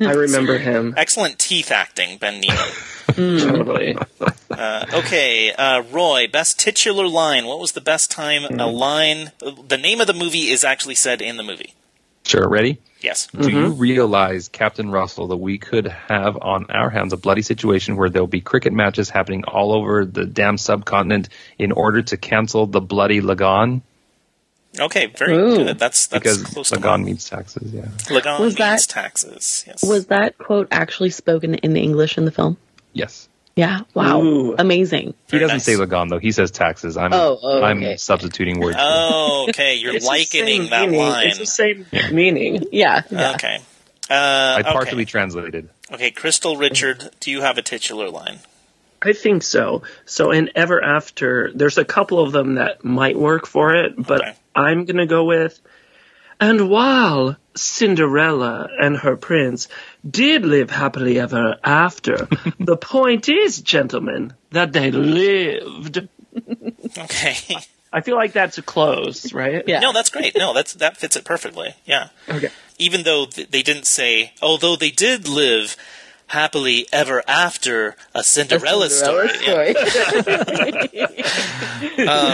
[0.00, 2.90] I remember him excellent teeth acting, Ben Nealon.
[3.14, 3.96] totally.
[4.50, 7.46] Uh, okay, uh, Roy, best titular line.
[7.46, 9.32] What was the best time a line?
[9.40, 11.74] The name of the movie is actually said in the movie.
[12.24, 12.48] Sure.
[12.48, 12.80] Ready?
[13.00, 13.26] Yes.
[13.26, 13.78] Do you mm-hmm.
[13.78, 18.26] realize, Captain Russell, that we could have on our hands a bloody situation where there'll
[18.26, 21.28] be cricket matches happening all over the damn subcontinent
[21.58, 23.82] in order to cancel the bloody Lagaan?
[24.80, 25.56] Okay, very Ooh.
[25.56, 25.78] good.
[25.78, 27.04] That's that's Because close to Lagaan mine.
[27.04, 27.82] means taxes, yeah.
[28.08, 29.64] Lagaan Was means that- taxes.
[29.66, 29.84] Yes.
[29.84, 32.56] Was that quote actually spoken in English in the film?
[32.94, 33.28] Yes.
[33.56, 33.80] Yeah.
[33.94, 34.20] Wow.
[34.22, 34.54] Ooh.
[34.58, 35.08] Amazing.
[35.08, 35.64] He Very doesn't nice.
[35.64, 36.18] say Lagaan, though.
[36.18, 36.96] He says taxes.
[36.96, 37.96] I'm, Oh, oh, I'm okay.
[37.96, 38.76] substituting words.
[38.80, 39.76] Oh, okay.
[39.76, 41.00] You're likening that meaning.
[41.00, 41.28] line.
[41.28, 42.64] It's the same meaning.
[42.72, 43.02] Yeah.
[43.10, 43.32] yeah.
[43.34, 43.58] Okay.
[44.10, 44.72] Uh, I okay.
[44.72, 45.68] partially translated.
[45.92, 48.40] Okay, Christel Richard, do you have a titular line?
[49.00, 49.82] I think so.
[50.04, 54.20] So in Ever After, there's a couple of them that might work for it, but
[54.20, 54.34] Okay.
[54.54, 55.60] I'm gonna go with.
[56.40, 59.68] And while Cinderella and her prince
[60.08, 66.08] did live happily ever after, the point is, gentlemen, that they lived.
[66.98, 67.36] Okay.
[67.92, 69.62] I feel like that's a close, right?
[69.68, 69.78] Yeah.
[69.78, 70.36] No, that's great.
[70.36, 71.74] No, that's that fits it perfectly.
[71.84, 72.08] Yeah.
[72.28, 72.48] Okay.
[72.76, 75.76] Even though th- they didn't say, although they did live
[76.28, 79.30] happily ever after a Cinderella, Cinderella story.
[79.42, 79.72] Yeah.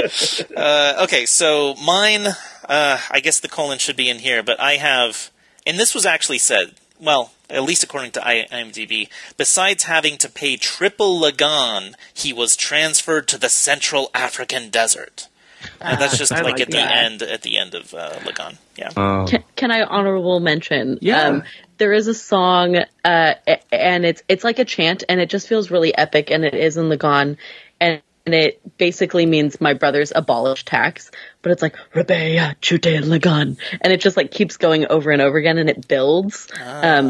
[0.56, 2.26] Uh, okay, so mine,
[2.68, 5.30] uh, I guess the colon should be in here, but I have,
[5.66, 10.56] and this was actually said, well, at least according to IMDb, besides having to pay
[10.56, 15.28] triple Lagaan, he was transferred to the Central African desert.
[15.80, 18.56] And that's just I like, like at the end, at the end of uh, Lagaan.
[18.76, 18.90] Yeah.
[18.96, 19.26] Oh.
[19.28, 20.98] Can, can I honorable mention?
[21.02, 21.22] Yeah.
[21.22, 21.42] Um,
[21.81, 23.34] there is a song, uh,
[23.73, 26.76] and it's it's like a chant, and it just feels really epic, and it is
[26.76, 27.39] in Lagaan,
[27.81, 31.10] and, and it basically means my brothers abolish tax,
[31.42, 35.36] but it's like Rebea Chute Lagaan, and it just like keeps going over and over
[35.39, 36.47] again, and it builds.
[36.60, 37.09] Um,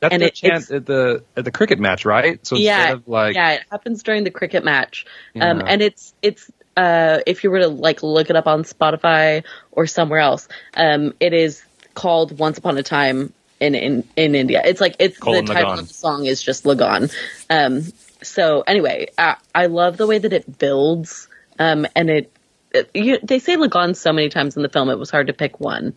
[0.00, 2.44] That's And the it- chant it's- at the at the cricket match, right?
[2.44, 5.06] So yeah, of like yeah, it happens during the cricket match,
[5.40, 5.66] um, Yeah.
[5.68, 9.86] and it's it's uh, if you were to like look it up on Spotify or
[9.86, 11.62] somewhere else, um, it is
[11.94, 14.60] called "Once Upon a Time" in in in India.
[14.64, 15.78] It's like it's Colin the title Lagaan.
[15.78, 17.12] of the song is just Lagaan.
[17.48, 17.84] Um,
[18.22, 22.32] so anyway, I, I love the way that it builds, um, and it.
[22.72, 25.32] it you, they say Lagaan so many times in the film; it was hard to
[25.32, 25.92] pick one.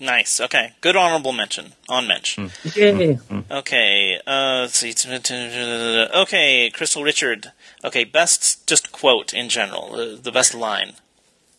[0.00, 0.40] Nice.
[0.40, 0.74] Okay.
[0.80, 1.72] Good honorable mention.
[1.88, 2.52] On mention.
[2.76, 3.18] Yay.
[3.50, 4.20] Okay.
[4.24, 4.90] Uh, let's see.
[4.90, 7.52] Okay, Christel Richard.
[7.84, 9.94] Okay, best just quote in general.
[9.94, 10.92] Uh, the best line.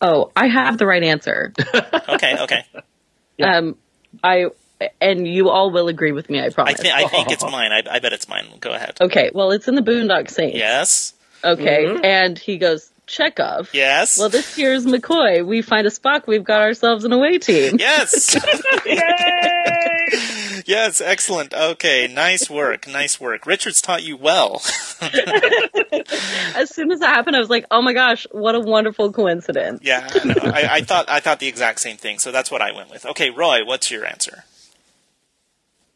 [0.00, 1.52] Oh, I have the right answer.
[2.08, 2.36] Okay.
[2.38, 2.64] Okay.
[3.42, 3.76] Um,
[4.22, 4.46] I
[5.00, 6.40] and you all will agree with me.
[6.40, 6.80] I I promise.
[6.80, 7.72] I think it's mine.
[7.72, 8.46] I, I bet it's mine.
[8.60, 8.96] Go ahead.
[9.00, 10.56] Okay, well, it's in the Boondock Saints.
[10.56, 11.14] Yes.
[11.44, 13.70] Okay, and he goes Chekhov.
[13.72, 14.18] Yes.
[14.18, 15.44] Well, this here's McCoy.
[15.44, 16.26] We find a Spock.
[16.26, 17.76] We've got ourselves an away team.
[17.78, 18.36] Yes.
[20.70, 21.00] yes.
[21.00, 21.52] Excellent.
[21.52, 22.06] Okay.
[22.06, 22.86] Nice work.
[22.88, 23.44] Nice work.
[23.46, 24.62] Richard's taught you well.
[26.54, 29.80] As soon as that happened, I was like, "Oh my gosh, what a wonderful coincidence!"
[29.82, 30.08] yeah.
[30.14, 30.50] I.
[30.62, 32.18] I, I thought I thought the exact same thing.
[32.18, 33.04] So that's what I went with.
[33.06, 33.64] Okay, Roy.
[33.64, 34.44] What's your answer?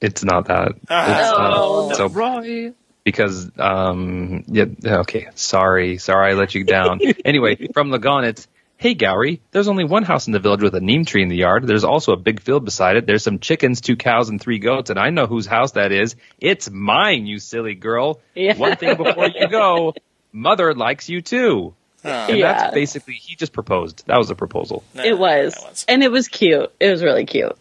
[0.00, 0.72] it's not that.
[0.90, 1.20] Ah.
[1.20, 2.72] It's, uh, Oh, so Roy.
[3.04, 7.00] because um yeah okay sorry sorry I let you down.
[7.24, 8.46] anyway, from Lagaan it's
[8.84, 11.36] Hey Gauri, there's only one house in the village with a neem tree in the
[11.36, 11.66] yard.
[11.66, 13.06] There's also a big field beside it.
[13.06, 16.16] There's some chickens, two cows, and three goats, and I know whose house that is.
[16.38, 18.20] It's mine, you silly girl.
[18.34, 18.54] Yeah.
[18.58, 19.94] One thing before you go,
[20.34, 21.72] mother likes you too.
[22.04, 22.52] Oh, And Yeah.
[22.58, 24.04] that's basically he just proposed.
[24.06, 24.84] That was a proposal.
[24.92, 25.54] no, It was.
[25.54, 25.84] that was.
[25.88, 26.70] and it was cute.
[26.78, 27.56] It was really cute.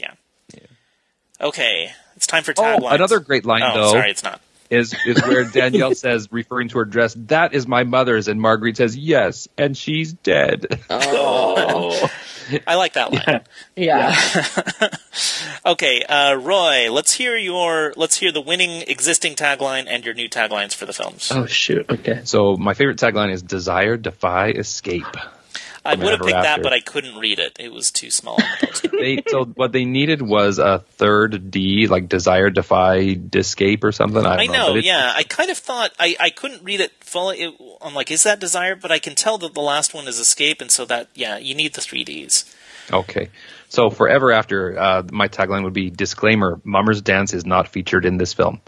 [0.00, 0.14] Yeah.
[1.40, 1.92] Okay.
[2.16, 3.92] It's time for Oh, another great line Oh, though.
[3.92, 4.40] sorry, it's not.
[4.70, 8.76] Is is where Danielle says, referring to her dress, "That is my mother's," and Marguerite
[8.76, 10.80] says, "Yes," and she's dead.
[10.90, 12.10] Oh.
[12.66, 13.42] I like that line.
[13.76, 14.14] Yeah.
[15.66, 20.28] Okay, uh, Roy, let's hear your let's hear the winning existing tagline and your new
[20.28, 21.30] taglines for the films.
[21.34, 21.84] oh shoot.
[21.90, 22.20] Okay.
[22.24, 25.04] So my favorite tagline is "Desire, defy, escape."
[25.88, 27.56] I would have Ever picked that, but I couldn't read it.
[27.58, 28.88] It was too small on the poster.
[28.88, 34.24] They so what they needed was a third D, like desire, defy, escape, or something.
[34.24, 35.12] I, I don't know, but yeah.
[35.16, 37.40] I kind of thought I, I couldn't read it fully.
[37.40, 38.76] It, I'm like, is that desire?
[38.76, 41.54] But I can tell that the last one is escape, and so that yeah, you
[41.54, 42.54] need the three Ds.
[42.92, 43.30] Okay.
[43.70, 48.18] So forever after, uh, my tagline would be disclaimer: Mummer's dance is not featured in
[48.18, 48.60] this film.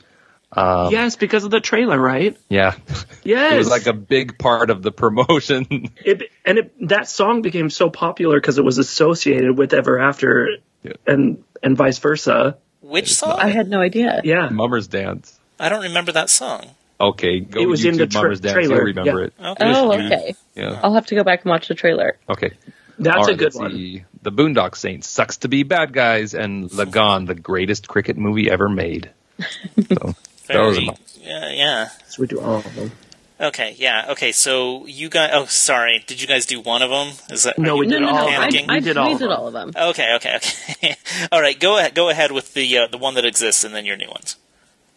[0.53, 2.37] Um, yes, because of the trailer, right?
[2.49, 2.75] Yeah,
[3.23, 3.53] Yes.
[3.55, 5.91] it was like a big part of the promotion.
[6.05, 10.49] It, and it, that song became so popular because it was associated with Ever After,
[10.83, 10.93] Yeah.
[11.07, 12.57] and and vice versa.
[12.81, 13.39] Which song?
[13.39, 14.21] I had no idea.
[14.25, 14.49] Yeah.
[14.49, 15.39] Mummer's dance.
[15.61, 16.67] I don't remember that song.
[17.01, 18.55] Okay, go It was YouTube in the tra- Mummer's dance.
[18.55, 19.27] trailer, You'll remember yeah.
[19.27, 19.35] it.
[19.53, 19.73] Okay.
[19.73, 20.07] Oh, okay.
[20.07, 20.35] okay.
[20.57, 20.81] Yeah.
[20.83, 22.19] I'll have to go back and watch the trailer.
[22.29, 22.51] Okay.
[22.99, 23.71] That's All a good one.
[23.71, 24.05] see.
[24.23, 28.69] The Boondock Saints sucks to be bad guys, and Lagaan, the greatest cricket movie ever
[28.69, 29.11] made.
[29.89, 30.15] So those are
[30.53, 31.89] Very, my- yeah, yeah.
[32.09, 32.93] So we do all of them.
[33.41, 34.07] Okay, yeah.
[34.11, 35.31] Okay, so you guys.
[35.33, 36.05] Oh, sorry.
[36.07, 37.15] Did you guys do one of them?
[37.31, 38.17] Is that No, we did no, no.
[38.17, 38.67] all I, panicking?
[38.69, 39.39] I, We did all we of did them.
[39.39, 39.73] all of them.
[39.75, 40.95] Okay, okay, okay.
[41.33, 41.95] all right, go ahead.
[41.95, 44.37] Go ahead with the uh, the one that exists, and then your new ones.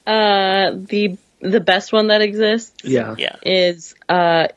[0.06, 3.15] Uh, the the best one that exists Yeah.
[3.17, 3.35] Yeah.
[3.45, 4.48] is uh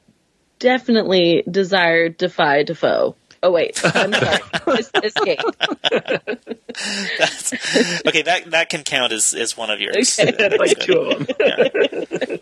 [0.58, 3.14] definitely desire, defy, defoe.
[3.42, 4.38] Oh wait, I'm sorry.
[4.78, 5.38] Es- escape.
[7.18, 7.52] That's,
[8.06, 10.18] okay, that that can count as, as one of yours.
[10.18, 10.30] Okay.
[10.32, 12.38] That's like two of them.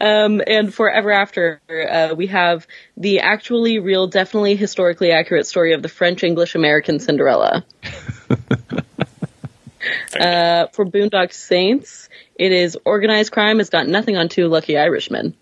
[0.00, 2.66] Um, and forever after, uh, we have
[2.96, 7.64] the actually real, definitely historically accurate story of the French English American Cinderella.
[10.18, 13.60] Uh, for Boondock Saints, it is organized crime.
[13.60, 15.34] It's got nothing on two lucky Irishmen.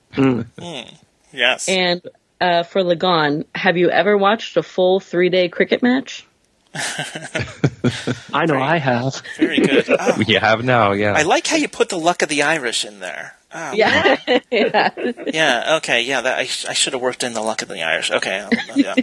[1.33, 1.69] yes.
[1.69, 2.03] And
[2.41, 6.27] uh, for Lagaan, have you ever watched a full three day cricket match?
[8.35, 9.23] I know I have.
[9.39, 9.87] Very good.
[9.89, 11.13] Oh, You have now, yeah.
[11.15, 13.35] I like how you put the luck of the Irish in there.
[13.55, 14.17] Oh, Yeah.
[14.51, 14.91] yeah.
[15.27, 15.77] Yeah.
[15.79, 16.03] Okay.
[16.03, 16.21] Yeah.
[16.21, 18.11] That I, I should have worked in the luck of the Irish.
[18.11, 18.47] Okay.
[18.75, 18.95] Yeah.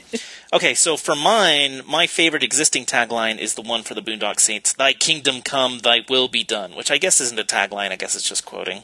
[0.51, 0.75] Okay.
[0.75, 4.93] So for mine, my favorite existing tagline is the one for the Boondock Saints: "Thy
[4.93, 7.91] kingdom come, Thy will be done," which I guess isn't a tagline.
[7.91, 8.83] I guess it's just quoting.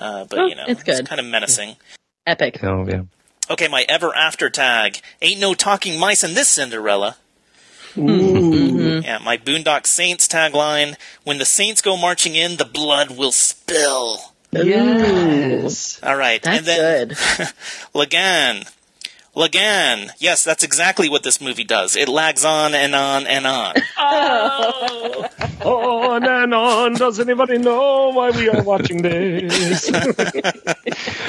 [0.00, 1.06] Uh, but Oh, you know, it's good.
[1.06, 1.76] kind of menacing.
[2.26, 2.62] Epic.
[2.62, 3.02] oh, yeah.
[3.50, 5.00] Okay, my ever after tag.
[5.22, 7.16] Ain't no talking mice in this Cinderella.
[7.94, 9.04] Mm-hmm.
[9.04, 10.96] Yeah, my Boondock Saints tagline.
[11.24, 14.18] When the Saints go marching in, the blood will spill.
[14.52, 16.00] Yes.
[16.02, 17.16] All right, That's and then good.
[17.94, 18.70] Lagaan.
[19.36, 20.10] Lagaan.
[20.18, 21.94] Yes, that's exactly what this movie does.
[21.94, 23.74] It lags on and on and on.
[25.66, 26.94] On and on.
[26.94, 29.90] Does anybody know why we are watching this?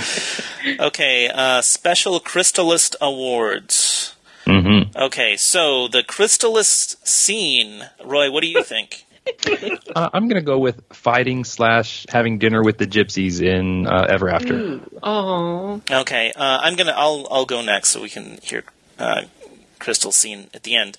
[0.80, 4.16] Okay, uh, special Crystalist Awards.
[4.46, 4.98] Mm-hmm.
[4.98, 7.86] Okay, so the Crystalist scene.
[8.04, 9.06] Roy, what do you think?
[9.96, 14.06] Uh, I'm going to go with fighting slash having dinner with the gypsies in uh,
[14.10, 14.80] Ever After.
[15.02, 15.82] Oh.
[15.90, 16.94] Okay, uh, I'm gonna.
[16.96, 18.64] I'll I'll go next so we can hear
[19.00, 19.24] uh,
[19.80, 20.98] Christel's scene at the end.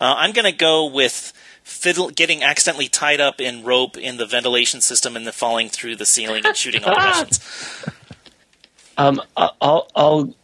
[0.00, 4.80] Uh, I'm gonna go with fiddle getting accidentally tied up in rope in the ventilation
[4.80, 7.84] system and then falling through the ceiling and shooting all the Russians.
[8.96, 10.34] Um, I- I'll I'll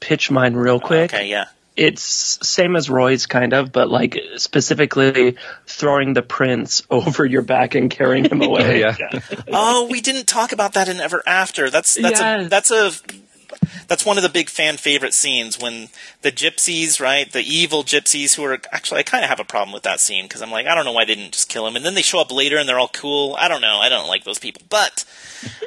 [0.00, 1.12] pitch mine real quick.
[1.14, 1.46] Okay, yeah.
[1.76, 5.36] It's same as Roy's kind of, but like specifically
[5.66, 8.80] throwing the prince over your back and carrying him away.
[8.80, 8.96] Yeah.
[9.56, 11.70] Oh, we didn't talk about that in Ever After.
[11.70, 12.92] That's that's a that's a
[13.86, 15.88] that's one of the big fan favorite scenes when
[16.22, 19.72] the gypsies, right, the evil gypsies who are actually I kind of have a problem
[19.72, 21.76] with that scene because I'm like I don't know why they didn't just kill him
[21.76, 23.36] and then they show up later and they're all cool.
[23.38, 23.78] I don't know.
[23.78, 24.62] I don't like those people.
[24.68, 25.04] But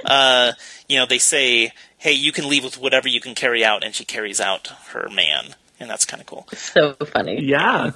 [0.05, 0.53] uh,
[0.87, 3.93] you know, they say, "Hey, you can leave with whatever you can carry out," and
[3.93, 6.47] she carries out her man, and that's kind of cool.
[6.53, 7.41] So funny.
[7.43, 7.91] Yeah.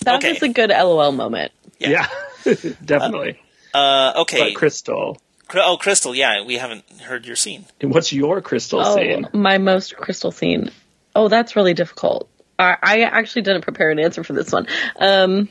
[0.00, 0.32] That Okay.
[0.34, 1.52] was a good LOL moment.
[1.78, 2.06] Yeah.
[2.84, 3.40] Definitely.
[3.72, 4.52] Uh, okay.
[4.52, 5.16] but Christel,
[5.54, 7.64] oh, Christel, yeah, we haven't heard your scene.
[7.80, 9.28] what's your Christel Oh, scene?
[9.32, 10.70] my most crystal scene.
[11.16, 12.28] Oh, that's really difficult.
[12.58, 14.66] I, I actually didn't prepare an answer for this one.
[15.00, 15.48] Um,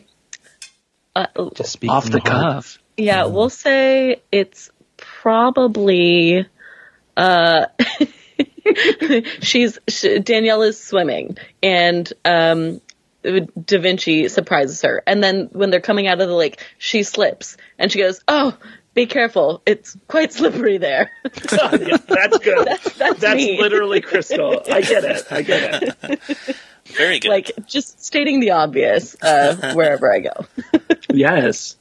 [1.16, 2.32] uh, Just speak Off from the heart.
[2.54, 2.80] cuff.
[2.98, 6.48] yeah, we'll say it's probably
[7.18, 7.66] uh
[9.42, 12.82] she's she, Danielle is swimming and um
[13.24, 17.56] Da Vinci surprises her and then when they're coming out of the lake she slips
[17.80, 18.58] and she goes oh
[18.94, 21.10] be careful it's quite slippery there
[21.52, 22.68] Yeah, that's good.
[22.98, 23.60] that's That's me.
[23.60, 24.62] literally Christel.
[24.72, 25.26] I get it.
[25.32, 26.56] I get it.
[26.86, 27.30] Very good.
[27.30, 30.46] like just stating the obvious uh wherever I go
[31.10, 31.76] Yes.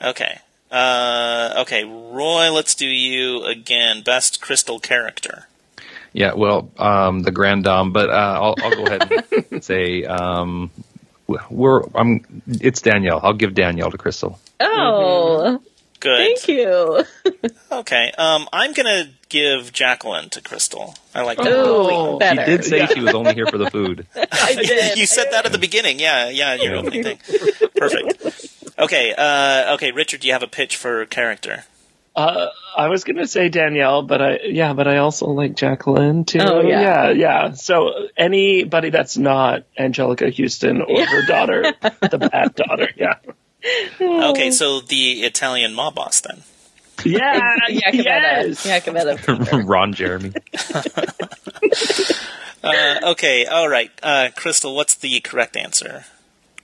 [0.00, 0.38] Okay.
[0.70, 4.02] Uh, okay, Roy, let's do you again.
[4.02, 5.46] Best crystal character.
[6.12, 10.70] Yeah, well, um, the Grand Dame, but uh, I'll, I'll go ahead and say um,
[11.50, 11.82] we're.
[11.94, 12.42] I'm.
[12.46, 13.20] It's Danielle.
[13.22, 14.38] I'll give Danielle to Christel.
[14.60, 15.60] oh
[16.00, 16.18] Good.
[16.18, 17.04] thank you
[17.72, 18.12] Okay.
[18.18, 20.94] Um, I'm gonna give Jacqueline to Christel.
[21.14, 21.46] I like that.
[21.46, 24.06] Ooh, better She did say she was only here for the food.
[24.14, 24.98] I did.
[24.98, 25.98] you said that at the beginning.
[25.98, 27.18] Yeah, yeah, your opening thing.
[27.76, 28.50] Perfect.
[28.78, 29.14] Okay.
[29.16, 31.64] Uh, okay, Richard, do you have a pitch for character?
[32.14, 36.40] Uh, I was gonna say Danielle, but I yeah, but I also like Jacqueline too.
[36.40, 36.80] Oh, yeah.
[36.80, 37.52] yeah, yeah.
[37.52, 43.14] So anybody that's not Anjelica Huston or her daughter, the bad daughter, yeah,
[44.00, 46.42] Okay, so the Italian mob boss then.
[47.04, 48.66] yeah, Yeah, yes.
[48.66, 49.16] Yeah, Camilla.
[49.64, 50.32] Ron Jeremy.
[52.64, 53.90] Uh, okay, all right.
[54.02, 56.04] Uh, Christel, what's the correct answer?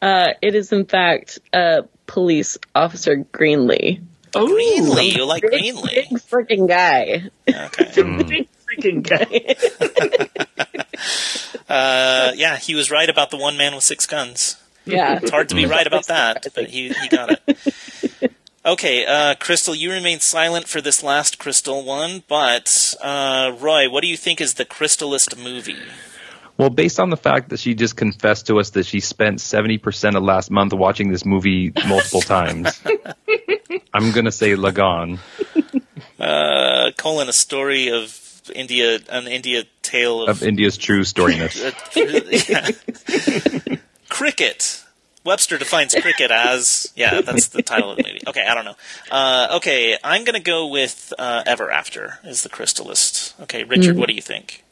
[0.01, 4.01] Uh, it is in fact uh, police officer Greenly.
[4.34, 5.08] Oh, Greenly.
[5.10, 5.94] You like Big, Greenly?
[5.94, 7.31] big freaking guy.
[7.48, 8.23] Okay.
[8.24, 9.57] big freaking guy.
[11.68, 14.57] Uh, yeah, he was right about the one man with six guns.
[14.86, 15.18] Yeah.
[15.20, 18.32] It's hard to be right about that, but he, he got it.
[18.65, 24.00] Okay, uh, Christel, you remain silent for this last Christel one, but uh, Roy, what
[24.00, 25.76] do you think is the Crystalist movie?
[26.59, 30.17] Well, based on the fact that she just confessed to us that she spent 70%
[30.17, 32.83] of last month watching this movie multiple times,
[33.95, 35.20] I'm going to say Lagaan.
[36.19, 41.55] Uh, colon, a story of India, an India tale of, of India's true storyness.
[42.49, 43.67] Yeah.
[44.09, 44.85] cricket.
[45.25, 48.20] Webster defines cricket as yeah, that's the title of the movie.
[48.27, 48.77] Okay, I don't know.
[49.11, 53.39] Uh, okay, I'm gonna go with uh, Ever After is the Crystalist.
[53.43, 54.65] Okay, Richard, what do you think?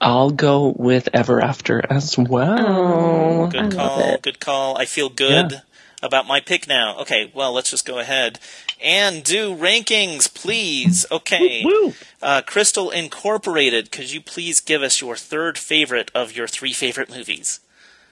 [0.00, 2.56] I'll go with Ever After as well.
[2.58, 4.18] Oh, Good I call.
[4.18, 4.76] Good call.
[4.78, 5.62] I feel good.
[6.02, 6.96] about my pick now.
[7.00, 8.38] Okay, well, let's just go ahead
[8.80, 11.04] and do rankings, please.
[11.10, 11.64] Okay.
[11.64, 11.92] Woo!
[12.22, 17.10] Uh, Christel Incorporated, could you please give us your third favorite of your three favorite
[17.10, 17.58] movies?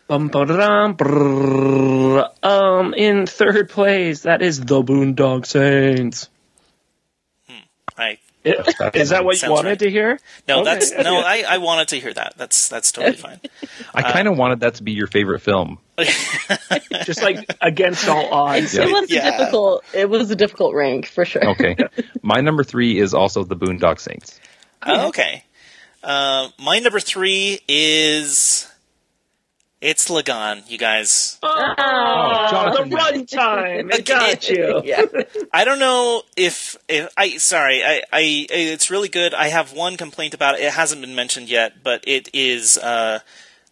[0.09, 2.29] Bum, ba-da-dum, brrr.
[2.45, 6.29] Um, in third place, that is the Boondock Saints.
[7.99, 8.19] I
[8.95, 9.79] Is that what you wanted right.
[9.81, 10.19] to hear?
[10.47, 10.65] no, Okay.
[10.65, 12.35] that's no, I, I wanted to hear that.
[12.37, 13.41] That's that's totally fine.
[13.95, 15.79] I kind of wanted that to be your favorite film.
[17.05, 18.75] Just like against all odds.
[18.75, 18.85] Yeah.
[18.85, 19.29] It was Yeah.
[19.29, 19.85] a difficult.
[19.95, 21.45] It was a difficult rank for sure.
[21.51, 21.77] Okay.
[22.23, 24.39] My number three is also the Boondock Saints.
[24.83, 25.43] Oh, okay.
[26.03, 28.71] Uh, my number three is
[29.87, 31.39] it's Lagaan, you guys.
[31.45, 32.91] Oh, Jonathan.
[32.91, 33.95] the runtime.
[33.95, 34.83] It got you.
[34.85, 35.05] yeah.
[35.53, 39.33] I don't know if, if I sorry, I, I it's really good.
[39.33, 40.63] I have one complaint about it.
[40.63, 43.21] It hasn't been mentioned yet, but it is uh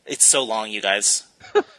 [0.06, 1.24] it's so long, you guys.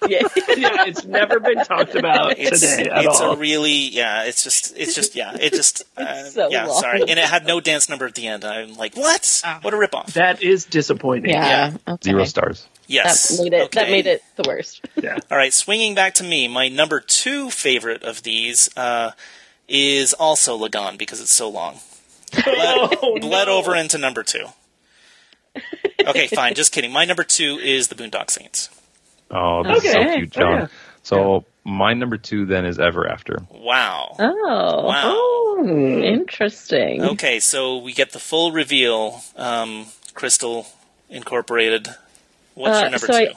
[0.07, 0.19] yeah.
[0.57, 3.33] yeah, it's never been talked about It's today at it's all.
[3.33, 4.23] a really yeah.
[4.23, 5.37] It's just it's just yeah.
[5.39, 6.65] It just uh, so yeah.
[6.65, 6.81] long.
[6.81, 8.43] Sorry, and it had no dance number at the end.
[8.43, 9.41] I'm like, what?
[9.61, 10.13] What a ripoff.
[10.13, 11.31] that is disappointing.
[11.31, 11.77] Yeah.
[11.87, 12.11] Okay.
[12.11, 12.67] Zero stars.
[12.87, 13.71] Yes, That made it.
[13.71, 14.85] That made it the worst.
[15.01, 15.17] Yeah.
[15.29, 19.11] All right, swinging back to me, my number two favorite of these uh,
[19.67, 21.79] is also Lagaan because it's so long.
[22.31, 22.45] Bled,
[23.01, 23.57] Oh, bled no.
[23.57, 24.45] over into number two.
[26.05, 26.53] Okay, fine.
[26.53, 26.91] Just kidding.
[26.91, 28.69] My number two is the Boondock Saints.
[29.31, 30.43] Oh, this is so cute, Jon.
[30.43, 30.67] Oh, yeah.
[31.03, 33.39] So my number two then is Ever After.
[33.49, 34.15] Wow.
[34.19, 34.85] Oh.
[34.85, 35.01] Wow.
[35.05, 35.65] Oh,
[36.03, 37.01] interesting.
[37.03, 39.21] Okay, so we get the full reveal.
[39.35, 40.67] Um, Christel
[41.09, 41.89] Incorporated.
[42.55, 43.33] What's Uh, your number so I- two?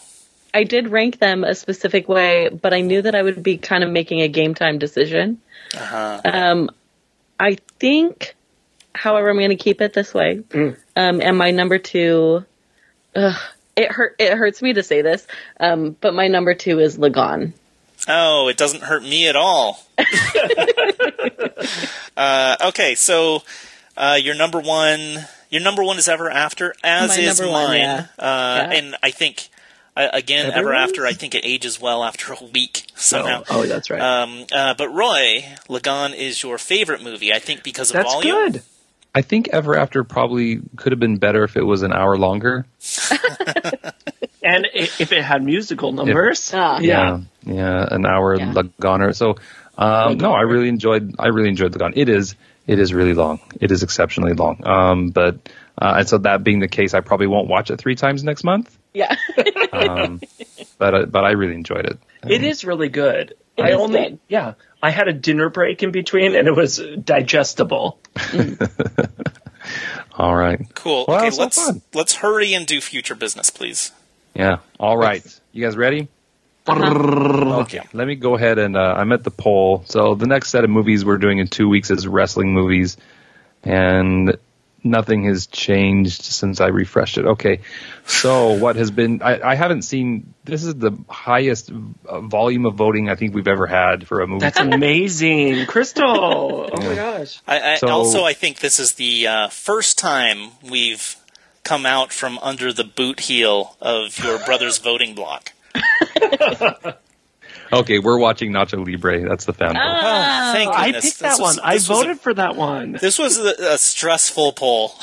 [0.55, 3.85] I did rank them a specific way, but I knew that I would be kind
[3.85, 5.41] of making a game time decision.
[5.77, 6.21] Uh-huh.
[6.25, 6.71] Um,
[7.39, 8.35] I think,
[8.95, 10.43] however, I'm going to keep it this way.
[10.55, 12.47] Um, and my number two,
[13.15, 13.37] ugh,
[13.77, 14.17] it hurt.
[14.19, 15.27] It hurts me to say this,
[15.61, 17.53] um, but my number two is Lagaan.
[18.09, 19.85] Oh, it doesn't hurt me at all.
[22.17, 23.43] uh, okay, so
[23.97, 25.19] uh, your number one,
[25.51, 27.81] your number one is Ever After, as My is number one, mine.
[27.81, 28.07] yeah.
[28.19, 28.79] Uh, Yeah.
[28.79, 29.49] And I think,
[29.97, 33.43] uh, again, Ever After, I think it ages well after a week somehow.
[33.51, 34.01] Oh, oh, that's right.
[34.01, 38.53] Um, uh, but Roy, Lagaan is your favorite movie, I think, because of that's volume.
[38.53, 38.63] good.
[39.15, 42.67] I think Ever After probably could have been better if it was an hour longer.
[44.41, 46.79] And if it had musical numbers, Ah.
[46.79, 47.19] yeah.
[47.45, 48.53] yeah, yeah, an hour Yeah.
[48.55, 49.15] Lagoner.
[49.15, 49.35] So,
[49.77, 51.17] um, no, I really enjoyed.
[51.19, 51.93] I really enjoyed Lagaan.
[51.97, 52.35] It is.
[52.69, 53.41] It is really long.
[53.61, 54.65] It is exceptionally long.
[54.65, 55.37] Um, but
[55.81, 58.45] uh, and so that being the case, I probably won't watch it three times next
[58.45, 58.77] month.
[58.95, 59.17] Yeah.
[59.73, 60.21] Um,
[60.79, 61.99] but uh, but I really enjoyed it.
[62.27, 63.35] It is really good.
[63.57, 64.19] It I is only, good.
[64.29, 67.99] yeah, I had a dinner break in between, and it was digestible.
[70.17, 70.61] All right.
[70.75, 71.05] Cool.
[71.07, 71.83] Well, okay, let's fun.
[71.95, 73.93] let's hurry and do future business, please.
[74.35, 74.59] Yeah.
[74.81, 75.25] All right.
[75.53, 76.09] You guys ready?
[76.69, 77.81] Okay.
[77.93, 79.83] Let me go ahead and uh, I'm at the poll.
[79.87, 82.97] So the next set of movies we're doing in two weeks is wrestling movies,
[83.63, 84.37] and
[84.85, 87.25] nothing has changed since I refreshed it.
[87.27, 87.61] Okay.
[88.07, 89.23] So what has been?
[89.23, 90.35] I, I haven't seen.
[90.45, 91.71] This is the highest
[92.07, 94.41] uh, volume of voting I think we've ever had for a movie.
[94.41, 96.71] That's amazing, Christel.
[96.79, 97.41] Oh my gosh.
[97.47, 101.17] I, I So- also I think this is the uh, first time we've
[101.65, 105.53] come out from under the boot heel of your brother's voting block.
[107.73, 109.29] okay, we're watching Nacho Libre.
[109.29, 109.81] That's the fan vote.
[109.83, 111.05] Oh, thank I goodness.
[111.05, 111.65] picked This that was- one.
[111.65, 112.93] I this was a- voted for that one.
[112.93, 114.93] this was a, a stressful poll.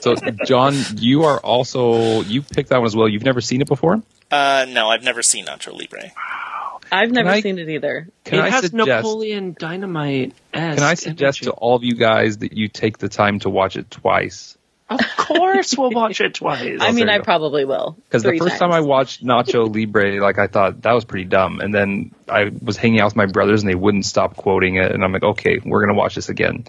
[0.00, 3.08] So Jon, you are also you picked that one as well.
[3.08, 4.00] You've never seen it before.
[4.30, 6.12] Uh, no, I've never seen Nacho Libre.
[6.92, 8.06] I've never I- seen it either.
[8.22, 8.86] Can it I has suggest?
[8.86, 10.32] Napoleon Dynamite.
[10.52, 13.76] Can I suggest to all of you guys that you take the time to watch
[13.76, 14.55] it twice?
[14.88, 16.78] Of course, we'll watch it twice.
[16.80, 17.96] I mean, I probably will.
[18.04, 21.24] Because the Three first time I watched Nacho Libre, like I thought that was pretty
[21.24, 24.76] dumb, and then I was hanging out with my brothers and they wouldn't stop quoting
[24.76, 26.66] it, and I'm like, okay, we're gonna watch this again,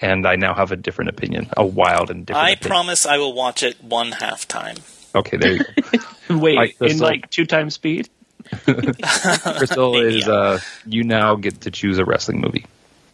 [0.00, 2.46] and I now have a different opinion, a wild and different.
[2.46, 2.68] I opinion.
[2.70, 4.76] promise I will watch it one half time.
[5.14, 5.64] Okay, there you
[6.28, 6.38] go.
[6.38, 7.06] Wait, Like in Christel.
[7.06, 8.08] like two times speed?
[8.66, 10.32] Christel is yeah.
[10.32, 12.66] uh, you now get to choose a wrestling movie.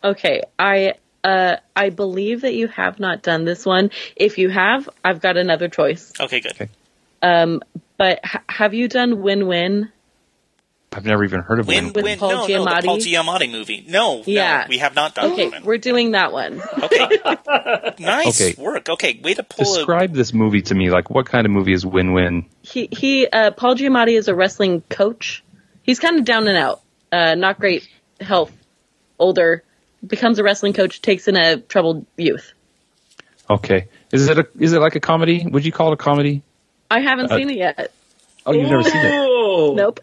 [0.04, 3.90] Okay, I uh I believe that you have not done this one.
[4.16, 6.12] If you have, I've got another choice.
[6.20, 6.52] Okay, good.
[6.52, 6.68] Okay.
[7.22, 7.62] Um,
[7.96, 9.90] but ha- have you done Win Win?
[10.90, 11.92] I've never even heard of Win, one.
[11.92, 13.12] With win, Paul no, no, the Paul Giamatti?
[13.12, 13.84] Giamatti movie.
[13.86, 14.60] No, Yeah.
[14.62, 15.62] no, we have not done Okay, Win.
[15.62, 16.62] we're doing that one.
[16.82, 17.08] Okay,
[17.98, 18.60] nice Okay.
[18.60, 18.88] work.
[18.88, 20.88] Okay, way to pull a Describe this movie to me.
[20.90, 22.46] Like, what kind of movie is Win Win?
[22.62, 25.44] He he uh Paul Giamatti is a wrestling coach.
[25.82, 26.80] He's kind of down and out.
[27.12, 27.86] Uh not great
[28.20, 28.52] health.
[29.18, 29.62] Older,
[30.06, 32.52] becomes a wrestling coach, takes in a troubled youth.
[33.50, 35.46] Okay, is it a is it like a comedy?
[35.50, 36.42] Would you call it a comedy?
[36.90, 37.92] I haven't Uh, seen it yet.
[38.46, 39.74] Oh, you've never seen it.
[39.76, 40.00] Nope.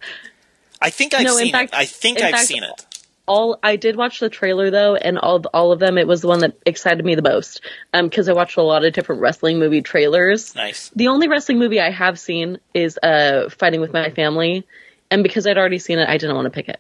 [0.82, 1.78] I think I've No, in seen fact- it.
[1.78, 2.86] I think I've fact, seen it.
[3.28, 6.28] all I did watch the trailer though, and all all of them, it was the
[6.28, 7.62] one that excited me the most.
[7.94, 10.54] Um, because I watched a lot of different wrestling movie trailers.
[10.56, 10.92] Nice.
[10.96, 14.66] The only wrestling movie I have seen is uh Fighting with My Family,
[15.12, 16.80] and because I'd already seen it, I didn't want to pick it.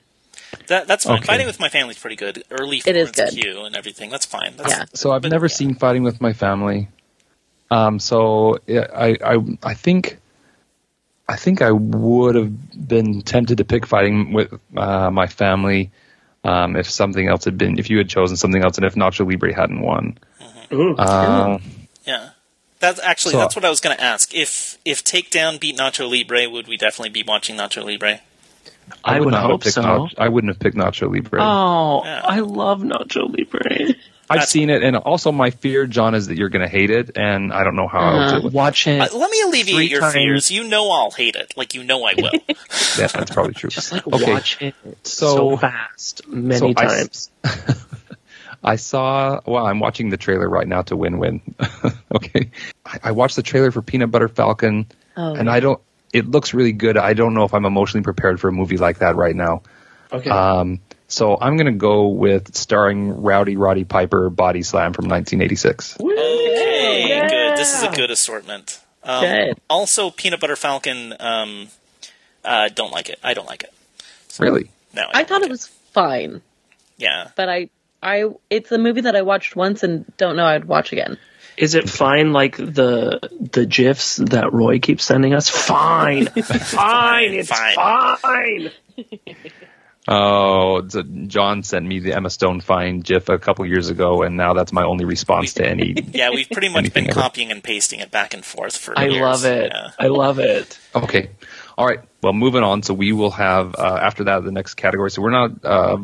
[0.68, 1.18] That, that's fine.
[1.18, 1.26] Okay.
[1.26, 2.44] Fighting with my family's pretty good.
[2.52, 3.42] Early It is Florence good.
[3.44, 4.10] Pugh and everything.
[4.10, 4.56] That's fine.
[4.58, 4.86] That's, Yeah.
[4.94, 5.54] So I've but- never yeah.
[5.56, 6.88] seen Fighting with My Family.
[7.72, 10.18] Um, so I, I I think
[11.28, 15.90] I think I would have been tempted to pick Fighting with uh, My Family
[16.44, 19.28] um, if something else had been if you had chosen something else and if Nacho
[19.30, 20.18] Libre hadn't won.
[20.72, 20.96] Ooh.
[20.96, 21.58] Uh,
[22.06, 22.30] Yeah.
[22.80, 24.34] That's actually So- that's what I was going to ask.
[24.36, 28.20] If if Takedown beat Nacho Libre, would we definitely be watching Nacho Libre?
[29.04, 29.82] I would not have hope picked so.
[29.82, 31.40] Nach- I wouldn't have picked Nacho Libre.
[31.42, 32.22] Oh, Yeah.
[32.24, 33.96] I love Nacho Libre.
[34.28, 36.90] I've that's- seen it, and also my fear, Jon, is that you're going to hate
[36.90, 38.32] it, and I don't know how I'll Uh-huh.
[38.32, 38.58] deal with it.
[38.58, 39.00] Watch it.
[39.00, 40.14] Uh, let me alleviate your times.
[40.14, 40.52] fears.
[40.52, 41.54] You know I'll hate it.
[41.56, 42.32] Like you know I will.
[42.98, 43.70] Yeah, that's probably true.
[43.70, 44.34] Just like Okay.
[44.34, 44.74] watch it
[45.04, 47.30] So- so, fast, many so times.
[48.64, 49.42] I saw.
[49.46, 51.42] Well, I'm watching the trailer right now to Win Win.
[52.16, 52.50] okay,
[52.86, 55.80] I, I watched the trailer for Peanut Butter Falcon, Oh, and I don't.
[56.16, 56.98] It looks really good.
[56.98, 59.64] I don't know if I'm emotionally prepared for a movie like that right now.
[60.14, 60.30] Okay.
[60.30, 65.98] Um, so I'm gonna go with starring Rowdy Roddy Piper Body Slam from 1986.
[66.00, 67.30] okay, Yeah.
[67.30, 67.58] good.
[67.58, 68.80] This is a good assortment.
[69.04, 69.60] Um, Good.
[69.70, 71.14] Also, Peanut Butter Falcon.
[71.20, 71.68] Um,
[72.44, 73.20] uh, don't like it.
[73.24, 73.74] I don't like it.
[74.40, 74.70] Really?
[74.94, 76.42] No, I don't thought like it was fine,
[76.98, 77.28] Yeah.
[77.36, 77.70] but I
[78.02, 81.18] I it's a movie that I watched once and don't know I'd watch again.
[81.58, 85.50] Is it fine like the the gifs that Roy keeps sending us?
[85.50, 88.18] Fine, fine, it's Fine.
[88.18, 88.72] fine.
[90.08, 94.38] Oh, a- Jon sent me the Emma Stone fine GIF a couple years ago, and
[94.38, 95.96] now that's my only response to any.
[96.14, 97.20] Yeah, we've pretty much Anything been ever.
[97.22, 99.00] copying and pasting it back and forth for years.
[99.00, 99.22] I years.
[99.22, 99.72] love it.
[99.74, 99.90] Yeah.
[99.98, 100.80] I love it.
[100.94, 101.30] Okay.
[101.78, 102.00] All right.
[102.22, 102.84] Well, moving on.
[102.84, 105.10] So we will have uh, after that the next category.
[105.10, 105.66] So we're not.
[105.66, 105.98] Uh,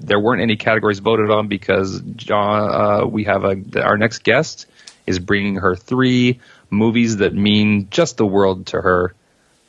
[0.00, 2.70] there weren't any categories voted on because Jon.
[3.04, 4.66] Uh, we have a our next guest
[5.06, 9.14] is bringing her three movies that mean just the world to her,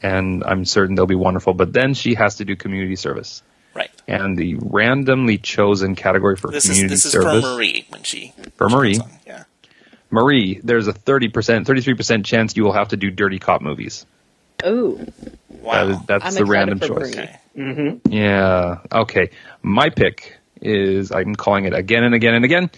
[0.02, 1.54] and I'm certain they'll be wonderful.
[1.54, 3.92] But then she has to do community service, Right.
[4.08, 8.04] and the randomly chosen category for This is community this is service for Marie when
[8.04, 9.00] she For she Marie.
[9.28, 9.44] Yeah.
[10.12, 10.60] Marie.
[10.64, 13.62] There's a thirty percent, thirty three percent chance you will have to do dirty cop
[13.62, 14.06] movies.
[14.64, 15.00] Oh,
[15.50, 15.86] Wow.
[15.86, 17.16] That is, that's I'm the excited random for choice.
[17.16, 17.24] Marie.
[17.24, 17.40] okay.
[17.58, 18.12] Mm-hmm.
[18.14, 18.80] Yeah.
[18.92, 19.30] Okay.
[19.64, 22.70] My pick is I'm calling it again and again and again.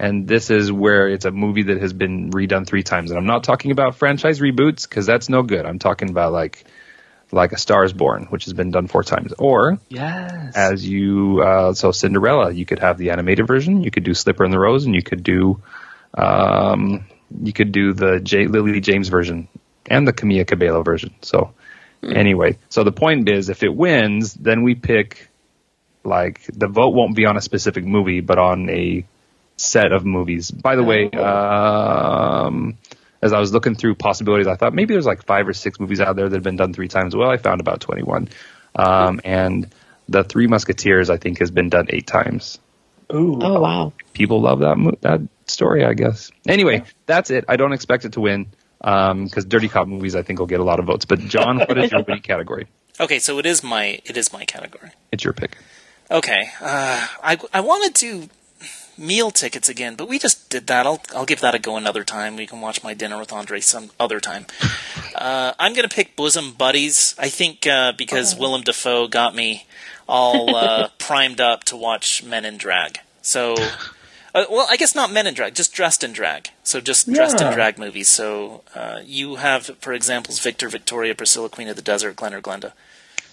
[0.00, 3.10] And this is where it's a movie that has been redone three times.
[3.10, 5.66] And I'm not talking about franchise reboots because that's no good.
[5.66, 6.64] I'm talking about like
[7.32, 9.34] like A Star is Born, which has been done four times.
[9.38, 10.56] Or Yes.
[10.56, 14.42] as you uh, so Cinderella, you could have the animated version, you could do Slipper
[14.44, 15.62] in the Rose, and you could do
[16.14, 17.04] um,
[17.42, 19.48] you could do the J- Lily James version
[19.86, 21.14] and the Camila Cabello version.
[21.20, 21.52] So
[22.02, 25.28] anyway, so the point is, if it wins, then we pick
[26.04, 29.04] like the vote won't be on a specific movie, but on a
[29.60, 30.50] set of movies.
[30.50, 32.78] By the way, um,
[33.22, 36.00] as I was looking through possibilities, I thought maybe there's like five or six movies
[36.00, 37.14] out there that have been done three times.
[37.14, 38.28] Well, I found about 21.
[38.74, 39.70] Um, and
[40.08, 42.58] the Three Musketeers, I think, has been done eight times.
[43.12, 43.38] Ooh.
[43.42, 43.92] oh wow.
[44.12, 46.30] People love that mo- that story, I guess.
[46.46, 47.44] Anyway, that's it.
[47.48, 48.46] I don't expect it to win
[48.78, 51.04] because Dirty Cop movies, I think, will get a lot of votes.
[51.04, 52.66] But Jon, what is your winning category?
[53.00, 54.90] Okay, so it is my it is my category.
[55.10, 55.56] It's your pick.
[56.10, 58.28] Okay, uh, I I want to do
[59.00, 60.86] meal tickets again, but we just did that.
[60.86, 62.36] I'll I'll give that a go another time.
[62.36, 64.46] We can watch my dinner with Andre some other time.
[65.12, 67.14] Uh, I'm gonna pick Bosom Buddies.
[67.18, 69.66] I think uh, because Willem Dafoe got me
[70.08, 73.00] all uh, primed up to watch Men in Drag.
[73.20, 73.56] So.
[74.32, 76.50] Uh, well, I guess not men in drag, just dressed in drag.
[76.62, 78.08] So just dressed in drag movies.
[78.08, 82.40] So uh, you have, for examples, Victor, Victoria, Priscilla, Queen of the Desert, Glen or
[82.40, 82.70] Glenda.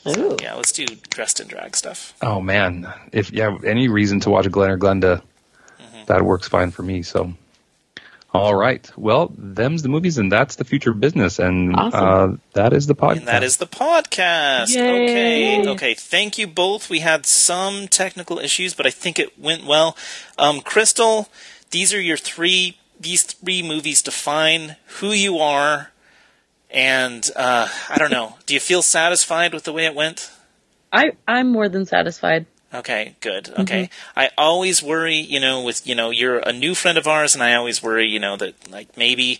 [0.07, 0.37] Ooh.
[0.41, 2.15] Yeah, let's do dressed in drag stuff.
[2.21, 5.21] Oh man, if you have any reason to watch Glenn or Glenda,
[6.07, 7.03] that works fine for me.
[7.03, 7.33] So,
[8.33, 8.89] all right.
[8.97, 12.03] Well, them's the movies, and that's the future business, and Awesome.
[12.33, 13.17] uh, that is the podcast.
[13.17, 14.75] And that is the podcast.
[14.75, 15.61] Yay.
[15.61, 15.69] Okay.
[15.69, 15.93] Okay.
[15.93, 16.89] Thank you both.
[16.89, 19.95] We had some technical issues, but I think it went well.
[20.37, 21.29] Um, Christel,
[21.71, 22.77] these are your three.
[22.99, 25.91] These three movies define who you are,
[26.71, 28.35] and uh, I don't know.
[28.47, 30.31] Do you feel satisfied with the way it went?
[30.91, 32.45] I I'm more than satisfied.
[32.73, 33.49] Okay, good.
[33.59, 33.89] Okay.
[34.15, 37.41] I always worry, you know, with, you know, you're a new friend of ours, and
[37.43, 39.39] I always worry, you know, that, like, maybe,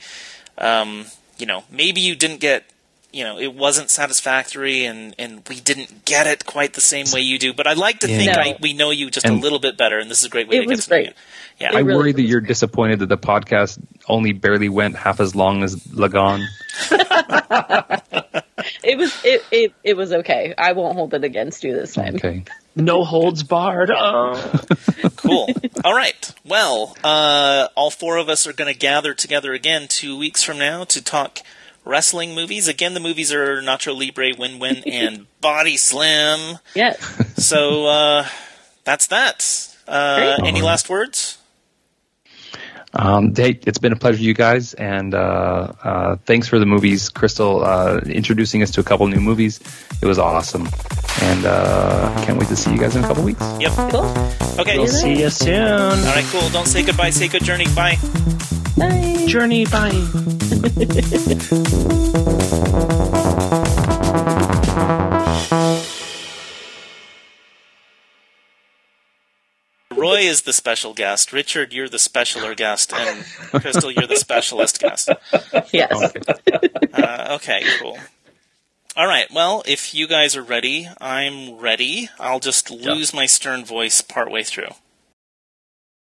[0.57, 1.05] um,
[1.37, 2.63] you know, maybe you didn't get,
[3.11, 7.19] you know, it wasn't satisfactory, and, and we didn't get it quite the same way
[7.19, 8.41] you do, but I like to think No.
[8.41, 10.57] I, we know you just a little bit better, and this is a great way
[10.57, 11.07] It to was get to know great.
[11.07, 11.13] you.
[11.59, 11.71] Yeah.
[11.75, 12.47] I really worry that you're great.
[12.49, 16.45] disappointed that the podcast only barely went half as long as Lagaan.
[18.83, 20.53] it was it, it it was okay.
[20.57, 22.15] I won't hold it against you this time.
[22.15, 22.43] Okay.
[22.75, 23.91] No holds barred.
[23.91, 24.63] Oh.
[25.15, 25.49] Cool.
[25.83, 26.33] All right.
[26.45, 30.57] Well, uh, all four of us are going to gather together again two weeks from
[30.59, 31.39] now to talk
[31.83, 32.67] wrestling movies.
[32.67, 36.59] Again, the movies are Nacho Libre, Win Win, and Body Slam.
[36.75, 36.97] Yes.
[37.43, 38.27] So uh,
[38.83, 39.75] that's that.
[39.87, 41.36] Uh, any last words?
[42.93, 47.09] Um, hey, it's been a pleasure, you guys, and uh, uh, thanks for the movies,
[47.09, 49.59] Christel, uh, introducing us to a couple new movies.
[50.01, 50.67] It was awesome,
[51.21, 53.43] and uh, can't wait to see you guys in a couple weeks.
[53.59, 53.71] Yep.
[53.91, 54.05] Cool.
[54.59, 54.77] Okay.
[54.77, 55.61] We'll see you soon.
[55.61, 56.25] All right.
[56.31, 56.49] Cool.
[56.49, 57.09] Don't say goodbye.
[57.11, 57.67] Say good journey.
[57.75, 57.97] Bye.
[58.77, 59.25] Bye.
[59.27, 59.91] Journey, bye.
[70.07, 71.33] Roy is the special guest.
[71.33, 73.25] Richard, you're the specialer guest, and
[73.61, 75.09] Christel, you're the specialist guest.
[75.73, 76.13] Yes.
[76.93, 77.97] Uh, okay, cool.
[78.95, 79.27] All right.
[79.33, 82.09] Well, if you guys are ready, I'm ready.
[82.19, 84.69] I'll just lose my stern voice partway through.